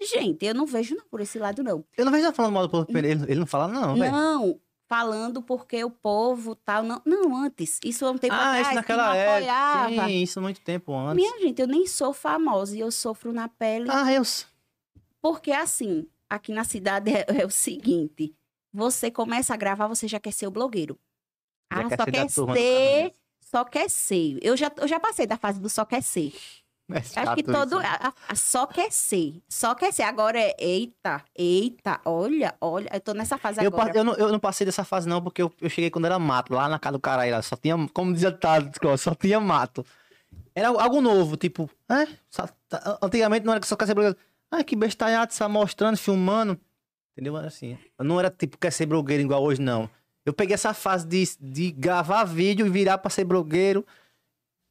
Gente, 0.00 0.46
eu 0.46 0.54
não 0.54 0.64
vejo 0.64 0.94
não 0.94 1.04
por 1.10 1.20
esse 1.20 1.38
lado, 1.38 1.62
não. 1.62 1.84
Eu 1.96 2.04
não 2.04 2.12
vejo 2.12 2.26
ele 2.26 2.34
falando 2.34 2.54
mal 2.54 2.62
do 2.66 2.70
povo 2.70 2.86
Penedo. 2.86 3.24
Ele, 3.24 3.32
ele 3.32 3.40
não 3.40 3.46
fala, 3.46 3.68
não, 3.68 3.94
velho. 3.94 4.10
Não, 4.10 4.60
falando 4.88 5.42
porque 5.42 5.84
o 5.84 5.90
povo 5.90 6.54
tal. 6.54 6.82
Não, 6.82 7.02
não 7.04 7.36
antes. 7.36 7.78
Isso 7.84 8.06
há 8.06 8.10
um 8.10 8.18
tempo 8.18 8.34
Ah, 8.34 8.38
atrás. 8.38 8.60
isso 8.60 8.68
que 8.70 8.74
naquela 8.74 9.14
época. 9.14 10.06
Sim, 10.06 10.22
isso 10.22 10.40
muito 10.40 10.60
tempo 10.62 10.94
antes. 10.94 11.14
Minha 11.16 11.38
gente, 11.38 11.60
eu 11.60 11.68
nem 11.68 11.86
sou 11.86 12.12
famosa 12.14 12.74
e 12.74 12.80
eu 12.80 12.90
sofro 12.90 13.32
na 13.32 13.46
pele. 13.46 13.88
Ah, 13.90 14.10
eu... 14.12 14.22
Porque 15.20 15.52
assim, 15.52 16.08
aqui 16.28 16.52
na 16.52 16.64
cidade 16.64 17.12
é, 17.12 17.26
é 17.42 17.46
o 17.46 17.50
seguinte: 17.50 18.34
você 18.72 19.10
começa 19.10 19.52
a 19.52 19.56
gravar, 19.56 19.86
você 19.86 20.08
já 20.08 20.18
quer 20.18 20.32
ser 20.32 20.46
o 20.46 20.50
blogueiro. 20.50 20.98
Já 21.72 21.80
ah, 21.80 21.88
quer 21.88 21.96
só 21.96 22.04
ser 22.04 22.12
quer 22.12 22.28
ser. 22.30 23.14
Só 23.50 23.64
quer 23.64 23.88
ser. 23.90 24.38
Eu 24.42 24.56
já, 24.56 24.70
eu 24.76 24.86
já 24.88 25.00
passei 25.00 25.26
da 25.26 25.36
fase 25.36 25.60
do 25.60 25.68
só 25.68 25.84
quer 25.84 26.02
ser. 26.02 26.32
É 26.92 27.20
Acho 27.20 27.34
que 27.36 27.42
todo. 27.44 27.76
isso. 27.80 27.86
A, 27.86 28.08
a- 28.08 28.12
a 28.28 28.34
só 28.34 28.66
quer 28.66 28.90
ser. 28.90 29.40
Só 29.48 29.74
quer 29.76 29.92
ser. 29.92 30.02
Agora 30.02 30.36
é 30.40 30.56
eita, 30.58 31.22
eita, 31.38 32.00
olha, 32.04 32.54
olha. 32.60 32.88
Eu 32.92 33.00
tô 33.00 33.12
nessa 33.14 33.38
fase 33.38 33.60
Eu, 33.62 33.68
agora. 33.68 33.92
eu, 33.96 34.02
não, 34.02 34.14
eu 34.14 34.32
não 34.32 34.40
passei 34.40 34.64
dessa 34.64 34.82
fase, 34.82 35.08
não, 35.08 35.22
porque 35.22 35.40
eu, 35.40 35.52
eu 35.60 35.70
cheguei 35.70 35.88
quando 35.88 36.06
era 36.06 36.18
mato, 36.18 36.52
lá 36.52 36.68
na 36.68 36.80
casa 36.80 36.94
do 36.98 37.00
caralho, 37.00 37.30
lá, 37.30 37.42
só 37.42 37.54
tinha, 37.54 37.76
como 37.94 38.12
dizia 38.12 38.28
o 38.30 38.32
ditado 38.32 38.64
de 38.64 38.72
escola, 38.72 38.96
só 38.96 39.14
tinha 39.14 39.38
mato. 39.38 39.86
Era 40.52 40.66
algo 40.68 41.00
novo, 41.00 41.36
tipo, 41.36 41.70
é, 41.88 42.08
só- 42.28 42.48
tá- 42.68 42.98
antigamente 43.00 43.46
não 43.46 43.52
era 43.52 43.60
que 43.60 43.68
só 43.68 43.76
quer 43.76 43.86
ser 43.86 43.94
blogueiro. 43.94 44.18
Ah, 44.50 44.64
que 44.64 44.74
bestalhado, 44.74 45.32
só 45.32 45.48
mostrando, 45.48 45.96
filmando. 45.96 46.58
Entendeu? 47.12 47.36
Assim. 47.36 47.78
Não 48.00 48.18
era 48.18 48.30
tipo, 48.30 48.58
quer 48.58 48.72
ser 48.72 48.86
blogueiro 48.86 49.22
igual 49.22 49.44
hoje, 49.44 49.60
não. 49.60 49.88
Eu 50.30 50.34
peguei 50.34 50.54
essa 50.54 50.72
fase 50.72 51.04
de, 51.08 51.24
de 51.40 51.72
gravar 51.72 52.22
vídeo 52.22 52.64
e 52.64 52.70
virar 52.70 52.98
pra 52.98 53.10
ser 53.10 53.24
blogueiro. 53.24 53.84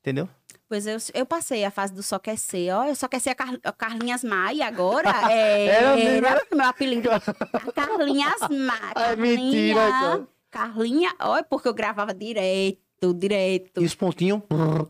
Entendeu? 0.02 0.30
Pois 0.70 0.88
eu, 0.88 0.96
eu 1.14 1.26
passei 1.26 1.66
a 1.66 1.72
fase 1.72 1.94
do 1.94 2.02
só 2.02 2.18
quer 2.18 2.38
ser. 2.38 2.72
Ó, 2.72 2.86
eu 2.86 2.96
só 2.96 3.10
quer 3.10 3.20
ser 3.20 3.32
a, 3.32 3.36
Car- 3.36 3.60
a 3.62 3.72
Carlinhas 3.74 4.24
Maia 4.24 4.66
agora. 4.68 5.10
É, 5.30 5.66
Era 5.66 5.96
mesmo, 5.98 6.26
era 6.28 6.42
meu 6.54 6.66
apelido. 6.66 7.10
A 7.12 7.20
Carlinhas 7.74 8.40
Maia. 8.50 8.94
É 9.12 9.16
mentira, 9.18 9.80
cara. 9.92 10.28
Carlinha, 10.50 11.14
olha, 11.20 11.44
porque 11.44 11.68
eu 11.68 11.74
gravava 11.74 12.14
direto, 12.14 13.14
direto. 13.16 13.82
E 13.82 13.86
os 13.86 13.94
pontinhos. 13.96 14.42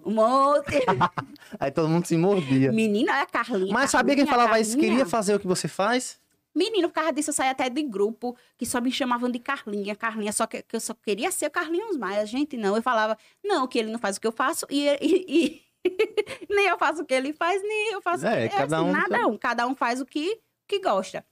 Um 0.05 0.11
monte. 0.13 0.85
Aí 1.59 1.71
todo 1.71 1.89
mundo 1.89 2.05
se 2.05 2.15
mordia. 2.15 2.71
Menina, 2.71 3.11
olha 3.13 3.23
a 3.23 3.25
Carlinha. 3.25 3.73
Mas 3.73 3.89
sabia 3.89 4.15
quem 4.15 4.23
Carlinha, 4.25 4.43
falava 4.47 4.59
isso? 4.61 4.73
Carlinha. 4.73 4.91
Queria 4.91 5.05
fazer 5.07 5.33
o 5.33 5.39
que 5.39 5.47
você 5.47 5.67
faz? 5.67 6.19
Menino, 6.55 6.89
por 6.89 6.95
causa 6.95 7.11
disso, 7.13 7.29
eu 7.29 7.33
saí 7.33 7.49
até 7.49 7.69
de 7.69 7.81
grupo 7.83 8.35
que 8.57 8.65
só 8.65 8.81
me 8.81 8.91
chamavam 8.91 9.29
de 9.29 9.39
Carlinha, 9.39 9.95
Carlinha, 9.95 10.31
só 10.31 10.47
que, 10.47 10.61
que 10.63 10.75
eu 10.75 10.79
só 10.79 10.93
queria 10.93 11.31
ser 11.31 11.45
o 11.47 11.51
Carlinhos 11.51 11.95
Maia. 11.95 12.25
Gente, 12.25 12.57
não. 12.57 12.75
Eu 12.75 12.81
falava, 12.81 13.17
não, 13.43 13.67
que 13.67 13.77
ele 13.79 13.91
não 13.91 13.99
faz 13.99 14.17
o 14.17 14.21
que 14.21 14.27
eu 14.27 14.31
faço 14.31 14.65
e, 14.69 14.87
e- 15.01 15.25
e- 15.27 15.61
nem 16.49 16.67
eu 16.67 16.77
faço 16.77 17.01
o 17.03 17.05
que 17.05 17.13
ele 17.13 17.31
faz, 17.33 17.61
nem 17.61 17.93
eu 17.93 18.01
faço 18.01 18.25
É, 18.27 18.45
o 18.45 18.49
que 18.49 18.55
cada 18.55 18.77
assim, 18.79 18.85
um 18.87 18.91
Nada 18.91 19.27
um. 19.27 19.37
Cada 19.37 19.67
um 19.67 19.75
faz 19.75 20.01
o 20.01 20.05
que, 20.05 20.39
que 20.67 20.79
gosta. 20.79 21.25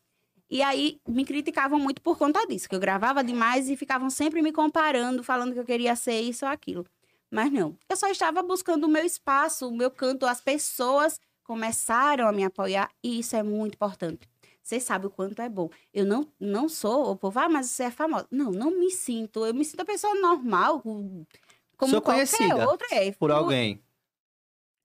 E 0.49 0.61
aí 0.61 1.02
me 1.06 1.26
criticavam 1.26 1.77
muito 1.77 2.02
por 2.02 2.18
conta 2.18 2.45
disso, 2.48 2.69
que 2.69 2.76
eu 2.76 2.80
gravava 2.80 3.22
demais 3.23 3.69
e 3.69 3.76
ficavam 3.76 4.10
sempre 4.10 4.41
me 4.41 4.53
comparando, 4.53 5.22
falando 5.23 5.52
que 5.53 5.60
eu 5.60 5.65
queria 5.65 5.94
ser 5.95 6.22
isso 6.22 6.45
ou 6.45 6.52
aquilo. 6.52 6.85
Mas 7.30 7.52
não, 7.52 7.76
eu 7.89 7.98
só 7.98 8.07
estava 8.10 8.41
buscando 8.41 8.85
o 8.85 8.88
meu 8.88 9.03
espaço, 9.03 9.68
o 9.68 9.76
meu 9.76 9.91
canto. 9.91 10.26
As 10.26 10.39
pessoas 10.39 11.19
começaram 11.44 12.27
a 12.27 12.31
me 12.31 12.45
apoiar 12.45 12.89
e 13.03 13.19
isso 13.19 13.35
é 13.35 13.44
muito 13.44 13.73
importante. 13.76 14.27
Vocês 14.68 14.84
sabem 14.84 15.07
o 15.07 15.10
quanto 15.10 15.41
é 15.41 15.48
bom. 15.48 15.69
Eu 15.94 16.06
não, 16.06 16.27
não 16.38 16.68
sou 16.68 17.11
o 17.11 17.15
povo, 17.15 17.39
ah, 17.39 17.48
mas 17.48 17.68
você 17.68 17.84
é 17.84 17.89
famosa. 17.91 18.27
Não, 18.30 18.52
não 18.52 18.69
me 18.69 18.91
sinto. 18.91 19.45
Eu 19.45 19.53
me 19.53 19.64
sinto 19.64 19.80
uma 19.80 19.85
pessoa 19.85 20.14
normal, 20.15 20.81
como 20.81 21.26
Sou 21.89 22.02
qualquer 22.02 22.53
outra. 22.68 22.85
É, 22.91 23.10
Por 23.14 23.30
fui- 23.30 23.31
alguém. 23.31 23.81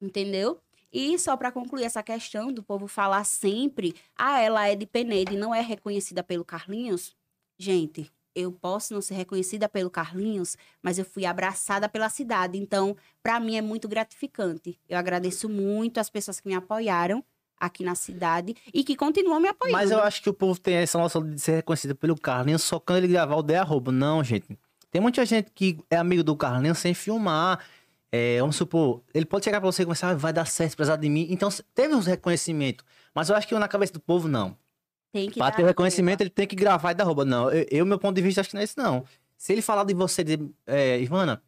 Entendeu? 0.00 0.60
E 0.92 1.18
só 1.18 1.36
para 1.36 1.50
concluir 1.50 1.82
essa 1.82 2.00
questão 2.00 2.52
do 2.52 2.62
povo 2.62 2.86
falar 2.86 3.24
sempre, 3.24 3.92
ah, 4.14 4.38
ela 4.38 4.68
é 4.68 4.76
de 4.76 4.86
Penedo 4.86 5.32
e 5.32 5.36
não 5.36 5.52
é 5.52 5.60
reconhecida 5.60 6.22
pelo 6.22 6.44
Carlinhos. 6.44 7.16
Gente, 7.58 8.08
eu 8.36 8.52
posso 8.52 8.94
não 8.94 9.00
ser 9.02 9.14
reconhecida 9.14 9.68
pelo 9.68 9.90
Carlinhos, 9.90 10.56
mas 10.80 10.96
eu 10.96 11.04
fui 11.04 11.26
abraçada 11.26 11.88
pela 11.88 12.08
cidade. 12.08 12.56
Então, 12.56 12.96
para 13.20 13.40
mim 13.40 13.56
é 13.56 13.60
muito 13.60 13.88
gratificante. 13.88 14.78
Eu 14.88 14.96
agradeço 14.96 15.48
muito 15.48 15.98
as 15.98 16.08
pessoas 16.08 16.38
que 16.38 16.46
me 16.46 16.54
apoiaram 16.54 17.24
aqui 17.62 17.84
na 17.84 17.94
cidade 17.94 18.56
e 18.74 18.82
que 18.82 18.96
continuam 18.96 19.38
me 19.38 19.48
apoiando. 19.48 19.78
Mas 19.78 19.92
eu 19.92 20.00
acho 20.00 20.20
que 20.20 20.28
o 20.28 20.34
povo 20.34 20.58
tem 20.58 20.74
essa 20.74 20.98
noção 20.98 21.22
de 21.22 21.40
ser 21.40 21.52
reconhecido 21.56 21.94
pelo 21.94 22.18
Carlinhos 22.18 22.62
só 22.62 22.80
quando 22.80 22.98
ele 22.98 23.08
gravar 23.08 23.36
o 23.36 23.42
de 23.42 23.54
arroba. 23.54 23.92
Não, 23.92 24.22
gente. 24.24 24.58
Tem 24.90 25.00
muita 25.00 25.24
gente 25.24 25.50
que 25.54 25.78
é 25.88 25.96
amigo 25.96 26.24
do 26.24 26.36
Carlinhos 26.36 26.78
sem 26.78 26.92
filmar. 26.92 27.64
É, 28.10 28.40
vamos 28.40 28.56
supor, 28.56 29.00
ele 29.14 29.24
pode 29.24 29.44
chegar 29.44 29.58
pra 29.58 29.70
você 29.70 29.82
e 29.82 29.86
começar, 29.86 30.10
ah, 30.10 30.14
vai 30.14 30.34
dar 30.34 30.46
certo, 30.46 30.74
apesar 30.74 30.96
de 30.96 31.08
mim. 31.08 31.28
Então, 31.30 31.48
teve 31.74 31.94
uns 31.94 32.06
reconhecimento. 32.06 32.84
Mas 33.14 33.30
eu 33.30 33.36
acho 33.36 33.48
que 33.48 33.54
na 33.54 33.68
cabeça 33.68 33.92
do 33.92 34.00
povo, 34.00 34.28
não. 34.28 34.54
Tem 35.12 35.30
que 35.30 35.38
Pra 35.38 35.50
ter 35.50 35.64
reconhecimento, 35.64 36.20
ele 36.20 36.28
tem 36.30 36.46
que 36.46 36.56
gravar 36.56 36.90
e 36.90 36.94
dar 36.94 37.04
arroba. 37.04 37.24
Não, 37.24 37.50
eu, 37.50 37.66
eu, 37.70 37.86
meu 37.86 37.98
ponto 37.98 38.14
de 38.14 38.20
vista, 38.20 38.42
acho 38.42 38.50
que 38.50 38.54
não 38.54 38.60
é 38.60 38.64
isso, 38.64 38.74
não. 38.76 39.04
Se 39.38 39.52
ele 39.52 39.62
falar 39.62 39.84
de 39.84 39.94
você, 39.94 40.22
de, 40.22 40.38
é, 40.66 41.00
Ivana, 41.00 41.42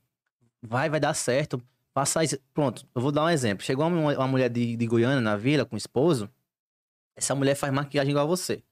vai, 0.62 0.88
vai 0.88 1.00
dar 1.00 1.12
certo, 1.12 1.60
faça 1.94 2.24
isso. 2.24 2.38
Pronto, 2.52 2.86
eu 2.94 3.00
vou 3.00 3.12
dar 3.12 3.24
um 3.24 3.30
exemplo. 3.30 3.64
Chegou 3.64 3.86
uma, 3.86 4.14
uma 4.14 4.28
mulher 4.28 4.50
de, 4.50 4.76
de 4.76 4.86
Goiânia 4.86 5.20
na 5.20 5.36
vila 5.36 5.64
com 5.64 5.76
o 5.76 5.78
esposo. 5.78 6.28
Essa 7.16 7.34
mulher 7.34 7.54
faz 7.54 7.72
maquiagem 7.72 8.10
igual 8.10 8.24
a 8.24 8.28
você. 8.28 8.62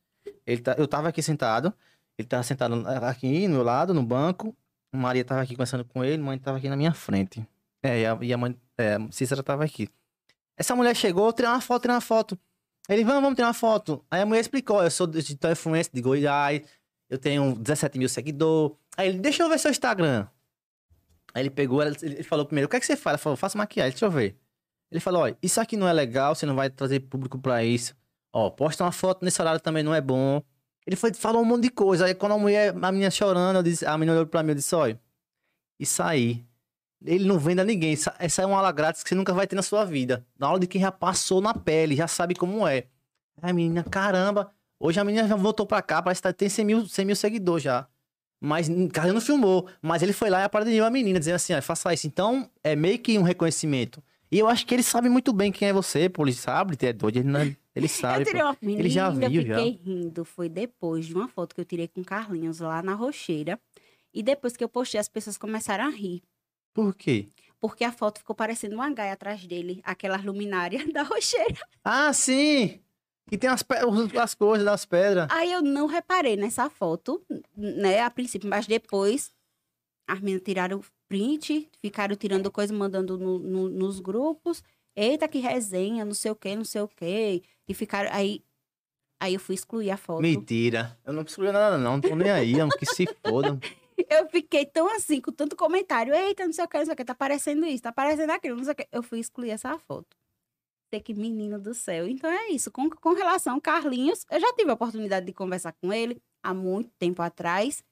Ele 0.47 0.61
tá, 0.61 0.75
eu 0.77 0.89
tava 0.89 1.09
aqui 1.09 1.23
sentado, 1.23 1.73
ele 2.19 2.27
tava 2.27 2.43
sentado 2.43 2.75
aqui 3.05 3.47
no 3.47 3.55
meu 3.55 3.63
lado, 3.63 3.95
no 3.95 4.03
banco. 4.03 4.55
Maria 4.95 5.25
tava 5.25 5.41
aqui 5.41 5.55
conversando 5.55 5.85
com 5.85 6.05
ele, 6.05 6.23
mãe 6.23 6.39
tava 6.39 6.59
aqui 6.59 6.69
na 6.69 6.77
minha 6.77 6.93
frente. 6.93 7.47
É, 7.83 8.01
e 8.01 8.07
a, 8.07 8.19
e 8.21 8.33
a 8.33 8.37
mãe, 8.37 8.57
é, 8.77 8.99
Cícera 9.11 9.43
tava 9.43 9.65
aqui. 9.65 9.89
Essa 10.57 10.77
mulher 10.77 10.95
chegou, 10.95 11.33
tirou 11.33 11.51
uma 11.51 11.61
foto, 11.61 11.83
tirou 11.83 11.95
uma 11.95 12.01
foto. 12.01 12.39
Ele, 12.89 13.05
vamos, 13.05 13.23
vamos 13.23 13.37
tirar 13.37 13.49
uma 13.49 13.55
foto. 13.55 14.05
Aí 14.11 14.21
a 14.21 14.27
mulher 14.27 14.41
explicou, 14.41 14.83
eu 14.83 14.91
sou 14.91 15.07
digital 15.07 15.53
influencer 15.53 15.93
de 15.95 16.03
Goiás, 16.03 16.63
eu 17.09 17.19
tenho 17.19 17.55
17 17.55 17.99
mil 17.99 18.09
seguidores. 18.09 18.77
Aí 18.97 19.09
ele, 19.09 19.19
deixa 19.19 19.43
eu 19.43 19.49
ver 19.49 19.59
seu 19.59 19.71
Instagram. 19.71 20.27
Aí 21.35 21.43
ele 21.43 21.51
pegou, 21.51 21.83
ele 21.83 22.23
falou 22.23 22.45
primeiro, 22.45 22.67
o 22.67 22.69
que 22.71 22.77
é 22.77 22.81
que 22.81 22.87
você 22.87 22.97
faz? 22.97 23.13
Ela 23.15 23.19
falou, 23.19 23.37
faço 23.37 23.57
maquiagem, 23.57 23.93
deixa 23.93 24.05
eu 24.07 24.11
ver. 24.11 24.37
Ele 24.91 25.01
falou, 25.01 25.23
olha, 25.23 25.37
isso 25.43 25.61
aqui 25.61 25.77
não 25.77 25.89
é 25.89 25.93
legal, 25.93 26.35
você 26.35 26.45
não 26.45 26.55
vai 26.55 26.69
trazer 26.69 27.01
público 27.01 27.39
pra 27.39 27.65
isso. 27.65 27.95
Ó, 28.33 28.51
posta 28.51 28.85
uma 28.85 28.93
foto 28.93 29.25
nesse 29.25 29.41
horário 29.41 29.61
também 29.61 29.83
não 29.83 29.95
é 29.95 30.01
bom. 30.01 30.43
Ele 30.87 30.97
foi, 30.97 31.13
falou 31.15 31.41
um 31.43 31.45
monte 31.45 31.63
de 31.63 31.71
coisa. 31.71 32.05
Aí 32.07 32.15
quando 32.15 32.33
a 32.33 32.39
mulher, 32.39 32.75
a 32.77 32.93
menina 32.93 33.11
chorando, 33.11 33.63
disse, 33.63 33.87
a 33.87 33.97
menina 33.97 34.13
olhou 34.19 34.27
pra 34.27 34.43
mim 34.43 34.53
e 34.53 34.57
disse, 34.57 34.75
olha, 34.75 35.01
isso 35.79 36.03
aí, 36.03 36.45
ele 37.05 37.25
não 37.27 37.39
vende 37.39 37.61
a 37.61 37.65
ninguém. 37.65 37.93
Essa, 37.95 38.15
essa 38.19 38.43
é 38.43 38.47
uma 38.47 38.57
aula 38.57 38.71
grátis 38.73 39.03
que 39.03 39.09
você 39.09 39.15
nunca 39.15 39.33
vai 39.33 39.47
ter 39.47 39.57
na 39.57 39.63
sua 39.63 39.85
vida. 39.85 40.27
Na 40.39 40.49
aula 40.49 40.61
de 40.61 40.67
quem 40.67 40.81
já 40.81 40.93
passou 40.93 41.41
na 41.41 41.55
pele, 41.55 41.97
já 41.97 42.07
sabe 42.07 42.35
como 42.35 42.67
é. 42.67 42.87
Aí 43.41 43.51
a 43.51 43.53
menina, 43.53 43.83
caramba, 43.85 44.53
hoje 44.79 45.01
a 45.01 45.05
menina 45.05 45.27
já 45.27 45.37
voltou 45.37 45.67
pra 45.67 45.81
cá, 45.83 46.03
parece 46.03 46.21
que 46.21 46.29
tá- 46.29 46.33
tem 46.33 46.49
100 46.49 46.65
mil, 46.65 46.87
100 46.87 47.05
mil 47.07 47.17
seguidores 47.17 47.63
já. 47.65 47.89
Mas 48.43 48.69
o 48.69 48.89
cara 48.89 49.13
não 49.13 49.21
filmou. 49.21 49.69
Mas 49.81 50.03
ele 50.03 50.13
foi 50.13 50.29
lá 50.29 50.41
e 50.41 50.45
aparelhou 50.45 50.85
a 50.87 50.91
menina, 50.91 51.19
dizendo 51.19 51.37
assim, 51.37 51.59
faça 51.61 51.95
isso. 51.95 52.07
Então, 52.07 52.51
é 52.65 52.75
meio 52.75 52.99
que 52.99 53.17
um 53.19 53.23
reconhecimento. 53.23 54.03
E 54.31 54.39
eu 54.39 54.49
acho 54.49 54.67
que 54.67 54.75
ele 54.75 54.83
sabe 54.83 55.09
muito 55.09 55.33
bem 55.33 55.53
quem 55.53 55.69
é 55.69 55.73
você, 55.73 56.09
pô. 56.09 56.25
Ele 56.25 56.33
sabe, 56.33 56.77
ele 56.81 56.89
é 56.89 56.93
doido, 56.93 57.19
ele, 57.19 57.29
não, 57.29 57.41
é- 57.41 57.57
ele 57.75 57.87
sabe. 57.89 58.23
eu 58.23 58.27
tirei 58.27 58.43
uma 58.43 58.57
menina, 58.61 58.81
Ele 58.81 58.89
já 58.91 59.09
eu 59.09 59.31
viu, 59.31 59.43
já. 59.47 59.57
fiquei 59.59 59.81
rindo. 59.85 60.25
Foi 60.25 60.49
depois 60.49 61.07
de 61.07 61.15
uma 61.15 61.29
foto 61.29 61.55
que 61.55 61.61
eu 61.61 61.65
tirei 61.65 61.87
com 61.87 62.01
o 62.01 62.05
Carlinhos 62.05 62.59
lá 62.61 62.83
na 62.83 62.95
Rocheira. 62.95 63.61
E 64.13 64.23
depois 64.23 64.57
que 64.57 64.65
eu 64.65 64.69
postei, 64.69 64.99
as 65.01 65.09
pessoas 65.09 65.39
começaram 65.39 65.85
a 65.85 65.91
rir. 65.91 66.23
Por 66.75 66.95
quê? 66.95 67.29
Porque 67.61 67.85
a 67.85 67.93
foto 67.93 68.19
ficou 68.19 68.35
parecendo 68.35 68.75
uma 68.75 68.91
gaia 68.93 69.13
atrás 69.13 69.47
dele, 69.47 69.81
aquelas 69.85 70.25
luminárias 70.25 70.85
da 70.93 71.03
Rocheira. 71.03 71.59
Ah, 71.85 72.13
sim! 72.13 72.81
Que 73.29 73.39
tem 73.39 73.49
as, 73.49 73.65
as 74.21 74.35
coisas 74.35 74.65
das 74.65 74.85
pedras. 74.85 75.27
Aí 75.31 75.51
eu 75.53 75.63
não 75.63 75.87
reparei 75.87 76.37
nessa 76.37 76.69
foto, 76.69 77.23
né, 77.57 78.01
a 78.01 78.11
princípio, 78.11 78.49
mas 78.49 78.67
depois 78.67 79.33
as 80.09 80.21
meninas 80.21 80.43
tiraram 80.45 80.81
print, 81.09 81.71
ficaram 81.81 82.15
tirando 82.17 82.51
coisa, 82.51 82.75
mandando 82.75 83.17
no- 83.19 83.39
no- 83.39 83.69
nos 83.69 84.01
grupos. 84.01 84.63
Eita, 84.95 85.27
que 85.29 85.39
resenha, 85.39 86.05
não 86.05 86.13
sei 86.15 86.31
o 86.31 86.37
que, 86.37 86.55
não 86.55 86.65
sei 86.65 86.83
o 86.83 86.89
que. 86.89 87.43
E 87.67 87.73
ficaram. 87.75 88.11
Aí, 88.13 88.43
aí 89.21 89.33
eu 89.35 89.41
fui 89.41 89.55
excluir 89.55 89.91
a 89.91 89.97
foto. 89.97 90.21
Mentira. 90.21 90.99
Eu 91.05 91.13
não 91.15 91.23
preciso 91.25 91.51
nada, 91.51 91.79
não. 91.79 91.93
Não 91.95 92.01
tô 92.01 92.15
nem 92.15 92.31
aí, 92.31 92.55
mano, 92.57 92.71
que 92.79 92.85
se 92.85 93.07
foda. 93.25 93.59
Eu 94.11 94.29
fiquei 94.31 94.67
tão 94.67 94.89
assim, 94.95 95.21
com 95.21 95.31
tanto 95.31 95.55
comentário. 95.55 96.13
Eita, 96.15 96.45
não 96.45 96.53
sei 96.53 96.65
o 96.65 96.69
que, 96.69 96.79
não 96.79 96.85
sei 96.87 96.93
o 96.95 96.97
que, 96.97 97.05
tá 97.05 97.15
parecendo 97.15 97.65
isso, 97.67 97.83
tá 97.83 97.93
parecendo 97.93 98.33
aquilo, 98.33 98.57
não 98.57 98.65
sei 98.65 98.73
o 98.73 98.77
que. 98.77 98.89
Eu 98.91 99.03
fui 99.03 99.21
excluir 99.21 99.51
essa 99.51 99.79
foto. 99.79 100.17
Sei 100.93 101.01
que 101.01 101.15
menino 101.15 101.59
do 101.59 101.73
céu. 101.73 102.07
Então 102.07 102.31
é 102.31 102.49
isso. 102.49 102.71
Com, 102.71 102.91
com 102.91 103.15
relação 103.15 103.55
ao 103.55 103.61
Carlinhos, 103.63 104.27
eu 104.31 104.39
já 104.39 104.53
tive 104.53 104.71
a 104.71 104.75
oportunidade 104.75 105.25
de 105.25 105.33
conversar 105.33 105.73
com 105.73 105.91
ele 105.91 106.21
há 106.43 106.53
muito 106.53 106.91
tempo 106.99 107.23
atrás. 107.23 107.83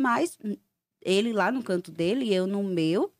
Mas 0.00 0.38
ele 1.02 1.30
lá 1.30 1.52
no 1.52 1.62
canto 1.62 1.90
dele 1.92 2.24
e 2.24 2.34
eu 2.34 2.46
no 2.46 2.62
meu. 2.64 3.12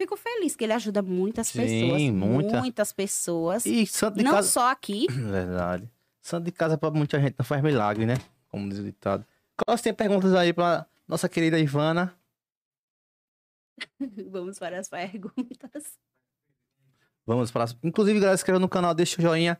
Fico 0.00 0.16
feliz 0.16 0.54
que 0.54 0.62
ele 0.62 0.72
ajuda 0.72 1.02
muitas 1.02 1.48
Sim, 1.48 1.62
pessoas. 1.62 2.02
muita. 2.12 2.60
Muitas 2.60 2.92
pessoas. 2.92 3.66
E 3.66 3.84
santo 3.88 4.18
de 4.18 4.22
não 4.22 4.34
casa. 4.34 4.48
só 4.48 4.70
aqui. 4.70 5.06
Verdade. 5.10 5.90
Santo 6.22 6.44
de 6.44 6.52
casa 6.52 6.78
pra 6.78 6.92
muita 6.92 7.20
gente 7.20 7.34
não 7.36 7.44
faz 7.44 7.60
milagre, 7.60 8.06
né? 8.06 8.14
Como 8.48 8.68
diz 8.68 8.78
o 8.78 8.84
ditado. 8.84 9.26
Carlos, 9.56 9.82
tem 9.82 9.92
perguntas 9.92 10.32
aí 10.32 10.52
pra 10.52 10.86
nossa 11.08 11.28
querida 11.28 11.58
Ivana? 11.58 12.16
Vamos 14.30 14.60
para 14.60 14.78
as 14.78 14.88
perguntas. 14.88 15.98
Vamos 17.30 17.52
para. 17.52 17.64
Inclusive, 17.84 18.18
galera, 18.18 18.36
se 18.36 18.40
inscreva 18.40 18.58
no 18.58 18.68
canal, 18.68 18.92
deixa 18.92 19.16
o 19.16 19.22
joinha. 19.22 19.56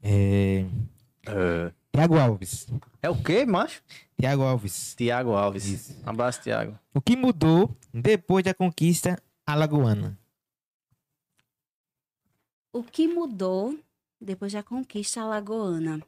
É... 0.00 0.64
Tiago 1.92 2.16
Alves. 2.16 2.68
É 3.02 3.10
o 3.10 3.20
quê, 3.20 3.44
macho? 3.44 3.82
Tiago 4.16 4.42
Alves. 4.44 4.94
Tiago 4.94 5.32
Alves. 5.32 5.66
Isso. 5.66 6.00
Um 6.06 6.10
abraço, 6.10 6.40
Tiago. 6.40 6.78
O 6.94 7.00
que 7.00 7.16
mudou 7.16 7.76
depois 7.92 8.44
da 8.44 8.54
conquista 8.54 9.20
alagoana? 9.44 10.16
O 12.72 12.84
que 12.84 13.08
mudou 13.08 13.76
depois 14.20 14.52
da 14.52 14.62
conquista 14.62 15.20
alagoana? 15.20 16.00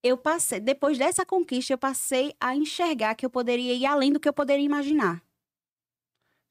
Eu 0.00 0.16
passei, 0.16 0.60
depois 0.60 0.96
dessa 0.96 1.26
conquista, 1.26 1.72
eu 1.72 1.78
passei 1.78 2.36
a 2.38 2.54
enxergar 2.54 3.16
que 3.16 3.26
eu 3.26 3.30
poderia 3.30 3.74
ir 3.74 3.84
além 3.84 4.12
do 4.12 4.20
que 4.20 4.28
eu 4.28 4.32
poderia 4.32 4.64
imaginar. 4.64 5.20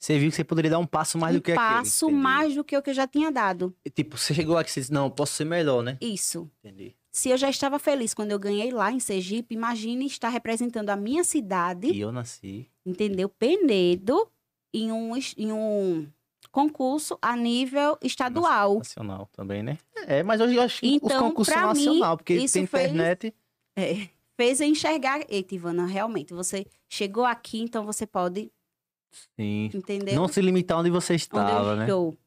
Você 0.04 0.20
viu 0.20 0.30
que 0.30 0.36
você 0.36 0.44
poderia 0.44 0.70
dar 0.72 0.80
um 0.80 0.86
passo 0.86 1.18
mais 1.18 1.34
um 1.34 1.40
do 1.40 1.42
que 1.42 1.54
aquele. 1.54 1.66
passo 1.66 2.12
mais 2.12 2.54
do 2.56 2.62
que 2.64 2.76
o 2.76 2.82
que 2.82 2.90
eu 2.90 2.94
já 2.94 3.08
tinha 3.08 3.32
dado. 3.32 3.74
E, 3.86 3.90
Tipo, 3.90 4.18
você 4.18 4.34
chegou 4.34 4.58
aqui 4.58 4.70
e 4.70 4.74
disse, 4.74 4.92
não, 4.92 5.06
eu 5.06 5.12
posso 5.12 5.34
ser 5.34 5.46
melhor, 5.46 5.82
né? 5.82 5.98
Isso. 6.02 6.52
Entendi. 6.62 6.94
Se 7.10 7.30
eu 7.30 7.38
já 7.38 7.50
estava 7.50 7.80
feliz 7.80 8.14
quando 8.14 8.32
eu 8.32 8.38
ganhei 8.40 8.70
lá 8.70 8.92
em 8.92 9.00
Sergipe, 9.00 9.56
imagine 9.56 10.06
estar 10.06 10.28
representando 10.28 10.90
a 10.90 10.98
minha 10.98 11.24
cidade, 11.24 11.88
E 11.88 12.02
eu 12.02 12.12
nasci. 12.12 12.68
entendeu? 12.86 13.30
Penedo, 13.30 14.30
em 14.74 14.92
um, 14.92 15.16
em 15.38 15.52
um 15.54 16.06
concurso 16.52 17.18
a 17.22 17.38
nível 17.38 17.98
estadual. 18.04 18.80
Nacional 18.80 19.30
também, 19.32 19.64
né? 19.64 19.78
É, 20.06 20.22
mas 20.22 20.42
hoje 20.42 20.56
eu 20.56 20.64
acho 20.64 20.82
que 20.82 20.88
os 20.88 20.94
Então, 20.96 21.30
concursos 21.30 21.54
pra 21.54 21.62
são 21.64 21.74
nacional, 21.74 22.18
porque 22.18 22.34
isso 22.34 22.56
tem 22.56 22.66
fez- 22.66 22.92
internet. 22.92 23.34
É, 23.78 24.10
fez 24.36 24.60
eu 24.60 24.68
enxergar. 24.68 25.22
Eita, 25.30 25.56
Ivana, 25.56 25.86
realmente, 25.86 26.34
você 26.34 26.66
chegou 26.90 27.24
aqui, 27.24 27.62
então 27.62 27.86
você 27.86 28.06
pode, 28.06 28.52
Sim. 29.36 29.70
entendeu? 29.74 30.16
Não 30.16 30.28
se 30.28 30.42
limitar 30.42 30.80
onde 30.80 30.90
você 30.90 31.14
onde 31.14 31.22
estava, 31.24 31.72
eu 31.72 31.76
né? 31.78 31.84
estou. 31.86 32.18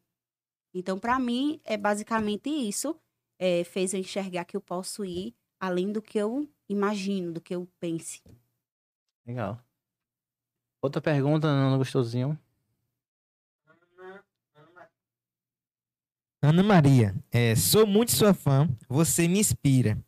Então, 0.74 0.98
para 0.98 1.18
mim, 1.18 1.60
é 1.64 1.76
basicamente 1.76 2.48
isso. 2.50 2.94
É, 3.38 3.64
fez 3.64 3.92
eu 3.92 4.00
enxergar 4.00 4.44
que 4.44 4.56
eu 4.56 4.60
posso 4.60 5.04
ir 5.04 5.34
além 5.60 5.92
do 5.92 6.00
que 6.00 6.18
eu 6.18 6.48
imagino, 6.68 7.32
do 7.32 7.40
que 7.40 7.54
eu 7.54 7.68
pense. 7.80 8.22
Legal. 9.26 9.60
Outra 10.82 11.00
pergunta, 11.02 11.46
Nano 11.48 11.78
Gostosinho. 11.78 12.38
Ana 16.42 16.62
Maria, 16.62 17.14
é, 17.32 17.56
sou 17.56 17.86
muito 17.86 18.12
sua 18.12 18.32
fã, 18.32 18.68
você 18.88 19.26
me 19.26 19.38
inspira. 19.40 19.98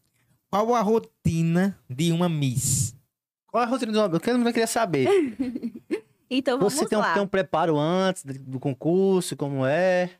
Qual 0.50 0.74
a 0.74 0.80
rotina 0.82 1.78
de 1.88 2.12
uma 2.12 2.28
Miss? 2.28 2.94
Qual 3.46 3.62
é 3.62 3.66
a 3.66 3.68
rotina 3.68 3.90
do 3.92 4.16
Eu 4.16 4.20
quero- 4.20 4.38
eu 4.38 4.44
queria 4.44 4.66
saber. 4.66 5.08
Então, 6.30 6.58
vamos 6.58 6.74
Você 6.74 6.86
tem 6.86 6.98
um, 6.98 7.00
lá. 7.00 7.14
tem 7.14 7.22
um 7.22 7.26
preparo 7.26 7.78
antes 7.78 8.24
do- 8.24 8.38
do 8.38 8.60
concurso, 8.60 9.36
como 9.36 9.64
é? 9.64 10.10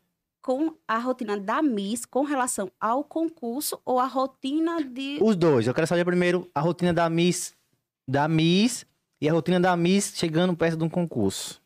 Com 0.41 0.75
a 0.87 0.99
rotina 0.99 1.39
da 1.39 1.61
Miss 1.61 2.07
com 2.07 2.23
relação 2.23 2.71
ao 2.81 3.05
concurso 3.05 3.79
ou 3.85 3.99
a 3.99 4.07
rotina 4.07 4.83
de... 4.83 5.19
Os 5.21 5.37
dois. 5.37 5.67
Eu 5.67 5.75
quero 5.75 5.87
saber 5.87 6.05
primeiro 6.05 6.51
a 6.55 6.61
rotina 6.61 6.95
da 6.95 7.11
Miss, 7.11 7.55
da 8.09 8.27
Miss 8.27 8.87
e 9.21 9.29
a 9.29 9.33
rotina 9.33 9.61
da 9.61 9.77
Miss 9.77 10.15
chegando 10.17 10.57
perto 10.57 10.79
de 10.79 10.85
um 10.85 10.89
concurso. 10.89 11.61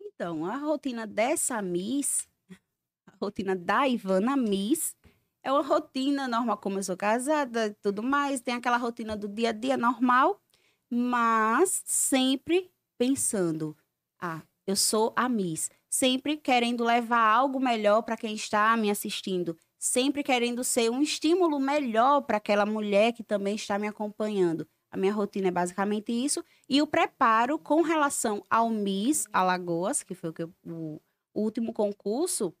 Então, 0.00 0.46
a 0.46 0.56
rotina 0.56 1.06
dessa 1.06 1.60
Miss, 1.60 2.26
a 3.06 3.12
rotina 3.20 3.54
da 3.54 3.86
Ivana 3.88 4.36
Miss, 4.36 4.94
é 5.42 5.52
uma 5.52 5.62
rotina 5.62 6.26
normal, 6.28 6.56
como 6.58 6.78
eu 6.78 6.82
sou 6.84 6.96
casada 6.96 7.66
e 7.66 7.74
tudo 7.82 8.02
mais, 8.02 8.40
tem 8.40 8.54
aquela 8.54 8.76
rotina 8.78 9.16
do 9.16 9.28
dia 9.28 9.48
a 9.50 9.52
dia 9.52 9.76
normal, 9.76 10.40
mas 10.88 11.82
sempre 11.84 12.70
pensando, 12.96 13.76
ah, 14.22 14.42
eu 14.66 14.76
sou 14.76 15.12
a 15.16 15.28
Miss, 15.28 15.70
sempre 15.90 16.36
querendo 16.38 16.84
levar 16.84 17.26
algo 17.28 17.60
melhor 17.60 18.02
para 18.02 18.16
quem 18.16 18.34
está 18.34 18.76
me 18.76 18.90
assistindo, 18.90 19.56
sempre 19.78 20.22
querendo 20.22 20.64
ser 20.64 20.90
um 20.90 21.02
estímulo 21.02 21.60
melhor 21.60 22.22
para 22.22 22.38
aquela 22.38 22.64
mulher 22.64 23.12
que 23.12 23.24
também 23.24 23.56
está 23.56 23.78
me 23.78 23.88
acompanhando. 23.88 24.66
A 24.90 24.96
minha 24.96 25.12
rotina 25.12 25.48
é 25.48 25.50
basicamente 25.50 26.12
isso. 26.12 26.44
E 26.68 26.80
o 26.82 26.86
preparo 26.86 27.58
com 27.58 27.82
relação 27.82 28.44
ao 28.48 28.70
Miss 28.70 29.26
Alagoas, 29.32 30.02
que 30.04 30.14
foi 30.14 30.30
o, 30.30 30.32
que 30.32 30.44
eu- 30.44 30.54
o 30.66 31.00
último 31.34 31.72
concurso, 31.72 32.54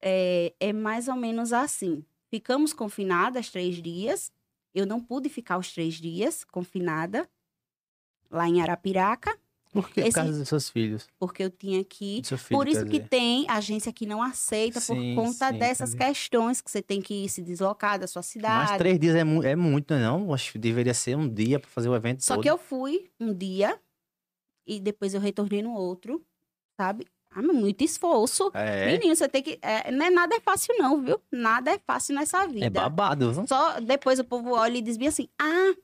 é, 0.00 0.54
é 0.60 0.72
mais 0.72 1.08
ou 1.08 1.16
menos 1.16 1.52
assim. 1.52 2.04
Ficamos 2.30 2.72
confinadas 2.72 3.50
três 3.50 3.82
dias. 3.82 4.32
Eu 4.74 4.86
não 4.86 5.00
pude 5.00 5.28
ficar 5.28 5.58
os 5.58 5.72
três 5.72 5.94
dias 5.94 6.44
confinada 6.44 7.28
lá 8.30 8.48
em 8.48 8.60
Arapiraca, 8.60 9.38
Por 9.82 9.90
quê? 9.90 10.00
Esse- 10.00 10.10
Por 10.10 10.14
causa 10.16 10.38
dos 10.38 10.48
seus 10.48 10.68
filhos. 10.70 11.06
porque 11.18 11.42
eu 11.42 11.50
tinha 11.50 11.84
que 11.84 12.22
filho, 12.24 12.58
por 12.58 12.66
isso 12.68 12.84
que 12.84 12.98
dizer. 12.98 13.08
tem 13.08 13.46
agência 13.48 13.92
que 13.92 14.06
não 14.06 14.22
aceita 14.22 14.80
Sim, 14.80 15.14
por 15.14 15.24
conta 15.24 15.48
sim, 15.52 15.58
dessas 15.58 15.94
entendi. 15.94 16.06
questões 16.06 16.60
que 16.60 16.70
você 16.70 16.82
tem 16.82 17.00
que 17.00 17.28
se 17.28 17.42
deslocar 17.42 17.98
da 17.98 18.06
sua 18.06 18.22
cidade. 18.22 18.70
Mas 18.70 18.78
três 18.78 18.98
dias 18.98 19.14
é, 19.16 19.24
mu 19.24 19.42
é 19.42 19.54
muito, 19.56 19.94
né? 19.94 20.00
Não, 20.00 20.32
acho 20.34 20.52
que 20.52 20.58
deveria 20.58 20.94
ser 20.94 21.16
um 21.16 21.28
dia 21.28 21.58
pra 21.60 21.68
fazer 21.70 21.88
o 21.88 21.94
evento 21.94 22.24
Só 22.24 22.34
todo. 22.34 22.42
que 22.42 22.50
eu 22.50 22.58
fui 22.58 23.10
um 23.20 23.32
dia 23.34 23.78
e 24.66 24.80
depois 24.80 25.14
eu 25.14 25.20
retornei 25.20 25.62
no 25.62 25.72
outro, 25.74 26.24
sabe? 26.80 27.06
Ah, 27.30 27.42
muito 27.42 27.84
esforço. 27.84 28.50
É, 28.54 28.86
Menino, 28.86 29.14
você 29.14 29.28
tem 29.28 29.42
que. 29.42 29.58
É, 29.60 29.90
não 29.90 30.06
é 30.06 30.10
nada 30.10 30.34
é 30.34 30.40
fácil, 30.40 30.74
não, 30.78 31.02
viu? 31.02 31.20
Nada 31.30 31.70
é 31.70 31.78
fácil 31.78 32.14
nessa 32.14 32.46
vida. 32.46 32.64
é 32.66 32.70
babado. 32.70 33.32
viu? 33.32 33.46
Só 33.46 33.78
depois 33.80 34.18
o 34.18 34.24
povo 34.24 34.52
olha 34.52 34.78
e 34.78 34.82
diz 34.82 34.96
bem 34.96 35.08
assim: 35.08 35.28
ah, 35.38 35.74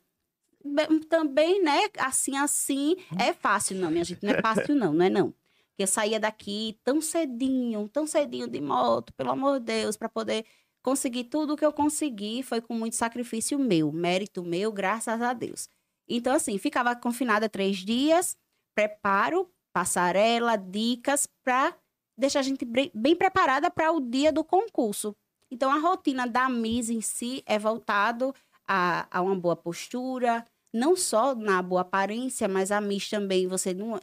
também, 1.09 1.63
né? 1.63 1.81
Assim, 1.99 2.37
assim. 2.37 2.97
É 3.19 3.33
fácil, 3.33 3.77
não, 3.77 3.91
minha 3.91 4.05
gente. 4.05 4.25
Não 4.25 4.33
é 4.33 4.41
fácil, 4.41 4.75
não, 4.75 4.93
não 4.93 5.05
é 5.05 5.11
não. 5.11 5.35
Eu 5.79 5.87
saía 5.87 6.21
daqui 6.21 6.79
tão 6.85 7.01
cedinho, 7.01 7.89
tão 7.89 8.07
cedinho 8.07 8.47
de 8.47 8.61
moto, 8.61 9.13
pelo 9.15 9.31
amor 9.31 9.59
de 9.59 9.67
Deus, 9.67 9.97
para 9.97 10.09
poder 10.09 10.45
conseguir 10.83 11.25
tudo 11.25 11.55
o 11.55 11.57
que 11.57 11.65
eu 11.65 11.73
consegui. 11.73 12.43
Foi 12.43 12.61
com 12.61 12.75
muito 12.75 12.97
sacrifício 12.97 13.59
meu, 13.59 13.91
mérito 13.93 14.43
meu, 14.43 14.73
graças 14.73 15.21
a 15.21 15.33
Deus. 15.33 15.69
Então, 16.09 16.35
assim, 16.35 16.59
ficava 16.59 16.95
confinada 16.95 17.49
três 17.49 17.79
dias, 17.79 18.37
preparo, 18.75 19.51
passarela, 19.73 20.57
dicas, 20.57 21.27
para 21.43 21.75
deixar 22.17 22.41
a 22.41 22.43
gente 22.43 22.65
bem 22.65 23.17
preparada 23.17 23.71
para 23.71 23.91
o 23.91 24.01
dia 24.01 24.33
do 24.33 24.45
concurso. 24.45 25.17
Então, 25.51 25.71
a 25.73 25.79
rotina 25.79 26.27
da 26.27 26.49
Miss 26.49 26.89
em 26.89 27.01
si 27.01 27.43
é 27.47 27.59
voltado 27.59 28.35
a, 28.67 29.07
a 29.11 29.21
uma 29.23 29.35
boa 29.35 29.57
postura, 29.57 30.45
não 30.75 30.97
só 30.97 31.37
na 31.37 31.63
boa 31.63 31.83
aparência, 31.83 32.49
mas 32.49 32.73
a 32.73 32.81
Miss 32.81 33.09
também, 33.09 33.47
você 33.47 33.73
não... 33.73 34.01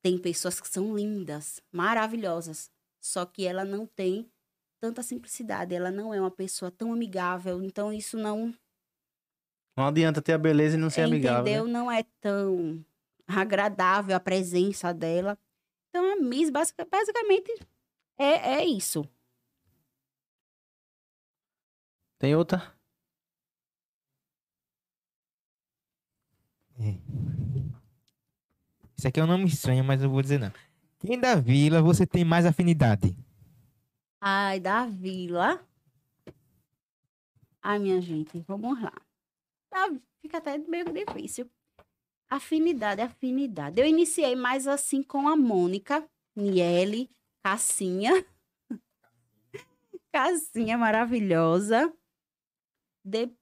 Tem 0.00 0.16
pessoas 0.18 0.60
que 0.60 0.68
são 0.68 0.96
lindas, 0.96 1.60
maravilhosas, 1.70 2.70
só 3.00 3.24
que 3.26 3.44
ela 3.46 3.64
não 3.64 3.86
tem 3.86 4.30
tanta 4.80 5.02
simplicidade, 5.02 5.74
ela 5.74 5.90
não 5.92 6.12
é 6.14 6.20
uma 6.20 6.30
pessoa 6.30 6.70
tão 6.70 6.92
amigável, 6.92 7.62
então 7.62 7.92
isso 7.92 8.16
não, 8.16 8.52
Não 9.76 9.86
adianta 9.86 10.20
ter 10.20 10.32
a 10.32 10.38
beleza 10.38 10.76
e 10.76 10.78
não 10.80 10.90
ser 10.90 11.02
é, 11.02 11.04
amigável. 11.04 11.42
entendeu? 11.42 11.66
né? 11.66 11.72
Não 11.72 11.90
é 11.90 12.02
tão 12.20 12.84
agradável 13.28 14.14
a 14.16 14.20
presença 14.20 14.92
dela. 14.92 15.38
Então, 15.88 16.12
a 16.12 16.16
Miss, 16.16 16.50
basic- 16.50 16.84
basicamente, 16.90 17.52
é, 18.18 18.54
é 18.60 18.64
isso. 18.64 19.08
Tem 22.18 22.34
outra? 22.34 22.74
Isso 28.96 29.08
aqui 29.08 29.20
é 29.20 29.24
um 29.24 29.26
nome 29.26 29.46
estranho, 29.46 29.84
mas 29.84 30.02
eu 30.02 30.10
vou 30.10 30.22
dizer 30.22 30.38
não. 30.38 30.52
Quem 30.98 31.18
da 31.18 31.34
vila 31.34 31.82
você 31.82 32.06
tem 32.06 32.24
mais 32.24 32.46
afinidade? 32.46 33.16
Ai, 34.20 34.60
da 34.60 34.86
vila. 34.86 35.64
Ai, 37.60 37.78
minha 37.78 38.00
gente, 38.00 38.38
vamos 38.40 38.80
lá. 38.80 38.92
Tá, 39.70 39.88
fica 40.20 40.38
até 40.38 40.58
meio 40.58 40.84
difícil. 40.92 41.50
Afinidade, 42.30 43.00
afinidade. 43.00 43.80
Eu 43.80 43.86
iniciei 43.86 44.34
mais 44.36 44.66
assim 44.66 45.02
com 45.02 45.28
a 45.28 45.36
Mônica, 45.36 46.08
Niele, 46.36 47.10
Cassinha. 47.42 48.12
Cassinha 50.12 50.78
maravilhosa. 50.78 51.92
De- 53.04 53.34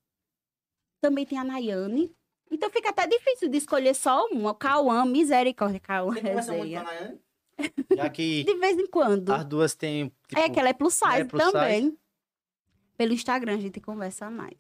Também 1.00 1.26
tem 1.26 1.38
a 1.38 1.44
Nayane. 1.44 2.14
Então 2.50 2.68
fica 2.70 2.90
até 2.90 3.06
difícil 3.06 3.48
de 3.48 3.58
escolher 3.58 3.94
só 3.94 4.26
uma. 4.26 4.54
Cauã, 4.54 5.04
misericórdia, 5.04 5.78
Cauã. 5.80 6.12
resenha. 6.14 6.84
Já 7.94 8.08
que 8.10 8.42
De 8.44 8.54
vez 8.54 8.78
em 8.78 8.86
quando. 8.86 9.30
as 9.30 9.44
duas 9.44 9.74
têm. 9.74 10.08
Tipo, 10.26 10.40
É 10.40 10.48
que 10.48 10.58
ela 10.58 10.70
é 10.70 10.72
plus 10.72 10.94
size 10.94 11.20
é 11.20 11.24
plus 11.24 11.42
também. 11.52 11.96
Pelo 12.96 13.12
Instagram 13.12 13.54
a 13.54 13.60
gente 13.60 13.80
conversa 13.80 14.30
mais. 14.30 14.58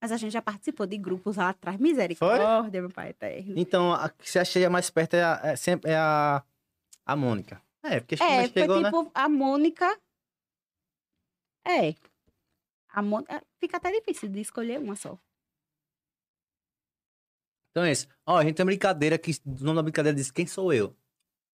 Mas 0.00 0.12
a 0.12 0.16
gente 0.16 0.32
já 0.32 0.40
participou 0.40 0.86
de 0.86 0.96
grupos 0.96 1.36
lá 1.36 1.50
atrás. 1.50 1.78
Misericórdia, 1.78 2.80
meu 2.80 2.90
pai 2.90 3.10
eterno. 3.10 3.54
Então, 3.56 3.92
a 3.92 4.08
que 4.08 4.30
você 4.30 4.38
acha 4.38 4.70
mais 4.70 4.88
perto 4.88 5.14
é 5.14 5.22
a, 5.22 5.40
é 5.44 5.56
sempre 5.56 5.90
é 5.90 5.96
a, 5.96 6.42
a 7.04 7.16
Mônica. 7.16 7.60
É, 7.82 8.00
porque 8.00 8.14
É, 8.14 8.18
chegou, 8.18 8.42
foi 8.52 8.60
chegou, 8.62 8.80
né? 8.80 8.90
tipo 8.90 9.10
a 9.14 9.28
Mônica. 9.28 9.98
É. 11.66 11.94
A 12.88 13.02
Mônica. 13.02 13.42
Fica 13.58 13.76
até 13.76 13.90
difícil 13.92 14.28
de 14.28 14.40
escolher 14.40 14.78
uma 14.78 14.96
só. 14.96 15.18
Então 17.70 17.84
é 17.84 17.92
isso. 17.92 18.06
Ó, 18.26 18.36
a 18.36 18.44
gente 18.44 18.56
tem 18.56 18.64
uma 18.64 18.70
brincadeira 18.70 19.18
que 19.18 19.32
o 19.44 19.64
nome 19.64 19.76
da 19.76 19.82
brincadeira 19.82 20.16
diz 20.16 20.30
quem 20.30 20.46
sou 20.46 20.72
eu. 20.72 20.96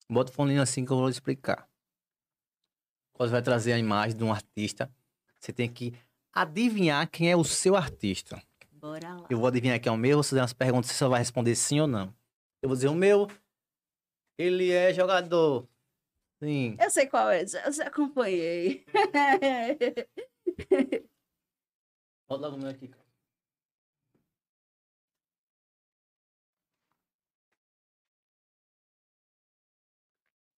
Bota 0.09 0.31
o 0.31 0.35
fone 0.35 0.59
assim 0.59 0.85
que 0.85 0.93
eu 0.93 0.97
vou 0.97 1.09
explicar. 1.09 1.69
Quando 3.13 3.29
você 3.29 3.33
vai 3.33 3.43
trazer 3.43 3.73
a 3.73 3.79
imagem 3.79 4.17
de 4.17 4.25
um 4.25 4.33
artista, 4.33 4.93
você 5.39 5.53
tem 5.53 5.73
que 5.73 5.95
adivinhar 6.33 7.09
quem 7.11 7.31
é 7.31 7.37
o 7.37 7.45
seu 7.45 7.77
artista. 7.77 8.41
Bora 8.73 9.15
lá. 9.15 9.27
Eu 9.29 9.39
vou 9.39 9.49
adivinhar 9.49 9.81
quem 9.81 9.91
é 9.91 9.93
o 9.93 9.97
meu, 9.97 10.23
você 10.23 10.31
fazer 10.31 10.43
umas 10.43 10.53
perguntas, 10.53 10.91
você 10.91 10.95
só 10.95 11.09
vai 11.09 11.19
responder 11.19 11.55
sim 11.55 11.81
ou 11.81 11.87
não. 11.87 12.15
Eu 12.63 12.69
vou 12.69 12.77
dizer 12.77 12.89
o 12.89 12.95
meu, 12.95 13.29
ele 14.39 14.71
é 14.71 14.93
jogador. 14.93 15.67
Sim. 16.43 16.77
Eu 16.79 16.91
sei 16.91 17.07
qual 17.07 17.31
é, 17.31 17.43
eu 17.43 17.73
já 17.73 17.87
acompanhei. 17.87 18.85
Bota 22.29 22.43
logo 22.43 22.57
o 22.57 22.59
meu 22.59 22.71
aqui, 22.71 22.89
cara. 22.89 23.06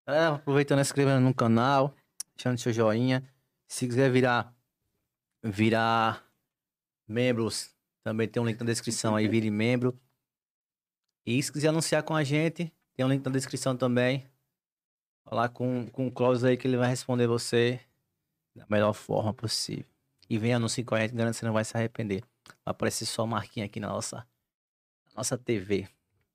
Galera, 0.08 0.36
aproveitando, 0.36 0.80
inscrevendo 0.80 1.20
no 1.20 1.34
canal, 1.34 1.94
deixando 2.34 2.56
seu 2.56 2.72
joinha. 2.72 3.22
Se 3.66 3.86
quiser 3.86 4.10
virar, 4.10 4.56
virar 5.42 6.26
membros, 7.06 7.76
também 8.02 8.26
tem 8.26 8.42
um 8.42 8.46
link 8.46 8.58
na 8.58 8.64
descrição 8.64 9.14
aí, 9.14 9.28
vire 9.28 9.50
membro. 9.50 10.00
E 11.26 11.42
se 11.42 11.52
quiser 11.52 11.68
anunciar 11.68 12.02
com 12.04 12.16
a 12.16 12.24
gente, 12.24 12.72
tem 12.96 13.04
um 13.04 13.08
link 13.10 13.22
na 13.22 13.30
descrição 13.30 13.76
também. 13.76 14.26
Falar 15.26 15.50
com, 15.50 15.86
com 15.90 16.06
o 16.06 16.10
Clóvis 16.10 16.42
aí 16.42 16.56
que 16.56 16.66
ele 16.66 16.78
vai 16.78 16.88
responder 16.88 17.26
você 17.26 17.78
da 18.56 18.64
melhor 18.66 18.94
forma 18.94 19.34
possível. 19.34 19.84
E 20.26 20.38
com 20.84 20.94
a 20.94 21.00
gente, 21.00 21.12
garanto 21.12 21.34
que 21.34 21.40
você 21.40 21.44
não 21.44 21.52
vai 21.52 21.66
se 21.66 21.76
arrepender. 21.76 22.22
Vai 22.64 22.72
aparecer 22.72 23.04
só 23.04 23.24
a 23.24 23.26
marquinha 23.26 23.66
aqui 23.66 23.78
na 23.78 23.88
nossa, 23.88 24.26
na 25.08 25.16
nossa 25.18 25.36
TV. 25.36 25.86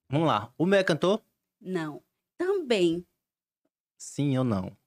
Vamos 0.08 0.28
lá. 0.28 0.54
O 0.60 0.68
meu 0.68 0.78
é 0.78 0.84
cantor? 0.84 1.24
não. 1.60 2.04
Também. 2.38 3.04
Sim 4.04 4.38
ou 4.38 4.44
não? 4.44 4.78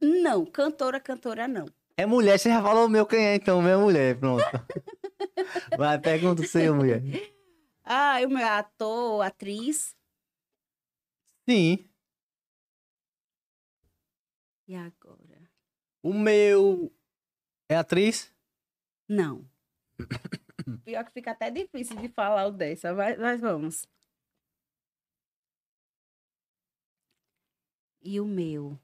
Não. 0.00 0.46
Cantora, 0.46 0.98
cantora, 0.98 1.46
não. 1.46 1.66
É 1.94 2.06
mulher, 2.06 2.38
você 2.38 2.48
já 2.48 2.62
falou 2.62 2.86
o 2.86 2.88
meu 2.88 3.06
quem 3.06 3.26
é, 3.26 3.34
então, 3.34 3.60
é 3.68 3.76
mulher, 3.76 4.18
pronto. 4.18 4.42
Vai, 5.76 6.00
pergunta 6.00 6.40
o 6.40 6.46
seu, 6.46 6.74
mulher. 6.74 7.02
Ah, 7.84 8.16
o 8.24 8.30
meu 8.30 8.38
é 8.38 8.48
ator, 8.48 9.20
atriz. 9.20 9.94
Sim. 11.46 11.86
E 14.66 14.74
agora? 14.74 15.50
O 16.02 16.14
meu 16.14 16.90
é 17.68 17.76
atriz? 17.76 18.34
Não. 19.06 19.46
Pior 20.84 21.04
que 21.04 21.12
fica 21.12 21.32
até 21.32 21.50
difícil 21.50 21.96
de 21.96 22.08
falar 22.08 22.46
o 22.46 22.50
dessa, 22.50 22.94
mas, 22.94 23.18
mas 23.18 23.40
vamos. 23.40 23.86
E 28.02 28.20
o 28.20 28.26
meu? 28.26 28.78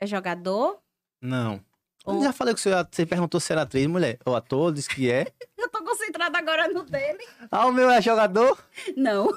É 0.00 0.06
jogador? 0.06 0.80
Não. 1.20 1.64
Ou- 2.04 2.16
Eu 2.16 2.22
já 2.24 2.32
falei 2.32 2.54
que 2.54 2.60
você, 2.60 2.70
você 2.90 3.06
perguntou 3.06 3.40
se 3.40 3.52
era 3.52 3.62
atriz, 3.62 3.86
mulher. 3.86 4.18
Ou 4.24 4.34
ator, 4.36 4.72
disse 4.72 4.88
que 4.88 5.10
é. 5.10 5.32
Eu 5.56 5.68
tô 5.70 5.82
concentrada 5.84 6.38
agora 6.38 6.68
no 6.68 6.84
dele. 6.84 7.24
Ah, 7.50 7.66
o 7.66 7.72
meu 7.72 7.90
é 7.90 8.00
jogador? 8.00 8.58
Não. 8.96 9.28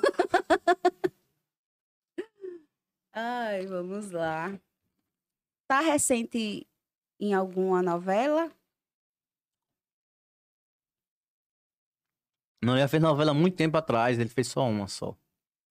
Ai, 3.14 3.65
vamos 3.65 4.11
lá. 4.11 4.57
Tá 5.68 5.80
recente 5.81 6.68
em 7.19 7.34
alguma 7.34 7.81
novela? 7.81 8.51
Não, 12.61 12.73
ele 12.73 12.81
já 12.81 12.88
fez 12.88 13.01
novela 13.01 13.34
muito 13.34 13.56
tempo 13.56 13.77
atrás, 13.77 14.19
ele 14.19 14.30
fez 14.30 14.47
só 14.47 14.68
uma 14.68 14.88
só. 14.88 15.15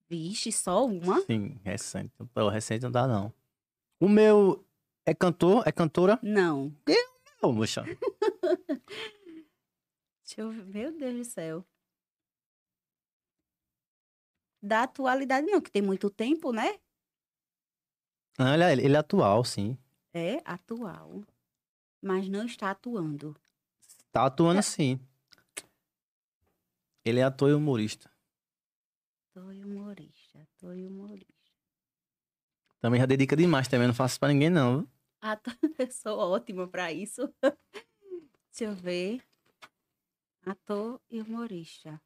Vixe, 0.09 0.51
só 0.51 0.87
uma? 0.87 1.21
Sim, 1.23 1.59
recente. 1.63 2.13
Pô, 2.33 2.49
recente 2.49 2.83
não 2.83 2.91
dá, 2.91 3.07
não. 3.07 3.33
O 4.01 4.09
meu 4.09 4.65
é 5.05 5.15
cantor? 5.15 5.63
É 5.67 5.73
cantora? 5.73 6.19
Não. 6.23 6.75
Ô, 7.43 7.53
moxa. 7.53 7.83
Deixa 10.25 10.41
eu 10.41 10.51
ver. 10.51 10.65
Meu 10.65 10.99
Deus 10.99 11.15
do 11.17 11.25
céu. 11.25 11.65
Da 14.63 14.83
atualidade, 14.83 15.47
não, 15.47 15.61
que 15.61 15.71
tem 15.71 15.81
muito 15.83 16.11
tempo, 16.11 16.53
né? 16.53 16.79
Não, 18.39 18.53
ele, 18.55 18.63
é- 18.65 18.73
ele 18.73 18.95
é 18.97 18.99
atual, 18.99 19.45
sim. 19.45 19.79
É 20.13 20.41
atual. 20.45 21.23
Mas 22.03 22.29
não 22.29 22.45
está 22.45 22.71
atuando. 22.71 23.37
Tá 24.13 24.27
atuando 24.27 24.63
sim. 24.63 25.01
Ele 27.05 27.21
é 27.21 27.25
ator 27.25 27.51
e 27.51 27.55
humorista. 27.55 28.11
Ator 29.31 29.55
e 29.55 29.65
humorista, 29.65 30.41
ator 30.43 30.77
e 30.77 30.87
humorista. 30.87 31.38
Também 32.81 33.01
já 33.01 33.07
dedica 33.07 33.37
demais 33.37 33.67
também, 33.67 33.87
não 33.87 33.95
faço 33.95 34.19
pra 34.19 34.29
ninguém 34.29 34.51
não. 34.51 34.79
viu? 34.81 34.89
Ator, 35.21 35.55
eu 35.79 35.91
sou 35.91 36.19
ótima 36.19 36.69
pra 36.69 36.93
isso. 36.93 37.33
Deixa 38.53 38.65
eu 38.65 38.75
ver. 38.75 39.23
Ator 40.47 41.01
e 41.11 41.21
humorista. 41.21 42.01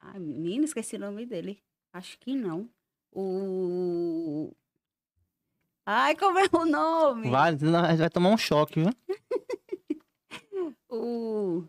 Ai, 0.00 0.18
menina, 0.18 0.64
esqueci 0.64 0.96
o 0.96 1.00
nome 1.00 1.26
dele. 1.26 1.62
Acho 1.92 2.18
que 2.18 2.34
não. 2.34 2.70
O. 3.12 4.54
Ai, 5.84 6.14
como 6.14 6.38
é 6.38 6.48
o 6.52 6.64
nome? 6.64 7.30
Vai, 7.30 7.56
vai 7.56 8.10
tomar 8.10 8.30
um 8.30 8.38
choque, 8.38 8.80
viu? 8.80 8.92
O. 10.90 11.64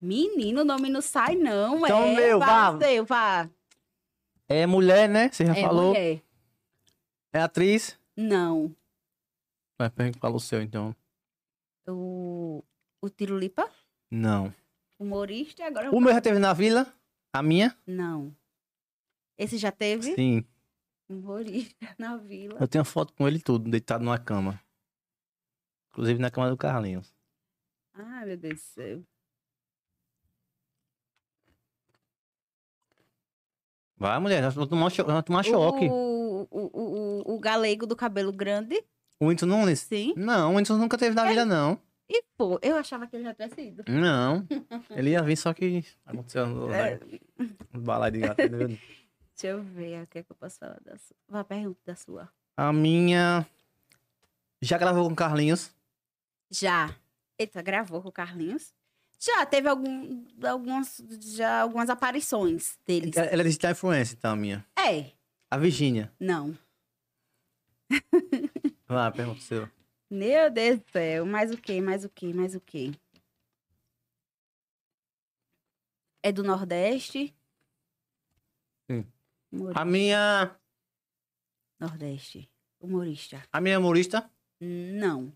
Menino, 0.00 0.62
o 0.62 0.64
nome 0.64 0.88
não 0.88 1.00
sai, 1.00 1.36
não. 1.36 1.84
Então, 1.84 2.02
é. 2.02 2.14
meu, 2.16 2.38
vá. 2.40 2.72
vá. 2.72 2.78
Seu, 2.78 3.04
vá. 3.04 3.50
É 4.52 4.66
mulher, 4.66 5.08
né? 5.08 5.30
Você 5.30 5.46
já 5.46 5.56
É 5.56 5.62
falou. 5.62 5.88
mulher. 5.90 6.20
É 7.32 7.38
atriz. 7.40 7.96
Não. 8.16 8.74
Vai, 9.78 9.88
fala 10.18 10.34
o 10.34 10.40
seu 10.40 10.60
então. 10.60 10.94
O. 11.88 12.64
O 13.00 13.08
Tirulipa? 13.08 13.70
Não. 14.10 14.52
Humorista, 14.98 15.64
agora. 15.64 15.90
O 15.94 16.00
meu 16.00 16.12
já 16.12 16.20
teve 16.20 16.40
na 16.40 16.52
vila? 16.52 16.92
A 17.32 17.42
minha? 17.44 17.74
Não. 17.86 18.34
Esse 19.38 19.56
já 19.56 19.70
teve? 19.70 20.14
Sim. 20.16 20.44
Humorista 21.08 21.74
na 21.96 22.16
vila. 22.16 22.58
Eu 22.60 22.66
tenho 22.66 22.84
foto 22.84 23.12
com 23.14 23.28
ele 23.28 23.40
tudo, 23.40 23.70
deitado 23.70 24.04
numa 24.04 24.18
cama. 24.18 24.60
Inclusive 25.92 26.18
na 26.20 26.30
cama 26.30 26.50
do 26.50 26.56
Carlinhos. 26.56 27.14
Ai, 27.94 28.26
meu 28.26 28.36
Deus 28.36 28.54
do 28.54 28.60
céu. 28.60 29.02
Vai, 34.00 34.18
mulher, 34.18 34.42
nós 34.42 34.54
vamos 34.54 34.70
tomar, 34.70 34.88
vamos 34.90 35.24
tomar 35.24 35.42
choque. 35.44 35.86
O, 35.90 36.48
o, 36.50 36.58
o, 36.72 37.22
o, 37.32 37.34
o 37.34 37.38
galego 37.38 37.86
do 37.86 37.94
cabelo 37.94 38.32
grande? 38.32 38.82
O 39.20 39.26
Whindersson 39.26 39.46
Nunes? 39.46 39.80
Sim. 39.80 40.14
Não, 40.16 40.46
o 40.48 40.56
Whindersson 40.56 40.78
nunca 40.78 40.96
teve 40.96 41.14
na 41.14 41.26
vila, 41.26 41.44
não. 41.44 41.78
E, 42.08 42.24
pô, 42.36 42.58
eu 42.62 42.76
achava 42.76 43.06
que 43.06 43.14
ele 43.14 43.24
já 43.24 43.34
tinha 43.34 43.50
sido. 43.50 43.84
Não. 43.86 44.44
Ele 44.90 45.10
ia 45.10 45.22
vir, 45.22 45.36
só 45.36 45.52
que 45.54 45.84
aconteceu 46.04 46.44
no, 46.46 46.72
É. 46.72 46.98
no 47.72 47.80
balai 47.82 48.10
de 48.10 48.18
gato. 48.20 48.40
entendeu? 48.40 48.68
Deixa 48.68 49.46
eu 49.46 49.62
ver 49.62 50.02
o 50.02 50.06
que, 50.08 50.18
é 50.18 50.22
que 50.24 50.32
eu 50.32 50.36
posso 50.36 50.58
falar 50.58 50.80
da 50.84 50.96
sua. 50.98 51.16
Uma 51.28 51.44
pergunta 51.44 51.78
da 51.86 51.94
sua. 51.94 52.28
A 52.56 52.72
minha. 52.72 53.46
Já 54.60 54.76
gravou 54.76 55.08
com 55.08 55.14
Carlinhos? 55.14 55.70
Já. 56.50 56.92
Eita, 57.38 57.62
gravou 57.62 58.02
com 58.02 58.08
o 58.08 58.12
Carlinhos? 58.12 58.72
Já, 59.22 59.44
teve 59.44 59.68
algum, 59.68 60.24
algumas, 60.42 61.02
já, 61.20 61.60
algumas 61.60 61.90
aparições 61.90 62.78
deles. 62.86 63.14
Ela 63.16 63.42
é 63.42 63.44
digital 63.44 63.72
influencer, 63.72 64.16
então, 64.18 64.32
a 64.32 64.36
minha. 64.36 64.66
É, 64.78 65.12
A 65.50 65.58
Virgínia. 65.58 66.10
não. 66.18 66.56
Vai 68.88 68.96
lá, 68.96 69.10
pergunta 69.10 69.40
seu. 69.40 69.68
Meu 70.08 70.50
Deus 70.50 70.78
do 70.80 70.90
céu, 70.90 71.26
mais 71.26 71.52
o 71.52 71.56
quê, 71.58 71.80
mais 71.80 72.04
o 72.04 72.08
quê, 72.08 72.32
mais 72.32 72.54
o 72.54 72.60
quê? 72.60 72.92
É 76.22 76.32
do 76.32 76.42
Nordeste? 76.42 77.34
Sim. 78.90 79.06
A 79.74 79.84
minha. 79.84 80.56
Nordeste. 81.78 82.50
Humorista. 82.80 83.42
A 83.52 83.60
minha 83.60 83.78
humorista. 83.78 84.30
Não. 84.60 85.32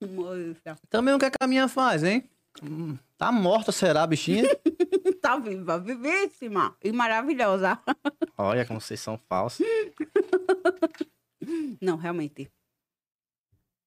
Humorista. 0.00 0.76
Também 0.88 1.14
o 1.14 1.18
que, 1.18 1.24
é 1.26 1.30
que 1.30 1.36
a 1.40 1.46
minha 1.46 1.68
faz, 1.68 2.02
hein? 2.04 2.28
Hum, 2.62 2.96
Tá 3.16 3.32
morta, 3.32 3.72
será, 3.72 4.06
bichinha? 4.06 4.44
Tá 5.20 5.36
viva, 5.36 5.80
vivíssima 5.80 6.76
e 6.82 6.92
maravilhosa. 6.92 7.78
Olha 8.38 8.64
como 8.64 8.80
vocês 8.80 9.00
são 9.00 9.18
falsos. 9.18 9.66
Não, 11.82 11.96
realmente. 11.96 12.50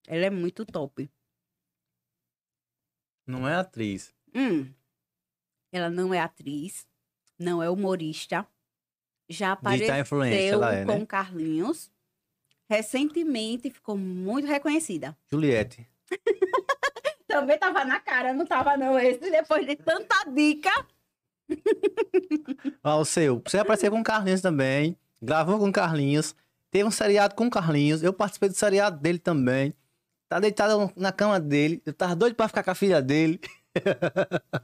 Ela 0.07 0.25
é 0.25 0.29
muito 0.29 0.65
top. 0.65 1.09
Não 3.25 3.47
é 3.47 3.55
atriz. 3.55 4.13
Hum. 4.35 4.71
Ela 5.71 5.89
não 5.89 6.13
é 6.13 6.19
atriz, 6.19 6.85
não 7.39 7.63
é 7.63 7.69
humorista. 7.69 8.45
Já 9.29 9.53
apareceu 9.53 10.63
é, 10.63 10.85
com 10.85 10.99
né? 10.99 11.05
Carlinhos. 11.05 11.89
Recentemente 12.69 13.69
ficou 13.69 13.97
muito 13.97 14.47
reconhecida. 14.47 15.17
Juliette. 15.29 15.87
Também 17.31 17.57
tava 17.57 17.85
na 17.85 17.99
cara, 17.99 18.33
não 18.33 18.45
tava 18.45 18.75
não 18.77 18.99
esse, 18.99 19.19
depois 19.31 19.65
de 19.65 19.75
tanta 19.75 20.23
dica. 20.29 20.69
Ó, 22.83 22.99
o 23.01 23.05
seu. 23.05 23.41
Você 23.45 23.57
apareceu 23.57 23.89
com 23.91 24.03
Carlinhos 24.03 24.41
também. 24.41 24.97
Gravou 25.21 25.57
com 25.59 25.71
Carlinhos. 25.71 26.35
Teve 26.69 26.85
um 26.85 26.91
seriado 26.91 27.35
com 27.35 27.49
Carlinhos. 27.49 28.03
Eu 28.03 28.13
participei 28.13 28.49
do 28.49 28.55
seriado 28.55 28.99
dele 28.99 29.19
também. 29.19 29.73
Tá 30.29 30.39
deitado 30.39 30.91
na 30.95 31.11
cama 31.11 31.39
dele. 31.39 31.81
Eu 31.85 31.93
tava 31.93 32.15
doido 32.15 32.35
pra 32.35 32.47
ficar 32.47 32.63
com 32.63 32.71
a 32.71 32.75
filha 32.75 33.01
dele. 33.01 33.39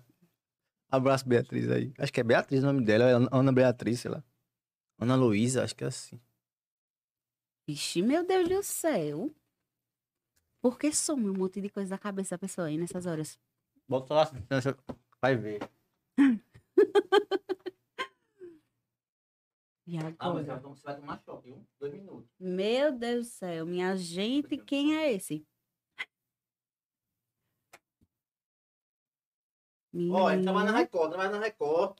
Abraço, 0.89 1.27
Beatriz 1.27 1.69
aí. 1.69 1.91
Acho 1.97 2.13
que 2.13 2.21
é 2.21 2.23
Beatriz 2.23 2.63
o 2.63 2.67
nome 2.67 2.83
dela. 2.85 3.05
é 3.09 3.13
Ana- 3.31 3.51
Beatriz, 3.51 3.99
sei 3.99 4.11
lá. 4.11 4.23
Ana 4.99 5.15
Luísa, 5.15 5.63
acho 5.63 5.75
que 5.75 5.83
é 5.83 5.87
assim. 5.87 6.19
Vixe, 7.67 8.01
meu 8.01 8.25
Deus 8.25 8.47
do 8.47 8.63
céu. 8.63 9.29
Por 10.61 10.77
que 10.77 10.91
some 10.91 11.29
um 11.29 11.33
monte 11.33 11.61
de 11.61 11.69
coisa 11.69 11.91
da 11.91 11.97
cabeça 11.97 12.35
da 12.35 12.39
pessoa 12.39 12.67
aí 12.67 12.77
nessas 12.77 13.05
horas? 13.05 13.39
Bota 13.87 14.13
lá, 14.13 14.25
você 14.25 14.75
vai 15.21 15.35
ver. 15.35 15.59
E 19.89 19.97
Ah, 19.97 20.07
agora? 20.27 20.59
você 20.59 20.83
vai 20.83 20.95
tomar 20.97 21.17
choque, 21.23 21.45
viu? 21.47 21.65
Dois 21.79 21.93
minutos. 21.93 22.29
Meu 22.37 22.91
Deus 22.91 23.27
do 23.27 23.29
céu, 23.31 23.65
minha 23.65 23.95
gente, 23.95 24.57
quem 24.57 24.97
é 24.97 25.13
esse? 25.13 25.47
Ó, 30.11 30.29
ele 30.29 30.43
trabalha 30.43 30.65
na 30.65 30.71
Menino 30.73 30.77
Record, 30.77 31.09
trabalha 31.09 31.31
na 31.31 31.39
Record. 31.39 31.97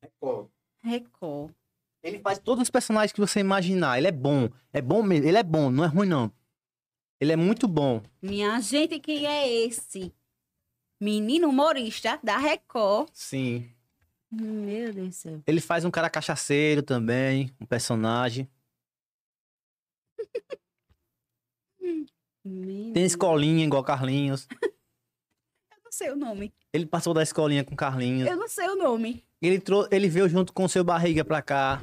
Record. 0.00 0.48
Record. 0.84 1.54
Ele 2.02 2.20
faz 2.20 2.38
todos 2.38 2.62
os 2.62 2.70
personagens 2.70 3.12
que 3.12 3.20
você 3.20 3.40
imaginar. 3.40 3.98
Ele 3.98 4.06
é 4.06 4.12
bom. 4.12 4.48
É 4.72 4.80
bom 4.80 5.02
mesmo. 5.02 5.26
Ele 5.26 5.36
é 5.38 5.42
bom, 5.42 5.70
não 5.70 5.84
é 5.84 5.88
ruim, 5.88 6.06
não. 6.08 6.32
Ele 7.22 7.30
é 7.30 7.36
muito 7.36 7.68
bom. 7.68 8.02
Minha 8.20 8.60
gente, 8.60 8.98
quem 8.98 9.28
é 9.28 9.48
esse? 9.48 10.12
Menino 11.00 11.50
humorista 11.50 12.18
da 12.20 12.36
Record. 12.36 13.10
Sim. 13.12 13.70
Meu 14.28 14.92
Deus 14.92 15.08
do 15.08 15.12
céu. 15.12 15.40
Ele 15.46 15.60
faz 15.60 15.84
um 15.84 15.90
cara 15.92 16.10
cachaceiro 16.10 16.82
também, 16.82 17.54
um 17.60 17.64
personagem. 17.64 18.50
Tem 22.92 23.04
escolinha 23.04 23.64
igual 23.64 23.84
Carlinhos. 23.84 24.48
Eu 24.60 25.78
não 25.84 25.92
sei 25.92 26.10
o 26.10 26.16
nome. 26.16 26.52
Ele 26.72 26.86
passou 26.86 27.14
da 27.14 27.22
escolinha 27.22 27.62
com 27.62 27.76
Carlinhos. 27.76 28.28
Eu 28.28 28.36
não 28.36 28.48
sei 28.48 28.68
o 28.68 28.74
nome. 28.74 29.24
Ele, 29.40 29.60
trou 29.60 29.86
ele 29.92 30.08
veio 30.08 30.28
junto 30.28 30.52
com 30.52 30.64
o 30.64 30.68
seu 30.68 30.82
barriga 30.82 31.24
pra 31.24 31.40
cá. 31.40 31.80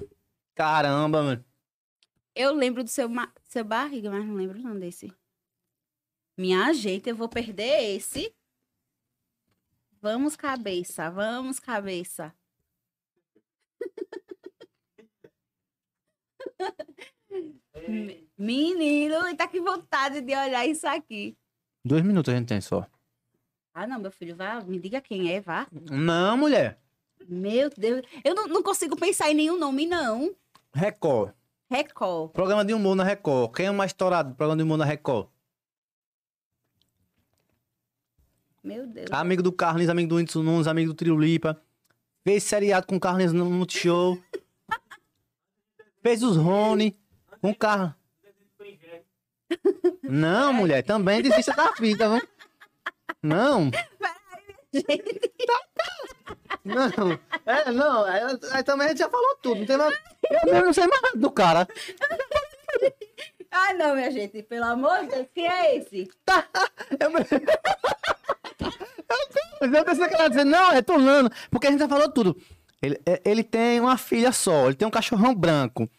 Caramba, 0.53 1.23
mano. 1.23 1.45
Eu 2.35 2.53
lembro 2.53 2.83
do 2.83 2.89
seu, 2.89 3.09
seu 3.45 3.63
barriga, 3.63 4.11
mas 4.11 4.25
não 4.25 4.35
lembro 4.35 4.59
o 4.59 4.61
nome 4.61 4.81
desse. 4.81 5.17
Minha 6.39 6.71
gente, 6.71 7.09
eu 7.09 7.15
vou 7.17 7.27
perder 7.27 7.95
esse. 7.97 8.33
Vamos, 10.01 10.37
cabeça. 10.37 11.11
Vamos, 11.11 11.59
cabeça. 11.59 12.33
Me- 17.87 18.25
Menino, 18.39 19.27
e 19.27 19.35
tá 19.35 19.49
com 19.49 19.61
vontade 19.61 20.21
de 20.21 20.33
olhar 20.33 20.65
isso 20.65 20.87
aqui. 20.87 21.37
Dois 21.83 22.03
minutos 22.03 22.33
a 22.33 22.37
gente 22.37 22.47
tem 22.47 22.61
só. 22.61 22.87
Ah, 23.73 23.85
não, 23.85 23.99
meu 23.99 24.09
filho, 24.09 24.33
vá, 24.33 24.61
me 24.61 24.79
diga 24.79 25.01
quem 25.01 25.33
é, 25.33 25.41
vá. 25.41 25.67
Não, 25.91 26.37
mulher. 26.37 26.81
Meu 27.27 27.69
Deus, 27.69 28.01
eu 28.23 28.33
não, 28.33 28.47
não 28.47 28.63
consigo 28.63 28.95
pensar 28.95 29.29
em 29.29 29.33
nenhum 29.33 29.57
nome, 29.59 29.85
não. 29.85 30.33
Record. 30.73 31.33
Record. 31.69 32.31
Programa 32.31 32.63
de 32.63 32.73
humor 32.73 32.95
na 32.95 33.03
Record. 33.03 33.53
Quem 33.53 33.65
é 33.65 33.71
o 33.71 33.73
mais 33.73 33.89
estourado 33.91 34.29
do 34.29 34.35
programa 34.35 34.55
de 34.55 34.63
humor 34.63 34.77
na 34.77 34.85
Record? 34.85 35.27
Meu 38.63 38.85
Deus. 38.87 39.07
Amigo 39.11 39.41
do 39.41 39.51
Carlinhos, 39.51 39.89
amigo 39.89 40.09
do 40.09 40.15
Whindersson 40.15 40.43
Nunes, 40.43 40.67
amigo 40.67 40.91
do 40.91 40.95
Triulipa. 40.95 41.61
Fez 42.23 42.43
seriado 42.43 42.85
com 42.85 42.97
o 42.97 42.99
Carlinhos 42.99 43.33
no 43.33 43.45
Multishow. 43.45 44.17
Fez 46.03 46.23
os 46.23 46.37
Rony 46.37 46.97
com 47.41 47.51
o 47.51 47.55
Carlos. 47.55 47.93
Não, 50.03 50.53
mulher, 50.53 50.83
também 50.83 51.21
desista 51.21 51.53
da 51.53 51.71
vida, 51.71 52.09
viu? 52.09 52.27
Não. 53.21 53.71
Não, 56.63 57.19
é, 57.45 57.71
não, 57.71 58.03
aí, 58.03 58.21
aí 58.51 58.63
também 58.63 58.87
a 58.87 58.89
gente 58.89 58.99
já 58.99 59.09
falou 59.09 59.35
tudo. 59.41 59.59
Não 59.59 59.65
tem 59.65 59.77
mais, 59.77 59.97
eu 60.29 60.51
mesmo 60.51 60.65
não 60.65 60.73
sei 60.73 60.87
mais 60.87 61.01
nada 61.01 61.17
do 61.17 61.31
cara. 61.31 61.67
Ai, 63.51 63.73
não, 63.73 63.95
minha 63.95 64.11
gente, 64.11 64.43
pelo 64.43 64.65
amor 64.65 64.99
de 65.01 65.07
Deus, 65.07 65.27
quem 65.33 65.47
é 65.47 65.77
esse? 65.77 66.09
Eu, 66.99 67.09
Mas 67.11 67.27
eu 69.61 69.85
pensei 69.85 70.07
que 70.07 70.13
ela 70.13 70.23
ia 70.23 70.29
dizer, 70.29 70.43
não, 70.45 70.71
é 70.71 70.81
Tulano, 70.81 71.29
porque 71.49 71.67
a 71.67 71.71
gente 71.71 71.79
já 71.79 71.87
falou 71.89 72.11
tudo. 72.11 72.35
Ele, 72.81 72.99
é- 73.05 73.21
ele 73.25 73.43
tem 73.43 73.79
uma 73.81 73.97
filha 73.97 74.31
só, 74.31 74.67
ele 74.67 74.75
tem 74.75 74.87
um 74.87 74.91
cachorrão 74.91 75.33
branco, 75.35 75.89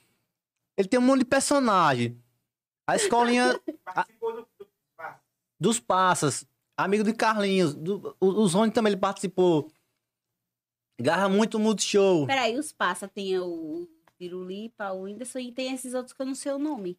ele 0.76 0.88
tem 0.88 0.98
um 0.98 1.02
monte 1.02 1.20
de 1.20 1.24
personagem. 1.26 2.20
A 2.86 2.96
escolinha 2.96 3.60
a- 3.86 4.06
dos 5.58 5.78
Passas, 5.78 6.46
amigo 6.76 7.04
de 7.04 7.12
Carlinhos, 7.12 7.74
do, 7.74 8.16
o- 8.20 8.42
os 8.42 8.54
Rony 8.54 8.72
também 8.72 8.92
ele 8.92 9.00
participou. 9.00 9.70
Garra 11.00 11.28
muito 11.28 11.56
o 11.56 11.60
Multishow. 11.60 12.26
Peraí, 12.26 12.58
os 12.58 12.72
passa, 12.72 13.08
tem 13.08 13.38
o 13.38 13.88
Pirulipa, 14.18 14.92
o 14.92 15.02
Whindersson 15.04 15.38
e 15.38 15.52
tem 15.52 15.72
esses 15.74 15.94
outros 15.94 16.12
que 16.12 16.20
eu 16.20 16.26
não 16.26 16.34
sei 16.34 16.52
o 16.52 16.58
nome. 16.58 16.98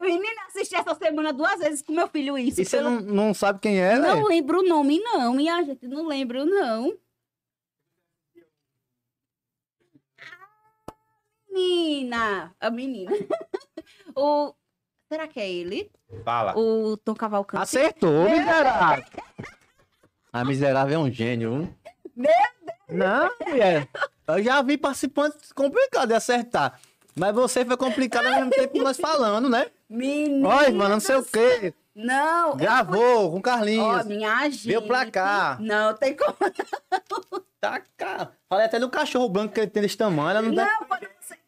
Menina, 0.00 0.42
assisti 0.46 0.74
essa 0.74 0.94
semana 0.94 1.32
duas 1.32 1.58
vezes 1.58 1.82
com 1.82 1.92
meu 1.92 2.06
filho 2.08 2.36
isso. 2.38 2.60
E 2.60 2.64
você 2.64 2.76
pelo- 2.76 2.90
não, 2.90 3.00
não 3.00 3.34
sabe 3.34 3.60
quem 3.60 3.80
é, 3.80 3.96
não 3.98 4.14
velho? 4.16 4.26
lembro 4.28 4.60
o 4.60 4.68
nome, 4.68 5.00
não. 5.00 5.32
Minha 5.34 5.62
gente, 5.64 5.86
não 5.88 6.06
lembro, 6.06 6.44
não. 6.44 6.96
Ah, 10.20 10.92
Menina, 11.50 12.54
a 12.60 12.70
menina. 12.70 13.10
o... 14.14 14.54
Será 15.08 15.28
que 15.28 15.38
é 15.40 15.48
ele? 15.48 15.90
Fala. 16.24 16.58
O 16.58 16.96
Tom 16.96 17.14
Cavalcante? 17.14 17.62
Acertou, 17.62 18.28
miserável. 18.28 19.04
A 20.32 20.44
miserável 20.44 20.94
é 20.96 20.98
um 21.02 21.10
gênio. 21.10 21.50
viu? 21.58 21.74
Meu 22.16 22.30
Não, 22.88 23.30
mulher. 23.46 23.88
Eu 24.26 24.42
já 24.42 24.60
vi 24.62 24.76
participantes 24.76 25.52
complicados 25.52 26.08
de 26.08 26.14
acertar. 26.14 26.80
Mas 27.14 27.32
você 27.34 27.64
foi 27.64 27.76
complicado 27.76 28.26
ao 28.26 28.34
mesmo 28.34 28.50
tempo 28.50 28.72
que 28.74 28.82
nós 28.82 28.96
falando, 28.98 29.48
né? 29.48 29.70
Menina. 29.88 30.48
Olha, 30.48 30.70
mano, 30.72 30.90
não 30.94 31.00
sei 31.00 31.16
o 31.16 31.24
quê. 31.24 31.74
Não. 31.94 32.56
Gravou 32.56 33.30
com 33.30 33.38
Ó, 33.38 33.40
Carlinhos. 33.40 34.04
minha 34.04 34.50
gente. 34.50 34.66
Veio 34.66 34.82
pra 34.82 35.10
cá. 35.10 35.56
Não, 35.60 35.94
tem 35.94 36.14
como. 36.14 36.36
Tá, 37.58 37.82
cara. 37.96 38.32
Falei 38.48 38.66
até 38.66 38.78
do 38.78 38.90
cachorro 38.90 39.28
branco 39.28 39.54
que 39.54 39.60
ele 39.60 39.70
tem 39.70 39.82
desse 39.82 39.96
tamanho. 39.96 40.30
Ela 40.30 40.42
não. 40.42 40.52
Não, 40.52 40.84
quando 40.86 41.08
você, 41.20 41.38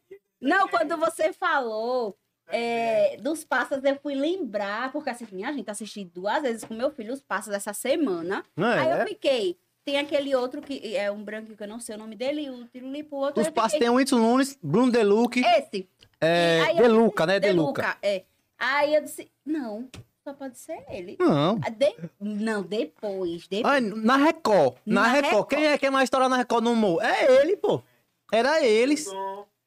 não, 0.41 0.69
quando 0.69 0.97
você 0.97 1.33
falou 1.33 2.17
é, 2.49 3.19
dos 3.19 3.45
passos, 3.45 3.85
eu 3.85 3.97
fui 3.97 4.15
lembrar, 4.15 4.91
porque 4.91 5.11
assim, 5.11 5.27
minha 5.33 5.53
gente 5.53 5.71
assisti 5.71 6.05
duas 6.05 6.43
vezes 6.43 6.65
com 6.65 6.75
meu 6.75 6.91
filho 6.91 7.13
os 7.13 7.21
passos 7.23 7.53
dessa 7.53 7.73
semana. 7.73 8.43
Não 8.57 8.69
Aí 8.69 8.89
é? 8.89 9.03
eu 9.03 9.07
fiquei 9.07 9.59
Tem 9.89 9.97
aquele 9.99 10.35
outro 10.35 10.61
que 10.61 10.95
é 10.95 11.11
um 11.11 11.23
branco 11.25 11.57
que 11.57 11.63
eu 11.63 11.67
não 11.67 11.81
sei 11.81 11.95
o 11.95 11.99
nome 11.99 12.15
dele, 12.15 12.43
e 12.43 12.51
o 12.51 12.67
Tirulipo, 12.67 13.17
o 13.17 13.21
outro. 13.21 13.41
Os 13.43 13.49
passos 13.49 13.73
fiquei- 13.73 13.87
tem 13.87 13.89
o 13.89 13.95
Whitson 13.97 14.19
Nunes, 14.19 14.59
Bruno 14.63 14.93
Deluque, 14.93 15.41
Esse. 15.41 15.89
é, 16.21 16.61
Aí 16.67 16.77
Deluca, 16.77 17.25
né? 17.25 17.41
Deluca. 17.41 17.81
Deluca, 17.81 17.99
é. 18.03 18.25
Aí 18.59 18.95
eu 18.95 19.01
disse, 19.01 19.31
não, 19.47 19.89
só 20.23 20.35
pode 20.35 20.59
ser 20.59 20.85
ele. 20.91 21.17
Não. 21.19 21.59
Ah, 21.65 21.71
de- 21.71 21.95
Não, 22.21 22.63
depois, 22.63 23.49
depois. 23.49 23.73
Ai, 23.75 23.81
na 23.81 24.17
Record. 24.19 24.75
Na, 24.85 25.01
Na 25.01 25.09
Record. 25.09 25.25
Record. 25.33 25.49
Quem 25.49 25.67
é 25.69 25.79
que 25.79 25.87
é 25.87 25.91
mais 25.91 26.05
história 26.05 26.29
na 26.29 26.37
Record 26.37 26.65
no 26.65 26.73
humor? 26.73 27.03
É 27.03 27.41
ele, 27.41 27.57
pô. 27.57 27.81
Era 28.31 28.63
eles. 28.63 29.07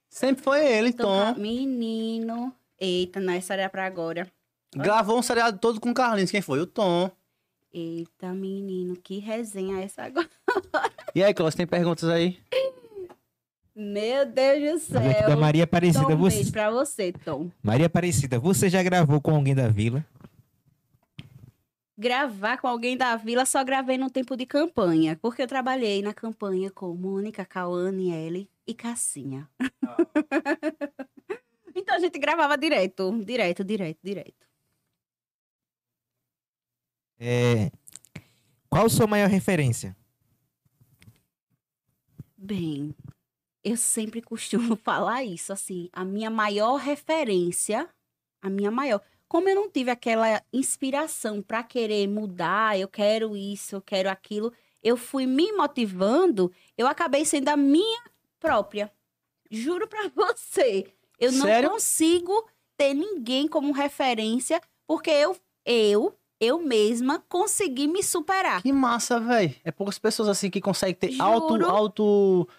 Sempre 0.07 0.43
foi 0.43 0.63
ele, 0.63 0.89
Então, 0.89 1.07
Tom. 1.09 1.33
ca- 1.33 1.39
menino. 1.39 2.53
Eita, 2.79 3.19
não, 3.19 3.33
essa 3.33 3.53
era 3.55 3.67
pra 3.69 3.87
agora. 3.87 4.31
Gravou 4.75 5.17
um 5.17 5.23
seriado 5.23 5.57
todo 5.57 5.81
com 5.81 5.89
o 5.89 5.93
Carlinhos. 5.95 6.29
Quem 6.29 6.41
foi? 6.43 6.59
O 6.59 6.67
Tom. 6.67 7.09
Eita, 7.73 8.33
menino, 8.33 8.97
que 8.97 9.19
resenha 9.19 9.79
é 9.79 9.83
essa 9.83 10.03
agora? 10.03 10.29
E 11.15 11.23
aí, 11.23 11.33
Cláudio, 11.33 11.57
tem 11.57 11.67
perguntas 11.67 12.09
aí? 12.09 12.37
Meu 13.73 14.25
Deus 14.25 14.89
do 14.89 14.97
aqui 14.97 15.07
da 15.07 15.27
céu. 15.27 15.37
Maria 15.37 15.63
Aparecida. 15.63 16.05
Tom, 16.05 16.13
um 16.13 16.17
Você... 16.17 16.35
beijo 16.35 16.51
pra 16.51 16.69
você, 16.69 17.13
Tom. 17.13 17.49
Maria 17.63 17.85
Aparecida, 17.85 18.37
você 18.37 18.69
já 18.69 18.83
gravou 18.83 19.21
com 19.21 19.33
alguém 19.33 19.55
da 19.55 19.69
vila? 19.69 20.05
Gravar 21.97 22.57
com 22.57 22.67
alguém 22.67 22.97
da 22.97 23.15
vila, 23.15 23.45
só 23.45 23.63
gravei 23.63 23.97
no 23.97 24.09
tempo 24.09 24.35
de 24.35 24.45
campanha. 24.45 25.17
Porque 25.21 25.41
eu 25.41 25.47
trabalhei 25.47 26.01
na 26.01 26.13
campanha 26.13 26.69
com 26.69 26.93
Mônica, 26.93 27.45
Cauane, 27.45 28.11
Ellie 28.11 28.49
e 28.67 28.73
Cassinha. 28.73 29.47
então 31.73 31.95
a 31.95 31.99
gente 31.99 32.19
gravava 32.19 32.57
direto, 32.57 33.17
direto, 33.23 33.63
direto, 33.63 33.99
direto. 34.03 34.50
É... 37.23 37.71
Qual 38.67 38.89
sua 38.89 39.05
maior 39.05 39.29
referência? 39.29 39.95
Bem, 42.35 42.95
eu 43.63 43.77
sempre 43.77 44.23
costumo 44.23 44.75
falar 44.83 45.23
isso, 45.23 45.53
assim, 45.53 45.87
a 45.93 46.03
minha 46.03 46.31
maior 46.31 46.77
referência, 46.77 47.87
a 48.41 48.49
minha 48.49 48.71
maior. 48.71 48.99
Como 49.27 49.47
eu 49.47 49.53
não 49.53 49.69
tive 49.69 49.91
aquela 49.91 50.41
inspiração 50.51 51.43
para 51.43 51.61
querer 51.61 52.07
mudar, 52.07 52.79
eu 52.79 52.87
quero 52.87 53.37
isso, 53.37 53.75
eu 53.75 53.81
quero 53.81 54.09
aquilo, 54.09 54.51
eu 54.81 54.97
fui 54.97 55.27
me 55.27 55.51
motivando, 55.51 56.51
eu 56.75 56.87
acabei 56.87 57.23
sendo 57.23 57.49
a 57.49 57.55
minha 57.55 58.03
própria. 58.39 58.91
Juro 59.51 59.87
pra 59.87 60.09
você, 60.15 60.91
eu 61.19 61.31
não 61.31 61.45
Sério? 61.45 61.69
consigo 61.69 62.49
ter 62.75 62.95
ninguém 62.95 63.47
como 63.47 63.71
referência, 63.71 64.59
porque 64.87 65.11
eu, 65.11 65.37
eu, 65.63 66.17
eu 66.41 66.59
mesma 66.59 67.23
consegui 67.29 67.87
me 67.87 68.01
superar. 68.01 68.63
Que 68.63 68.73
massa, 68.73 69.19
velho. 69.19 69.53
É 69.63 69.71
poucas 69.71 69.99
pessoas 69.99 70.27
assim 70.27 70.49
que 70.49 70.59
conseguem 70.59 70.95
ter 70.95 71.11
Juro. 71.11 71.23
auto. 71.23 71.65
auto 71.65 72.49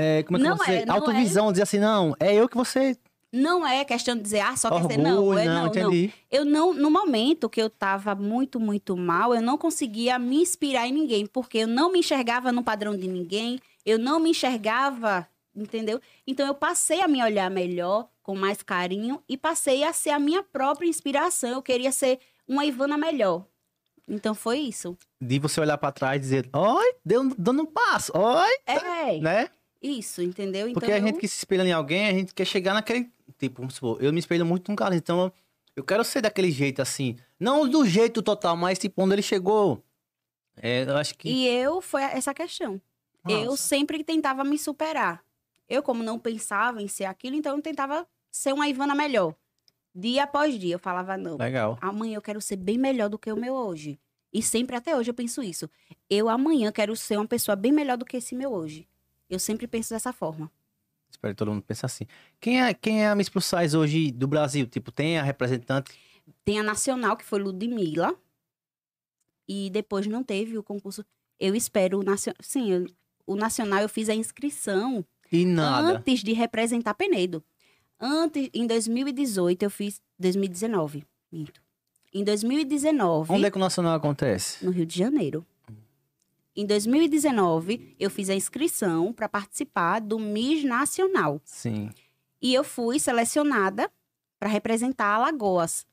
é, 0.00 0.22
como 0.24 0.36
é 0.36 0.40
que 0.40 0.44
Não 0.44 0.52
eu 0.52 0.56
vou 0.56 0.66
dizer? 0.66 0.82
é, 0.82 0.86
não 0.86 0.94
Autovisão, 0.96 1.52
dizer 1.52 1.62
assim, 1.62 1.78
não, 1.78 2.14
é 2.18 2.34
eu 2.34 2.48
que 2.48 2.56
você. 2.56 2.96
Não 3.32 3.66
é 3.66 3.84
questão 3.84 4.16
de 4.16 4.22
dizer, 4.22 4.40
ah, 4.40 4.56
só 4.56 4.70
quer 4.70 4.76
Orgulho, 4.76 5.02
não, 5.02 5.38
é, 5.38 5.44
não, 5.44 5.66
não. 5.66 5.92
Eu 6.30 6.44
não, 6.44 6.72
no 6.72 6.90
momento 6.90 7.48
que 7.48 7.60
eu 7.60 7.68
tava 7.68 8.14
muito, 8.14 8.58
muito 8.58 8.96
mal, 8.96 9.34
eu 9.34 9.42
não 9.42 9.58
conseguia 9.58 10.18
me 10.18 10.40
inspirar 10.40 10.86
em 10.86 10.92
ninguém, 10.92 11.26
porque 11.26 11.58
eu 11.58 11.66
não 11.66 11.92
me 11.92 11.98
enxergava 11.98 12.50
no 12.50 12.62
padrão 12.62 12.96
de 12.96 13.06
ninguém, 13.06 13.60
eu 13.84 13.98
não 13.98 14.18
me 14.18 14.30
enxergava, 14.30 15.28
entendeu? 15.54 16.00
Então 16.26 16.46
eu 16.46 16.54
passei 16.54 17.02
a 17.02 17.08
me 17.08 17.22
olhar 17.22 17.50
melhor, 17.50 18.08
com 18.22 18.34
mais 18.34 18.62
carinho, 18.62 19.22
e 19.28 19.36
passei 19.36 19.84
a 19.84 19.92
ser 19.92 20.10
a 20.10 20.18
minha 20.18 20.42
própria 20.42 20.88
inspiração. 20.88 21.50
Eu 21.50 21.62
queria 21.62 21.92
ser 21.92 22.18
uma 22.48 22.64
Ivana 22.64 22.96
melhor. 22.96 23.44
Então 24.08 24.34
foi 24.34 24.58
isso. 24.60 24.96
De 25.20 25.38
você 25.38 25.60
olhar 25.60 25.76
pra 25.76 25.92
trás 25.92 26.16
e 26.16 26.20
dizer, 26.20 26.48
oi, 26.52 26.94
deu, 27.04 27.28
dando 27.36 27.62
um 27.62 27.66
passo, 27.66 28.10
oi, 28.16 28.58
É, 28.66 29.20
né? 29.20 29.50
isso, 29.82 30.22
entendeu? 30.22 30.66
Então 30.66 30.80
Porque 30.80 30.90
a 30.92 30.98
eu- 30.98 31.06
gente 31.06 31.18
que 31.18 31.28
se 31.28 31.36
espelha 31.38 31.62
em 31.62 31.72
alguém, 31.72 32.06
a 32.08 32.12
gente 32.12 32.34
quer 32.34 32.46
chegar 32.46 32.72
naquele. 32.74 33.10
Tipo, 33.38 33.60
vamos 33.60 33.74
supor, 33.74 34.02
eu 34.02 34.12
me 34.12 34.18
espelho 34.18 34.46
muito 34.46 34.70
no 34.70 34.76
Carlinhos, 34.76 35.02
então 35.02 35.30
eu 35.76 35.84
quero 35.84 36.02
ser 36.04 36.22
daquele 36.22 36.50
jeito 36.50 36.80
assim. 36.80 37.16
Não 37.38 37.68
do 37.68 37.84
jeito 37.86 38.22
total, 38.22 38.56
mas 38.56 38.78
tipo, 38.78 39.02
onde 39.02 39.14
ele 39.14 39.22
chegou. 39.22 39.84
É, 40.56 40.84
eu 40.84 40.96
acho 40.96 41.14
que. 41.16 41.28
E 41.28 41.46
eu, 41.46 41.80
foi 41.82 42.02
essa 42.02 42.32
questão. 42.34 42.80
Eu 43.28 43.44
Nossa. 43.44 43.62
sempre 43.62 44.02
tentava 44.02 44.42
me 44.42 44.58
superar. 44.58 45.22
Eu, 45.68 45.82
como 45.82 46.02
não 46.02 46.18
pensava 46.18 46.80
em 46.82 46.88
ser 46.88 47.04
aquilo, 47.04 47.36
então 47.36 47.54
eu 47.54 47.62
tentava 47.62 48.06
ser 48.30 48.54
uma 48.54 48.66
Ivana 48.66 48.94
melhor. 48.94 49.34
Dia 50.00 50.22
após 50.24 50.56
dia, 50.56 50.74
eu 50.76 50.78
falava, 50.78 51.16
não, 51.16 51.36
Legal. 51.36 51.76
amanhã 51.80 52.14
eu 52.16 52.22
quero 52.22 52.40
ser 52.40 52.54
bem 52.56 52.78
melhor 52.78 53.08
do 53.08 53.18
que 53.18 53.32
o 53.32 53.36
meu 53.36 53.52
hoje. 53.52 53.98
E 54.32 54.40
sempre 54.40 54.76
até 54.76 54.94
hoje 54.96 55.10
eu 55.10 55.14
penso 55.14 55.42
isso. 55.42 55.68
Eu 56.08 56.28
amanhã 56.28 56.70
quero 56.70 56.94
ser 56.94 57.16
uma 57.16 57.26
pessoa 57.26 57.56
bem 57.56 57.72
melhor 57.72 57.96
do 57.96 58.04
que 58.04 58.16
esse 58.16 58.34
meu 58.36 58.52
hoje. 58.52 58.86
Eu 59.28 59.40
sempre 59.40 59.66
penso 59.66 59.90
dessa 59.92 60.12
forma. 60.12 60.48
Espero 61.10 61.34
que 61.34 61.38
todo 61.38 61.50
mundo 61.50 61.62
pense 61.62 61.84
assim. 61.84 62.06
Quem 62.40 62.62
é, 62.62 62.72
quem 62.74 63.02
é 63.02 63.08
a 63.08 63.14
Miss 63.16 63.28
Plus 63.28 63.44
Size 63.46 63.76
hoje 63.76 64.12
do 64.12 64.28
Brasil? 64.28 64.66
Tipo, 64.68 64.92
tem 64.92 65.18
a 65.18 65.22
representante. 65.22 65.90
Tem 66.44 66.60
a 66.60 66.62
nacional, 66.62 67.16
que 67.16 67.24
foi 67.24 67.40
Ludmilla. 67.40 68.14
E 69.48 69.70
depois 69.70 70.06
não 70.06 70.22
teve 70.22 70.56
o 70.58 70.62
concurso. 70.62 71.04
Eu 71.40 71.54
espero 71.56 71.98
o 71.98 72.02
nacional. 72.02 72.36
Sim, 72.40 72.70
eu- 72.70 72.86
o 73.26 73.34
nacional 73.34 73.80
eu 73.80 73.88
fiz 73.88 74.08
a 74.08 74.14
inscrição 74.14 75.04
E 75.32 75.44
nada. 75.44 75.98
antes 75.98 76.22
de 76.22 76.32
representar 76.32 76.94
Penedo. 76.94 77.42
Antes, 78.00 78.48
em 78.54 78.66
2018, 78.66 79.62
eu 79.62 79.70
fiz. 79.70 80.00
2019, 80.18 81.04
minto. 81.30 81.60
Em 82.12 82.24
2019, 82.24 83.32
Onde 83.32 83.44
é 83.44 83.50
que 83.50 83.56
o 83.56 83.60
Nacional 83.60 83.94
acontece? 83.94 84.64
no 84.64 84.70
Rio 84.70 84.86
de 84.86 84.98
Janeiro. 84.98 85.46
Em 86.56 86.66
2019, 86.66 87.94
eu 88.00 88.10
fiz 88.10 88.28
a 88.30 88.34
inscrição 88.34 89.12
para 89.12 89.28
participar 89.28 90.00
do 90.00 90.18
Miss 90.18 90.64
Nacional. 90.64 91.40
Sim. 91.44 91.90
E 92.42 92.52
eu 92.52 92.64
fui 92.64 92.98
selecionada 92.98 93.90
para 94.38 94.48
representar 94.48 95.06
Alagoas. 95.14 95.86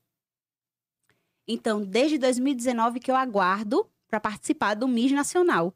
Então, 1.47 1.83
desde 1.83 2.17
2019 2.17 2.99
que 2.99 3.11
eu 3.11 3.15
aguardo 3.15 3.87
para 4.07 4.19
participar 4.19 4.73
do 4.73 4.87
Miss 4.87 5.11
Nacional. 5.11 5.73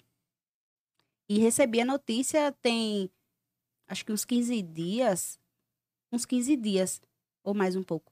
E 1.27 1.37
recebi 1.37 1.81
a 1.81 1.85
notícia 1.85 2.51
tem 2.61 3.11
acho 3.87 4.03
que 4.05 4.11
uns 4.11 4.25
15 4.25 4.61
dias, 4.63 5.39
uns 6.11 6.25
15 6.25 6.55
dias 6.55 7.01
ou 7.43 7.53
mais 7.53 7.75
um 7.75 7.83
pouco. 7.83 8.11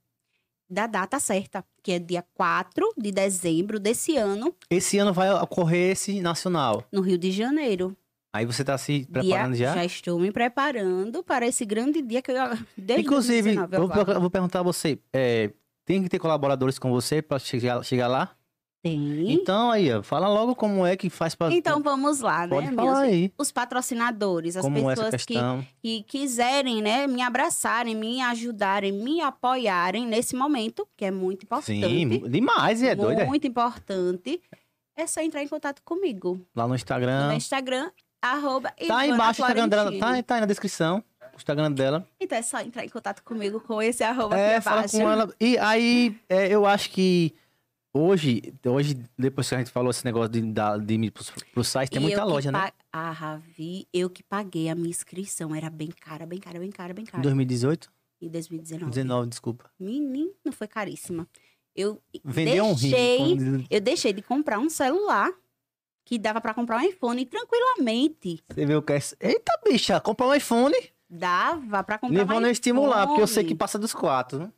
Da 0.70 0.86
data 0.86 1.20
certa, 1.20 1.64
que 1.82 1.94
é 1.94 2.00
dia 2.00 2.24
4 2.34 2.94
de 2.98 3.12
dezembro 3.12 3.80
desse 3.80 4.18
ano, 4.18 4.54
Esse 4.70 4.98
ano 4.98 5.14
vai 5.14 5.32
ocorrer 5.34 5.92
esse 5.92 6.20
Nacional. 6.22 6.84
no 6.92 7.00
Rio 7.02 7.18
de 7.18 7.32
Janeiro. 7.32 7.96
Aí 8.34 8.46
você 8.46 8.64
tá 8.64 8.78
se 8.78 9.06
preparando 9.06 9.56
Dia- 9.56 9.74
já? 9.74 9.86
estou 9.86 10.20
me 10.20 10.32
preparando 10.32 11.24
para 11.24 11.48
esse 11.48 11.66
grande 11.66 12.02
dia 12.02 12.22
que 12.22 12.32
eu 12.32 12.36
Inclusive, 13.00 13.56
2019 13.56 13.76
eu 13.76 13.88
vou, 14.06 14.22
vou 14.22 14.30
perguntar 14.30 14.60
a 14.60 14.64
você. 14.64 15.00
é, 15.14 15.52
tem 15.86 16.04
que 16.04 16.10
ter 16.10 16.20
colaboradores 16.20 16.78
com 16.78 16.90
você 16.92 17.22
para 17.22 17.40
chegar, 17.40 17.82
chegar 17.84 18.10
lá? 18.10 18.36
Tem. 18.84 19.32
Então, 19.34 19.72
aí, 19.72 19.92
ó, 19.92 20.04
fala 20.04 20.28
logo 20.28 20.56
como 20.56 20.86
é 20.86 20.96
que 20.96 21.10
faz 21.10 21.34
para. 21.36 21.54
Então 21.54 21.82
vamos 21.82 22.20
lá, 22.22 22.48
Pode 22.48 22.68
né, 22.68 22.74
falar 22.74 23.00
aí. 23.00 23.34
Os 23.38 23.52
patrocinadores, 23.52 24.56
as 24.56 24.62
Como 24.62 24.78
é 24.90 24.96
pessoas 24.96 25.26
que, 25.26 25.36
que 25.82 26.04
quiserem, 26.04 26.82
né, 26.82 27.08
me 27.08 27.22
abraçarem, 27.22 27.96
me 27.96 28.22
ajudarem, 28.22 28.92
me 28.92 29.20
apoiarem 29.22 30.06
nesse 30.06 30.36
momento, 30.36 30.88
que 30.96 31.06
é 31.06 31.12
muito 31.12 31.44
importante. 31.44 31.82
Sim, 31.88 32.30
demais, 32.30 32.82
é 32.84 32.96
doido. 32.96 33.22
é? 33.22 33.26
Muito 33.26 33.48
importante. 33.48 34.42
É 34.96 35.06
só 35.06 35.22
entrar 35.22 35.44
em 35.44 35.48
contato 35.48 35.82
comigo. 35.84 36.42
Lá 36.56 36.64
no 36.64 36.70
No 36.70 36.76
Instagram. 36.76 37.36
Instagram, 37.36 37.92
arroba 38.22 38.74
Tá 38.88 39.06
embaixo 39.06 39.42
o 39.42 39.46
Instagram 39.46 39.70
dela. 39.70 39.92
Tá, 39.92 40.24
tá 40.24 40.36
aí 40.36 40.42
na 40.42 40.48
descrição. 40.48 41.04
O 41.34 41.38
Instagram 41.38 41.72
dela. 41.72 42.08
Então 42.20 42.38
é 42.38 42.42
só 42.42 42.60
entrar 42.62 42.84
em 42.84 42.90
contato 42.90 43.22
comigo 43.24 43.60
com 43.60 43.80
esse 43.82 44.04
arroba 44.04 44.36
É, 44.38 44.56
aqui 44.56 44.64
fala 44.64 44.90
com 44.90 45.10
ela. 45.10 45.36
E 45.40 45.56
aí, 45.60 46.18
é, 46.28 46.48
eu 46.48 46.66
acho 46.66 46.90
que 46.90 47.36
hoje, 47.98 48.54
hoje, 48.66 48.98
depois 49.18 49.48
que 49.50 49.56
a 49.56 49.58
gente 49.60 49.72
falou 49.72 49.90
esse 49.92 50.04
negócio 50.06 50.30
de, 50.30 50.42
da, 50.42 50.78
de 50.78 50.94
ir 50.96 51.12
pros, 51.12 51.30
pros 51.54 51.68
sites, 51.68 51.90
tem 51.90 52.00
E 52.00 52.02
muita 52.02 52.24
loja, 52.24 52.52
né? 52.52 52.60
pa- 52.60 52.74
Ah, 52.92 53.12
Ravi, 53.12 53.88
eu 53.94 54.10
que 54.10 54.24
paguei 54.24 54.70
a 54.70 54.76
minha 54.76 54.90
inscrição. 54.90 55.54
Era 55.56 55.70
bem 55.70 55.90
cara, 55.90 56.26
bem 56.26 56.40
cara, 56.40 56.60
bem 56.60 56.70
cara, 56.72 56.94
bem 56.94 57.04
Em 57.04 57.08
cara. 57.08 57.22
2018? 57.24 57.92
Em 58.22 58.30
2019. 58.30 58.92
19, 58.92 59.28
desculpa. 59.30 59.70
Menino, 59.80 60.32
foi 60.52 60.68
caríssima. 60.68 61.28
Eu 61.76 62.02
Vendeu 62.26 62.66
um 62.66 62.74
rim. 62.74 62.90
deixei, 62.90 63.18
como 63.20 63.38
diz- 63.38 63.68
eu 63.70 63.82
deixei 63.82 64.14
de 64.14 64.22
comprar 64.24 64.58
um 64.58 64.70
celular 64.70 65.32
que 66.04 66.18
dava 66.18 66.42
pra 66.42 66.54
comprar 66.54 66.78
um 66.78 66.82
iPhone 66.82 67.24
tranquilamente. 67.26 68.42
Você 68.50 68.66
viu 68.66 68.82
que 68.82 68.94
é. 68.94 69.00
Eita, 69.20 69.60
bicha, 69.64 70.00
comprar 70.00 70.28
um 70.28 70.34
iPhone. 70.34 70.74
Dava 71.10 71.84
pra 71.84 71.98
comprar 71.98 72.18
Nem 72.18 72.26
vou 72.26 72.38
um 72.38 72.40
nem 72.42 72.52
estimular, 72.52 73.08
porque 73.08 73.22
eu 73.22 73.28
sei 73.28 73.44
que 73.44 73.50
iPhone. 73.50 73.58
passa 73.60 73.78
dos 73.80 73.94
quatro. 73.94 74.40
Né? 74.40 74.52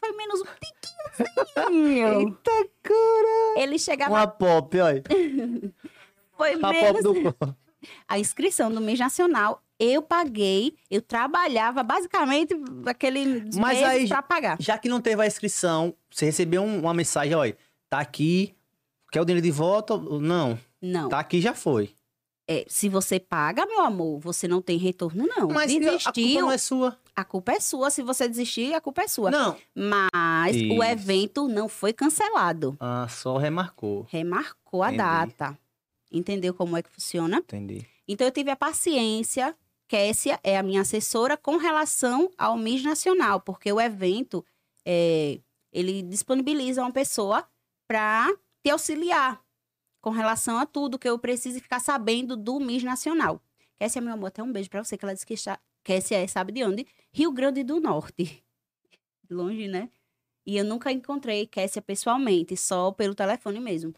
Foi 0.00 0.12
menos 0.16 0.40
um 0.40 0.44
tiquinho. 1.64 2.20
Eita, 2.20 2.68
cara. 2.82 3.60
Ele 3.62 3.78
chegava... 3.78 4.10
Uma 4.12 4.26
pop, 4.26 4.78
olha. 4.80 5.02
Foi 6.36 6.52
A 6.62 6.70
menos... 6.70 7.02
do. 7.02 7.14
A 8.06 8.18
inscrição 8.18 8.70
do 8.72 8.80
mês 8.80 8.98
nacional, 8.98 9.62
eu 9.78 10.02
paguei. 10.02 10.76
Eu 10.90 11.00
trabalhava 11.02 11.82
basicamente 11.82 12.54
aquele 12.86 13.44
Mas 13.56 13.82
aí- 13.82 14.08
pra 14.08 14.22
pagar. 14.22 14.56
Já 14.60 14.78
que 14.78 14.88
não 14.88 15.00
teve 15.00 15.22
a 15.22 15.26
inscrição, 15.26 15.94
você 16.10 16.26
recebeu 16.26 16.62
um- 16.62 16.80
uma 16.80 16.94
mensagem, 16.94 17.34
olha, 17.34 17.56
tá 17.88 17.98
aqui, 17.98 18.54
quer 19.10 19.20
o 19.20 19.24
dinheiro 19.24 19.42
de 19.44 19.50
volta 19.50 19.96
não? 19.96 20.58
Não. 20.80 21.08
Tá 21.08 21.18
aqui 21.18 21.40
já 21.40 21.54
foi. 21.54 21.90
É, 22.50 22.64
se 22.66 22.88
você 22.88 23.20
paga, 23.20 23.66
meu 23.66 23.82
amor, 23.82 24.18
você 24.20 24.48
não 24.48 24.62
tem 24.62 24.78
retorno, 24.78 25.26
não. 25.26 25.48
Mas 25.48 25.70
a 25.70 25.74
culpa 25.74 25.90
Desistiu, 26.12 26.40
não 26.40 26.50
é 26.50 26.56
sua. 26.56 26.98
a 27.14 27.22
culpa 27.22 27.52
é 27.52 27.60
sua. 27.60 27.90
Se 27.90 28.02
você 28.02 28.26
desistir, 28.26 28.72
a 28.72 28.80
culpa 28.80 29.02
é 29.02 29.08
sua. 29.08 29.30
Não. 29.30 29.54
Mas 29.74 30.56
o 30.56 30.58
Isso. 30.58 30.82
evento 30.82 31.46
não 31.46 31.68
foi 31.68 31.92
cancelado. 31.92 32.74
Ah, 32.80 33.06
só 33.06 33.36
remarcou. 33.36 34.06
Remarcou 34.08 34.82
a 34.82 34.86
Entendi. 34.88 35.02
data. 35.02 35.58
Entendeu 36.10 36.54
como 36.54 36.74
é 36.74 36.82
que 36.82 36.88
funciona? 36.90 37.36
Entendi. 37.36 37.86
Então 38.08 38.26
eu 38.26 38.30
tive 38.32 38.50
a 38.50 38.56
paciência. 38.56 39.54
Kessia 39.86 40.40
é 40.42 40.56
a 40.56 40.62
minha 40.62 40.80
assessora 40.80 41.36
com 41.36 41.58
relação 41.58 42.30
ao 42.38 42.56
MIS 42.56 42.82
Nacional, 42.82 43.40
porque 43.40 43.70
o 43.70 43.80
evento 43.80 44.44
é, 44.86 45.38
ele 45.70 46.02
disponibiliza 46.02 46.80
uma 46.82 46.92
pessoa 46.92 47.46
para 47.86 48.26
te 48.62 48.70
auxiliar 48.70 49.38
com 50.00 50.10
relação 50.10 50.58
a 50.58 50.66
tudo 50.66 50.98
que 50.98 51.08
eu 51.08 51.18
preciso 51.18 51.60
ficar 51.60 51.80
sabendo 51.80 52.36
do 52.36 52.58
MIS 52.60 52.84
Nacional. 52.84 53.42
Kessia, 53.76 54.00
meu 54.02 54.14
amor, 54.14 54.26
até 54.28 54.42
um 54.42 54.52
beijo 54.52 54.70
para 54.70 54.82
você, 54.84 54.96
que 54.98 55.04
ela 55.04 55.14
disse 55.14 55.26
que 55.26 55.34
está. 55.34 55.58
Kessia 55.84 56.18
é, 56.18 56.26
sabe 56.26 56.52
de 56.52 56.64
onde? 56.64 56.86
Rio 57.12 57.32
Grande 57.32 57.62
do 57.64 57.80
Norte. 57.80 58.44
Longe, 59.30 59.68
né? 59.68 59.90
E 60.46 60.56
eu 60.56 60.64
nunca 60.64 60.92
encontrei 60.92 61.46
Kessia 61.46 61.82
pessoalmente, 61.82 62.56
só 62.56 62.92
pelo 62.92 63.14
telefone 63.14 63.60
mesmo. 63.60 63.94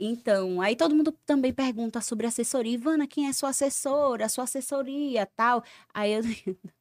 Então, 0.00 0.60
aí 0.60 0.76
todo 0.76 0.94
mundo 0.94 1.12
também 1.26 1.52
pergunta 1.52 2.00
sobre 2.00 2.26
assessoria. 2.26 2.74
Ivana, 2.74 3.06
quem 3.06 3.28
é 3.28 3.32
sua 3.32 3.50
assessora? 3.50 4.28
Sua 4.28 4.44
assessoria, 4.44 5.26
tal. 5.26 5.64
Aí 5.94 6.12
eu... 6.14 6.22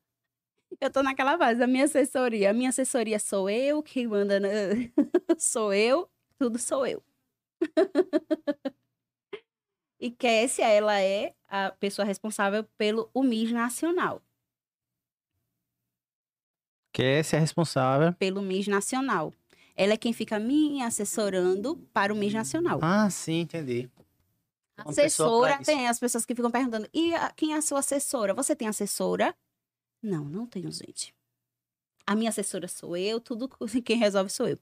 Eu 0.79 0.91
tô 0.91 1.01
naquela 1.01 1.37
base 1.37 1.59
da 1.59 1.67
minha 1.67 1.85
assessoria. 1.85 2.51
A 2.51 2.53
minha 2.53 2.69
assessoria 2.69 3.19
sou 3.19 3.49
eu, 3.49 3.81
quem 3.81 4.07
manda 4.07 4.39
na- 4.39 4.47
sou 5.37 5.73
eu, 5.73 6.09
tudo 6.37 6.59
sou 6.59 6.85
eu. 6.85 7.03
e 9.99 10.11
Kessia, 10.11 10.67
ela 10.67 10.99
é 10.99 11.33
a 11.47 11.71
pessoa 11.71 12.05
responsável 12.05 12.63
pelo 12.77 13.09
UMIS 13.13 13.51
Nacional. 13.51 14.21
Essa 16.99 17.35
é 17.35 17.39
responsável. 17.39 18.13
Pelo 18.13 18.41
MIS 18.41 18.67
Nacional. 18.67 19.31
Ela 19.75 19.93
é 19.93 19.97
quem 19.97 20.11
fica 20.13 20.39
me 20.39 20.81
assessorando 20.81 21.77
para 21.93 22.11
o 22.11 22.15
MIS 22.15 22.33
Nacional. 22.33 22.79
Ah, 22.81 23.07
sim, 23.09 23.41
entendi. 23.41 23.87
Uma 24.79 24.89
Assessora, 24.91 25.59
tem 25.63 25.87
as 25.87 25.99
pessoas 25.99 26.25
que 26.25 26.33
ficam 26.33 26.49
perguntando: 26.49 26.87
e 26.93 27.13
a- 27.13 27.31
quem 27.31 27.53
é 27.53 27.57
a 27.57 27.61
sua 27.61 27.79
assessora? 27.79 28.33
Você 28.33 28.55
tem 28.55 28.67
assessora? 28.67 29.35
Não, 30.01 30.25
não 30.25 30.45
tenho, 30.47 30.71
gente. 30.71 31.13
A 32.05 32.15
minha 32.15 32.29
assessora 32.29 32.67
sou 32.67 32.95
eu, 32.97 33.19
tudo 33.19 33.49
quem 33.85 33.97
resolve 33.97 34.29
sou 34.31 34.47
eu. 34.47 34.59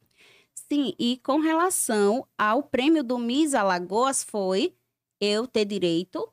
Sim, 0.68 0.94
e 0.98 1.18
com 1.18 1.40
relação 1.40 2.28
ao 2.38 2.64
prêmio 2.64 3.04
do 3.04 3.18
Miss 3.18 3.54
Alagoas 3.54 4.24
foi 4.24 4.74
eu 5.20 5.48
ter 5.48 5.66
direito, 5.66 6.28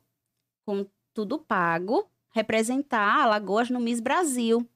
com 0.65 0.85
tudo 1.13 1.37
pago, 1.37 2.07
representar 2.31 3.21
Alagoas 3.21 3.69
no 3.69 3.79
Miss 3.79 3.99
Brasil. 3.99 4.67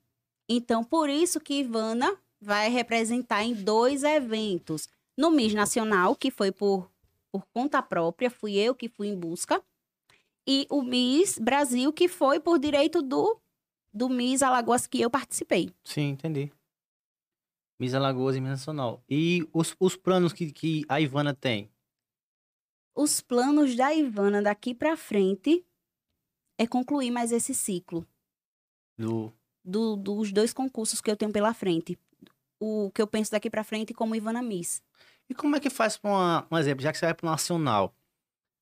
Então, 0.47 0.84
por 0.84 1.09
isso 1.09 1.39
que 1.39 1.61
Ivana 1.61 2.15
vai 2.39 2.69
representar 2.69 3.43
em 3.43 3.53
dois 3.53 4.03
eventos. 4.03 4.88
No 5.17 5.31
Miss 5.31 5.53
Nacional, 5.53 6.15
que 6.15 6.29
foi 6.29 6.51
por 6.51 6.89
por 7.31 7.45
conta 7.53 7.81
própria, 7.81 8.29
fui 8.29 8.55
eu 8.55 8.73
que 8.73 8.88
fui 8.88 9.07
em 9.07 9.15
busca. 9.15 9.61
E 10.45 10.65
o 10.69 10.81
Miss 10.81 11.38
Brasil, 11.38 11.91
que 11.91 12.07
foi 12.07 12.39
por 12.39 12.57
direito 12.57 13.01
do, 13.01 13.38
do 13.93 14.09
Miss 14.09 14.41
Alagoas 14.41 14.88
que 14.88 15.01
eu 15.01 15.09
participei. 15.09 15.69
Sim, 15.84 16.09
entendi. 16.09 16.51
Miss 17.79 17.93
Alagoas 17.93 18.35
e 18.35 18.41
Miss 18.41 18.49
Nacional. 18.51 19.03
E 19.09 19.47
os, 19.53 19.75
os 19.79 19.95
planos 19.95 20.33
que, 20.33 20.51
que 20.51 20.83
a 20.89 20.99
Ivana 20.99 21.33
tem? 21.33 21.69
Os 22.95 23.21
planos 23.21 23.75
da 23.75 23.93
Ivana 23.93 24.41
daqui 24.41 24.73
pra 24.73 24.97
frente 24.97 25.63
é 26.57 26.65
concluir 26.65 27.11
mais 27.11 27.31
esse 27.31 27.53
ciclo 27.53 28.07
Do... 28.97 29.31
do- 29.63 29.95
dos 29.95 30.31
dois 30.31 30.51
concursos 30.53 30.99
que 31.01 31.11
eu 31.11 31.15
tenho 31.17 31.31
pela 31.31 31.53
frente. 31.53 31.97
O 32.59 32.89
que 32.91 33.01
eu 33.01 33.05
penso 33.07 33.29
daqui 33.31 33.49
pra 33.51 33.63
frente 33.63 33.93
como 33.93 34.15
Ivana 34.15 34.41
Miss. 34.41 34.81
E 35.29 35.35
como 35.35 35.55
é 35.55 35.59
que 35.59 35.69
faz 35.69 35.97
pra 35.97 36.09
uma, 36.09 36.47
um 36.51 36.57
exemplo, 36.57 36.81
já 36.81 36.91
que 36.91 36.97
você 36.97 37.05
vai 37.05 37.13
pro 37.13 37.27
Nacional? 37.29 37.93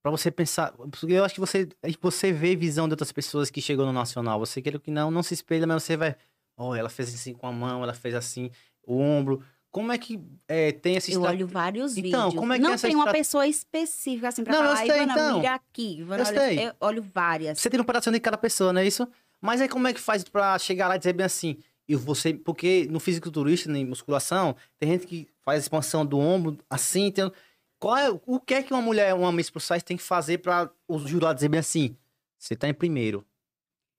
Pra 0.04 0.12
você 0.12 0.30
pensar. 0.30 0.76
Eu 1.08 1.24
acho 1.24 1.34
que 1.34 1.40
você, 1.40 1.70
você 2.02 2.34
vê 2.34 2.56
visão 2.56 2.88
de 2.90 2.94
outras 2.94 3.12
pessoas 3.14 3.50
que 3.50 3.62
chegou 3.62 3.86
no 3.86 3.94
Nacional. 3.94 4.38
Você 4.40 4.62
quer 4.62 4.78
que 4.82 4.92
não, 4.92 5.10
não 5.10 5.24
se 5.24 5.34
espelha, 5.34 5.66
mas 5.66 5.82
você 5.84 5.96
vai. 5.96 6.16
Ó, 6.58 6.76
ela 6.76 6.90
fez 6.90 7.14
assim 7.14 7.34
com 7.34 7.48
a 7.48 7.52
mão, 7.52 7.82
ela 7.84 7.94
fez 7.94 8.14
assim, 8.16 8.50
o 8.86 8.98
ombro. 9.00 9.44
Como 9.72 9.92
é 9.92 9.98
que 9.98 10.20
é, 10.48 10.72
tem 10.72 10.96
esse 10.96 11.12
Eu 11.12 11.22
olho 11.24 11.46
vários 11.46 11.98
Então, 11.98 12.28
vídeos. 12.30 12.40
como 12.40 12.54
é 12.54 12.56
que 12.58 12.64
Não 12.64 12.74
essa 12.74 12.88
tem 12.88 12.96
uma 12.96 13.12
pessoa 13.12 13.46
específica 13.46 14.30
assim 14.30 14.44
pra 14.44 14.54
Não, 14.54 14.62
eu 14.62 14.68
falar, 14.68 14.78
sei, 14.78 14.96
Ivana, 15.04 15.12
então. 15.14 15.38
mira 15.40 15.54
aqui. 15.56 15.98
Ivana, 16.00 16.24
Eu 16.24 16.28
olha- 16.28 16.40
sei. 16.40 16.68
eu 16.68 16.74
olho 16.80 17.02
várias. 17.14 17.60
Você 17.60 17.70
tem 17.70 17.80
um 17.80 17.84
pedacinho 17.84 18.14
de 18.14 18.20
cada 18.22 18.38
pessoa, 18.38 18.72
não 18.72 18.80
é 18.82 18.88
isso? 18.88 19.06
Mas 19.42 19.60
aí 19.60 19.68
como 19.68 19.88
é 19.88 19.94
que 19.94 20.00
faz 20.00 20.24
pra 20.24 20.58
chegar 20.58 20.88
lá 20.88 20.96
e 20.96 21.00
dizer 21.00 21.12
bem 21.14 21.26
assim? 21.26 21.58
E 21.88 21.96
você, 21.96 22.34
porque 22.34 22.88
no 22.90 23.00
fisiculturista, 23.02 23.70
em 23.70 23.86
musculação, 23.86 24.56
tem 24.80 24.90
gente 24.94 25.06
que 25.06 25.28
faz 25.42 25.62
expansão 25.64 26.06
do 26.06 26.18
ombro 26.18 26.58
assim, 26.70 27.12
tem... 27.12 27.30
Qual 27.78 27.98
é, 27.98 28.10
o 28.26 28.40
que 28.40 28.54
é 28.54 28.64
que 28.64 28.74
uma 28.74 28.82
mulher, 28.82 29.14
uma 29.14 29.32
Miss 29.32 29.50
Plus 29.50 29.66
Size 29.66 29.84
tem 29.84 29.98
que 29.98 30.02
fazer 30.02 30.38
pra 30.38 30.72
o 30.88 30.98
jurado 31.00 31.36
dizer 31.36 31.50
bem 31.50 31.60
assim? 31.60 31.96
Você 32.40 32.56
tá 32.56 32.68
em 32.70 32.74
primeiro. 32.74 33.24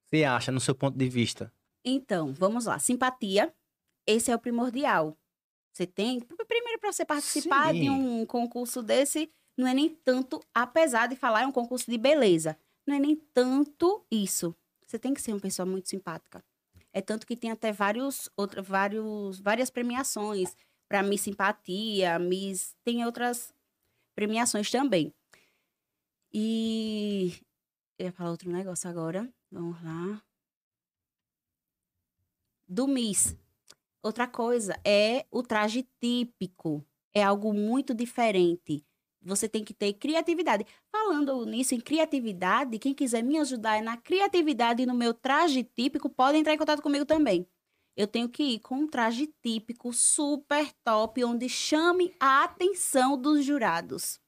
Você 0.07 0.25
acha, 0.25 0.51
no 0.51 0.59
seu 0.59 0.75
ponto 0.75 0.97
de 0.97 1.09
vista? 1.09 1.53
Então, 1.85 2.33
vamos 2.33 2.65
lá. 2.65 2.79
Simpatia, 2.79 3.53
esse 4.07 4.31
é 4.31 4.35
o 4.35 4.39
primordial. 4.39 5.17
Você 5.73 5.87
tem. 5.87 6.21
Primeiro, 6.21 6.79
para 6.81 6.93
você 6.93 7.05
participar 7.05 7.73
Sim. 7.73 7.81
de 7.83 7.91
um 7.91 8.25
concurso 8.25 8.83
desse, 8.83 9.31
não 9.57 9.67
é 9.67 9.75
nem 9.75 9.89
tanto, 9.89 10.41
apesar 10.55 11.07
de 11.07 11.17
falar, 11.17 11.43
é 11.43 11.47
um 11.47 11.53
concurso 11.53 11.91
de 11.91 11.99
beleza. 11.99 12.57
Não 12.87 12.95
é 12.95 12.99
nem 12.99 13.17
tanto 13.35 14.05
isso. 14.11 14.55
Você 14.87 14.99
tem 14.99 15.13
que 15.13 15.21
ser 15.21 15.33
uma 15.33 15.41
pessoa 15.41 15.67
muito 15.67 15.89
simpática. 15.89 16.45
É 16.93 17.03
tanto 17.03 17.27
que 17.27 17.37
tem 17.37 17.51
até 17.51 17.73
vários, 17.73 18.31
outra, 18.37 18.63
vários, 18.63 19.39
várias 19.41 19.69
premiações 19.69 20.57
para 20.89 21.03
Miss 21.03 21.23
Simpatia, 21.23 22.19
Miss. 22.19 22.75
Tem 22.85 23.05
outras 23.05 23.53
premiações 24.15 24.71
também. 24.71 25.13
E. 26.33 27.35
Eu 27.99 28.07
ia 28.07 28.13
falar 28.13 28.31
outro 28.31 28.51
negócio 28.51 28.89
agora. 28.89 29.29
Vamos 29.51 29.83
lá 29.83 30.23
do 32.69 32.87
Miss. 32.87 33.37
Outra 34.07 34.29
coisa 34.29 34.79
é 34.85 35.27
o 35.33 35.43
traje 35.43 35.85
típico. 36.01 36.87
É 37.13 37.25
algo 37.25 37.53
muito 37.53 37.93
diferente. 37.93 38.87
Você 39.21 39.49
tem 39.49 39.65
que 39.65 39.75
ter 39.75 39.95
criatividade. 39.95 40.65
Falando 40.93 41.45
nisso, 41.45 41.75
em 41.75 41.81
criatividade, 41.81 42.79
quem 42.79 42.95
quiser 42.95 43.25
me 43.25 43.37
ajudar 43.39 43.83
na 43.83 43.97
criatividade 43.97 44.81
e 44.85 44.87
no 44.87 44.95
meu 44.95 45.13
traje 45.13 45.65
típico, 45.65 46.09
pode 46.09 46.39
entrar 46.39 46.55
em 46.55 46.57
contato 46.57 46.83
comigo 46.83 47.05
também. 47.05 47.49
Eu 47.97 48.07
tenho 48.07 48.29
que 48.29 48.45
ir 48.45 48.61
com 48.61 48.77
um 48.77 48.87
traje 48.87 49.27
típico 49.43 49.93
super 49.93 50.73
top, 50.85 51.25
onde 51.25 51.49
chame 51.49 52.15
a 52.21 52.45
atenção 52.45 53.21
dos 53.21 53.45
jurados. 53.45 54.21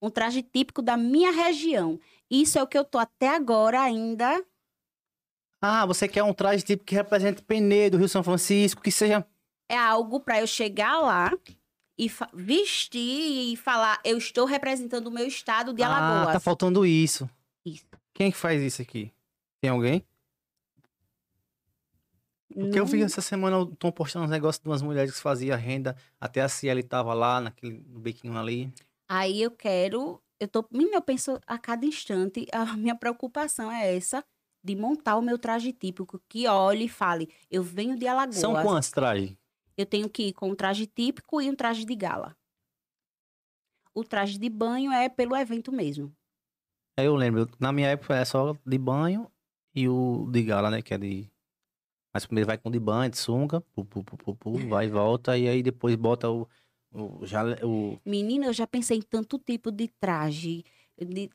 Um 0.00 0.08
traje 0.08 0.40
típico 0.40 0.80
da 0.80 0.96
minha 0.96 1.32
região. 1.32 1.98
Isso 2.30 2.60
é 2.60 2.62
o 2.62 2.66
que 2.68 2.78
eu 2.78 2.84
tô 2.84 2.96
até 2.96 3.34
agora 3.34 3.80
ainda 3.80 4.40
Ah, 5.60 5.84
você 5.84 6.08
quer 6.08 6.22
um 6.22 6.32
traje 6.32 6.62
tipo 6.64 6.84
que 6.84 6.94
represente 6.94 7.42
Penedo, 7.42 7.98
Rio 7.98 8.08
São 8.08 8.22
Francisco, 8.22 8.80
que 8.80 8.90
seja... 8.90 9.26
é 9.68 9.76
algo 9.76 10.20
para 10.20 10.40
eu 10.40 10.46
chegar 10.46 10.98
lá 11.00 11.30
e 11.98 12.10
vestir 12.32 13.52
e 13.52 13.56
falar, 13.56 14.00
eu 14.04 14.16
estou 14.16 14.46
representando 14.46 15.08
o 15.08 15.10
meu 15.10 15.26
estado 15.26 15.74
de 15.74 15.82
Ah, 15.82 15.88
Alagoas. 15.96 16.32
tá 16.32 16.40
faltando 16.40 16.86
isso. 16.86 17.28
Isso. 17.64 17.84
Quem 18.14 18.28
é 18.28 18.30
que 18.30 18.38
faz 18.38 18.62
isso 18.62 18.80
aqui? 18.80 19.12
Tem 19.60 19.70
alguém? 19.70 20.02
Porque 22.52 22.80
eu 22.80 22.86
vi 22.86 22.98
Não- 22.98 23.06
essa 23.06 23.20
semana, 23.20 23.62
estão 23.62 23.92
postando 23.92 24.24
uns 24.24 24.30
negócios 24.30 24.62
de 24.62 24.68
umas 24.68 24.82
mulheres 24.82 25.12
que 25.14 25.20
faziam 25.20 25.56
renda, 25.58 25.94
até 26.20 26.40
a 26.40 26.48
Cielo 26.48 26.82
tava 26.82 27.14
lá, 27.14 27.40
naquele 27.40 27.84
no 27.86 28.00
bequinho 28.00 28.36
ali. 28.36 28.72
Aí 29.08 29.40
eu 29.42 29.50
quero, 29.50 30.20
eu 30.38 30.48
tô, 30.48 30.66
eu 30.72 31.02
penso 31.02 31.38
a 31.46 31.58
cada 31.58 31.84
instante, 31.86 32.46
a 32.50 32.64
minha 32.76 32.96
preocupação 32.96 33.70
é 33.70 33.94
essa 33.94 34.24
de 34.62 34.76
montar 34.76 35.16
o 35.16 35.22
meu 35.22 35.38
traje 35.38 35.72
típico, 35.72 36.20
que 36.28 36.46
olhe 36.46 36.84
e 36.84 36.88
fale, 36.88 37.28
eu 37.50 37.62
venho 37.62 37.96
de 37.96 38.06
Alagoas. 38.06 38.36
São 38.36 38.52
quantos 38.54 38.90
trajes? 38.90 39.34
Eu 39.76 39.86
tenho 39.86 40.08
que 40.10 40.24
ir 40.28 40.32
com 40.32 40.50
um 40.50 40.54
traje 40.54 40.86
típico 40.86 41.40
e 41.40 41.50
um 41.50 41.54
traje 41.54 41.84
de 41.84 41.94
gala. 41.94 42.36
O 43.94 44.04
traje 44.04 44.38
de 44.38 44.48
banho 44.48 44.92
é 44.92 45.08
pelo 45.08 45.36
evento 45.36 45.72
mesmo. 45.72 46.14
Aí 46.98 47.06
eu 47.06 47.16
lembro, 47.16 47.48
na 47.58 47.72
minha 47.72 47.88
época 47.88 48.14
era 48.14 48.24
só 48.24 48.54
de 48.64 48.78
banho 48.78 49.30
e 49.74 49.88
o 49.88 50.28
de 50.30 50.42
gala, 50.42 50.70
né, 50.70 50.82
que 50.82 50.94
é 50.94 50.98
de... 50.98 51.30
Mas 52.12 52.26
primeiro 52.26 52.46
vai 52.46 52.58
com 52.58 52.70
de 52.70 52.78
banho, 52.78 53.10
de 53.10 53.18
sunga, 53.18 53.60
pu, 53.60 53.84
pu, 53.84 54.02
pu, 54.04 54.36
pu, 54.36 54.52
vai 54.68 54.86
e 54.86 54.90
volta, 54.90 55.36
e 55.38 55.48
aí 55.48 55.62
depois 55.62 55.94
bota 55.96 56.28
o... 56.28 56.46
o, 56.92 57.24
jale- 57.24 57.62
o 57.64 57.98
Menina, 58.04 58.46
eu 58.46 58.52
já 58.52 58.66
pensei 58.66 58.98
em 58.98 59.02
tanto 59.02 59.38
tipo 59.38 59.70
de 59.70 59.88
traje. 59.88 60.64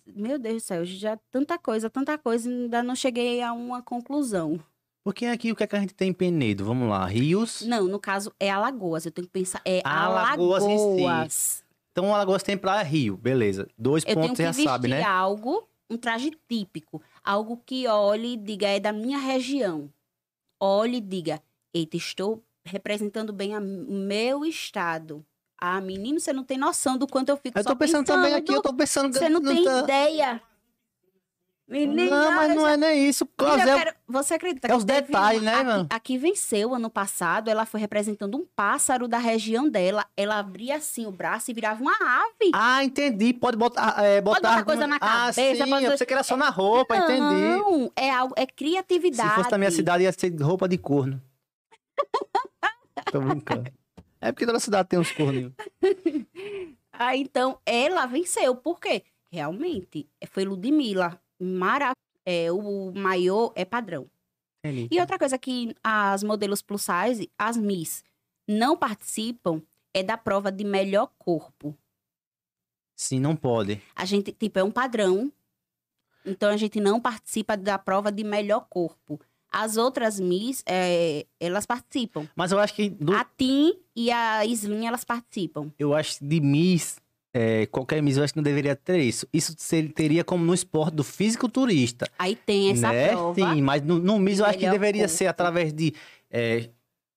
Meu 0.05 0.37
Deus 0.37 0.55
do 0.55 0.65
céu, 0.65 0.85
já 0.85 1.17
tanta 1.31 1.57
coisa, 1.57 1.89
tanta 1.89 2.17
coisa, 2.17 2.49
ainda 2.49 2.83
não 2.83 2.95
cheguei 2.95 3.41
a 3.41 3.53
uma 3.53 3.81
conclusão. 3.81 4.59
Porque 5.03 5.25
aqui 5.25 5.51
o 5.51 5.55
que, 5.55 5.63
é 5.63 5.67
que 5.67 5.75
a 5.75 5.79
gente 5.79 5.93
tem 5.93 6.09
em 6.09 6.13
Penedo? 6.13 6.65
Vamos 6.65 6.89
lá, 6.89 7.05
rios... 7.05 7.61
Não, 7.61 7.87
no 7.87 7.99
caso 7.99 8.33
é 8.39 8.49
Alagoas, 8.49 9.05
eu 9.05 9.11
tenho 9.11 9.27
que 9.27 9.33
pensar, 9.33 9.61
é 9.63 9.81
Alagoas 9.83 10.63
Alagoas. 10.63 11.33
si. 11.33 11.65
Então, 11.91 12.13
Alagoas 12.13 12.43
tem 12.43 12.57
praia 12.57 12.83
Rio, 12.83 13.15
beleza. 13.15 13.69
Dois 13.77 14.03
Eu 14.03 14.15
tenho 14.15 14.27
pontos 14.27 14.37
que 14.37 14.53
você 14.53 14.63
já 14.63 14.69
sabe, 14.69 14.89
né? 14.89 15.01
algo, 15.01 15.65
um 15.89 15.95
traje 15.95 16.31
típico. 16.49 17.01
Algo 17.23 17.61
que 17.65 17.87
olhe 17.87 18.33
e 18.33 18.37
diga, 18.37 18.67
é 18.67 18.81
da 18.81 18.91
minha 18.91 19.17
região. 19.17 19.89
Olhe 20.59 20.97
e 20.97 21.01
diga, 21.01 21.41
eita, 21.73 21.95
estou 21.95 22.43
representando 22.65 23.31
bem 23.31 23.55
o 23.55 23.61
meu 23.61 24.43
estado. 24.43 25.25
Ah, 25.59 25.79
menino, 25.81 26.19
você 26.19 26.33
não 26.33 26.43
tem 26.43 26.57
noção 26.57 26.97
do 26.97 27.07
quanto 27.07 27.29
eu 27.29 27.37
fico 27.37 27.57
Eu 27.57 27.63
tô 27.63 27.75
pensando 27.75 28.05
também 28.05 28.33
aqui, 28.33 28.53
eu 28.53 28.61
tô 28.61 28.73
pensando... 28.73 29.13
Você 29.13 29.29
não, 29.29 29.41
tem 29.41 29.63
tá- 29.63 29.79
ideia. 29.81 30.41
Menina, 31.67 32.11
Não, 32.11 32.31
mas 32.35 32.55
não 32.55 32.67
é 32.67 32.77
nem 32.77 33.09
isso. 33.09 33.27
Eu 33.39 33.55
quero- 33.75 33.95
Você 34.07 34.35
acredita 34.35 34.67
é 34.67 34.69
que 34.69 34.75
os 34.75 34.83
teve 34.85 35.07
detalhes, 35.07 35.41
uma- 35.41 35.51
né, 35.51 35.63
mano? 35.63 35.87
Aqui 35.89 36.15
venceu 36.15 36.75
ano 36.75 36.91
passado, 36.91 37.49
ela 37.49 37.65
foi 37.65 37.79
representando 37.79 38.37
um 38.37 38.45
pássaro 38.55 39.07
da 39.07 39.17
região 39.17 39.67
dela. 39.67 40.05
Ela 40.15 40.37
abria 40.37 40.75
assim 40.75 41.07
o 41.07 41.11
braço 41.11 41.49
e 41.49 41.55
virava 41.55 41.81
uma 41.81 41.91
ave. 41.93 42.51
Ah, 42.53 42.83
entendi. 42.83 43.33
Pode 43.33 43.57
botar, 43.57 43.95
é, 44.05 44.21
botar, 44.21 44.41
botar 44.41 44.63
coisa 44.63 44.85
na 44.85 44.97
Ah, 44.97 44.99
cabeça, 45.31 45.63
sim, 45.63 45.69
pode- 45.71 45.85
eu 45.85 45.91
pensei 45.91 46.05
que 46.05 46.13
era 46.13 46.21
só 46.23 46.37
na 46.37 46.49
roupa, 46.51 46.95
entendi. 46.97 47.19
Não, 47.19 47.91
é 47.95 48.11
algo, 48.11 48.35
é 48.37 48.45
criatividade. 48.45 49.29
Se 49.29 49.35
fosse 49.35 49.51
na 49.51 49.57
minha 49.57 49.71
cidade, 49.71 50.03
ia 50.03 50.11
ser 50.11 50.39
roupa 50.39 50.67
de 50.69 50.77
corno. 50.77 51.19
Tô 53.11 53.21
brincando. 53.21 53.71
É 54.21 54.31
porque 54.31 54.45
toda 54.45 54.59
cidade 54.59 54.89
tem 54.89 54.99
uns 54.99 55.11
corninhos. 55.11 55.53
Ah, 56.97 57.13
então 57.13 57.59
ela 57.65 58.05
venceu. 58.05 58.55
Por 58.55 58.79
quê? 58.79 59.03
Realmente, 59.29 60.09
foi 60.29 60.45
Ludmilla. 60.45 61.21
Mara... 61.37 61.91
É, 62.25 62.51
o 62.51 62.91
maior 62.95 63.51
é 63.53 63.63
padrão. 63.65 64.09
Entendi. 64.63 64.87
E 64.89 64.99
outra 64.99 65.19
coisa 65.19 65.37
que 65.37 65.75
as 65.83 66.23
modelos 66.23 66.61
plus 66.61 66.83
size, 66.83 67.29
as 67.37 67.55
Miss, 67.55 68.03
não 68.47 68.75
participam 68.75 69.61
é 69.93 70.01
da 70.01 70.17
prova 70.17 70.51
de 70.51 70.63
melhor 70.63 71.11
corpo. 71.19 71.77
Sim, 72.95 73.19
não 73.19 73.35
pode. 73.35 73.79
A 73.95 74.05
gente, 74.05 74.31
tipo, 74.31 74.57
é 74.57 74.63
um 74.63 74.71
padrão. 74.71 75.31
Então 76.25 76.49
a 76.49 76.57
gente 76.57 76.79
não 76.79 76.99
participa 76.99 77.55
da 77.55 77.77
prova 77.77 78.11
de 78.11 78.23
melhor 78.23 78.65
corpo. 78.69 79.19
As 79.57 79.77
outras 79.77 80.19
Miss, 80.19 80.61
é, 80.67 81.25
elas 81.39 81.65
participam. 81.65 82.27
Mas 82.35 82.51
eu 82.51 82.59
acho 82.59 82.73
que 82.75 82.89
do- 82.89 83.13
A 83.13 83.23
Tim 83.23 83.73
e 83.95 84.11
a 84.11 84.45
Slim, 84.45 84.85
elas 84.85 85.05
participam. 85.05 85.71
eu 85.79 85.93
acho 85.93 86.19
que 86.19 86.25
de 86.25 86.41
Miss, 86.41 86.97
é, 87.33 87.65
qualquer 87.67 88.01
Miss, 88.03 88.17
eu 88.17 88.23
acho 88.25 88.33
que 88.33 88.37
não 88.39 88.43
deveria 88.43 88.75
ter 88.75 88.99
isso. 88.99 89.25
Isso 89.31 89.55
ser- 89.57 89.93
teria 89.93 90.25
como 90.25 90.43
no 90.43 90.53
esporte 90.53 90.95
do 90.95 91.05
fisiculturista. 91.05 92.05
Aí 92.19 92.35
tem 92.35 92.69
essa 92.71 92.91
né? 92.91 93.09
prova. 93.09 93.33
Sim, 93.35 93.61
mas 93.61 93.81
no, 93.81 93.97
no 93.97 94.19
Miss 94.19 94.39
eu 94.39 94.45
acho 94.45 94.57
que 94.59 94.69
deveria 94.69 95.03
corpo. 95.03 95.15
ser 95.17 95.27
através 95.27 95.71
de 95.71 95.93
é, 96.29 96.69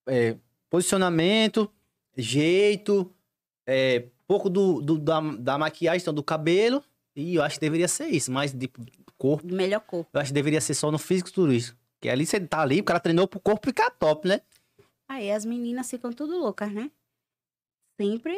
é, 0.06 0.36
posicionamento, 0.70 1.68
jeito, 2.16 3.10
é, 3.66 4.04
pouco 4.28 4.48
do, 4.48 4.80
do- 4.80 4.98
da, 4.98 5.20
da 5.20 5.58
maquiagem, 5.58 6.02
então, 6.02 6.14
do 6.14 6.22
cabelo. 6.22 6.82
E 7.16 7.34
eu 7.34 7.42
acho 7.42 7.56
que 7.56 7.60
deveria 7.60 7.88
ser 7.88 8.06
isso. 8.06 8.30
Mas 8.30 8.52
de 8.52 8.70
corpo, 9.16 9.44
de 9.46 9.52
Melhor 9.54 9.80
corpo. 9.80 10.08
eu 10.12 10.20
acho 10.20 10.30
que 10.30 10.34
deveria 10.34 10.60
ser 10.60 10.74
só 10.74 10.90
no 10.92 10.98
fisiculturista. 10.98 11.76
Que 12.00 12.08
ali 12.08 12.24
você 12.26 12.38
tá 12.40 12.60
ali, 12.60 12.80
o 12.80 12.84
cara 12.84 13.00
treinou 13.00 13.26
pro 13.26 13.40
corpo 13.40 13.66
ficar 13.66 13.90
top, 13.90 14.28
né? 14.28 14.40
Aí 15.08 15.30
as 15.30 15.44
meninas 15.44 15.90
ficam 15.90 16.12
tudo 16.12 16.38
loucas, 16.38 16.72
né? 16.72 16.90
Sempre 18.00 18.36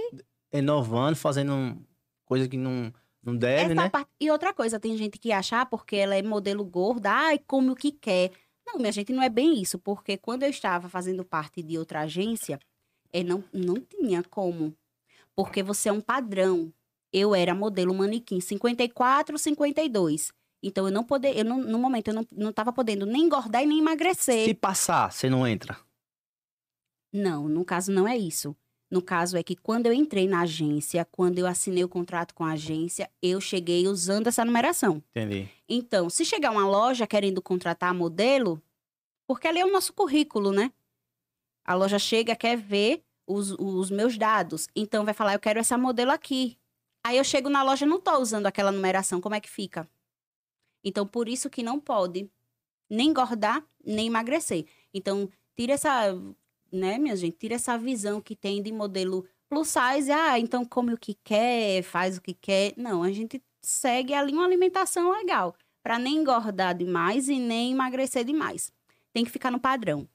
Inovando, 0.52 1.16
fazendo 1.16 1.76
coisa 2.24 2.48
que 2.48 2.56
não, 2.56 2.92
não 3.22 3.36
deve, 3.36 3.64
Essa 3.72 3.74
né? 3.74 3.88
parte- 3.90 4.10
E 4.18 4.30
outra 4.30 4.52
coisa, 4.54 4.80
tem 4.80 4.96
gente 4.96 5.18
que 5.18 5.30
acha, 5.32 5.60
ah, 5.60 5.66
porque 5.66 5.96
ela 5.96 6.14
é 6.14 6.22
modelo 6.22 6.64
gorda, 6.64 7.10
ai, 7.12 7.38
come 7.38 7.70
o 7.70 7.76
que 7.76 7.92
quer. 7.92 8.32
Não, 8.66 8.78
minha 8.78 8.92
gente, 8.92 9.12
não 9.12 9.22
é 9.22 9.28
bem 9.28 9.60
isso, 9.60 9.78
porque 9.78 10.16
quando 10.16 10.42
eu 10.44 10.50
estava 10.50 10.88
fazendo 10.88 11.24
parte 11.24 11.62
de 11.62 11.76
outra 11.78 12.00
agência, 12.00 12.58
é, 13.12 13.22
não, 13.22 13.44
não 13.52 13.74
tinha 13.74 14.22
como. 14.24 14.74
Porque 15.36 15.62
você 15.62 15.88
é 15.88 15.92
um 15.92 16.00
padrão. 16.00 16.72
Eu 17.12 17.34
era 17.34 17.54
modelo 17.54 17.92
manequim 17.94 18.40
54, 18.40 19.36
52. 19.38 20.32
Então, 20.62 20.86
eu 20.86 20.92
não 20.92 21.02
poder, 21.02 21.36
eu 21.36 21.44
não, 21.44 21.58
no 21.58 21.78
momento, 21.78 22.08
eu 22.08 22.14
não, 22.14 22.26
não 22.30 22.52
tava 22.52 22.72
podendo 22.72 23.06
nem 23.06 23.24
engordar 23.24 23.62
e 23.62 23.66
nem 23.66 23.78
emagrecer. 23.78 24.44
Se 24.44 24.54
passar, 24.54 25.10
você 25.10 25.30
não 25.30 25.46
entra. 25.46 25.78
Não, 27.12 27.48
no 27.48 27.64
caso 27.64 27.90
não 27.90 28.06
é 28.06 28.16
isso. 28.16 28.54
No 28.90 29.00
caso 29.00 29.36
é 29.36 29.42
que 29.42 29.54
quando 29.54 29.86
eu 29.86 29.92
entrei 29.92 30.28
na 30.28 30.40
agência, 30.40 31.06
quando 31.12 31.38
eu 31.38 31.46
assinei 31.46 31.84
o 31.84 31.88
contrato 31.88 32.34
com 32.34 32.44
a 32.44 32.52
agência, 32.52 33.08
eu 33.22 33.40
cheguei 33.40 33.86
usando 33.86 34.26
essa 34.26 34.44
numeração. 34.44 35.02
Entendi. 35.10 35.48
Então, 35.68 36.10
se 36.10 36.24
chegar 36.24 36.50
uma 36.50 36.66
loja 36.66 37.06
querendo 37.06 37.40
contratar 37.40 37.94
modelo, 37.94 38.60
porque 39.28 39.46
ali 39.46 39.60
é 39.60 39.64
o 39.64 39.72
nosso 39.72 39.92
currículo, 39.92 40.50
né? 40.50 40.72
A 41.64 41.74
loja 41.74 42.00
chega, 42.00 42.34
quer 42.34 42.56
ver 42.56 43.04
os, 43.28 43.52
os 43.52 43.90
meus 43.90 44.18
dados. 44.18 44.66
Então, 44.74 45.04
vai 45.04 45.14
falar, 45.14 45.34
eu 45.34 45.40
quero 45.40 45.60
essa 45.60 45.78
modelo 45.78 46.10
aqui. 46.10 46.58
Aí 47.06 47.16
eu 47.16 47.24
chego 47.24 47.48
na 47.48 47.62
loja, 47.62 47.86
não 47.86 48.00
tô 48.00 48.18
usando 48.18 48.46
aquela 48.46 48.72
numeração, 48.72 49.20
como 49.20 49.36
é 49.36 49.40
que 49.40 49.48
fica? 49.48 49.88
Então, 50.84 51.06
por 51.06 51.28
isso 51.28 51.50
que 51.50 51.62
não 51.62 51.78
pode 51.78 52.30
nem 52.88 53.10
engordar, 53.10 53.64
nem 53.84 54.06
emagrecer. 54.06 54.66
Então, 54.92 55.28
tira 55.56 55.74
essa, 55.74 56.12
né, 56.72 56.98
minha 56.98 57.16
gente? 57.16 57.36
Tira 57.36 57.54
essa 57.54 57.78
visão 57.78 58.20
que 58.20 58.34
tem 58.34 58.62
de 58.62 58.72
modelo 58.72 59.26
plus 59.48 59.68
size. 59.68 60.10
Ah, 60.10 60.38
então 60.38 60.64
come 60.64 60.94
o 60.94 60.98
que 60.98 61.14
quer, 61.22 61.82
faz 61.82 62.16
o 62.16 62.20
que 62.20 62.34
quer. 62.34 62.74
Não, 62.76 63.02
a 63.02 63.12
gente 63.12 63.42
segue 63.60 64.14
ali 64.14 64.32
uma 64.32 64.44
alimentação 64.44 65.10
legal. 65.12 65.54
Pra 65.82 65.98
nem 65.98 66.18
engordar 66.18 66.76
demais 66.76 67.28
e 67.28 67.38
nem 67.38 67.72
emagrecer 67.72 68.24
demais. 68.24 68.72
Tem 69.12 69.24
que 69.24 69.30
ficar 69.30 69.50
no 69.50 69.58
padrão. 69.58 70.08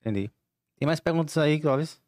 Entendi. 0.00 0.30
Tem 0.76 0.86
mais 0.86 1.00
perguntas 1.00 1.36
aí, 1.36 1.60
Clóvis? 1.60 2.00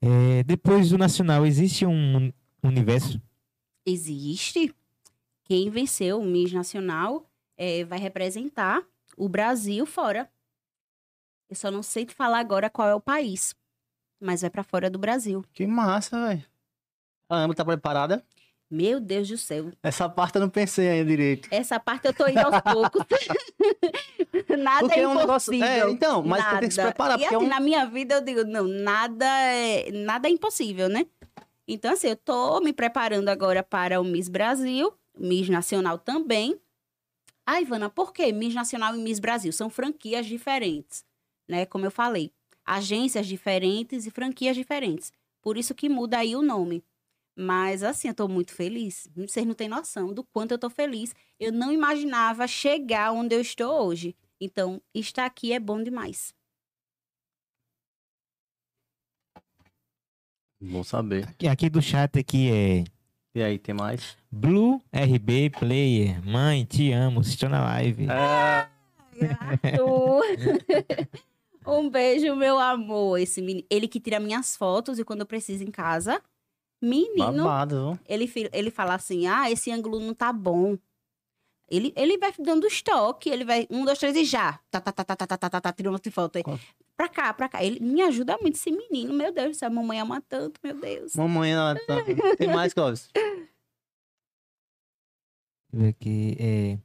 É, 0.00 0.42
depois 0.44 0.90
do 0.90 0.98
Nacional, 0.98 1.44
existe 1.46 1.84
um 1.84 2.16
uni- 2.16 2.34
universo? 2.62 3.20
Existe. 3.86 4.74
Quem 5.44 5.70
venceu 5.70 6.20
o 6.20 6.24
Miss 6.24 6.52
Nacional 6.52 7.28
eh, 7.56 7.84
vai 7.84 7.98
representar 7.98 8.82
o 9.16 9.28
Brasil 9.28 9.84
fora. 9.86 10.30
Eu 11.48 11.56
só 11.56 11.70
não 11.70 11.82
sei 11.82 12.04
te 12.04 12.14
falar 12.14 12.38
agora 12.38 12.68
qual 12.68 12.88
é 12.88 12.94
o 12.94 13.00
país. 13.00 13.54
Mas 14.20 14.42
vai 14.42 14.50
pra 14.50 14.62
fora 14.62 14.90
do 14.90 14.98
Brasil. 14.98 15.44
Que 15.52 15.66
massa, 15.66 16.28
velho. 16.28 16.44
A 17.30 17.36
Amber 17.38 17.56
tá 17.56 17.64
preparada? 17.64 18.24
Meu 18.70 19.00
Deus 19.00 19.28
do 19.28 19.38
céu. 19.38 19.70
Essa 19.82 20.08
parte 20.08 20.36
eu 20.36 20.42
não 20.42 20.50
pensei 20.50 20.88
ainda 20.88 21.08
direito. 21.10 21.48
Essa 21.50 21.80
parte 21.80 22.06
eu 22.06 22.12
tô 22.12 22.26
indo 22.28 22.38
aos 22.40 22.60
poucos. 22.60 23.02
nada 24.58 24.80
Porque 24.80 25.00
é 25.00 25.02
é 25.02 25.08
um 25.08 25.14
negócio- 25.14 25.54
impossível. 25.54 25.88
é, 25.88 25.90
então, 25.90 26.22
mas 26.22 26.44
você 26.44 26.58
tem 26.60 26.68
que 26.68 26.74
se 26.74 26.80
Nada. 26.80 26.90
preparar, 26.92 27.18
E 27.18 27.22
porque 27.22 27.34
é 27.34 27.36
assim, 27.38 27.46
um- 27.46 27.48
na 27.48 27.60
minha 27.60 27.86
vida 27.86 28.14
eu 28.16 28.20
digo, 28.20 28.44
não, 28.44 28.64
nada 28.64 29.24
é, 29.26 29.90
nada 29.90 30.28
é 30.28 30.30
impossível, 30.30 30.88
né? 30.88 31.06
Então, 31.66 31.92
assim, 31.92 32.08
eu 32.08 32.16
tô 32.16 32.60
me 32.60 32.72
preparando 32.72 33.28
agora 33.28 33.62
para 33.62 34.00
o 34.00 34.04
Miss 34.04 34.28
Brasil, 34.28 34.92
Miss 35.18 35.48
Nacional 35.48 35.98
também. 35.98 36.58
Ah, 37.46 37.60
Ivana, 37.60 37.88
por 37.88 38.12
que 38.12 38.30
Miss 38.32 38.54
Nacional 38.54 38.94
e 38.94 38.98
Miss 38.98 39.18
Brasil? 39.18 39.52
São 39.52 39.70
franquias 39.70 40.26
diferentes, 40.26 41.04
né? 41.48 41.64
Como 41.66 41.84
eu 41.86 41.90
falei, 41.90 42.30
agências 42.64 43.26
diferentes 43.26 44.06
e 44.06 44.10
franquias 44.10 44.54
diferentes. 44.56 45.10
Por 45.40 45.56
isso 45.56 45.74
que 45.74 45.88
muda 45.88 46.18
aí 46.18 46.36
o 46.36 46.42
nome. 46.42 46.82
Mas, 47.40 47.84
assim, 47.84 48.08
eu 48.08 48.14
tô 48.14 48.26
muito 48.26 48.52
feliz. 48.52 49.08
Vocês 49.14 49.46
não 49.46 49.54
têm 49.54 49.68
noção 49.68 50.12
do 50.12 50.24
quanto 50.24 50.50
eu 50.50 50.58
tô 50.58 50.68
feliz. 50.68 51.14
Eu 51.38 51.52
não 51.52 51.72
imaginava 51.72 52.48
chegar 52.48 53.12
onde 53.12 53.32
eu 53.32 53.40
estou 53.40 53.86
hoje. 53.86 54.16
Então, 54.40 54.82
estar 54.92 55.24
aqui 55.24 55.52
é 55.52 55.60
bom 55.60 55.80
demais. 55.80 56.34
Bom 60.60 60.82
saber. 60.82 61.28
Aqui, 61.28 61.46
aqui 61.46 61.70
do 61.70 61.80
chat 61.80 62.18
aqui 62.18 62.50
é 62.50 62.84
E 63.32 63.40
aí, 63.40 63.56
tem 63.56 63.72
mais? 63.72 64.16
Blue 64.32 64.82
RB 64.92 65.50
Player. 65.50 66.20
Mãe, 66.26 66.64
te 66.64 66.90
amo. 66.90 67.20
Estou 67.20 67.48
na 67.48 67.62
live. 67.62 68.08
Arthur. 68.10 68.72
um 71.64 71.88
beijo, 71.88 72.34
meu 72.34 72.58
amor. 72.58 73.20
Esse 73.20 73.40
menino, 73.40 73.64
ele 73.70 73.86
que 73.86 74.00
tira 74.00 74.18
minhas 74.18 74.56
fotos 74.56 74.98
e 74.98 75.04
quando 75.04 75.20
eu 75.20 75.26
preciso 75.26 75.62
em 75.62 75.70
casa, 75.70 76.20
menino, 76.80 77.44
babado, 77.44 77.98
ele, 78.08 78.30
ele 78.52 78.70
fala 78.70 78.94
assim: 78.94 79.26
ah, 79.26 79.50
esse 79.50 79.70
ângulo 79.70 79.98
não 80.00 80.14
tá 80.14 80.32
bom. 80.32 80.76
Ele, 81.70 81.92
ele 81.96 82.16
vai 82.16 82.32
dando 82.38 82.66
estoque, 82.66 83.28
ele 83.28 83.44
vai, 83.44 83.66
um, 83.70 83.84
dois, 83.84 83.98
três 83.98 84.16
e 84.16 84.24
já. 84.24 84.58
Tá, 84.70 84.80
tá, 84.80 84.90
tá, 84.90 85.04
tá, 85.04 85.14
tá, 85.16 85.26
tá, 85.26 85.38
tá, 85.38 85.50
tá, 85.50 85.60
tá 85.60 85.72
tirando 85.72 85.92
outra 85.92 86.10
foto. 86.10 86.36
aí. 86.36 86.42
Qual? 86.42 86.58
Pra 86.96 87.08
cá, 87.08 87.34
pra 87.34 87.48
cá. 87.48 87.62
Ele 87.62 87.78
me 87.78 88.00
ajuda 88.02 88.38
muito, 88.38 88.54
esse 88.56 88.70
menino. 88.70 89.12
Meu 89.12 89.32
Deus 89.32 89.50
do 89.50 89.54
céu, 89.54 89.68
a 89.68 89.70
mamãe 89.70 90.00
ama 90.00 90.20
tanto, 90.22 90.58
meu 90.64 90.80
Deus. 90.80 91.14
Mamãe, 91.14 91.52
ela 91.52 91.74
tá... 91.86 91.96
tem 92.38 92.48
mais, 92.48 92.72
Clóvis? 92.72 93.10
Deixa 93.14 93.48
eu 95.72 95.80
ver 95.80 95.88
aqui. 95.88 96.36
é. 96.40 96.78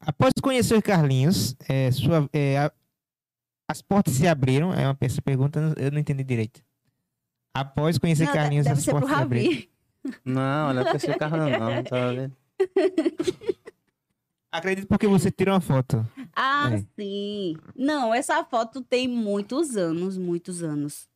Após 0.00 0.32
conhecer 0.42 0.80
Carlinhos, 0.82 1.56
é, 1.68 1.90
sua, 1.90 2.28
é, 2.32 2.58
a- 2.58 2.72
as 3.68 3.82
portas 3.82 4.14
se 4.14 4.28
abriram? 4.28 4.72
É 4.72 4.86
uma 4.86 4.96
essa 5.00 5.20
pergunta, 5.22 5.74
eu 5.78 5.90
não 5.90 5.98
entendi 5.98 6.22
direito. 6.22 6.62
Após 7.58 7.98
conhecer 7.98 8.26
Não, 8.26 8.32
Carlinhos, 8.32 8.64
deve 8.66 8.78
as 8.78 8.84
ser 8.84 8.90
pro 8.90 9.00
portas. 9.00 9.18
Ravi. 9.18 9.70
Não, 10.24 10.72
não 10.74 10.82
é 10.82 10.84
pra 10.84 10.98
ser 10.98 11.16
carro 11.18 11.36
não, 11.36 11.82
tá 11.84 12.12
vendo? 12.12 12.36
Acredito 14.52 14.86
porque 14.86 15.06
você 15.06 15.30
tirou 15.30 15.54
uma 15.54 15.60
foto. 15.60 16.06
Ah, 16.34 16.70
É. 16.72 16.78
sim. 16.98 17.56
Não, 17.74 18.14
essa 18.14 18.42
foto 18.44 18.82
tem 18.82 19.06
muitos 19.08 19.76
anos, 19.76 20.16
muitos 20.16 20.62
anos. 20.62 21.08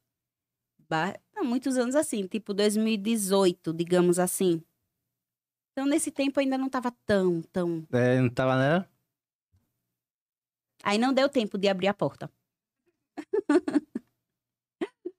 Ba- 0.89 1.19
Não, 1.35 1.45
muitos 1.45 1.77
anos 1.79 1.95
assim, 1.95 2.27
tipo 2.27 2.53
2018, 2.53 3.73
digamos 3.73 4.19
assim. 4.19 4.63
Então, 5.73 5.87
nesse 5.87 6.11
tempo 6.11 6.41
ainda 6.41 6.59
não 6.59 6.69
tava 6.69 6.91
tão, 7.07 7.41
tão. 7.53 7.87
É, 7.93 8.21
não 8.21 8.29
tava, 8.29 8.57
né? 8.59 8.85
Aí 10.83 10.99
não 10.99 11.13
deu 11.15 11.29
tempo 11.29 11.57
de 11.57 11.69
abrir 11.69 11.87
a 11.89 11.95
porta. 11.95 12.31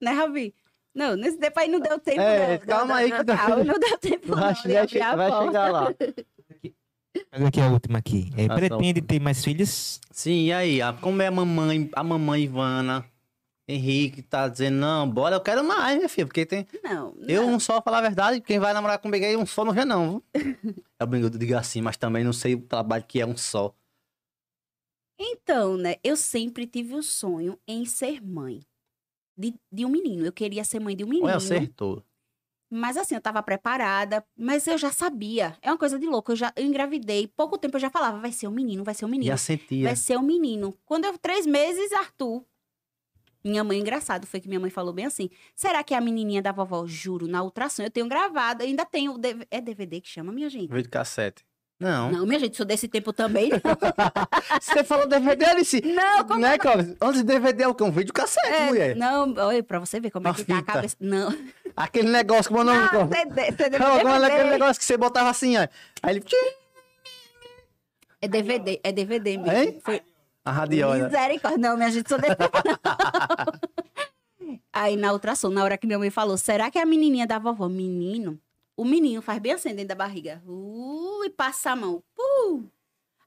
né, 0.02 0.12
Ravi? 0.12 0.54
Não, 0.94 1.16
nesse 1.16 1.38
tempo 1.38 1.60
aí 1.60 1.70
não 1.70 1.80
deu 1.80 1.98
tempo. 2.00 2.20
É, 2.20 2.60
não, 2.60 2.66
calma 2.66 2.86
não, 2.88 2.96
aí 2.96 3.10
não, 3.10 3.18
que 3.20 3.24
tá- 3.26 3.38
calma, 3.38 3.64
não 3.64 3.80
deu 3.80 3.98
tempo 3.98 4.28
não 4.28 4.38
Vai, 4.38 4.54
de 4.54 5.00
vai, 5.00 5.16
porta. 5.30 5.46
chegar 5.46 5.72
lá. 5.72 5.88
Mas 7.32 7.44
aqui 7.44 7.60
é 7.60 7.64
a 7.64 7.70
última 7.70 8.00
aqui. 8.00 8.30
É, 8.38 8.46
Ah, 8.46 8.48
tá. 8.50 8.56
pretende 8.56 9.02
ter 9.02 9.20
mais 9.20 9.44
filhos? 9.44 10.00
Sim, 10.12 10.46
e 10.48 10.54
aí? 10.54 10.82
a- 10.82 10.94
Como 10.94 11.22
é 11.22 11.28
a 11.28 11.32
mamãe, 11.32 11.90
a 11.94 12.04
mamãe 12.04 12.44
Ivana, 12.44 13.06
Henrique 13.68 14.22
tá 14.22 14.50
dizendo, 14.50 14.76
não, 14.78 15.10
bora, 15.10 15.36
eu 15.38 15.42
quero 15.42 15.64
mais, 15.64 15.96
minha 15.96 16.10
filha, 16.10 16.26
porque 16.28 16.46
tem. 16.46 16.68
Não, 16.84 17.16
Eu 17.28 17.44
não. 17.44 17.52
não 17.54 17.60
só 17.60 17.82
falar 17.82 18.00
a 18.00 18.02
verdade, 18.02 18.42
quem 18.42 18.60
vai 18.60 18.74
namorar 18.74 19.00
comigo 19.00 19.26
aí 19.26 19.36
um 19.38 19.46
só 19.46 19.64
não 19.64 19.72
vê, 19.74 19.86
não. 19.86 20.22
viu? 20.34 20.76
Eu 21.00 21.08
brinco, 21.08 21.28
eu 21.28 21.30
digo 21.30 21.56
assim, 21.56 21.82
mas 21.82 21.96
também 21.96 22.24
não 22.24 22.34
sei 22.34 22.56
o 22.56 22.62
trabalho 22.62 23.06
que 23.08 23.22
é 23.22 23.26
um 23.26 23.38
só. 23.38 23.74
Então, 25.20 25.78
né, 25.78 25.96
eu 26.04 26.16
sempre 26.18 26.66
tive 26.66 26.96
o 26.96 27.04
sonho 27.04 27.58
em 27.68 27.86
ser 27.86 28.22
mãe 28.22 28.62
de, 29.42 29.56
de 29.72 29.86
um 29.86 29.90
menino. 29.90 30.26
Eu 30.26 30.32
queria 30.32 30.64
ser 30.64 30.80
mãe 30.80 30.96
de 30.96 31.04
um 31.04 31.08
menino. 31.08 31.26
Olha, 31.26 31.38
acertou. 31.38 32.04
Mas 32.70 32.96
assim, 32.96 33.16
eu 33.16 33.22
tava 33.22 33.44
preparada, 33.44 34.26
mas 34.38 34.66
eu 34.66 34.78
já 34.78 34.92
sabia. 34.92 35.58
É 35.62 35.70
uma 35.70 35.78
coisa 35.78 36.00
de 36.00 36.06
louco. 36.06 36.32
Eu 36.32 36.38
já 36.38 36.54
eu 36.56 36.64
engravidei, 36.64 37.28
pouco 37.28 37.58
tempo 37.58 37.76
eu 37.76 37.82
já 37.82 37.90
falava, 37.90 38.20
vai 38.20 38.32
ser 38.32 38.48
um 38.48 38.52
menino, 38.52 38.84
vai 38.84 38.94
ser 38.94 39.04
um 39.04 39.10
menino. 39.10 39.30
Já 39.30 39.36
sentia. 39.36 39.88
Vai 39.88 39.96
ser 39.96 40.18
um 40.18 40.22
menino. 40.22 40.74
Quando 40.86 41.04
eu, 41.04 41.18
três 41.18 41.46
meses, 41.46 41.92
Arthur. 41.92 42.46
Minha 43.44 43.64
mãe, 43.64 43.80
engraçado, 43.80 44.28
foi 44.28 44.40
que 44.40 44.48
minha 44.48 44.60
mãe 44.60 44.70
falou 44.70 44.94
bem 44.94 45.06
assim. 45.06 45.30
Será 45.56 45.84
que 45.84 45.94
é 45.94 45.98
a 45.98 46.02
menininha 46.02 46.42
da 46.42 46.52
vovó? 46.52 46.86
Juro, 46.86 47.28
na 47.28 47.44
ultrassom. 47.44 47.82
Eu 47.82 47.92
tenho 47.92 48.08
gravado, 48.08 48.64
ainda 48.64 48.86
tenho. 48.86 49.20
É 49.50 49.60
DVD 49.60 50.00
que 50.00 50.08
chama, 50.08 50.32
minha 50.32 50.50
gente? 50.50 50.72
Vídeo 50.72 50.90
cassete. 50.90 51.44
Não. 51.82 52.12
Não, 52.12 52.26
minha 52.28 52.40
gente, 52.40 52.56
sou 52.56 52.66
desse 52.66 52.88
tempo 52.88 53.12
também. 53.12 53.50
Você 54.62 54.84
falou 54.84 55.08
DVD, 55.08 55.46
Alice? 55.46 55.82
Não, 55.82 56.24
como 56.26 56.40
Né, 56.40 56.56
Cláudio? 56.60 56.96
Antes 57.02 57.22
de 57.22 57.24
DVD 57.26 57.64
é 57.64 57.68
o 57.68 57.74
que? 57.74 57.82
Um 57.84 57.90
vídeo 57.92 58.14
cassete, 58.14 58.48
é, 58.54 58.66
mulher. 58.68 58.96
Não, 58.96 59.34
olha, 59.36 59.64
pra 59.64 59.80
você 59.80 60.00
ver 60.00 60.12
como 60.12 60.28
é 60.28 60.30
Uma 60.30 60.36
que 60.36 60.44
tá 60.46 60.54
a 60.54 60.58
fita. 60.60 60.72
cabeça. 60.74 60.96
Não. 61.00 61.36
Aquele 61.76 62.10
negócio, 62.10 62.52
como 62.52 62.60
é 62.60 62.62
o 62.62 62.66
nome? 62.76 62.88
Cláudio? 62.90 63.18
CD, 63.18 63.46
CD, 63.46 63.76
é 63.78 63.80
aquele 63.80 64.20
DVD. 64.20 64.44
negócio 64.52 64.80
que 64.80 64.86
você 64.86 64.96
botava 64.96 65.30
assim, 65.32 65.58
ó. 65.58 65.68
Aí 66.04 66.16
ele... 66.18 66.24
É 68.22 68.28
DVD, 68.28 68.80
é 68.84 68.92
DVD 68.92 69.38
mesmo. 69.38 69.52
Hein? 69.52 69.80
Foi 69.84 70.02
A 70.46 70.52
radiola. 70.52 71.06
misericórdia. 71.10 71.58
Não, 71.58 71.76
minha 71.76 71.90
gente, 71.90 72.08
sou 72.08 72.20
desse 72.20 72.36
tempo, 72.36 72.58
não. 72.64 74.58
Aí 74.72 74.96
na 74.96 75.12
ultrassom, 75.14 75.50
na 75.50 75.64
hora 75.64 75.78
que 75.78 75.88
minha 75.88 75.98
mãe 75.98 76.12
falou, 76.12 76.38
será 76.38 76.70
que 76.70 76.78
é 76.78 76.84
a 76.84 76.86
menininha 76.86 77.26
da 77.26 77.40
vovó? 77.40 77.68
Menino, 77.68 78.40
o 78.78 78.86
menino 78.86 79.22
faz 79.22 79.40
bem 79.40 79.54
assim 79.54 79.70
dentro 79.70 79.90
da 79.90 79.96
barriga. 79.96 80.42
Uh, 80.46 81.24
e 81.26 81.30
passa 81.30 81.72
a 81.72 81.76
mão. 81.76 82.04
Uh. 82.18 82.64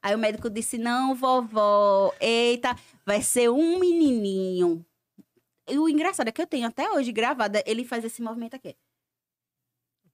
Aí 0.01 0.13
o 0.13 0.19
médico 0.19 0.49
disse, 0.49 0.77
não, 0.77 1.15
vovó, 1.15 2.13
eita, 2.19 2.75
vai 3.05 3.21
ser 3.23 3.49
um 3.49 3.79
menininho. 3.79 4.85
E 5.67 5.79
o 5.79 5.89
engraçado 5.89 6.27
é 6.27 6.31
que 6.31 6.41
eu 6.41 6.45
tenho 6.45 6.67
até 6.67 6.91
hoje 6.91 7.11
gravada, 7.11 7.63
ele 7.65 7.83
faz 7.83 8.03
esse 8.05 8.21
movimento 8.21 8.55
aqui. 8.55 8.75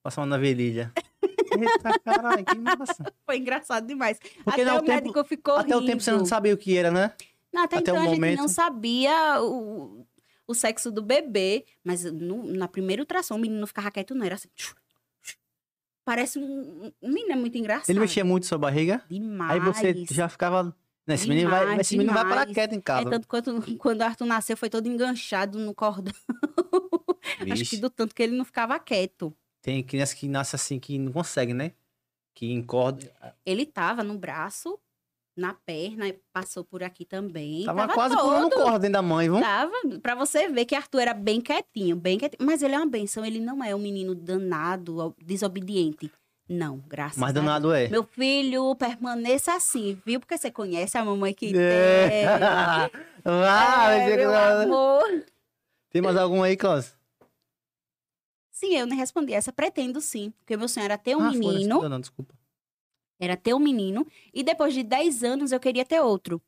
Passando 0.01 0.29
na 0.29 0.37
virilha. 0.37 0.91
Eita, 1.51 1.99
caralho, 1.99 2.45
que 2.45 2.57
massa. 2.57 3.13
Foi 3.25 3.37
engraçado 3.37 3.85
demais. 3.85 4.17
Porque 4.43 4.61
até 4.61 4.71
o 4.73 4.75
tempo- 4.79 4.87
médico 4.87 5.23
ficou 5.25 5.55
Até 5.57 5.75
o 5.75 5.85
tempo 5.85 6.01
você 6.01 6.11
não 6.11 6.19
rindo. 6.19 6.29
sabia 6.29 6.53
o 6.53 6.57
que 6.57 6.77
era, 6.77 6.89
né? 6.89 7.13
Não, 7.51 7.63
até, 7.63 7.75
Até 7.77 7.91
então 7.91 7.95
o 7.95 7.99
a 7.99 8.03
gente 8.07 8.13
momento- 8.15 8.37
não 8.39 8.47
sabia 8.47 9.41
o, 9.43 10.07
o 10.47 10.53
sexo 10.55 10.89
do 10.89 11.01
bebê, 11.01 11.65
mas 11.83 12.05
no- 12.05 12.45
na 12.53 12.69
primeira 12.69 13.01
ultrassom 13.01 13.35
o 13.35 13.39
menino 13.39 13.67
ficava 13.67 13.91
quieto, 13.91 14.15
não 14.15 14.25
era 14.25 14.35
assim. 14.35 14.47
tchu, 14.55 14.73
tchu. 14.73 14.80
Parece 16.03 16.39
um, 16.39 16.91
um 17.01 17.07
menino 17.09 17.31
é 17.33 17.35
muito 17.35 17.57
engraçado. 17.57 17.89
Ele 17.89 17.99
mexia 17.99 18.25
muito 18.25 18.45
sua 18.45 18.57
barriga. 18.57 19.03
demais. 19.09 19.51
Aí 19.51 19.59
você 19.59 20.05
já 20.11 20.27
ficava. 20.27 20.63
"Não, 21.05 21.15
Esse 21.15 21.27
menino 21.27 21.49
vai, 21.49 21.59
Demais, 21.61 21.79
esse 21.81 21.97
menino 21.97 22.13
vai 22.13 22.23
demais. 22.23 22.53
quieto 22.53 22.73
em 22.73 22.77
É 22.77 22.81
casa. 22.81 23.09
tanto 23.09 23.27
quanto 23.27 23.77
quando 23.77 24.01
o 24.01 24.03
Arthur 24.03 24.25
nasceu 24.25 24.57
foi 24.57 24.69
todo 24.69 24.87
enganchado 24.87 25.59
no 25.59 25.73
cordão. 25.75 26.13
Acho 27.51 27.65
que 27.65 27.77
do 27.77 27.89
tanto 27.89 28.13
que 28.15 28.21
ele 28.23 28.35
não 28.35 28.45
ficava 28.45 28.77
quieto. 28.79 29.35
tem 29.61 29.83
criança 29.83 30.15
que 30.15 30.27
nasce 30.27 30.55
assim 30.55 30.79
que 30.79 30.97
não 30.97 31.11
consegue, 31.11 31.53
né? 31.53 31.71
Que 32.33 32.51
encorda. 32.51 33.11
Ele 33.45 33.65
tava 33.65 34.03
no 34.03 34.17
braço, 34.17 34.79
na 35.41 35.53
perna, 35.53 36.13
passou 36.31 36.63
por 36.63 36.83
aqui 36.83 37.03
também. 37.03 37.65
Tava, 37.65 37.81
Tava 37.81 37.93
quase 37.93 38.15
todo. 38.15 38.23
pulando 38.25 38.49
corda 38.51 38.79
dentro 38.79 38.93
da 38.93 39.01
mãe, 39.01 39.29
viu? 39.29 39.41
Tava, 39.41 39.71
pra 40.01 40.15
você 40.15 40.47
ver 40.47 40.65
que 40.65 40.75
Arthur 40.75 40.99
era 41.01 41.13
bem 41.13 41.41
quietinho, 41.41 41.95
bem 41.95 42.17
quietinho. 42.17 42.45
Mas 42.45 42.61
ele 42.61 42.75
é 42.75 42.77
uma 42.77 42.85
benção, 42.87 43.25
ele 43.25 43.39
não 43.39 43.63
é 43.63 43.75
um 43.75 43.79
menino 43.79 44.15
danado, 44.15 45.15
desobediente. 45.21 46.11
Não, 46.47 46.79
graças 46.87 47.17
Mas 47.17 47.29
a 47.29 47.33
Deus. 47.33 47.45
danado 47.45 47.73
é. 47.73 47.87
Meu 47.87 48.03
filho, 48.03 48.75
permaneça 48.75 49.53
assim, 49.55 49.97
viu? 50.05 50.19
Porque 50.19 50.37
você 50.37 50.51
conhece 50.51 50.97
a 50.97 51.03
mamãe 51.05 51.33
que 51.33 51.51
É. 51.57 52.09
tem. 52.09 52.25
Ah, 53.25 53.91
É, 53.93 54.15
meu 54.17 54.35
amor. 54.35 55.25
Tem 55.89 56.01
mais 56.01 56.17
algum 56.17 56.43
aí, 56.43 56.55
Klaus? 56.57 56.93
Sim, 58.51 58.75
eu 58.77 58.85
nem 58.85 58.97
respondi 58.97 59.33
essa. 59.33 59.51
Pretendo 59.51 59.99
sim. 60.01 60.31
Porque 60.39 60.55
meu 60.55 60.67
sonho 60.67 60.83
era 60.85 60.97
ter 60.97 61.15
um 61.15 61.21
ah, 61.21 61.31
menino. 61.31 61.81
Não, 61.81 61.89
não, 61.89 61.99
desculpa. 61.99 62.33
Era 63.21 63.37
ter 63.37 63.53
um 63.53 63.59
menino. 63.59 64.05
E 64.33 64.43
depois 64.43 64.73
de 64.73 64.81
10 64.83 65.23
anos 65.23 65.51
eu 65.51 65.59
queria 65.59 65.85
ter 65.85 66.01
outro. 66.01 66.41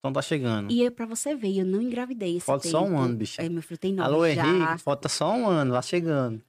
Então 0.00 0.12
tá 0.12 0.20
chegando. 0.20 0.70
E 0.70 0.82
eu, 0.82 0.90
pra 0.92 1.06
você 1.06 1.34
ver, 1.34 1.56
eu 1.60 1.64
não 1.64 1.80
engravidei 1.80 2.36
esse 2.36 2.44
Falta 2.44 2.68
só 2.68 2.82
um 2.82 2.88
tempo. 2.88 2.98
ano, 2.98 3.16
bicho. 3.16 3.40
É, 3.40 3.48
meu 3.48 3.62
filho 3.62 3.78
tem 3.78 3.94
nove 3.94 4.12
Alô, 4.12 4.28
já. 4.28 4.46
Henrique, 4.46 4.78
falta 4.82 5.08
só 5.08 5.32
um 5.32 5.46
ano, 5.46 5.72
vai 5.72 5.82
chegando. 5.82 6.42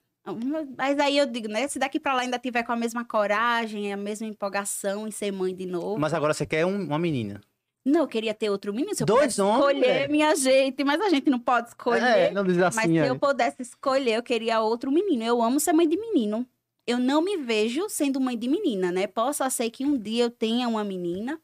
Mas 0.75 0.97
aí 0.99 1.17
eu 1.17 1.25
digo, 1.27 1.47
né? 1.47 1.67
Se 1.67 1.77
daqui 1.77 1.99
pra 1.99 2.15
lá 2.15 2.21
ainda 2.21 2.39
tiver 2.39 2.63
com 2.63 2.71
a 2.71 2.75
mesma 2.75 3.05
coragem, 3.05 3.93
a 3.93 3.97
mesma 3.97 4.25
empolgação 4.27 5.07
em 5.07 5.11
ser 5.11 5.31
mãe 5.31 5.55
de 5.55 5.65
novo. 5.67 5.99
Mas 5.99 6.13
agora 6.15 6.33
você 6.33 6.45
quer 6.45 6.65
um- 6.65 6.83
uma 6.83 6.97
menina. 6.97 7.39
Não, 7.85 8.01
eu 8.01 8.07
queria 8.07 8.33
ter 8.33 8.49
outro 8.49 8.73
menino. 8.73 8.95
Se 8.95 9.03
eu 9.03 9.05
Dois 9.07 9.19
pudesse 9.35 9.41
homens, 9.41 9.57
escolher, 9.59 9.77
mulher? 9.79 10.09
minha 10.09 10.35
gente. 10.35 10.83
Mas 10.83 10.99
a 10.99 11.09
gente 11.09 11.29
não 11.29 11.37
pode 11.39 11.67
escolher. 11.69 12.01
É, 12.01 12.31
não 12.31 12.43
diz 12.43 12.57
mas 12.57 12.75
assim, 12.79 12.87
se 12.99 13.05
eu 13.07 13.19
pudesse 13.19 13.61
escolher, 13.61 14.15
eu 14.15 14.23
queria 14.23 14.59
outro 14.59 14.91
menino. 14.91 15.23
Eu 15.23 15.39
amo 15.43 15.59
ser 15.59 15.71
mãe 15.71 15.87
de 15.87 15.95
menino. 15.95 16.45
Eu 16.87 16.99
não 16.99 17.21
me 17.21 17.37
vejo 17.37 17.89
sendo 17.89 18.19
mãe 18.21 18.37
de 18.37 18.47
menina, 18.47 18.91
né? 18.91 19.07
Posso 19.07 19.47
ser 19.49 19.69
que 19.71 19.85
um 19.85 19.97
dia 19.97 20.25
eu 20.25 20.29
tenha 20.31 20.67
uma 20.67 20.83
menina, 20.83 21.41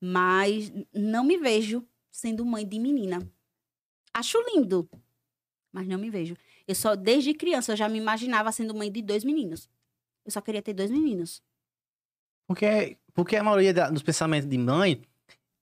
mas 0.00 0.72
não 0.94 1.24
me 1.24 1.36
vejo 1.36 1.86
sendo 2.10 2.44
mãe 2.44 2.66
de 2.66 2.78
menina. 2.78 3.18
Acho 4.14 4.38
lindo, 4.54 4.88
mas 5.72 5.86
não 5.86 5.98
me 5.98 6.08
vejo. 6.10 6.34
Eu 6.66 6.74
só, 6.74 6.94
desde 6.96 7.34
criança, 7.34 7.72
eu 7.72 7.76
já 7.76 7.88
me 7.88 7.98
imaginava 7.98 8.50
sendo 8.50 8.74
mãe 8.74 8.90
de 8.90 9.02
dois 9.02 9.24
meninos. 9.24 9.68
Eu 10.24 10.30
só 10.30 10.40
queria 10.40 10.62
ter 10.62 10.72
dois 10.74 10.90
meninos. 10.90 11.42
Porque, 12.46 12.96
porque 13.12 13.36
a 13.36 13.44
maioria 13.44 13.74
da- 13.74 13.90
dos 13.90 14.02
pensamentos 14.02 14.48
de 14.48 14.56
mãe 14.58 15.02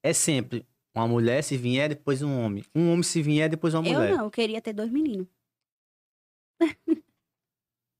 é 0.02 0.12
sempre 0.12 0.64
uma 0.94 1.06
mulher 1.06 1.42
se 1.42 1.56
vier, 1.56 1.88
depois 1.88 2.22
um 2.22 2.38
homem. 2.40 2.64
Um 2.74 2.90
homem 2.92 3.02
se 3.02 3.20
vier, 3.22 3.48
depois 3.50 3.74
uma 3.74 3.82
mulher. 3.82 4.10
Eu 4.12 4.16
não, 4.18 4.24
eu 4.26 4.30
queria 4.30 4.62
ter 4.62 4.72
dois 4.72 4.90
meninos. 4.90 5.26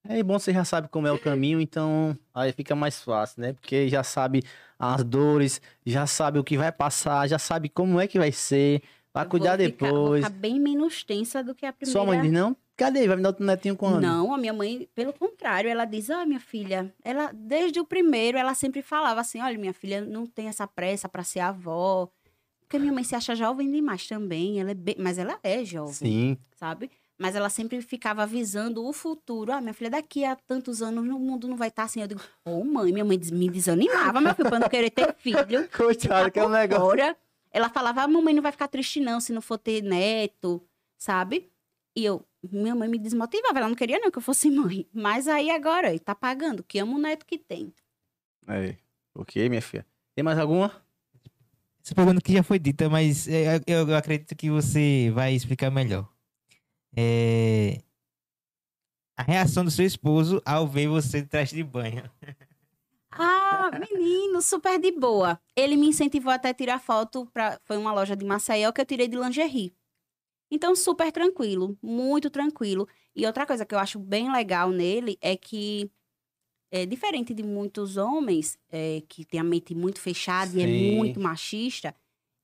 É 0.09 0.23
bom 0.23 0.39
você 0.39 0.53
já 0.53 0.65
sabe 0.65 0.89
como 0.89 1.07
é 1.07 1.13
o 1.13 1.19
caminho, 1.19 1.61
então 1.61 2.17
aí 2.35 2.53
fica 2.53 2.75
mais 2.75 3.01
fácil, 3.01 3.43
né? 3.43 3.53
Porque 3.53 3.89
já 3.89 4.03
sabe 4.03 4.43
as 4.79 5.03
dores, 5.05 5.61
já 5.85 6.07
sabe 6.07 6.39
o 6.39 6.45
que 6.45 6.57
vai 6.57 6.71
passar, 6.73 7.27
já 7.29 7.39
sabe 7.39 7.69
como 7.69 8.01
é 8.01 8.07
que 8.07 8.19
vai 8.19 8.31
ser, 8.33 8.83
vai 9.13 9.25
Eu 9.25 9.29
cuidar 9.31 9.57
vou 9.57 9.67
ficar- 9.67 9.87
vou 9.87 9.95
depois. 9.99 10.25
ficar 10.27 10.37
bem 10.39 10.61
menos 10.61 11.03
tensa 11.05 11.43
do 11.43 11.55
que 11.55 11.65
a 11.67 11.73
primeira. 11.73 11.93
Sua 11.99 12.05
mãe 12.07 12.21
diz, 12.21 12.33
não? 12.33 12.57
Cadê? 12.77 13.07
Vai 13.09 13.17
me 13.17 13.23
dar 13.23 13.31
outro 13.31 13.45
netinho 13.45 13.75
quando? 13.75 14.03
Não, 14.03 14.35
a 14.35 14.39
minha 14.39 14.53
mãe, 14.53 14.87
pelo 14.95 15.13
contrário, 15.13 15.71
ela 15.71 15.87
diz: 15.87 16.11
"Ah, 16.11 16.27
minha 16.27 16.39
filha, 16.41 16.93
ela 17.03 17.31
desde 17.35 17.81
o 17.81 17.87
primeiro 17.87 18.37
ela 18.37 18.53
sempre 18.55 18.83
falava 18.83 19.21
assim: 19.23 19.41
"Olha, 19.41 19.57
minha 19.59 19.73
filha 19.73 20.03
não 20.03 20.27
tem 20.27 20.49
essa 20.49 20.67
pressa 20.67 21.09
para 21.09 21.25
ser 21.25 21.41
avó". 21.41 22.11
Porque 22.61 22.79
minha 22.79 22.93
mãe 22.93 23.05
se 23.05 23.15
acha 23.15 23.35
jovem 23.35 23.71
demais 23.71 24.07
também, 24.09 24.61
ela 24.61 24.73
é 24.73 24.75
bem, 24.75 24.97
mas 24.99 25.17
ela 25.19 25.39
é 25.43 25.65
jovem, 25.65 25.93
Sim. 25.95 26.39
sabe? 26.57 26.91
Mas 27.19 27.35
ela 27.35 27.49
sempre 27.49 27.81
ficava 27.81 28.23
avisando 28.23 28.85
o 28.85 28.93
futuro. 28.93 29.53
Ah, 29.53 29.61
minha 29.61 29.73
filha, 29.73 29.91
daqui 29.91 30.25
a 30.25 30.37
tantos 30.37 30.83
anos 30.83 31.03
o 31.09 31.19
mundo 31.19 31.49
não 31.49 31.57
vai 31.57 31.69
estar 31.69 31.85
assim. 31.85 32.01
Eu 32.03 32.09
digo: 32.09 32.21
"Ô, 32.45 32.63
mãe, 32.65 32.93
minha 32.93 33.05
mãe 33.05 33.19
me 33.33 33.49
desanimava, 33.49 34.21
meu 34.21 34.35
filho, 34.35 34.49
para 34.49 34.59
não 34.59 34.69
querer 34.69 34.91
ter 34.91 35.15
filho". 35.15 35.69
Coitado, 35.75 36.31
que 36.31 36.39
é 36.39 36.45
um 36.45 36.51
negócio. 36.51 37.17
Ela 37.51 37.71
falava, 37.71 38.03
a 38.03 38.09
mamãe 38.09 38.35
não 38.35 38.43
vai 38.43 38.53
ficar 38.53 38.69
triste 38.69 39.01
não 39.01 39.19
se 39.19 39.33
não 39.33 39.41
for 39.41 39.57
ter 39.57 39.83
neto, 39.83 40.63
sabe? 40.99 41.51
E 41.97 42.05
eu, 42.05 42.23
minha 42.43 42.75
mãe 42.75 42.87
me 42.87 42.99
desmotivava, 42.99 43.59
ela 43.59 43.69
não 43.69 43.75
queria 43.75 43.99
não 43.99 44.11
que 44.11 44.19
eu 44.19 44.23
fosse 44.23 44.51
mãe. 44.51 44.87
Mas 44.93 45.27
aí 45.27 45.51
agora, 45.51 45.99
tá 45.99 46.15
pagando, 46.15 46.63
que 46.63 46.79
ama 46.79 46.95
o 46.95 46.99
neto 46.99 47.25
que 47.25 47.39
tem. 47.39 47.73
É. 48.47 48.77
Ok, 49.15 49.49
minha 49.49 49.63
filha. 49.63 49.87
Tem 50.15 50.23
mais 50.23 50.39
alguma? 50.39 50.71
Essa 51.83 51.95
pergunta 51.95 52.21
que 52.21 52.33
já 52.33 52.43
foi 52.43 52.59
dita, 52.59 52.91
mas 52.91 53.27
é, 53.27 53.57
eu, 53.67 53.89
eu 53.89 53.97
acredito 53.97 54.37
que 54.37 54.51
você 54.51 55.11
vai 55.15 55.35
explicar 55.35 55.71
melhor. 55.71 56.07
É, 56.97 57.79
A 59.17 59.23
reação 59.23 59.65
do 59.65 59.71
seu 59.71 59.87
esposo 59.87 60.43
ao 60.45 60.67
ver 60.69 60.89
você 60.89 61.23
de 61.23 61.29
traje 61.29 61.55
de 61.55 61.65
banho. 61.65 62.11
Ah, 63.11 63.71
menino, 63.81 64.43
super 64.43 64.79
de 64.79 64.93
boa. 64.93 65.41
Ele 65.55 65.77
me 65.77 65.89
incentivou 65.89 66.31
até 66.31 66.51
a 66.51 66.55
tirar 66.55 66.79
foto 66.79 67.27
pra. 67.33 67.59
Foi 67.65 67.79
uma 67.79 67.93
loja 67.93 68.15
de 68.15 68.27
Maceió 68.27 68.73
que 68.73 68.81
eu 68.81 68.85
tirei 68.87 69.09
de 69.09 69.17
lingerie. 69.17 69.75
Então, 70.51 70.77
super 70.77 71.11
tranquilo, 71.11 71.79
muito 71.83 72.31
tranquilo. 72.31 72.87
E 73.15 73.27
outra 73.27 73.47
coisa 73.47 73.65
que 73.65 73.75
eu 73.75 73.79
acho 73.79 73.99
bem 73.99 74.31
legal 74.31 74.71
nele 74.71 75.19
é 75.21 75.37
que, 75.37 75.91
é 76.71 76.87
diferente 76.87 77.35
de 77.35 77.43
muitos 77.43 77.97
homens 77.97 78.59
é, 78.71 79.03
que 79.09 79.25
têm 79.25 79.41
a 79.41 79.45
mente 79.45 79.75
muito 79.75 80.01
fechada 80.01 80.57
e 80.57 80.63
é 80.63 80.67
Sim. 80.67 80.97
muito 80.97 81.21
machista, 81.21 81.95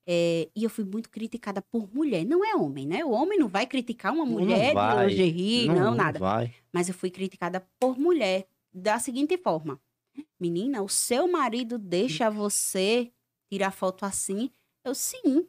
é, 0.06 0.48
e 0.54 0.64
eu 0.64 0.70
fui 0.70 0.84
muito 0.84 1.08
criticada 1.10 1.62
por 1.62 1.92
mulher. 1.94 2.24
Não 2.24 2.44
é 2.44 2.54
homem, 2.56 2.86
né? 2.86 3.04
O 3.04 3.10
homem 3.10 3.38
não 3.38 3.48
vai 3.48 3.66
criticar 3.66 4.12
uma 4.12 4.24
Não 4.24 4.32
mulher 4.32 4.68
de 4.68 4.74
vai, 4.74 5.06
lingerie, 5.08 5.68
não, 5.68 5.94
nada. 5.94 6.18
vai. 6.18 6.52
Mas 6.72 6.88
eu 6.88 6.94
fui 6.94 7.10
criticada 7.10 7.66
por 7.78 7.98
mulher 7.98 8.46
da 8.72 8.98
seguinte 8.98 9.36
forma: 9.38 9.80
Menina, 10.40 10.82
o 10.82 10.88
seu 10.88 11.26
marido 11.28 11.78
deixa 11.78 12.30
você 12.30 13.10
tirar 13.50 13.70
foto 13.70 14.04
assim? 14.04 14.50
Eu 14.84 14.94
sim. 14.94 15.46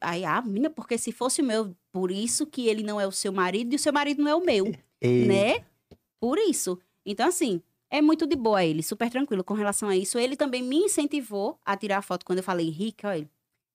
Aí, 0.00 0.24
ah, 0.24 0.42
menina, 0.42 0.68
porque 0.68 0.98
se 0.98 1.10
fosse 1.10 1.40
o 1.40 1.44
meu, 1.44 1.74
por 1.90 2.10
isso 2.10 2.46
que 2.46 2.68
ele 2.68 2.82
não 2.82 3.00
é 3.00 3.06
o 3.06 3.12
seu 3.12 3.32
marido 3.32 3.72
e 3.72 3.76
o 3.76 3.78
seu 3.78 3.92
marido 3.92 4.22
não 4.22 4.30
é 4.30 4.34
o 4.34 4.44
meu, 4.44 4.66
E- 5.00 5.24
né? 5.26 5.64
Por 6.20 6.38
isso. 6.38 6.78
Então, 7.06 7.26
assim, 7.26 7.62
é 7.90 8.02
muito 8.02 8.26
de 8.26 8.36
boa 8.36 8.64
ele, 8.64 8.82
super 8.82 9.10
tranquilo 9.10 9.42
com 9.42 9.54
relação 9.54 9.88
a 9.88 9.96
isso. 9.96 10.18
Ele 10.18 10.36
também 10.36 10.62
me 10.62 10.76
incentivou 10.76 11.58
a 11.64 11.76
tirar 11.76 12.02
foto 12.02 12.24
quando 12.24 12.38
eu 12.38 12.44
falei, 12.44 12.68
Henrique, 12.68 13.06
olha, 13.06 13.28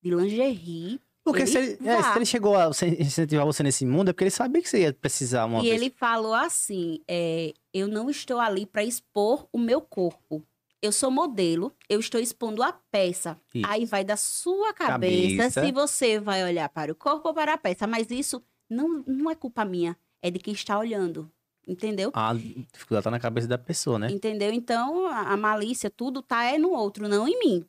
de 0.03 0.10
lingerie. 0.10 0.99
Porque 1.23 1.44
Ele 1.44 1.48
se 1.52 1.57
ele, 1.57 1.90
é, 1.90 2.03
se 2.03 2.18
ele 2.18 2.26
chegou 2.26 2.56
a 2.57 2.69
incentivar 2.99 3.45
você 3.45 3.64
nesse 3.64 3.85
mundo, 3.85 4.10
é 4.10 4.14
porque 4.14 4.26
ele 4.26 4.31
sabia 4.31 4.61
que 4.61 4.68
você 4.68 4.81
ia 4.81 4.91
precisar 4.94 5.45
uma 5.45 5.60
e 5.60 5.69
vez. 5.69 5.81
ele 5.81 5.90
falou 5.90 6.34
assim: 6.34 6.99
é, 7.07 7.53
eu 7.73 7.88
não 7.88 8.10
estou 8.10 8.40
ali 8.40 8.65
para 8.65 8.84
expor 8.84 9.48
o 9.53 9.57
meu 9.57 9.80
corpo. 9.80 10.44
Eu 10.81 10.91
sou 10.91 11.10
modelo, 11.10 11.72
eu 11.88 11.98
estou 12.02 12.19
expondo 12.19 12.61
a 12.61 12.73
peça. 12.73 13.40
Isso. 13.56 13.65
Aí 13.69 13.85
vai 13.85 14.03
da 14.03 14.18
sua 14.18 14.73
cabeça, 14.73 15.38
Cabeça. 15.38 15.65
se 15.65 15.72
você 15.72 16.19
vai 16.19 16.44
olhar 16.44 16.68
para 16.68 16.91
o 16.91 16.95
corpo 16.95 17.30
ou 17.30 17.34
para 17.34 17.53
a 17.53 17.57
peça. 17.57 17.88
Mas 17.88 18.11
isso 18.11 18.44
não, 18.69 19.02
não 19.07 19.31
é 19.31 19.35
culpa 19.35 19.64
minha, 19.64 19.95
é 20.22 20.30
de 20.30 20.40
quem 20.40 20.53
está 20.53 20.77
olhando. 20.77 21.31
Entendeu? 21.68 22.11
A 22.14 22.34
dificuldade 22.34 23.03
tá 23.03 23.11
na 23.11 23.19
cabeça 23.19 23.48
da 23.48 23.57
pessoa, 23.57 23.98
né? 23.98 24.11
Entendeu? 24.11 24.52
Então, 24.52 25.07
a, 25.07 25.34
a 25.34 25.38
malícia, 25.38 25.90
tudo 25.90 26.22
tá 26.22 26.44
é 26.44 26.57
no 26.57 26.72
outro, 26.72 27.07
não 27.07 27.27
em 27.27 27.40
mim. 27.40 27.65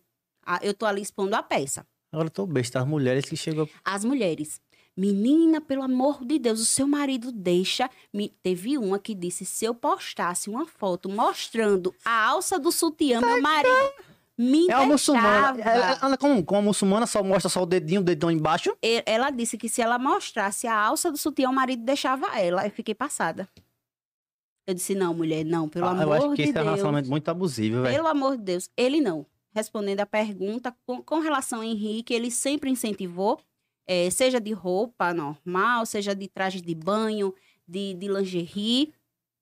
Eu 0.62 0.74
tô 0.74 0.84
ali 0.84 1.00
expondo 1.00 1.34
a 1.36 1.42
peça. 1.42 1.86
Agora 2.12 2.26
eu 2.26 2.30
tô 2.30 2.46
besta, 2.46 2.80
as 2.80 2.86
mulheres 2.86 3.24
que 3.24 3.36
chegam. 3.36 3.68
As 3.84 4.04
mulheres. 4.04 4.60
Menina, 4.96 5.60
pelo 5.60 5.82
amor 5.82 6.24
de 6.24 6.38
Deus, 6.38 6.60
o 6.60 6.64
seu 6.64 6.86
marido 6.86 7.32
deixa. 7.32 7.90
Me... 8.12 8.28
Teve 8.42 8.78
uma 8.78 8.98
que 8.98 9.14
disse: 9.14 9.44
se 9.44 9.64
eu 9.64 9.74
postasse 9.74 10.48
uma 10.48 10.66
foto 10.66 11.08
mostrando 11.08 11.92
a 12.04 12.26
alça 12.26 12.58
do 12.58 12.70
sutiã, 12.70 13.20
meu 13.20 13.42
marido 13.42 13.92
me 14.38 14.68
É 14.70 14.76
uma 14.76 14.86
muçulmana. 14.86 15.60
Ela 15.60 15.98
anda 16.02 16.16
como, 16.16 16.44
como 16.44 16.60
uma 16.60 16.66
muçulmana, 16.66 17.06
só 17.06 17.22
mostra 17.22 17.48
só 17.48 17.62
o 17.62 17.66
dedinho, 17.66 18.00
o 18.00 18.04
dedão 18.04 18.30
embaixo. 18.30 18.76
Ela 19.06 19.30
disse 19.30 19.56
que 19.56 19.68
se 19.68 19.80
ela 19.82 19.98
mostrasse 19.98 20.66
a 20.66 20.76
alça 20.76 21.10
do 21.10 21.16
sutiã, 21.16 21.50
o 21.50 21.52
marido 21.52 21.84
deixava 21.84 22.38
ela. 22.38 22.64
Eu 22.64 22.70
fiquei 22.70 22.94
passada. 22.94 23.48
Eu 24.66 24.74
disse: 24.74 24.94
não, 24.94 25.12
mulher, 25.14 25.44
não, 25.44 25.68
pelo 25.68 25.86
Ah, 25.86 25.90
amor 25.90 26.02
eu 26.02 26.12
acho 26.12 26.30
que 26.30 26.36
de 26.36 26.42
esse 26.44 26.50
é 26.50 26.60
um 26.60 26.64
Deus. 26.64 26.64
relacionamento 26.66 27.10
muito 27.10 27.28
abusivo, 27.28 27.82
velho. 27.82 27.94
Pelo 27.96 28.08
amor 28.08 28.36
de 28.36 28.42
Deus, 28.44 28.70
ele 28.76 29.00
não. 29.00 29.26
Respondendo 29.54 30.00
a 30.00 30.06
pergunta, 30.06 30.74
com, 30.86 31.02
com 31.02 31.18
relação 31.20 31.58
ao 31.60 31.64
Henrique, 31.64 32.12
ele 32.12 32.30
sempre 32.30 32.70
incentivou, 32.70 33.38
eh, 33.86 34.10
seja 34.10 34.40
de 34.40 34.52
roupa 34.52 35.12
normal, 35.14 35.86
seja 35.86 36.14
de 36.14 36.26
traje 36.28 36.60
de 36.60 36.74
banho, 36.74 37.32
de, 37.68 37.94
de 37.94 38.08
lingerie. 38.08 38.92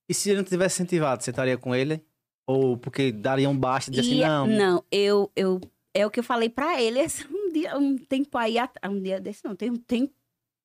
E 0.09 0.13
se 0.13 0.29
ele 0.31 0.39
não 0.39 0.45
tivesse 0.45 0.83
incentivado, 0.83 1.23
você 1.23 1.31
estaria 1.31 1.57
com 1.57 1.75
ele? 1.75 2.05
Ou 2.47 2.77
porque 2.77 3.11
daria 3.13 3.49
um 3.49 3.57
basta 3.57 3.91
e 3.91 3.95
dizer 3.95 4.25
assim, 4.25 4.51
E- 4.53 4.59
não, 4.59 4.85
eu, 4.91 5.31
eu, 5.35 5.61
é 5.95 6.05
o 6.05 6.11
que 6.11 6.19
eu 6.21 6.25
falei 6.25 6.51
pra 6.51 6.83
ele 6.83 6.99
esse- 6.99 7.25
um 7.33 7.51
dia, 7.53 7.79
um 7.79 7.97
tempo 7.97 8.37
aí, 8.37 8.57
um 8.91 9.01
dia 9.01 9.19
desse 9.21 9.43
não, 9.45 9.55
tem 9.57 9.71
um 9.71 9.77
tempo, 9.77 10.13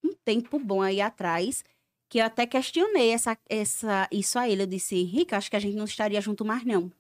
um 0.04 0.12
tempo 0.26 0.60
bom 0.60 0.82
aí 0.82 1.00
atrás, 1.00 1.64
que 2.10 2.20
eu 2.20 2.26
até 2.26 2.46
questionei 2.46 3.12
essa, 3.12 3.38
essa, 3.50 4.08
isso 4.12 4.40
a 4.40 4.48
ele. 4.48 4.64
Eu 4.64 4.68
disse, 4.68 4.96
Henrique, 4.96 5.36
acho 5.36 5.50
que 5.50 5.56
a 5.56 5.60
gente 5.60 5.76
não 5.76 5.86
estaria 5.86 6.22
junto 6.22 6.46
mais, 6.46 6.64
não. 6.64 6.92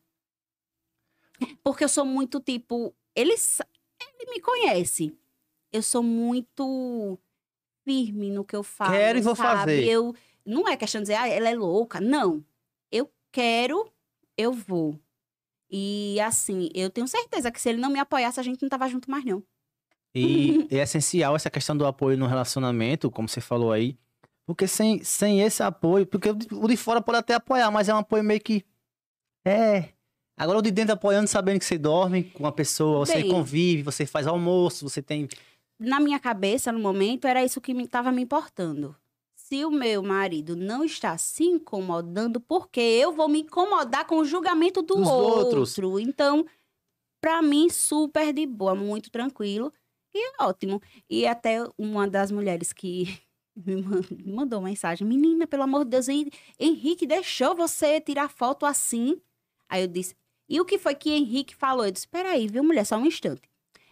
Porque 1.64 1.84
eu 1.84 1.90
sou 1.90 2.06
muito, 2.06 2.40
tipo, 2.40 2.94
ele, 3.16 3.34
ele 3.34 4.32
me 4.32 4.42
conhece. 4.42 5.16
Eu 5.72 5.82
sou 5.82 6.04
muito 6.04 7.18
firme 7.84 8.30
no 8.32 8.44
que 8.44 8.56
eu 8.56 8.64
falo. 8.64 8.92
Quero 8.92 9.20
e 9.20 9.22
vou 9.22 9.36
sabe? 9.36 9.60
fazer. 9.60 9.86
Eu, 9.86 10.16
não 10.46 10.68
é 10.68 10.76
questão 10.76 11.00
de 11.00 11.06
dizer, 11.06 11.16
ah, 11.16 11.28
ela 11.28 11.50
é 11.50 11.56
louca. 11.56 12.02
Não. 12.02 12.44
Eu 12.92 13.10
quero, 13.32 13.92
eu 14.38 14.52
vou. 14.52 15.00
E 15.70 16.20
assim, 16.22 16.70
eu 16.74 16.90
tenho 16.90 17.08
certeza 17.08 17.52
que 17.52 17.62
se 17.62 17.70
ele 17.70 17.80
não 17.80 17.90
me 17.90 18.00
apoiasse, 18.00 18.40
a 18.40 18.44
gente 18.44 18.62
não 18.62 18.70
tava 18.70 18.88
junto 18.88 19.12
mais, 19.12 19.26
não. 19.26 19.44
E 20.16 20.68
é 20.72 20.78
essencial 20.78 21.36
essa 21.36 21.50
questão 21.50 21.78
do 21.78 21.86
apoio 21.86 22.18
no 22.18 22.26
relacionamento, 22.26 23.12
como 23.12 23.28
você 23.28 23.42
falou 23.42 23.72
aí. 23.72 23.98
Porque 24.48 24.66
sem, 24.66 25.04
sem 25.04 25.42
esse 25.42 25.62
apoio, 25.62 26.08
porque 26.08 26.30
o 26.30 26.68
de- 26.68 26.78
fora 26.78 27.02
pode 27.02 27.18
até 27.20 27.34
apoiar, 27.34 27.70
mas 27.70 27.90
é 27.90 27.94
um 27.94 27.98
apoio 27.98 28.24
meio 28.24 28.40
que. 28.40 28.64
É. 29.46 29.90
Agora 30.38 30.60
o 30.60 30.62
de 30.62 30.72
dentro 30.72 30.94
apoiando, 30.94 31.28
sabendo 31.28 31.60
que 31.60 31.66
você 31.66 31.78
dorme 31.78 32.24
com 32.26 32.48
a 32.48 32.52
pessoa, 32.52 33.06
você 33.06 33.22
Bem. 33.22 33.30
convive, 33.32 33.84
você 33.84 34.06
faz 34.06 34.26
almoço, 34.26 34.88
você 34.88 35.02
tem. 35.02 35.28
Na 35.80 36.00
minha 36.00 36.20
cabeça, 36.20 36.72
no 36.72 36.80
momento, 36.80 37.28
era 37.28 37.44
isso 37.44 37.60
que 37.60 37.74
me 37.74 37.88
tava 37.88 38.12
me 38.12 38.22
importando. 38.22 38.96
Se 39.36 39.66
o 39.66 39.72
meu 39.72 40.02
marido 40.02 40.56
não 40.56 40.84
está 40.84 41.18
se 41.18 41.44
incomodando, 41.44 42.40
porque 42.40 42.80
eu 42.80 43.12
vou 43.14 43.28
me 43.28 43.42
incomodar 43.42 44.06
com 44.06 44.18
o 44.18 44.26
julgamento 44.26 44.82
do 44.82 44.96
Dos 44.96 45.08
outro. 45.08 45.60
outros. 45.60 45.78
Então, 46.00 46.46
pra 47.22 47.42
mim, 47.42 47.70
super 47.70 48.32
de 48.34 48.46
boa, 48.46 48.76
muito 48.76 49.10
tranquilo 49.10 49.74
e 50.14 50.34
ótimo. 50.42 50.82
E 51.10 51.26
até 51.28 51.64
uma 51.78 52.08
das 52.08 52.32
mulheres 52.32 52.72
que 52.74 53.20
me 53.66 53.82
man- 53.82 54.02
me 54.12 54.32
mandou 54.34 54.62
mensagem: 54.62 55.08
Menina, 55.08 55.48
pelo 55.48 55.64
amor 55.64 55.84
de 55.84 55.92
Deus, 55.92 56.08
Hen- 56.08 56.30
Henrique 56.60 57.06
deixou 57.08 57.56
você 57.56 58.00
tirar 58.00 58.30
foto 58.30 58.66
assim? 58.66 59.20
Aí 59.70 59.82
eu 59.82 59.88
disse: 59.88 60.16
E 60.48 60.60
o 60.62 60.66
que 60.66 60.78
foi 60.78 60.96
que 60.96 61.10
Henrique 61.12 61.56
falou? 61.56 61.86
Eu 61.86 61.92
disse: 61.92 62.08
Peraí, 62.08 62.48
viu, 62.48 62.64
mulher, 62.64 62.86
só 62.86 62.98
um 62.98 63.06
instante. 63.06 63.42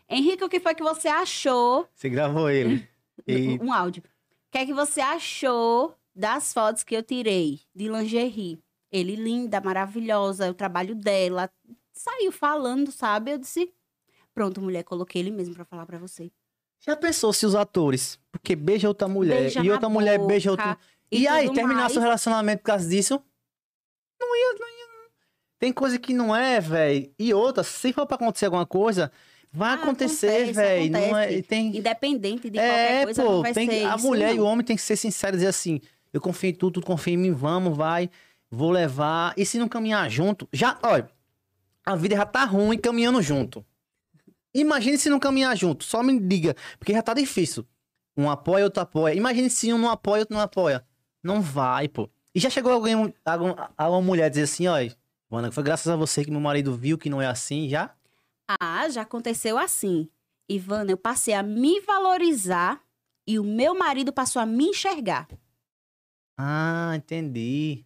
Henrique, 0.10 0.44
o 0.44 0.50
que 0.50 0.60
foi 0.60 0.76
que 0.76 0.84
você 0.84 1.08
achou 1.08 1.88
Você 1.94 2.10
gravou 2.10 2.50
ele. 2.50 2.88
E 3.28 3.58
um 3.62 3.72
áudio. 3.74 4.04
O 4.04 4.52
que 4.52 4.58
é 4.60 4.66
que 4.66 4.74
você 4.74 5.02
achou 5.02 5.96
das 6.16 6.54
fotos 6.54 6.84
que 6.84 6.96
eu 6.96 7.02
tirei 7.02 7.62
de 7.74 7.88
lingerie? 7.90 8.60
Ele 8.92 9.16
linda, 9.16 9.60
maravilhosa, 9.62 10.50
o 10.52 10.54
trabalho 10.54 10.94
dela. 10.96 11.50
Saiu 11.92 12.32
falando, 12.32 12.92
sabe? 12.92 13.32
Eu 13.32 13.38
disse, 13.38 13.74
pronto, 14.34 14.62
mulher, 14.62 14.84
coloquei 14.84 15.22
ele 15.22 15.32
mesmo 15.32 15.56
pra 15.56 15.66
falar 15.66 15.86
pra 15.86 15.98
você. 15.98 16.32
Já 16.86 16.96
pensou 16.96 17.34
se 17.34 17.46
os 17.46 17.56
atores, 17.56 18.20
porque 18.32 18.56
beija 18.56 18.88
outra 18.88 19.08
mulher 19.08 19.42
Beija 19.42 19.62
e 19.64 19.72
outra 19.72 19.90
mulher 19.90 20.18
boca 20.18 20.28
beija 20.28 20.52
outra. 20.52 20.78
E, 21.12 21.28
aí, 21.28 21.46
tudo 21.48 21.56
terminasse 21.56 21.94
o 21.94 21.96
mais. 21.96 22.04
relacionamento 22.06 22.60
por 22.60 22.66
causa 22.66 22.88
disso? 22.88 23.22
Não 24.20 24.36
ia, 24.36 24.54
não 24.60 24.68
ia. 24.68 24.86
Tem 25.58 25.72
coisa 25.72 25.98
que 25.98 26.14
não 26.14 26.36
é, 26.36 26.60
velho. 26.60 27.12
E 27.18 27.34
outra, 27.34 27.64
se 27.64 27.94
for 27.94 28.06
pra 28.06 28.16
acontecer 28.16 28.46
alguma 28.46 28.66
coisa, 28.66 29.12
vai 29.52 29.72
Ah, 29.72 29.74
acontecer, 29.76 30.28
acontece, 30.28 30.52
velho. 30.54 30.92
Não 30.92 31.18
é, 31.18 31.34
e 31.34 31.42
tem. 31.42 31.76
Independente 31.78 32.50
de 32.50 32.60
é, 32.60 32.68
qualquer 32.68 33.04
coisa, 33.06 33.24
pô, 33.24 33.32
não 33.32 33.42
vai 33.42 33.54
tem, 33.54 33.86
a 33.86 33.96
isso, 33.96 34.06
mulher 34.06 34.34
e 34.34 34.38
não. 34.38 34.44
o 34.44 34.48
homem 34.48 34.66
tem 34.66 34.76
que 34.76 34.82
ser 34.82 34.96
sincero 34.96 35.36
e 35.36 35.38
dizer 35.38 35.48
assim: 35.50 35.80
eu 36.14 36.20
confio 36.22 36.50
em 36.50 36.54
tudo, 36.54 36.82
tu 36.82 36.86
confia 36.86 37.14
em 37.14 37.18
mim, 37.18 37.32
vamos, 37.32 37.76
vai, 37.76 38.10
vou 38.52 38.70
levar. 38.70 39.34
E 39.38 39.46
se 39.46 39.58
não 39.58 39.68
caminhar 39.70 40.10
junto, 40.10 40.48
já, 40.52 40.78
olha, 40.84 41.10
a 41.86 41.96
vida 41.96 42.16
já 42.16 42.26
tá 42.26 42.44
ruim 42.46 42.78
caminhando 42.78 43.22
junto. 43.22 43.66
Imagine 44.56 44.98
se 44.98 45.10
não 45.10 45.20
caminhar 45.20 45.56
junto, 45.58 45.84
só 45.84 46.02
me 46.02 46.18
diga, 46.18 46.56
porque 46.80 46.94
já 46.94 47.02
tá 47.02 47.14
difícil. 47.14 47.68
Um 48.16 48.30
apoia, 48.30 48.64
outro 48.64 48.82
apoia. 48.82 49.14
Imagine 49.14 49.50
se 49.50 49.74
um 49.74 49.78
não 49.78 49.90
apoia, 49.90 50.22
outro 50.22 50.34
não 50.34 50.42
apoia. 50.42 50.86
Não 51.22 51.42
vai, 51.42 51.90
pô. 51.90 52.10
E 52.34 52.40
já 52.40 52.50
chegou 52.50 52.72
alguém, 52.72 53.14
algum, 53.26 53.54
alguma 53.78 54.02
mulher 54.02 54.30
dizer 54.30 54.44
assim, 54.44 54.68
ó, 54.68 54.76
Wanda, 55.30 55.52
foi 55.52 55.64
graças 55.64 55.88
a 55.88 55.98
você 55.98 56.24
que 56.24 56.32
meu 56.32 56.40
marido 56.40 56.74
viu 56.74 56.98
que 56.98 57.10
não 57.10 57.22
é 57.22 57.28
assim, 57.28 57.68
já? 57.68 57.94
Ah, 58.48 58.88
já 58.90 59.02
aconteceu 59.02 59.58
assim. 59.58 60.10
Ivana, 60.48 60.92
eu 60.92 60.98
passei 60.98 61.34
a 61.34 61.44
me 61.44 61.82
valorizar 61.82 62.82
e 63.28 63.38
o 63.38 63.44
meu 63.44 63.76
marido 63.76 64.14
passou 64.14 64.42
a 64.42 64.46
me 64.46 64.66
enxergar. 64.66 65.28
Ah, 66.38 66.94
entendi. 66.96 67.86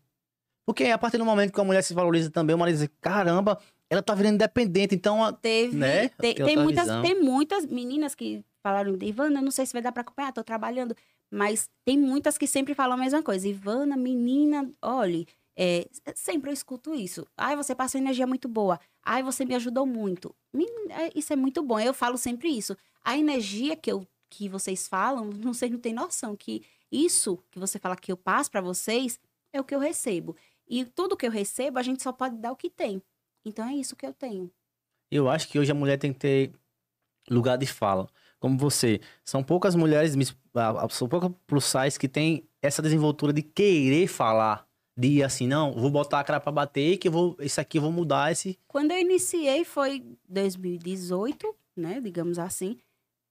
Porque 0.66 0.86
a 0.86 0.98
partir 0.98 1.18
do 1.18 1.26
momento 1.26 1.52
que 1.52 1.60
a 1.60 1.64
mulher 1.64 1.82
se 1.82 1.96
valoriza 1.96 2.30
também, 2.30 2.56
o 2.56 2.60
marido 2.60 2.78
diz, 2.78 2.90
caramba, 3.02 3.60
ela 3.90 4.02
tá 4.02 4.14
virando 4.14 4.36
independente, 4.36 4.96
então... 4.96 5.32
Teve, 5.42 5.76
Né? 5.76 6.10
tem, 6.10 6.36
Tem 6.36 6.58
muitas, 6.58 6.86
visão. 6.86 7.02
tem 7.02 7.22
muitas 7.22 7.66
meninas 7.66 8.14
que 8.14 8.44
falaram, 8.62 8.98
Ivana, 9.02 9.42
não 9.42 9.52
sei 9.52 9.66
se 9.66 9.74
vai 9.74 9.82
dar 9.82 9.92
pra 9.92 10.02
acompanhar, 10.02 10.32
tô 10.32 10.44
trabalhando. 10.44 10.96
Mas 11.32 11.70
tem 11.86 11.98
muitas 11.98 12.38
que 12.38 12.48
sempre 12.48 12.74
falam 12.74 12.98
a 12.98 13.00
mesma 13.02 13.22
coisa. 13.22 13.48
Ivana, 13.48 13.96
menina, 13.96 14.70
olhe, 14.82 15.28
é, 15.56 15.88
sempre 16.16 16.50
eu 16.50 16.54
escuto 16.54 16.94
isso. 16.94 17.26
Ai, 17.38 17.56
você 17.56 17.76
passou 17.76 18.00
energia 18.00 18.26
muito 18.26 18.48
boa. 18.48 18.80
Ai, 19.04 19.22
você 19.22 19.46
me 19.46 19.56
ajudou 19.56 19.86
muito. 19.86 20.34
É, 20.90 21.12
Isso 21.16 21.34
é 21.34 21.36
muito 21.36 21.62
bom. 21.62 21.80
Eu 21.80 21.94
falo 21.94 22.18
sempre 22.18 22.50
isso. 22.50 22.76
A 23.04 23.18
energia 23.18 23.76
que, 23.76 23.92
eu, 23.92 24.06
que 24.30 24.48
vocês 24.50 24.88
falam, 24.88 25.26
não 25.44 25.54
sei, 25.54 25.70
não 25.70 25.80
tem 25.80 25.94
noção 25.94 26.36
que 26.36 26.64
isso 26.92 27.38
que 27.52 27.60
você 27.60 27.78
fala 27.78 27.96
que 27.96 28.12
eu 28.12 28.18
passo 28.18 28.50
pra 28.50 28.62
vocês 28.62 29.20
é 29.54 29.60
o 29.60 29.64
que 29.64 29.76
eu 29.76 29.80
recebo. 29.80 30.36
E 30.68 30.86
tudo 30.86 31.18
que 31.18 31.26
eu 31.26 31.32
recebo, 31.32 31.78
a 31.80 31.84
gente 31.84 32.02
só 32.02 32.12
pode 32.12 32.38
dar 32.38 32.52
o 32.52 32.56
que 32.56 32.70
tem. 32.70 33.02
Então 33.46 33.68
é 33.68 33.74
isso 33.74 33.96
que 33.96 34.06
eu 34.06 34.14
tenho. 34.14 34.52
Eu 35.12 35.30
acho 35.30 35.48
que 35.48 35.58
hoje 35.58 35.72
a 35.72 35.76
mulher 35.76 35.98
tem 35.98 36.14
que 36.14 36.20
ter 36.20 36.54
lugar 37.30 37.58
de 37.58 37.66
fala. 37.66 38.08
Como 38.40 38.58
você. 38.58 39.02
São 39.24 39.44
poucas 39.44 39.76
mulheres, 39.76 40.14
são 40.92 41.08
poucas 41.08 41.32
plus 41.46 41.66
size 41.66 42.00
que 42.00 42.08
têm 42.08 42.48
essa 42.62 42.82
desenvoltura 42.82 43.34
de 43.34 43.42
querer 43.42 44.08
falar. 44.08 44.68
De 44.98 45.08
ir 45.08 45.24
assim, 45.24 45.48
não, 45.48 45.72
vou 45.72 45.90
botar 45.90 46.20
a 46.20 46.24
cara 46.26 46.42
pra 46.42 46.52
bater, 46.52 46.98
que 46.98 47.08
eu 47.08 47.12
vou. 47.12 47.38
Isso 47.40 47.62
aqui 47.62 47.78
eu 47.78 47.82
vou 47.82 47.92
mudar 47.92 48.32
esse. 48.34 48.60
Quando 48.68 48.92
eu 48.92 48.98
iniciei 48.98 49.64
foi 49.64 50.06
2018, 50.28 51.56
né, 51.78 52.02
digamos 52.02 52.38
assim. 52.38 52.78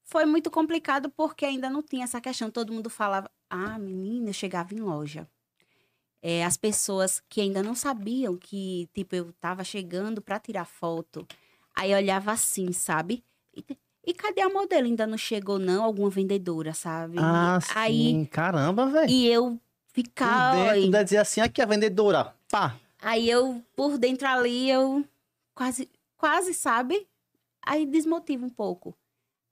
Foi 0.03 0.25
muito 0.25 0.49
complicado 0.49 1.11
porque 1.11 1.45
ainda 1.45 1.69
não 1.69 1.83
tinha 1.83 2.03
essa 2.03 2.19
questão. 2.19 2.49
Todo 2.49 2.73
mundo 2.73 2.89
falava, 2.89 3.29
ah, 3.47 3.77
menina, 3.77 4.29
eu 4.29 4.33
chegava 4.33 4.73
em 4.73 4.79
loja. 4.79 5.29
É, 6.21 6.43
as 6.43 6.57
pessoas 6.57 7.21
que 7.29 7.39
ainda 7.39 7.63
não 7.63 7.73
sabiam 7.73 8.35
que, 8.35 8.89
tipo, 8.93 9.15
eu 9.15 9.31
tava 9.39 9.63
chegando 9.63 10.21
pra 10.21 10.39
tirar 10.39 10.65
foto. 10.65 11.25
Aí 11.75 11.93
olhava 11.93 12.31
assim, 12.31 12.73
sabe? 12.73 13.23
E, 13.55 13.63
e 14.05 14.13
cadê 14.13 14.41
a 14.41 14.49
modelo? 14.49 14.85
Ainda 14.85 15.07
não 15.07 15.17
chegou, 15.17 15.57
não? 15.57 15.83
Alguma 15.83 16.09
vendedora, 16.09 16.73
sabe? 16.73 17.17
Ah, 17.21 17.59
Aí, 17.73 18.11
sim. 18.11 18.25
Caramba, 18.25 18.87
velho. 18.87 19.09
e 19.09 19.27
eu 19.27 19.51
Por 19.51 19.59
ficava. 19.93 20.51
dentro, 20.73 20.91
deve 20.91 21.03
dizer 21.05 21.17
assim, 21.17 21.39
aqui 21.41 21.61
a 21.61 21.65
vendedora. 21.65 22.35
Pá. 22.49 22.75
Aí 23.01 23.29
eu, 23.29 23.63
por 23.75 23.97
dentro 23.97 24.27
ali, 24.27 24.69
eu 24.69 25.05
quase, 25.55 25.89
quase, 26.17 26.53
sabe? 26.53 27.07
Aí 27.65 27.85
desmotiva 27.85 28.45
um 28.45 28.49
pouco. 28.49 28.93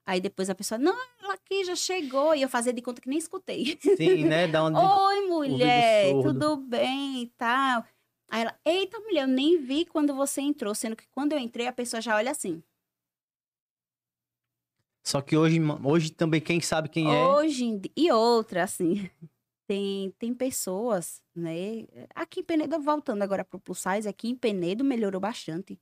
Aí 0.08 0.22
depois 0.22 0.48
a 0.48 0.54
pessoa, 0.54 0.78
não, 0.78 0.96
ela 1.22 1.34
aqui 1.34 1.64
já 1.64 1.76
chegou. 1.76 2.34
E 2.34 2.40
eu 2.40 2.48
fazia 2.48 2.72
de 2.72 2.80
conta 2.80 2.98
que 2.98 3.10
nem 3.10 3.18
escutei. 3.18 3.78
Sim, 3.78 4.24
né? 4.24 4.48
Da 4.48 4.64
onde. 4.64 4.78
Oi, 4.78 5.26
mulher, 5.28 6.14
tudo 6.22 6.56
bem 6.56 7.24
e 7.24 7.26
tal. 7.36 7.84
Aí 8.30 8.40
ela, 8.40 8.58
eita, 8.64 8.98
mulher, 9.00 9.24
eu 9.24 9.28
nem 9.28 9.58
vi 9.58 9.84
quando 9.84 10.14
você 10.14 10.40
entrou. 10.40 10.74
Sendo 10.74 10.96
que 10.96 11.06
quando 11.08 11.32
eu 11.32 11.38
entrei, 11.38 11.66
a 11.66 11.74
pessoa 11.74 12.00
já 12.00 12.16
olha 12.16 12.30
assim. 12.30 12.62
Só 15.04 15.20
que 15.20 15.36
hoje, 15.36 15.60
hoje 15.84 16.10
também 16.10 16.40
quem 16.40 16.58
sabe 16.58 16.88
quem 16.88 17.14
é. 17.14 17.26
Hoje 17.26 17.78
E 17.94 18.10
outra, 18.10 18.62
assim, 18.62 19.10
tem, 19.68 20.10
tem 20.18 20.32
pessoas, 20.32 21.22
né? 21.36 21.86
Aqui 22.14 22.40
em 22.40 22.44
Penedo, 22.44 22.80
voltando 22.80 23.20
agora 23.20 23.44
pro 23.44 23.60
plus 23.60 23.80
size, 23.80 24.08
aqui 24.08 24.30
em 24.30 24.34
Penedo 24.34 24.82
melhorou 24.82 25.20
bastante. 25.20 25.78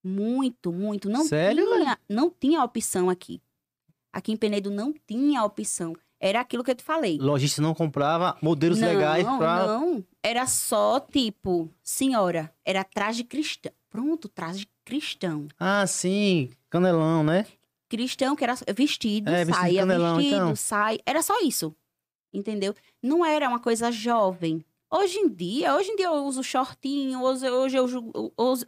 Muito, 0.00 0.72
muito. 0.72 1.10
Não 1.10 1.24
Sério, 1.24 1.66
tinha, 1.66 1.98
não 2.08 2.30
tinha 2.30 2.62
opção 2.62 3.10
aqui. 3.10 3.42
Aqui 4.14 4.30
em 4.30 4.36
Penedo 4.36 4.70
não 4.70 4.94
tinha 5.08 5.42
opção. 5.42 5.92
Era 6.20 6.40
aquilo 6.40 6.62
que 6.62 6.70
eu 6.70 6.74
te 6.76 6.84
falei. 6.84 7.18
Lojista 7.18 7.60
não 7.60 7.74
comprava 7.74 8.38
modelos 8.40 8.78
não, 8.78 8.86
legais 8.86 9.24
pra. 9.24 9.66
não. 9.66 10.04
Era 10.22 10.46
só 10.46 11.00
tipo, 11.00 11.68
senhora, 11.82 12.54
era 12.64 12.84
traje 12.84 13.24
cristão. 13.24 13.72
Pronto, 13.90 14.28
traje 14.28 14.68
cristão. 14.84 15.48
Ah, 15.58 15.84
sim. 15.86 16.50
Canelão, 16.70 17.24
né? 17.24 17.44
cristão, 17.88 18.34
que 18.34 18.42
era 18.42 18.54
vestido, 18.74 19.30
É, 19.30 19.44
vestido 19.44 19.62
saia, 19.62 19.80
canelão, 19.80 20.16
vestido, 20.16 20.36
então. 20.36 20.56
saia. 20.56 20.98
Era 21.04 21.22
só 21.22 21.40
isso. 21.40 21.74
Entendeu? 22.32 22.74
Não 23.02 23.24
era 23.24 23.48
uma 23.48 23.60
coisa 23.60 23.92
jovem. 23.92 24.64
Hoje 24.90 25.18
em 25.18 25.28
dia, 25.28 25.74
hoje 25.74 25.90
em 25.90 25.96
dia 25.96 26.06
eu 26.06 26.24
uso 26.24 26.42
shortinho, 26.42 27.20
hoje, 27.22 27.48
hoje 27.50 27.76
eu 27.76 28.32
hoje, 28.36 28.64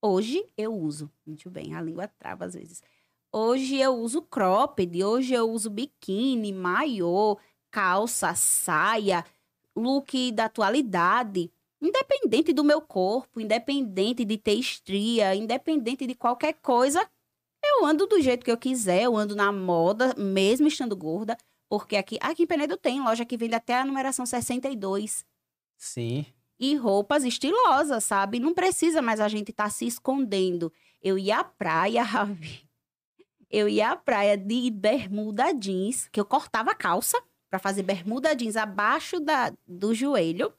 hoje 0.00 0.44
eu 0.56 0.74
uso. 0.74 1.10
Muito 1.24 1.48
bem, 1.50 1.74
a 1.74 1.80
língua 1.80 2.06
trava 2.06 2.44
às 2.44 2.54
vezes. 2.54 2.82
Hoje 3.34 3.78
eu 3.78 3.94
uso 3.94 4.20
cropped, 4.20 5.02
hoje 5.02 5.32
eu 5.32 5.50
uso 5.50 5.70
biquíni, 5.70 6.52
maiô, 6.52 7.38
calça, 7.70 8.34
saia, 8.34 9.24
look 9.74 10.30
da 10.32 10.44
atualidade. 10.44 11.50
Independente 11.80 12.52
do 12.52 12.62
meu 12.62 12.82
corpo, 12.82 13.40
independente 13.40 14.22
de 14.22 14.36
ter 14.36 14.52
estria, 14.52 15.34
independente 15.34 16.06
de 16.06 16.14
qualquer 16.14 16.52
coisa, 16.60 17.08
eu 17.64 17.86
ando 17.86 18.06
do 18.06 18.20
jeito 18.20 18.44
que 18.44 18.50
eu 18.50 18.58
quiser, 18.58 19.04
eu 19.04 19.16
ando 19.16 19.34
na 19.34 19.50
moda, 19.50 20.14
mesmo 20.14 20.68
estando 20.68 20.94
gorda, 20.94 21.34
porque 21.70 21.96
aqui, 21.96 22.18
aqui 22.20 22.42
em 22.42 22.46
Penedo 22.46 22.76
tem 22.76 23.02
loja 23.02 23.24
que 23.24 23.38
vende 23.38 23.54
até 23.54 23.78
a 23.78 23.84
numeração 23.86 24.26
62. 24.26 25.24
Sim. 25.78 26.26
E 26.58 26.76
roupas 26.76 27.24
estilosas, 27.24 28.04
sabe? 28.04 28.38
Não 28.38 28.52
precisa 28.52 29.00
mais 29.00 29.20
a 29.20 29.26
gente 29.26 29.52
estar 29.52 29.70
se 29.70 29.86
escondendo. 29.86 30.70
Eu 31.00 31.16
ia 31.16 31.38
à 31.38 31.44
praia, 31.44 32.02
Ravi. 32.04 32.70
Eu 33.52 33.68
ia 33.68 33.90
à 33.90 33.96
praia 33.96 34.34
de 34.34 34.70
bermuda 34.70 35.52
jeans, 35.52 36.08
que 36.10 36.18
eu 36.18 36.24
cortava 36.24 36.70
a 36.70 36.74
calça 36.74 37.22
para 37.50 37.58
fazer 37.58 37.82
bermuda 37.82 38.34
jeans 38.34 38.56
abaixo 38.56 39.20
da, 39.20 39.52
do 39.66 39.94
joelho. 39.94 40.50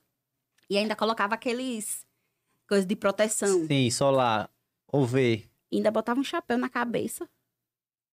E 0.69 0.77
ainda 0.77 0.95
colocava 0.95 1.33
aqueles 1.33 2.05
coisas 2.67 2.85
de 2.85 2.95
proteção. 2.95 3.65
Sim, 3.65 3.89
solar. 3.89 4.47
Ou 4.91 5.07
ver. 5.07 5.49
Ainda 5.73 5.89
botava 5.89 6.19
um 6.19 6.23
chapéu 6.23 6.55
na 6.55 6.69
cabeça. 6.69 7.27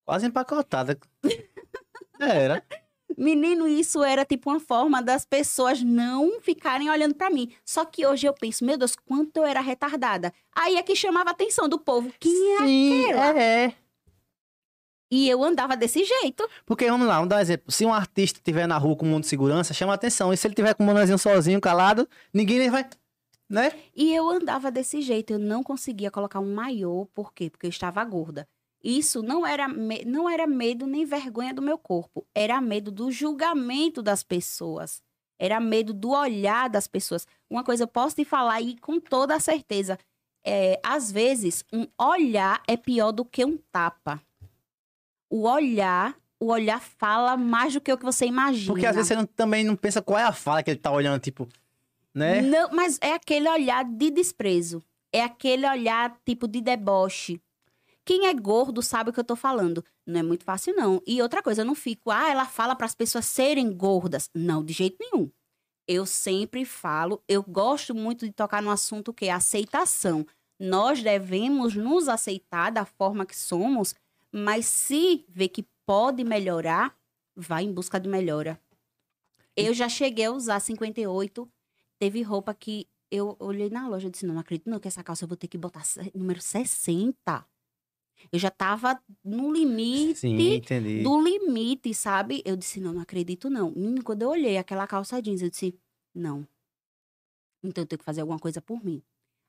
Quase 0.06 0.26
empacotada. 0.26 0.98
Era. 2.18 2.64
Menino, 3.18 3.68
isso 3.68 4.02
era 4.02 4.24
tipo 4.24 4.50
uma 4.50 4.60
forma 4.60 5.02
das 5.02 5.26
pessoas 5.26 5.82
não 5.82 6.40
ficarem 6.40 6.88
olhando 6.88 7.14
pra 7.14 7.28
mim. 7.28 7.52
Só 7.64 7.84
que 7.84 8.06
hoje 8.06 8.26
eu 8.26 8.32
penso, 8.32 8.64
meu 8.64 8.78
Deus, 8.78 8.94
quanto 8.94 9.38
eu 9.38 9.44
era 9.44 9.60
retardada. 9.60 10.32
Aí 10.54 10.76
é 10.76 10.82
que 10.82 10.94
chamava 10.94 11.30
a 11.30 11.32
atenção 11.32 11.68
do 11.68 11.78
povo. 11.78 12.12
Quem 12.18 12.54
é? 12.54 12.58
Sim, 12.58 13.04
aquela? 13.10 13.42
é. 13.42 13.74
E 15.10 15.28
eu 15.28 15.42
andava 15.42 15.76
desse 15.76 16.04
jeito. 16.04 16.48
Porque, 16.64 16.88
vamos 16.88 17.06
lá, 17.06 17.14
vamos 17.16 17.28
dar 17.30 17.36
um 17.36 17.40
exemplo. 17.40 17.72
Se 17.72 17.84
um 17.84 17.92
artista 17.92 18.38
estiver 18.38 18.66
na 18.68 18.78
rua 18.78 18.94
com 18.96 19.04
um 19.06 19.10
monte 19.10 19.24
de 19.24 19.28
segurança, 19.30 19.74
chama 19.74 19.92
atenção. 19.94 20.32
E 20.32 20.36
se 20.36 20.46
ele 20.46 20.54
tiver 20.54 20.72
com 20.74 20.84
um 20.84 20.86
bonezinho 20.86 21.18
sozinho, 21.18 21.60
calado, 21.60 22.08
ninguém 22.32 22.70
vai. 22.70 22.88
Né? 23.48 23.72
E 23.96 24.14
eu 24.14 24.28
andava 24.30 24.70
desse 24.70 25.02
jeito. 25.02 25.32
Eu 25.32 25.38
não 25.40 25.62
conseguia 25.64 26.10
colocar 26.12 26.38
um 26.38 26.54
maiô. 26.54 27.06
Por 27.12 27.32
quê? 27.34 27.50
Porque 27.50 27.66
eu 27.66 27.70
estava 27.70 28.04
gorda. 28.04 28.46
Isso 28.82 29.20
não 29.22 29.44
era, 29.44 29.66
me- 29.68 30.04
não 30.04 30.30
era 30.30 30.46
medo 30.46 30.86
nem 30.86 31.04
vergonha 31.04 31.52
do 31.52 31.60
meu 31.60 31.76
corpo. 31.76 32.24
Era 32.32 32.60
medo 32.60 32.92
do 32.92 33.10
julgamento 33.10 34.00
das 34.02 34.22
pessoas. 34.22 35.02
Era 35.38 35.58
medo 35.58 35.92
do 35.92 36.10
olhar 36.10 36.68
das 36.70 36.86
pessoas. 36.86 37.26
Uma 37.50 37.64
coisa 37.64 37.82
eu 37.82 37.88
posso 37.88 38.14
te 38.14 38.24
falar 38.24 38.54
aí 38.54 38.76
com 38.78 39.00
toda 39.00 39.34
a 39.34 39.40
certeza. 39.40 39.98
É, 40.46 40.78
às 40.82 41.10
vezes, 41.10 41.64
um 41.72 41.86
olhar 41.98 42.62
é 42.68 42.76
pior 42.76 43.10
do 43.10 43.24
que 43.24 43.44
um 43.44 43.58
tapa. 43.72 44.22
O 45.30 45.48
olhar, 45.48 46.16
o 46.40 46.46
olhar 46.46 46.80
fala 46.80 47.36
mais 47.36 47.72
do 47.74 47.80
que 47.80 47.92
o 47.92 47.96
que 47.96 48.04
você 48.04 48.26
imagina. 48.26 48.72
Porque 48.72 48.84
às 48.86 48.94
vezes 48.96 49.08
você 49.08 49.14
não- 49.16 49.24
também 49.26 49.62
não 49.64 49.76
pensa 49.76 50.02
qual 50.02 50.18
é 50.18 50.24
a 50.24 50.32
fala 50.32 50.62
que 50.62 50.70
ele 50.70 50.78
tá 50.80 50.90
olhando, 50.90 51.20
tipo. 51.20 51.48
Né? 52.14 52.42
Não, 52.42 52.70
mas 52.72 52.98
é 53.00 53.12
aquele 53.14 53.48
olhar 53.48 53.84
de 53.84 54.10
desprezo. 54.10 54.82
É 55.12 55.22
aquele 55.22 55.66
olhar 55.68 56.16
tipo 56.26 56.48
de 56.48 56.60
deboche. 56.60 57.40
Quem 58.04 58.26
é 58.26 58.34
gordo 58.34 58.82
sabe 58.82 59.10
o 59.10 59.12
que 59.12 59.20
eu 59.20 59.24
tô 59.24 59.36
falando. 59.36 59.84
Não 60.06 60.18
é 60.20 60.22
muito 60.22 60.42
fácil, 60.44 60.74
não. 60.74 61.00
E 61.06 61.22
outra 61.22 61.42
coisa, 61.42 61.60
eu 61.62 61.64
não 61.66 61.74
fico, 61.76 62.10
ah, 62.10 62.28
ela 62.28 62.46
fala 62.46 62.74
para 62.74 62.86
as 62.86 62.94
pessoas 62.94 63.26
serem 63.26 63.72
gordas. 63.72 64.28
Não, 64.34 64.64
de 64.64 64.72
jeito 64.72 64.96
nenhum. 65.00 65.30
Eu 65.86 66.04
sempre 66.06 66.64
falo, 66.64 67.22
eu 67.28 67.42
gosto 67.42 67.94
muito 67.94 68.24
de 68.26 68.32
tocar 68.32 68.60
no 68.62 68.70
assunto 68.70 69.12
que 69.12 69.26
é 69.26 69.30
aceitação. 69.32 70.26
Nós 70.58 71.02
devemos 71.02 71.74
nos 71.76 72.08
aceitar 72.08 72.70
da 72.70 72.84
forma 72.84 73.24
que 73.26 73.36
somos, 73.36 73.94
mas 74.32 74.66
se 74.66 75.24
vê 75.28 75.48
que 75.48 75.66
pode 75.86 76.24
melhorar, 76.24 76.96
vai 77.34 77.64
em 77.64 77.72
busca 77.72 77.98
de 77.98 78.08
melhora. 78.08 78.60
Eu 79.56 79.74
já 79.74 79.88
cheguei 79.88 80.26
a 80.26 80.32
usar 80.32 80.60
58 80.60 81.50
teve 82.00 82.22
roupa 82.22 82.54
que 82.54 82.88
eu 83.10 83.36
olhei 83.38 83.68
na 83.68 83.86
loja 83.86 84.08
e 84.08 84.10
disse, 84.10 84.24
não, 84.24 84.34
não 84.34 84.40
acredito 84.40 84.70
não 84.70 84.80
que 84.80 84.88
essa 84.88 85.04
calça 85.04 85.24
eu 85.24 85.28
vou 85.28 85.36
ter 85.36 85.48
que 85.48 85.58
botar 85.58 85.82
número 86.14 86.40
60. 86.40 87.46
Eu 88.32 88.38
já 88.38 88.50
tava 88.50 89.00
no 89.24 89.52
limite 89.52 90.20
Sim, 90.20 90.60
do 91.02 91.22
limite, 91.22 91.94
sabe? 91.94 92.42
Eu 92.44 92.56
disse, 92.56 92.80
não, 92.80 92.92
não 92.92 93.02
acredito 93.02 93.48
não. 93.48 93.70
Menino, 93.70 94.02
quando 94.02 94.22
eu 94.22 94.30
olhei 94.30 94.56
aquela 94.56 94.86
calça 94.86 95.20
jeans, 95.20 95.42
eu 95.42 95.50
disse, 95.50 95.74
não. 96.14 96.46
Então 97.62 97.82
eu 97.82 97.86
tenho 97.86 97.98
que 97.98 98.04
fazer 98.04 98.20
alguma 98.20 98.38
coisa 98.38 98.60
por 98.60 98.82
mim. 98.84 99.02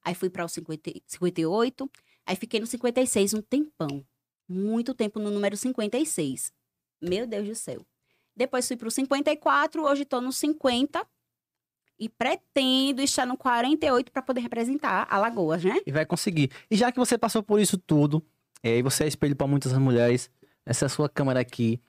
Aí 0.03 0.15
fui 0.15 0.29
para 0.29 0.43
o 0.43 0.49
50 0.49 0.91
58, 1.05 1.89
aí 2.25 2.35
fiquei 2.35 2.59
no 2.59 2.65
56 2.65 3.33
um 3.33 3.41
tempão. 3.41 4.05
Muito 4.51 4.93
tempo 4.93 5.17
no 5.17 5.31
número 5.31 5.55
56. 5.55 6.51
Meu 7.01 7.25
Deus 7.25 7.47
do 7.47 7.55
céu. 7.55 7.85
Depois 8.35 8.67
fui 8.67 8.75
pro 8.75 8.91
54, 8.91 9.81
hoje 9.83 10.03
tô 10.03 10.19
no 10.19 10.31
50 10.31 11.05
e 11.97 12.09
pretendo 12.09 13.01
estar 13.01 13.25
no 13.25 13.37
48 13.37 14.11
para 14.11 14.21
poder 14.21 14.41
representar 14.41 15.07
Alagoas, 15.09 15.63
né? 15.63 15.77
E 15.85 15.91
vai 15.91 16.05
conseguir. 16.05 16.51
E 16.69 16.75
já 16.75 16.91
que 16.91 16.99
você 16.99 17.17
passou 17.17 17.41
por 17.41 17.61
isso 17.61 17.77
tudo, 17.77 18.21
é, 18.61 18.77
e 18.77 18.81
você 18.81 19.05
é 19.05 19.07
espelho 19.07 19.35
para 19.37 19.47
muitas 19.47 19.71
mulheres, 19.77 20.29
essa 20.65 20.89
sua 20.89 21.07
câmera 21.07 21.39
aqui. 21.39 21.79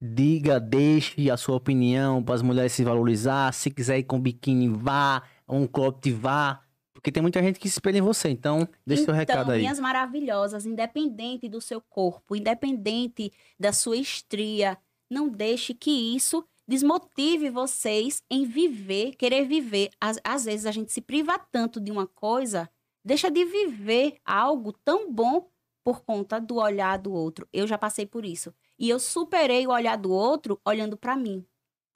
Diga, 0.00 0.58
deixe 0.58 1.30
a 1.30 1.36
sua 1.36 1.56
opinião 1.56 2.22
para 2.22 2.34
as 2.34 2.42
mulheres 2.42 2.72
se 2.72 2.82
valorizar. 2.82 3.52
Se 3.52 3.70
quiser 3.70 3.98
ir 3.98 4.04
com 4.04 4.20
biquíni, 4.20 4.68
vá. 4.68 5.22
Um 5.46 5.66
cropped, 5.66 6.12
vá. 6.12 6.62
Porque 7.06 7.12
tem 7.12 7.22
muita 7.22 7.40
gente 7.40 7.60
que 7.60 7.68
se 7.68 7.76
espelha 7.76 7.98
em 7.98 8.02
você. 8.02 8.28
Então, 8.30 8.68
deixe 8.84 9.04
seu 9.04 9.14
recado 9.14 9.42
então, 9.42 9.54
aí. 9.54 9.60
minhas 9.60 9.78
maravilhosas, 9.78 10.66
independente 10.66 11.48
do 11.48 11.60
seu 11.60 11.80
corpo, 11.80 12.34
independente 12.34 13.32
da 13.56 13.72
sua 13.72 13.96
estria, 13.96 14.76
não 15.08 15.28
deixe 15.28 15.72
que 15.72 16.16
isso 16.16 16.44
desmotive 16.66 17.48
vocês 17.48 18.24
em 18.28 18.44
viver, 18.44 19.14
querer 19.14 19.46
viver. 19.46 19.90
Às, 20.00 20.18
às 20.24 20.46
vezes 20.46 20.66
a 20.66 20.72
gente 20.72 20.90
se 20.90 21.00
priva 21.00 21.38
tanto 21.38 21.80
de 21.80 21.92
uma 21.92 22.08
coisa, 22.08 22.68
deixa 23.04 23.30
de 23.30 23.44
viver 23.44 24.16
algo 24.24 24.72
tão 24.72 25.08
bom 25.08 25.48
por 25.84 26.00
conta 26.00 26.40
do 26.40 26.56
olhar 26.56 26.98
do 26.98 27.12
outro. 27.12 27.46
Eu 27.52 27.68
já 27.68 27.78
passei 27.78 28.04
por 28.04 28.24
isso. 28.24 28.52
E 28.76 28.90
eu 28.90 28.98
superei 28.98 29.64
o 29.64 29.70
olhar 29.70 29.94
do 29.94 30.10
outro 30.10 30.60
olhando 30.64 30.96
para 30.96 31.14
mim, 31.14 31.46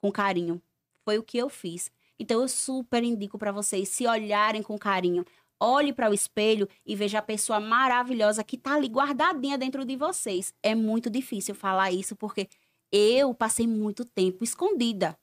com 0.01 0.09
carinho. 0.09 0.61
Foi 1.03 1.17
o 1.17 1.23
que 1.23 1.37
eu 1.37 1.49
fiz. 1.49 1.91
Então 2.21 2.39
eu 2.39 2.47
super 2.47 3.03
indico 3.03 3.35
para 3.35 3.51
vocês 3.51 3.89
se 3.89 4.05
olharem 4.05 4.61
com 4.61 4.77
carinho. 4.77 5.25
Olhe 5.59 5.91
para 5.91 6.07
o 6.07 6.13
espelho 6.13 6.69
e 6.85 6.95
veja 6.95 7.17
a 7.17 7.21
pessoa 7.21 7.59
maravilhosa 7.59 8.43
que 8.43 8.59
tá 8.59 8.75
ali 8.75 8.87
guardadinha 8.87 9.57
dentro 9.57 9.83
de 9.83 9.95
vocês. 9.95 10.53
É 10.61 10.75
muito 10.75 11.09
difícil 11.09 11.55
falar 11.55 11.91
isso 11.91 12.15
porque 12.15 12.47
eu 12.91 13.33
passei 13.33 13.65
muito 13.65 14.05
tempo 14.05 14.43
escondida, 14.43 15.17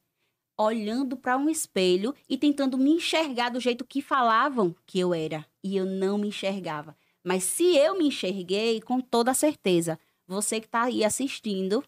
olhando 0.58 1.16
para 1.16 1.36
um 1.36 1.48
espelho 1.48 2.12
e 2.28 2.36
tentando 2.36 2.76
me 2.76 2.90
enxergar 2.90 3.50
do 3.50 3.60
jeito 3.60 3.84
que 3.84 4.02
falavam 4.02 4.74
que 4.84 4.98
eu 4.98 5.14
era, 5.14 5.46
e 5.62 5.76
eu 5.76 5.86
não 5.86 6.18
me 6.18 6.28
enxergava. 6.28 6.96
Mas 7.22 7.44
se 7.44 7.76
eu 7.76 7.96
me 7.96 8.08
enxerguei, 8.08 8.80
com 8.80 9.00
toda 9.00 9.32
certeza, 9.34 10.00
você 10.26 10.58
que 10.58 10.66
está 10.66 10.82
aí 10.82 11.04
assistindo 11.04 11.84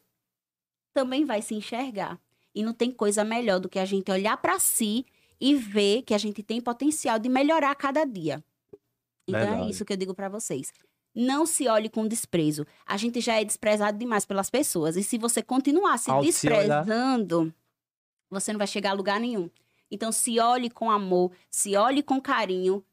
também 0.95 1.25
vai 1.25 1.43
se 1.43 1.55
enxergar. 1.55 2.21
E 2.55 2.63
não 2.63 2.73
tem 2.73 2.91
coisa 2.91 3.25
melhor 3.25 3.61
do 3.61 3.69
que 3.69 3.79
a 3.79 3.85
gente 3.85 4.11
olhar 4.11 4.37
para 4.37 4.59
si 4.59 5.07
e 5.41 5.55
ver 5.55 6.03
que 6.03 6.15
a 6.15 6.19
gente 6.19 6.43
tem 6.43 6.61
potencial 6.61 7.19
de 7.19 7.29
melhorar 7.29 7.71
a 7.71 7.75
cada 7.75 8.05
dia. 8.05 8.43
Então 9.27 9.41
é 9.41 9.47
Verdade. 9.47 9.71
isso 9.71 9.85
que 9.85 9.93
eu 9.93 9.97
digo 9.97 10.15
para 10.15 10.29
vocês. 10.29 10.73
Não 11.15 11.47
se 11.47 11.67
olhe 11.69 11.89
com 11.89 12.07
desprezo. 12.07 12.67
A 12.87 12.97
gente 12.97 13.21
já 13.21 13.41
é 13.41 13.45
desprezado 13.45 13.99
demais 13.99 14.25
pelas 14.25 14.51
pessoas. 14.51 14.97
E 14.97 15.03
se 15.03 15.19
você 15.19 15.43
continuar 15.43 15.99
se 15.99 16.11
Ao 16.11 16.21
se 16.23 16.27
desprezando, 16.27 17.53
você 18.31 18.53
não 18.53 18.59
vai 18.59 18.67
chegar 18.67 18.91
a 18.91 18.95
lugar 18.95 19.19
nenhum. 19.19 19.51
Então 19.91 20.13
se 20.13 20.39
olhe 20.39 20.71
com 20.71 20.91
amor, 20.91 21.33
se 21.51 21.75
olhe 21.77 22.03
com 22.03 22.21
carinho, 22.21 22.85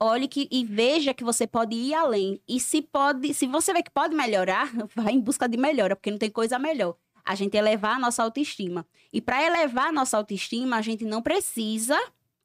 olhe 0.00 0.26
que, 0.26 0.48
e 0.50 0.64
veja 0.64 1.14
que 1.14 1.22
você 1.22 1.46
pode 1.46 1.76
ir 1.76 1.94
além. 1.94 2.40
E 2.48 2.58
se 2.58 2.82
pode, 2.82 3.32
se 3.34 3.46
você 3.46 3.72
vê 3.72 3.82
que 3.82 3.90
pode 3.90 4.14
melhorar, 4.16 4.72
vai 4.96 5.12
em 5.12 5.20
busca 5.20 5.48
de 5.48 5.56
melhora, 5.56 5.94
porque 5.94 6.10
não 6.10 6.18
tem 6.18 6.30
coisa 6.30 6.58
melhor. 6.58 6.96
A 7.24 7.34
gente 7.34 7.56
elevar 7.56 7.96
a 7.96 7.98
nossa 7.98 8.22
autoestima. 8.22 8.86
E 9.12 9.20
para 9.20 9.44
elevar 9.44 9.88
a 9.88 9.92
nossa 9.92 10.16
autoestima, 10.16 10.76
a 10.76 10.82
gente 10.82 11.04
não 11.04 11.22
precisa, 11.22 11.98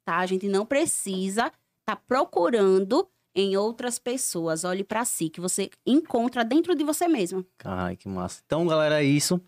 tá? 0.04 0.18
A 0.18 0.26
gente 0.26 0.48
não 0.48 0.64
precisa 0.66 1.52
tá 1.86 1.94
procurando 1.94 3.08
em 3.32 3.56
outras 3.56 3.98
pessoas. 3.98 4.64
Olhe 4.64 4.82
para 4.82 5.04
si, 5.04 5.30
que 5.30 5.40
você 5.40 5.70
encontra 5.86 6.44
dentro 6.44 6.74
de 6.74 6.82
você 6.82 7.06
mesmo. 7.06 7.46
Ai, 7.64 7.96
que 7.96 8.08
massa. 8.08 8.42
Então, 8.44 8.66
galera, 8.66 9.00
é 9.00 9.04
isso. 9.04 9.40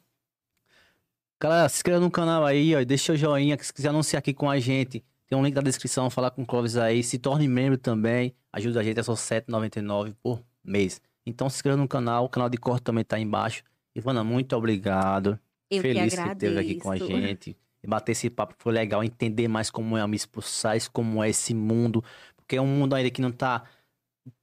Galera, 1.41 1.69
se 1.69 1.79
inscreva 1.79 2.01
no 2.01 2.11
canal 2.11 2.47
aí, 2.47 2.77
ó. 2.77 2.85
Deixa 2.85 3.13
o 3.13 3.17
joinha, 3.17 3.57
que 3.57 3.67
se 3.67 3.73
quiser 3.73 3.89
anunciar 3.89 4.21
aqui 4.21 4.33
com 4.33 4.49
a 4.49 4.59
gente, 4.61 5.05
tem 5.27 5.37
um 5.37 5.45
link 5.45 5.55
na 5.55 5.63
descrição, 5.63 6.09
falar 6.09 6.31
com 6.31 6.43
o 6.43 6.47
Clóvis 6.47 6.77
aí. 6.77 7.03
Se 7.03 7.19
torne 7.19 7.49
membro 7.49 7.77
também. 7.77 8.35
Ajuda 8.53 8.81
a 8.81 8.83
gente, 8.83 9.01
é 9.01 9.03
só 9.03 9.13
R$ 9.13 9.19
7,99 9.19 10.15
por 10.23 10.43
mês. 10.63 11.01
Então, 11.27 11.51
se 11.51 11.57
inscreva 11.57 11.77
no 11.77 11.89
canal. 11.89 12.25
O 12.25 12.29
canal 12.29 12.49
de 12.49 12.57
corte 12.57 12.85
também 12.85 13.05
tá 13.05 13.17
aí 13.17 13.23
embaixo. 13.23 13.63
Ivana, 13.99 14.23
muito 14.23 14.55
obrigado. 14.57 15.39
Eu 15.71 15.83
Feliz 15.83 16.15
que 16.15 16.23
que 16.23 16.29
esteve 16.29 16.59
aqui 16.59 16.75
com 16.77 16.91
a 16.91 16.97
gente. 16.97 17.57
E 17.83 17.87
bater 17.87 18.13
esse 18.13 18.31
papo 18.31 18.55
foi 18.59 18.73
legal, 18.73 19.05
entender 19.05 19.47
mais 19.49 19.71
como 19.71 19.97
é 19.97 20.01
a 20.01 20.09
Miss 20.09 20.27
Plus 20.27 20.47
Size, 20.47 20.91
como 20.91 21.23
é 21.23 21.31
esse 21.31 21.55
mundo. 21.55 22.03
Porque 22.37 22.57
é 22.57 22.61
um 22.61 22.67
mundo 22.67 22.95
ainda 22.95 23.11
que 23.11 23.21
não 23.21 23.31
tá 23.31 23.65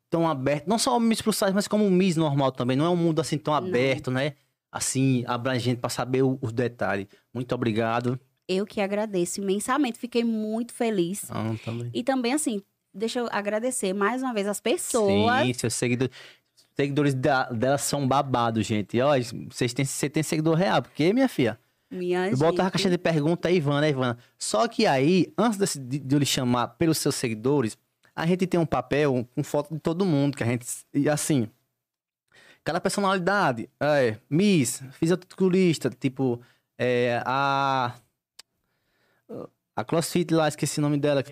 tão 0.10 0.27
aberto. 0.27 0.68
Não 0.68 0.77
só 0.77 0.95
o 0.95 0.99
Miss 0.99 1.22
Plus 1.22 1.38
Size, 1.38 1.53
mas 1.53 1.68
como 1.68 1.86
o 1.86 1.91
Miss 1.91 2.15
normal 2.15 2.52
também. 2.52 2.77
Não 2.77 2.86
é 2.86 2.90
um 2.90 2.95
mundo 2.95 3.19
assim 3.19 3.38
tão 3.38 3.53
Não. 3.53 3.68
aberto, 3.68 4.11
né? 4.11 4.34
Assim, 4.72 5.23
abrangente 5.26 5.80
pra 5.80 5.90
saber 5.90 6.22
os 6.23 6.52
detalhes. 6.52 7.07
Muito 7.34 7.53
obrigado. 7.56 8.19
Eu 8.48 8.65
que 8.65 8.80
agradeço 8.80 9.41
imensamente. 9.41 9.98
Fiquei 9.98 10.23
muito 10.23 10.73
feliz. 10.73 11.26
Ah, 11.30 11.56
também. 11.64 11.90
E 11.94 12.03
também, 12.03 12.34
assim, 12.34 12.61
deixa 12.94 13.19
eu 13.19 13.27
agradecer 13.32 13.94
mais 13.94 14.22
uma 14.22 14.34
vez 14.34 14.48
as 14.48 14.60
pessoas. 14.60 15.45
Sim, 15.45 15.53
seus 15.53 15.73
seguidores. 15.73 16.15
Seguidores 16.76 17.14
da- 17.14 17.49
dela 17.49 17.77
são 17.77 18.06
babados, 18.07 18.65
gente. 18.65 18.97
E, 18.97 19.02
Ó, 19.02 19.11
vocês 19.49 19.73
têm, 19.73 19.85
você 19.85 20.10
tem 20.10 20.22
seguidor 20.22 20.56
real. 20.56 20.81
Porque, 20.81 21.14
minha 21.14 21.30
filha, 21.30 21.57
Minha 21.89 22.30
Eu 22.30 22.38
boto 22.38 22.61
a 22.61 22.69
caixa 22.69 22.89
de 22.89 22.97
pergunta 22.97 23.47
aí, 23.47 23.57
Ivana, 23.57 23.88
Ivana. 23.88 24.18
Só 24.38 24.68
que 24.68 24.85
aí, 24.85 25.31
antes 25.38 25.77
de, 25.77 25.99
de 25.99 26.15
eu 26.15 26.19
lhe 26.19 26.26
chamar 26.26 26.69
pelos 26.69 26.97
seus 26.97 27.15
seguidores, 27.15 27.77
a 28.14 28.26
gente 28.26 28.45
tem 28.47 28.60
um 28.60 28.65
papel 28.65 29.26
com 29.34 29.43
foto 29.43 29.73
de 29.73 29.80
todo 29.80 30.06
mundo, 30.06 30.35
que 30.35 30.43
a 30.43 30.47
gente. 30.47 30.65
E 30.93 31.07
assim. 31.07 31.47
Cada 32.64 32.81
personalidade. 32.81 33.69
É, 33.80 34.18
Miss, 34.30 34.81
fisiculturista, 34.93 35.89
tipo. 35.89 36.41
É, 36.77 37.22
a. 37.26 37.93
A 39.76 39.84
CrossFit 39.84 40.34
lá, 40.34 40.47
esqueci 40.47 40.80
o 40.80 40.81
nome 40.81 40.97
dela. 40.97 41.23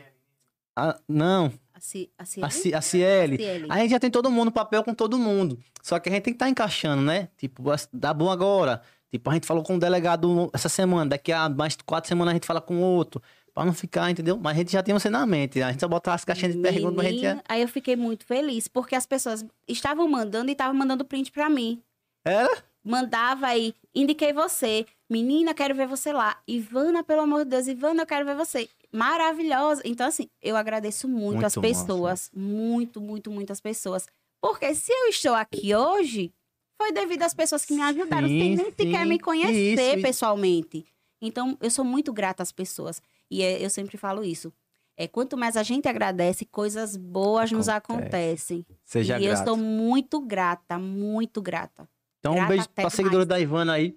A- 0.75 0.99
não, 1.07 1.51
A, 1.83 1.85
Ci- 1.85 2.09
a 2.17 2.25
Ciele? 2.25 2.45
a, 2.45 2.49
Ci- 2.49 2.73
a 2.75 2.81
Ciele. 2.81 3.37
Ciele. 3.37 3.67
A 3.69 3.77
gente 3.79 3.91
já 3.91 3.99
tem 3.99 4.09
todo 4.09 4.31
mundo, 4.31 4.51
papel 4.51 4.83
com 4.83 4.93
todo 4.93 5.17
mundo. 5.19 5.59
Só 5.81 5.99
que 5.99 6.07
a 6.07 6.11
gente 6.13 6.23
tem 6.23 6.33
que 6.33 6.35
estar 6.37 6.47
encaixando, 6.49 7.01
né? 7.01 7.27
Tipo, 7.37 7.63
dá 7.91 8.13
bom 8.13 8.29
agora. 8.31 8.81
Tipo, 9.11 9.29
a 9.29 9.33
gente 9.33 9.45
falou 9.45 9.63
com 9.63 9.75
um 9.75 9.79
delegado 9.79 10.49
essa 10.53 10.69
semana, 10.69 11.09
daqui 11.09 11.31
a 11.33 11.49
mais 11.49 11.75
quatro 11.85 12.07
semanas 12.07 12.31
a 12.31 12.35
gente 12.35 12.47
fala 12.47 12.61
com 12.61 12.79
outro. 12.81 13.21
Pra 13.53 13.63
não 13.65 13.73
ficar, 13.73 14.09
entendeu? 14.09 14.35
Mas 14.41 14.55
a 14.55 14.59
gente 14.59 14.71
já 14.71 14.81
tem 14.81 14.93
você 14.93 15.09
na 15.09 15.25
mente. 15.27 15.61
A 15.61 15.69
gente 15.71 15.81
só 15.81 15.87
botar 15.87 16.13
as 16.15 16.23
caixinhas 16.25 16.55
de 16.55 16.61
perguntas 16.61 16.95
pra 16.95 17.03
gente. 17.03 17.15
Menina, 17.21 17.43
Aí 17.47 17.61
eu 17.61 17.67
fiquei 17.67 17.95
muito 17.95 18.25
feliz, 18.25 18.67
porque 18.67 18.95
as 18.95 19.05
pessoas 19.05 19.45
estavam 19.67 20.07
mandando 20.07 20.49
e 20.49 20.53
estavam 20.53 20.73
mandando 20.73 21.05
print 21.05 21.31
pra 21.31 21.49
mim. 21.49 21.79
Era? 22.25 22.49
Mandava 22.83 23.47
aí, 23.47 23.75
indiquei 23.93 24.33
você. 24.33 24.85
Menina, 25.09 25.53
quero 25.53 25.75
ver 25.75 25.85
você 25.87 26.11
lá. 26.11 26.37
Ivana, 26.47 27.03
pelo 27.03 27.21
amor 27.21 27.43
de 27.43 27.51
Deus, 27.51 27.67
Ivana, 27.67 28.01
eu 28.01 28.07
quero 28.07 28.25
ver 28.25 28.35
você. 28.35 28.67
Maravilhosa. 28.93 29.81
Então, 29.85 30.07
assim, 30.07 30.29
eu 30.41 30.55
agradeço 30.55 31.07
muito, 31.07 31.33
Muito 31.33 31.45
as 31.45 31.55
massa. 31.55 31.67
pessoas. 31.67 32.31
Muito, 32.33 33.01
muito, 33.01 33.31
muitas 33.31 33.59
pessoas. 33.59 34.07
Porque 34.41 34.73
se 34.75 34.91
eu 34.91 35.07
estou 35.09 35.33
aqui 35.33 35.73
hoje, 35.75 36.31
foi 36.79 36.91
devido 36.91 37.23
às 37.23 37.33
pessoas 37.33 37.65
que 37.65 37.73
me 37.73 37.81
ajudaram, 37.81 38.27
Sim, 38.27 38.39
sem 38.39 38.55
nem 38.55 38.65
sequer 38.71 39.05
me 39.05 39.19
conhecer 39.19 39.93
Isso, 39.95 40.01
pessoalmente. 40.01 40.85
Então, 41.21 41.57
eu 41.61 41.71
sou 41.71 41.83
muito 41.83 42.13
grata 42.13 42.43
às 42.43 42.51
pessoas. 42.51 43.01
E 43.31 43.41
é- 43.41 43.63
eu 43.63 43.69
sempre 43.69 43.97
falo 43.97 44.23
isso. 44.23 44.53
É, 44.95 45.07
quanto 45.07 45.35
mais 45.35 45.57
a 45.57 45.63
gente 45.63 45.87
agradece, 45.87 46.45
coisas 46.45 46.95
boas 46.95 47.51
nos 47.51 47.67
Acontece. 47.67 48.03
acontecem. 48.03 48.65
Seja 48.85 49.17
e 49.19 49.23
eu 49.25 49.29
grato. 49.29 49.39
estou 49.39 49.57
muito 49.57 50.21
grata, 50.21 50.77
muito 50.77 51.41
grata. 51.41 51.89
Então, 52.19 52.33
um 52.33 52.35
grata 52.35 52.49
beijo 52.49 52.63
até 52.63 52.73
pra 52.73 52.81
demais. 52.83 52.93
seguidora 52.93 53.25
da 53.25 53.39
Ivana 53.39 53.73
aí. 53.73 53.95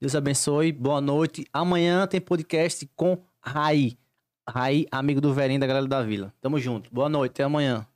Deus 0.00 0.14
abençoe. 0.14 0.70
Boa 0.70 1.00
noite. 1.00 1.44
Amanhã 1.52 2.06
tem 2.06 2.20
podcast 2.20 2.88
com 2.94 3.18
Raí. 3.40 3.98
Raí, 4.48 4.86
amigo 4.90 5.20
do 5.20 5.34
velhinho 5.34 5.58
da 5.60 5.66
galera 5.66 5.86
da 5.86 6.02
vila. 6.02 6.32
Tamo 6.40 6.58
junto. 6.58 6.88
Boa 6.92 7.08
noite. 7.08 7.32
Até 7.32 7.42
amanhã. 7.44 7.86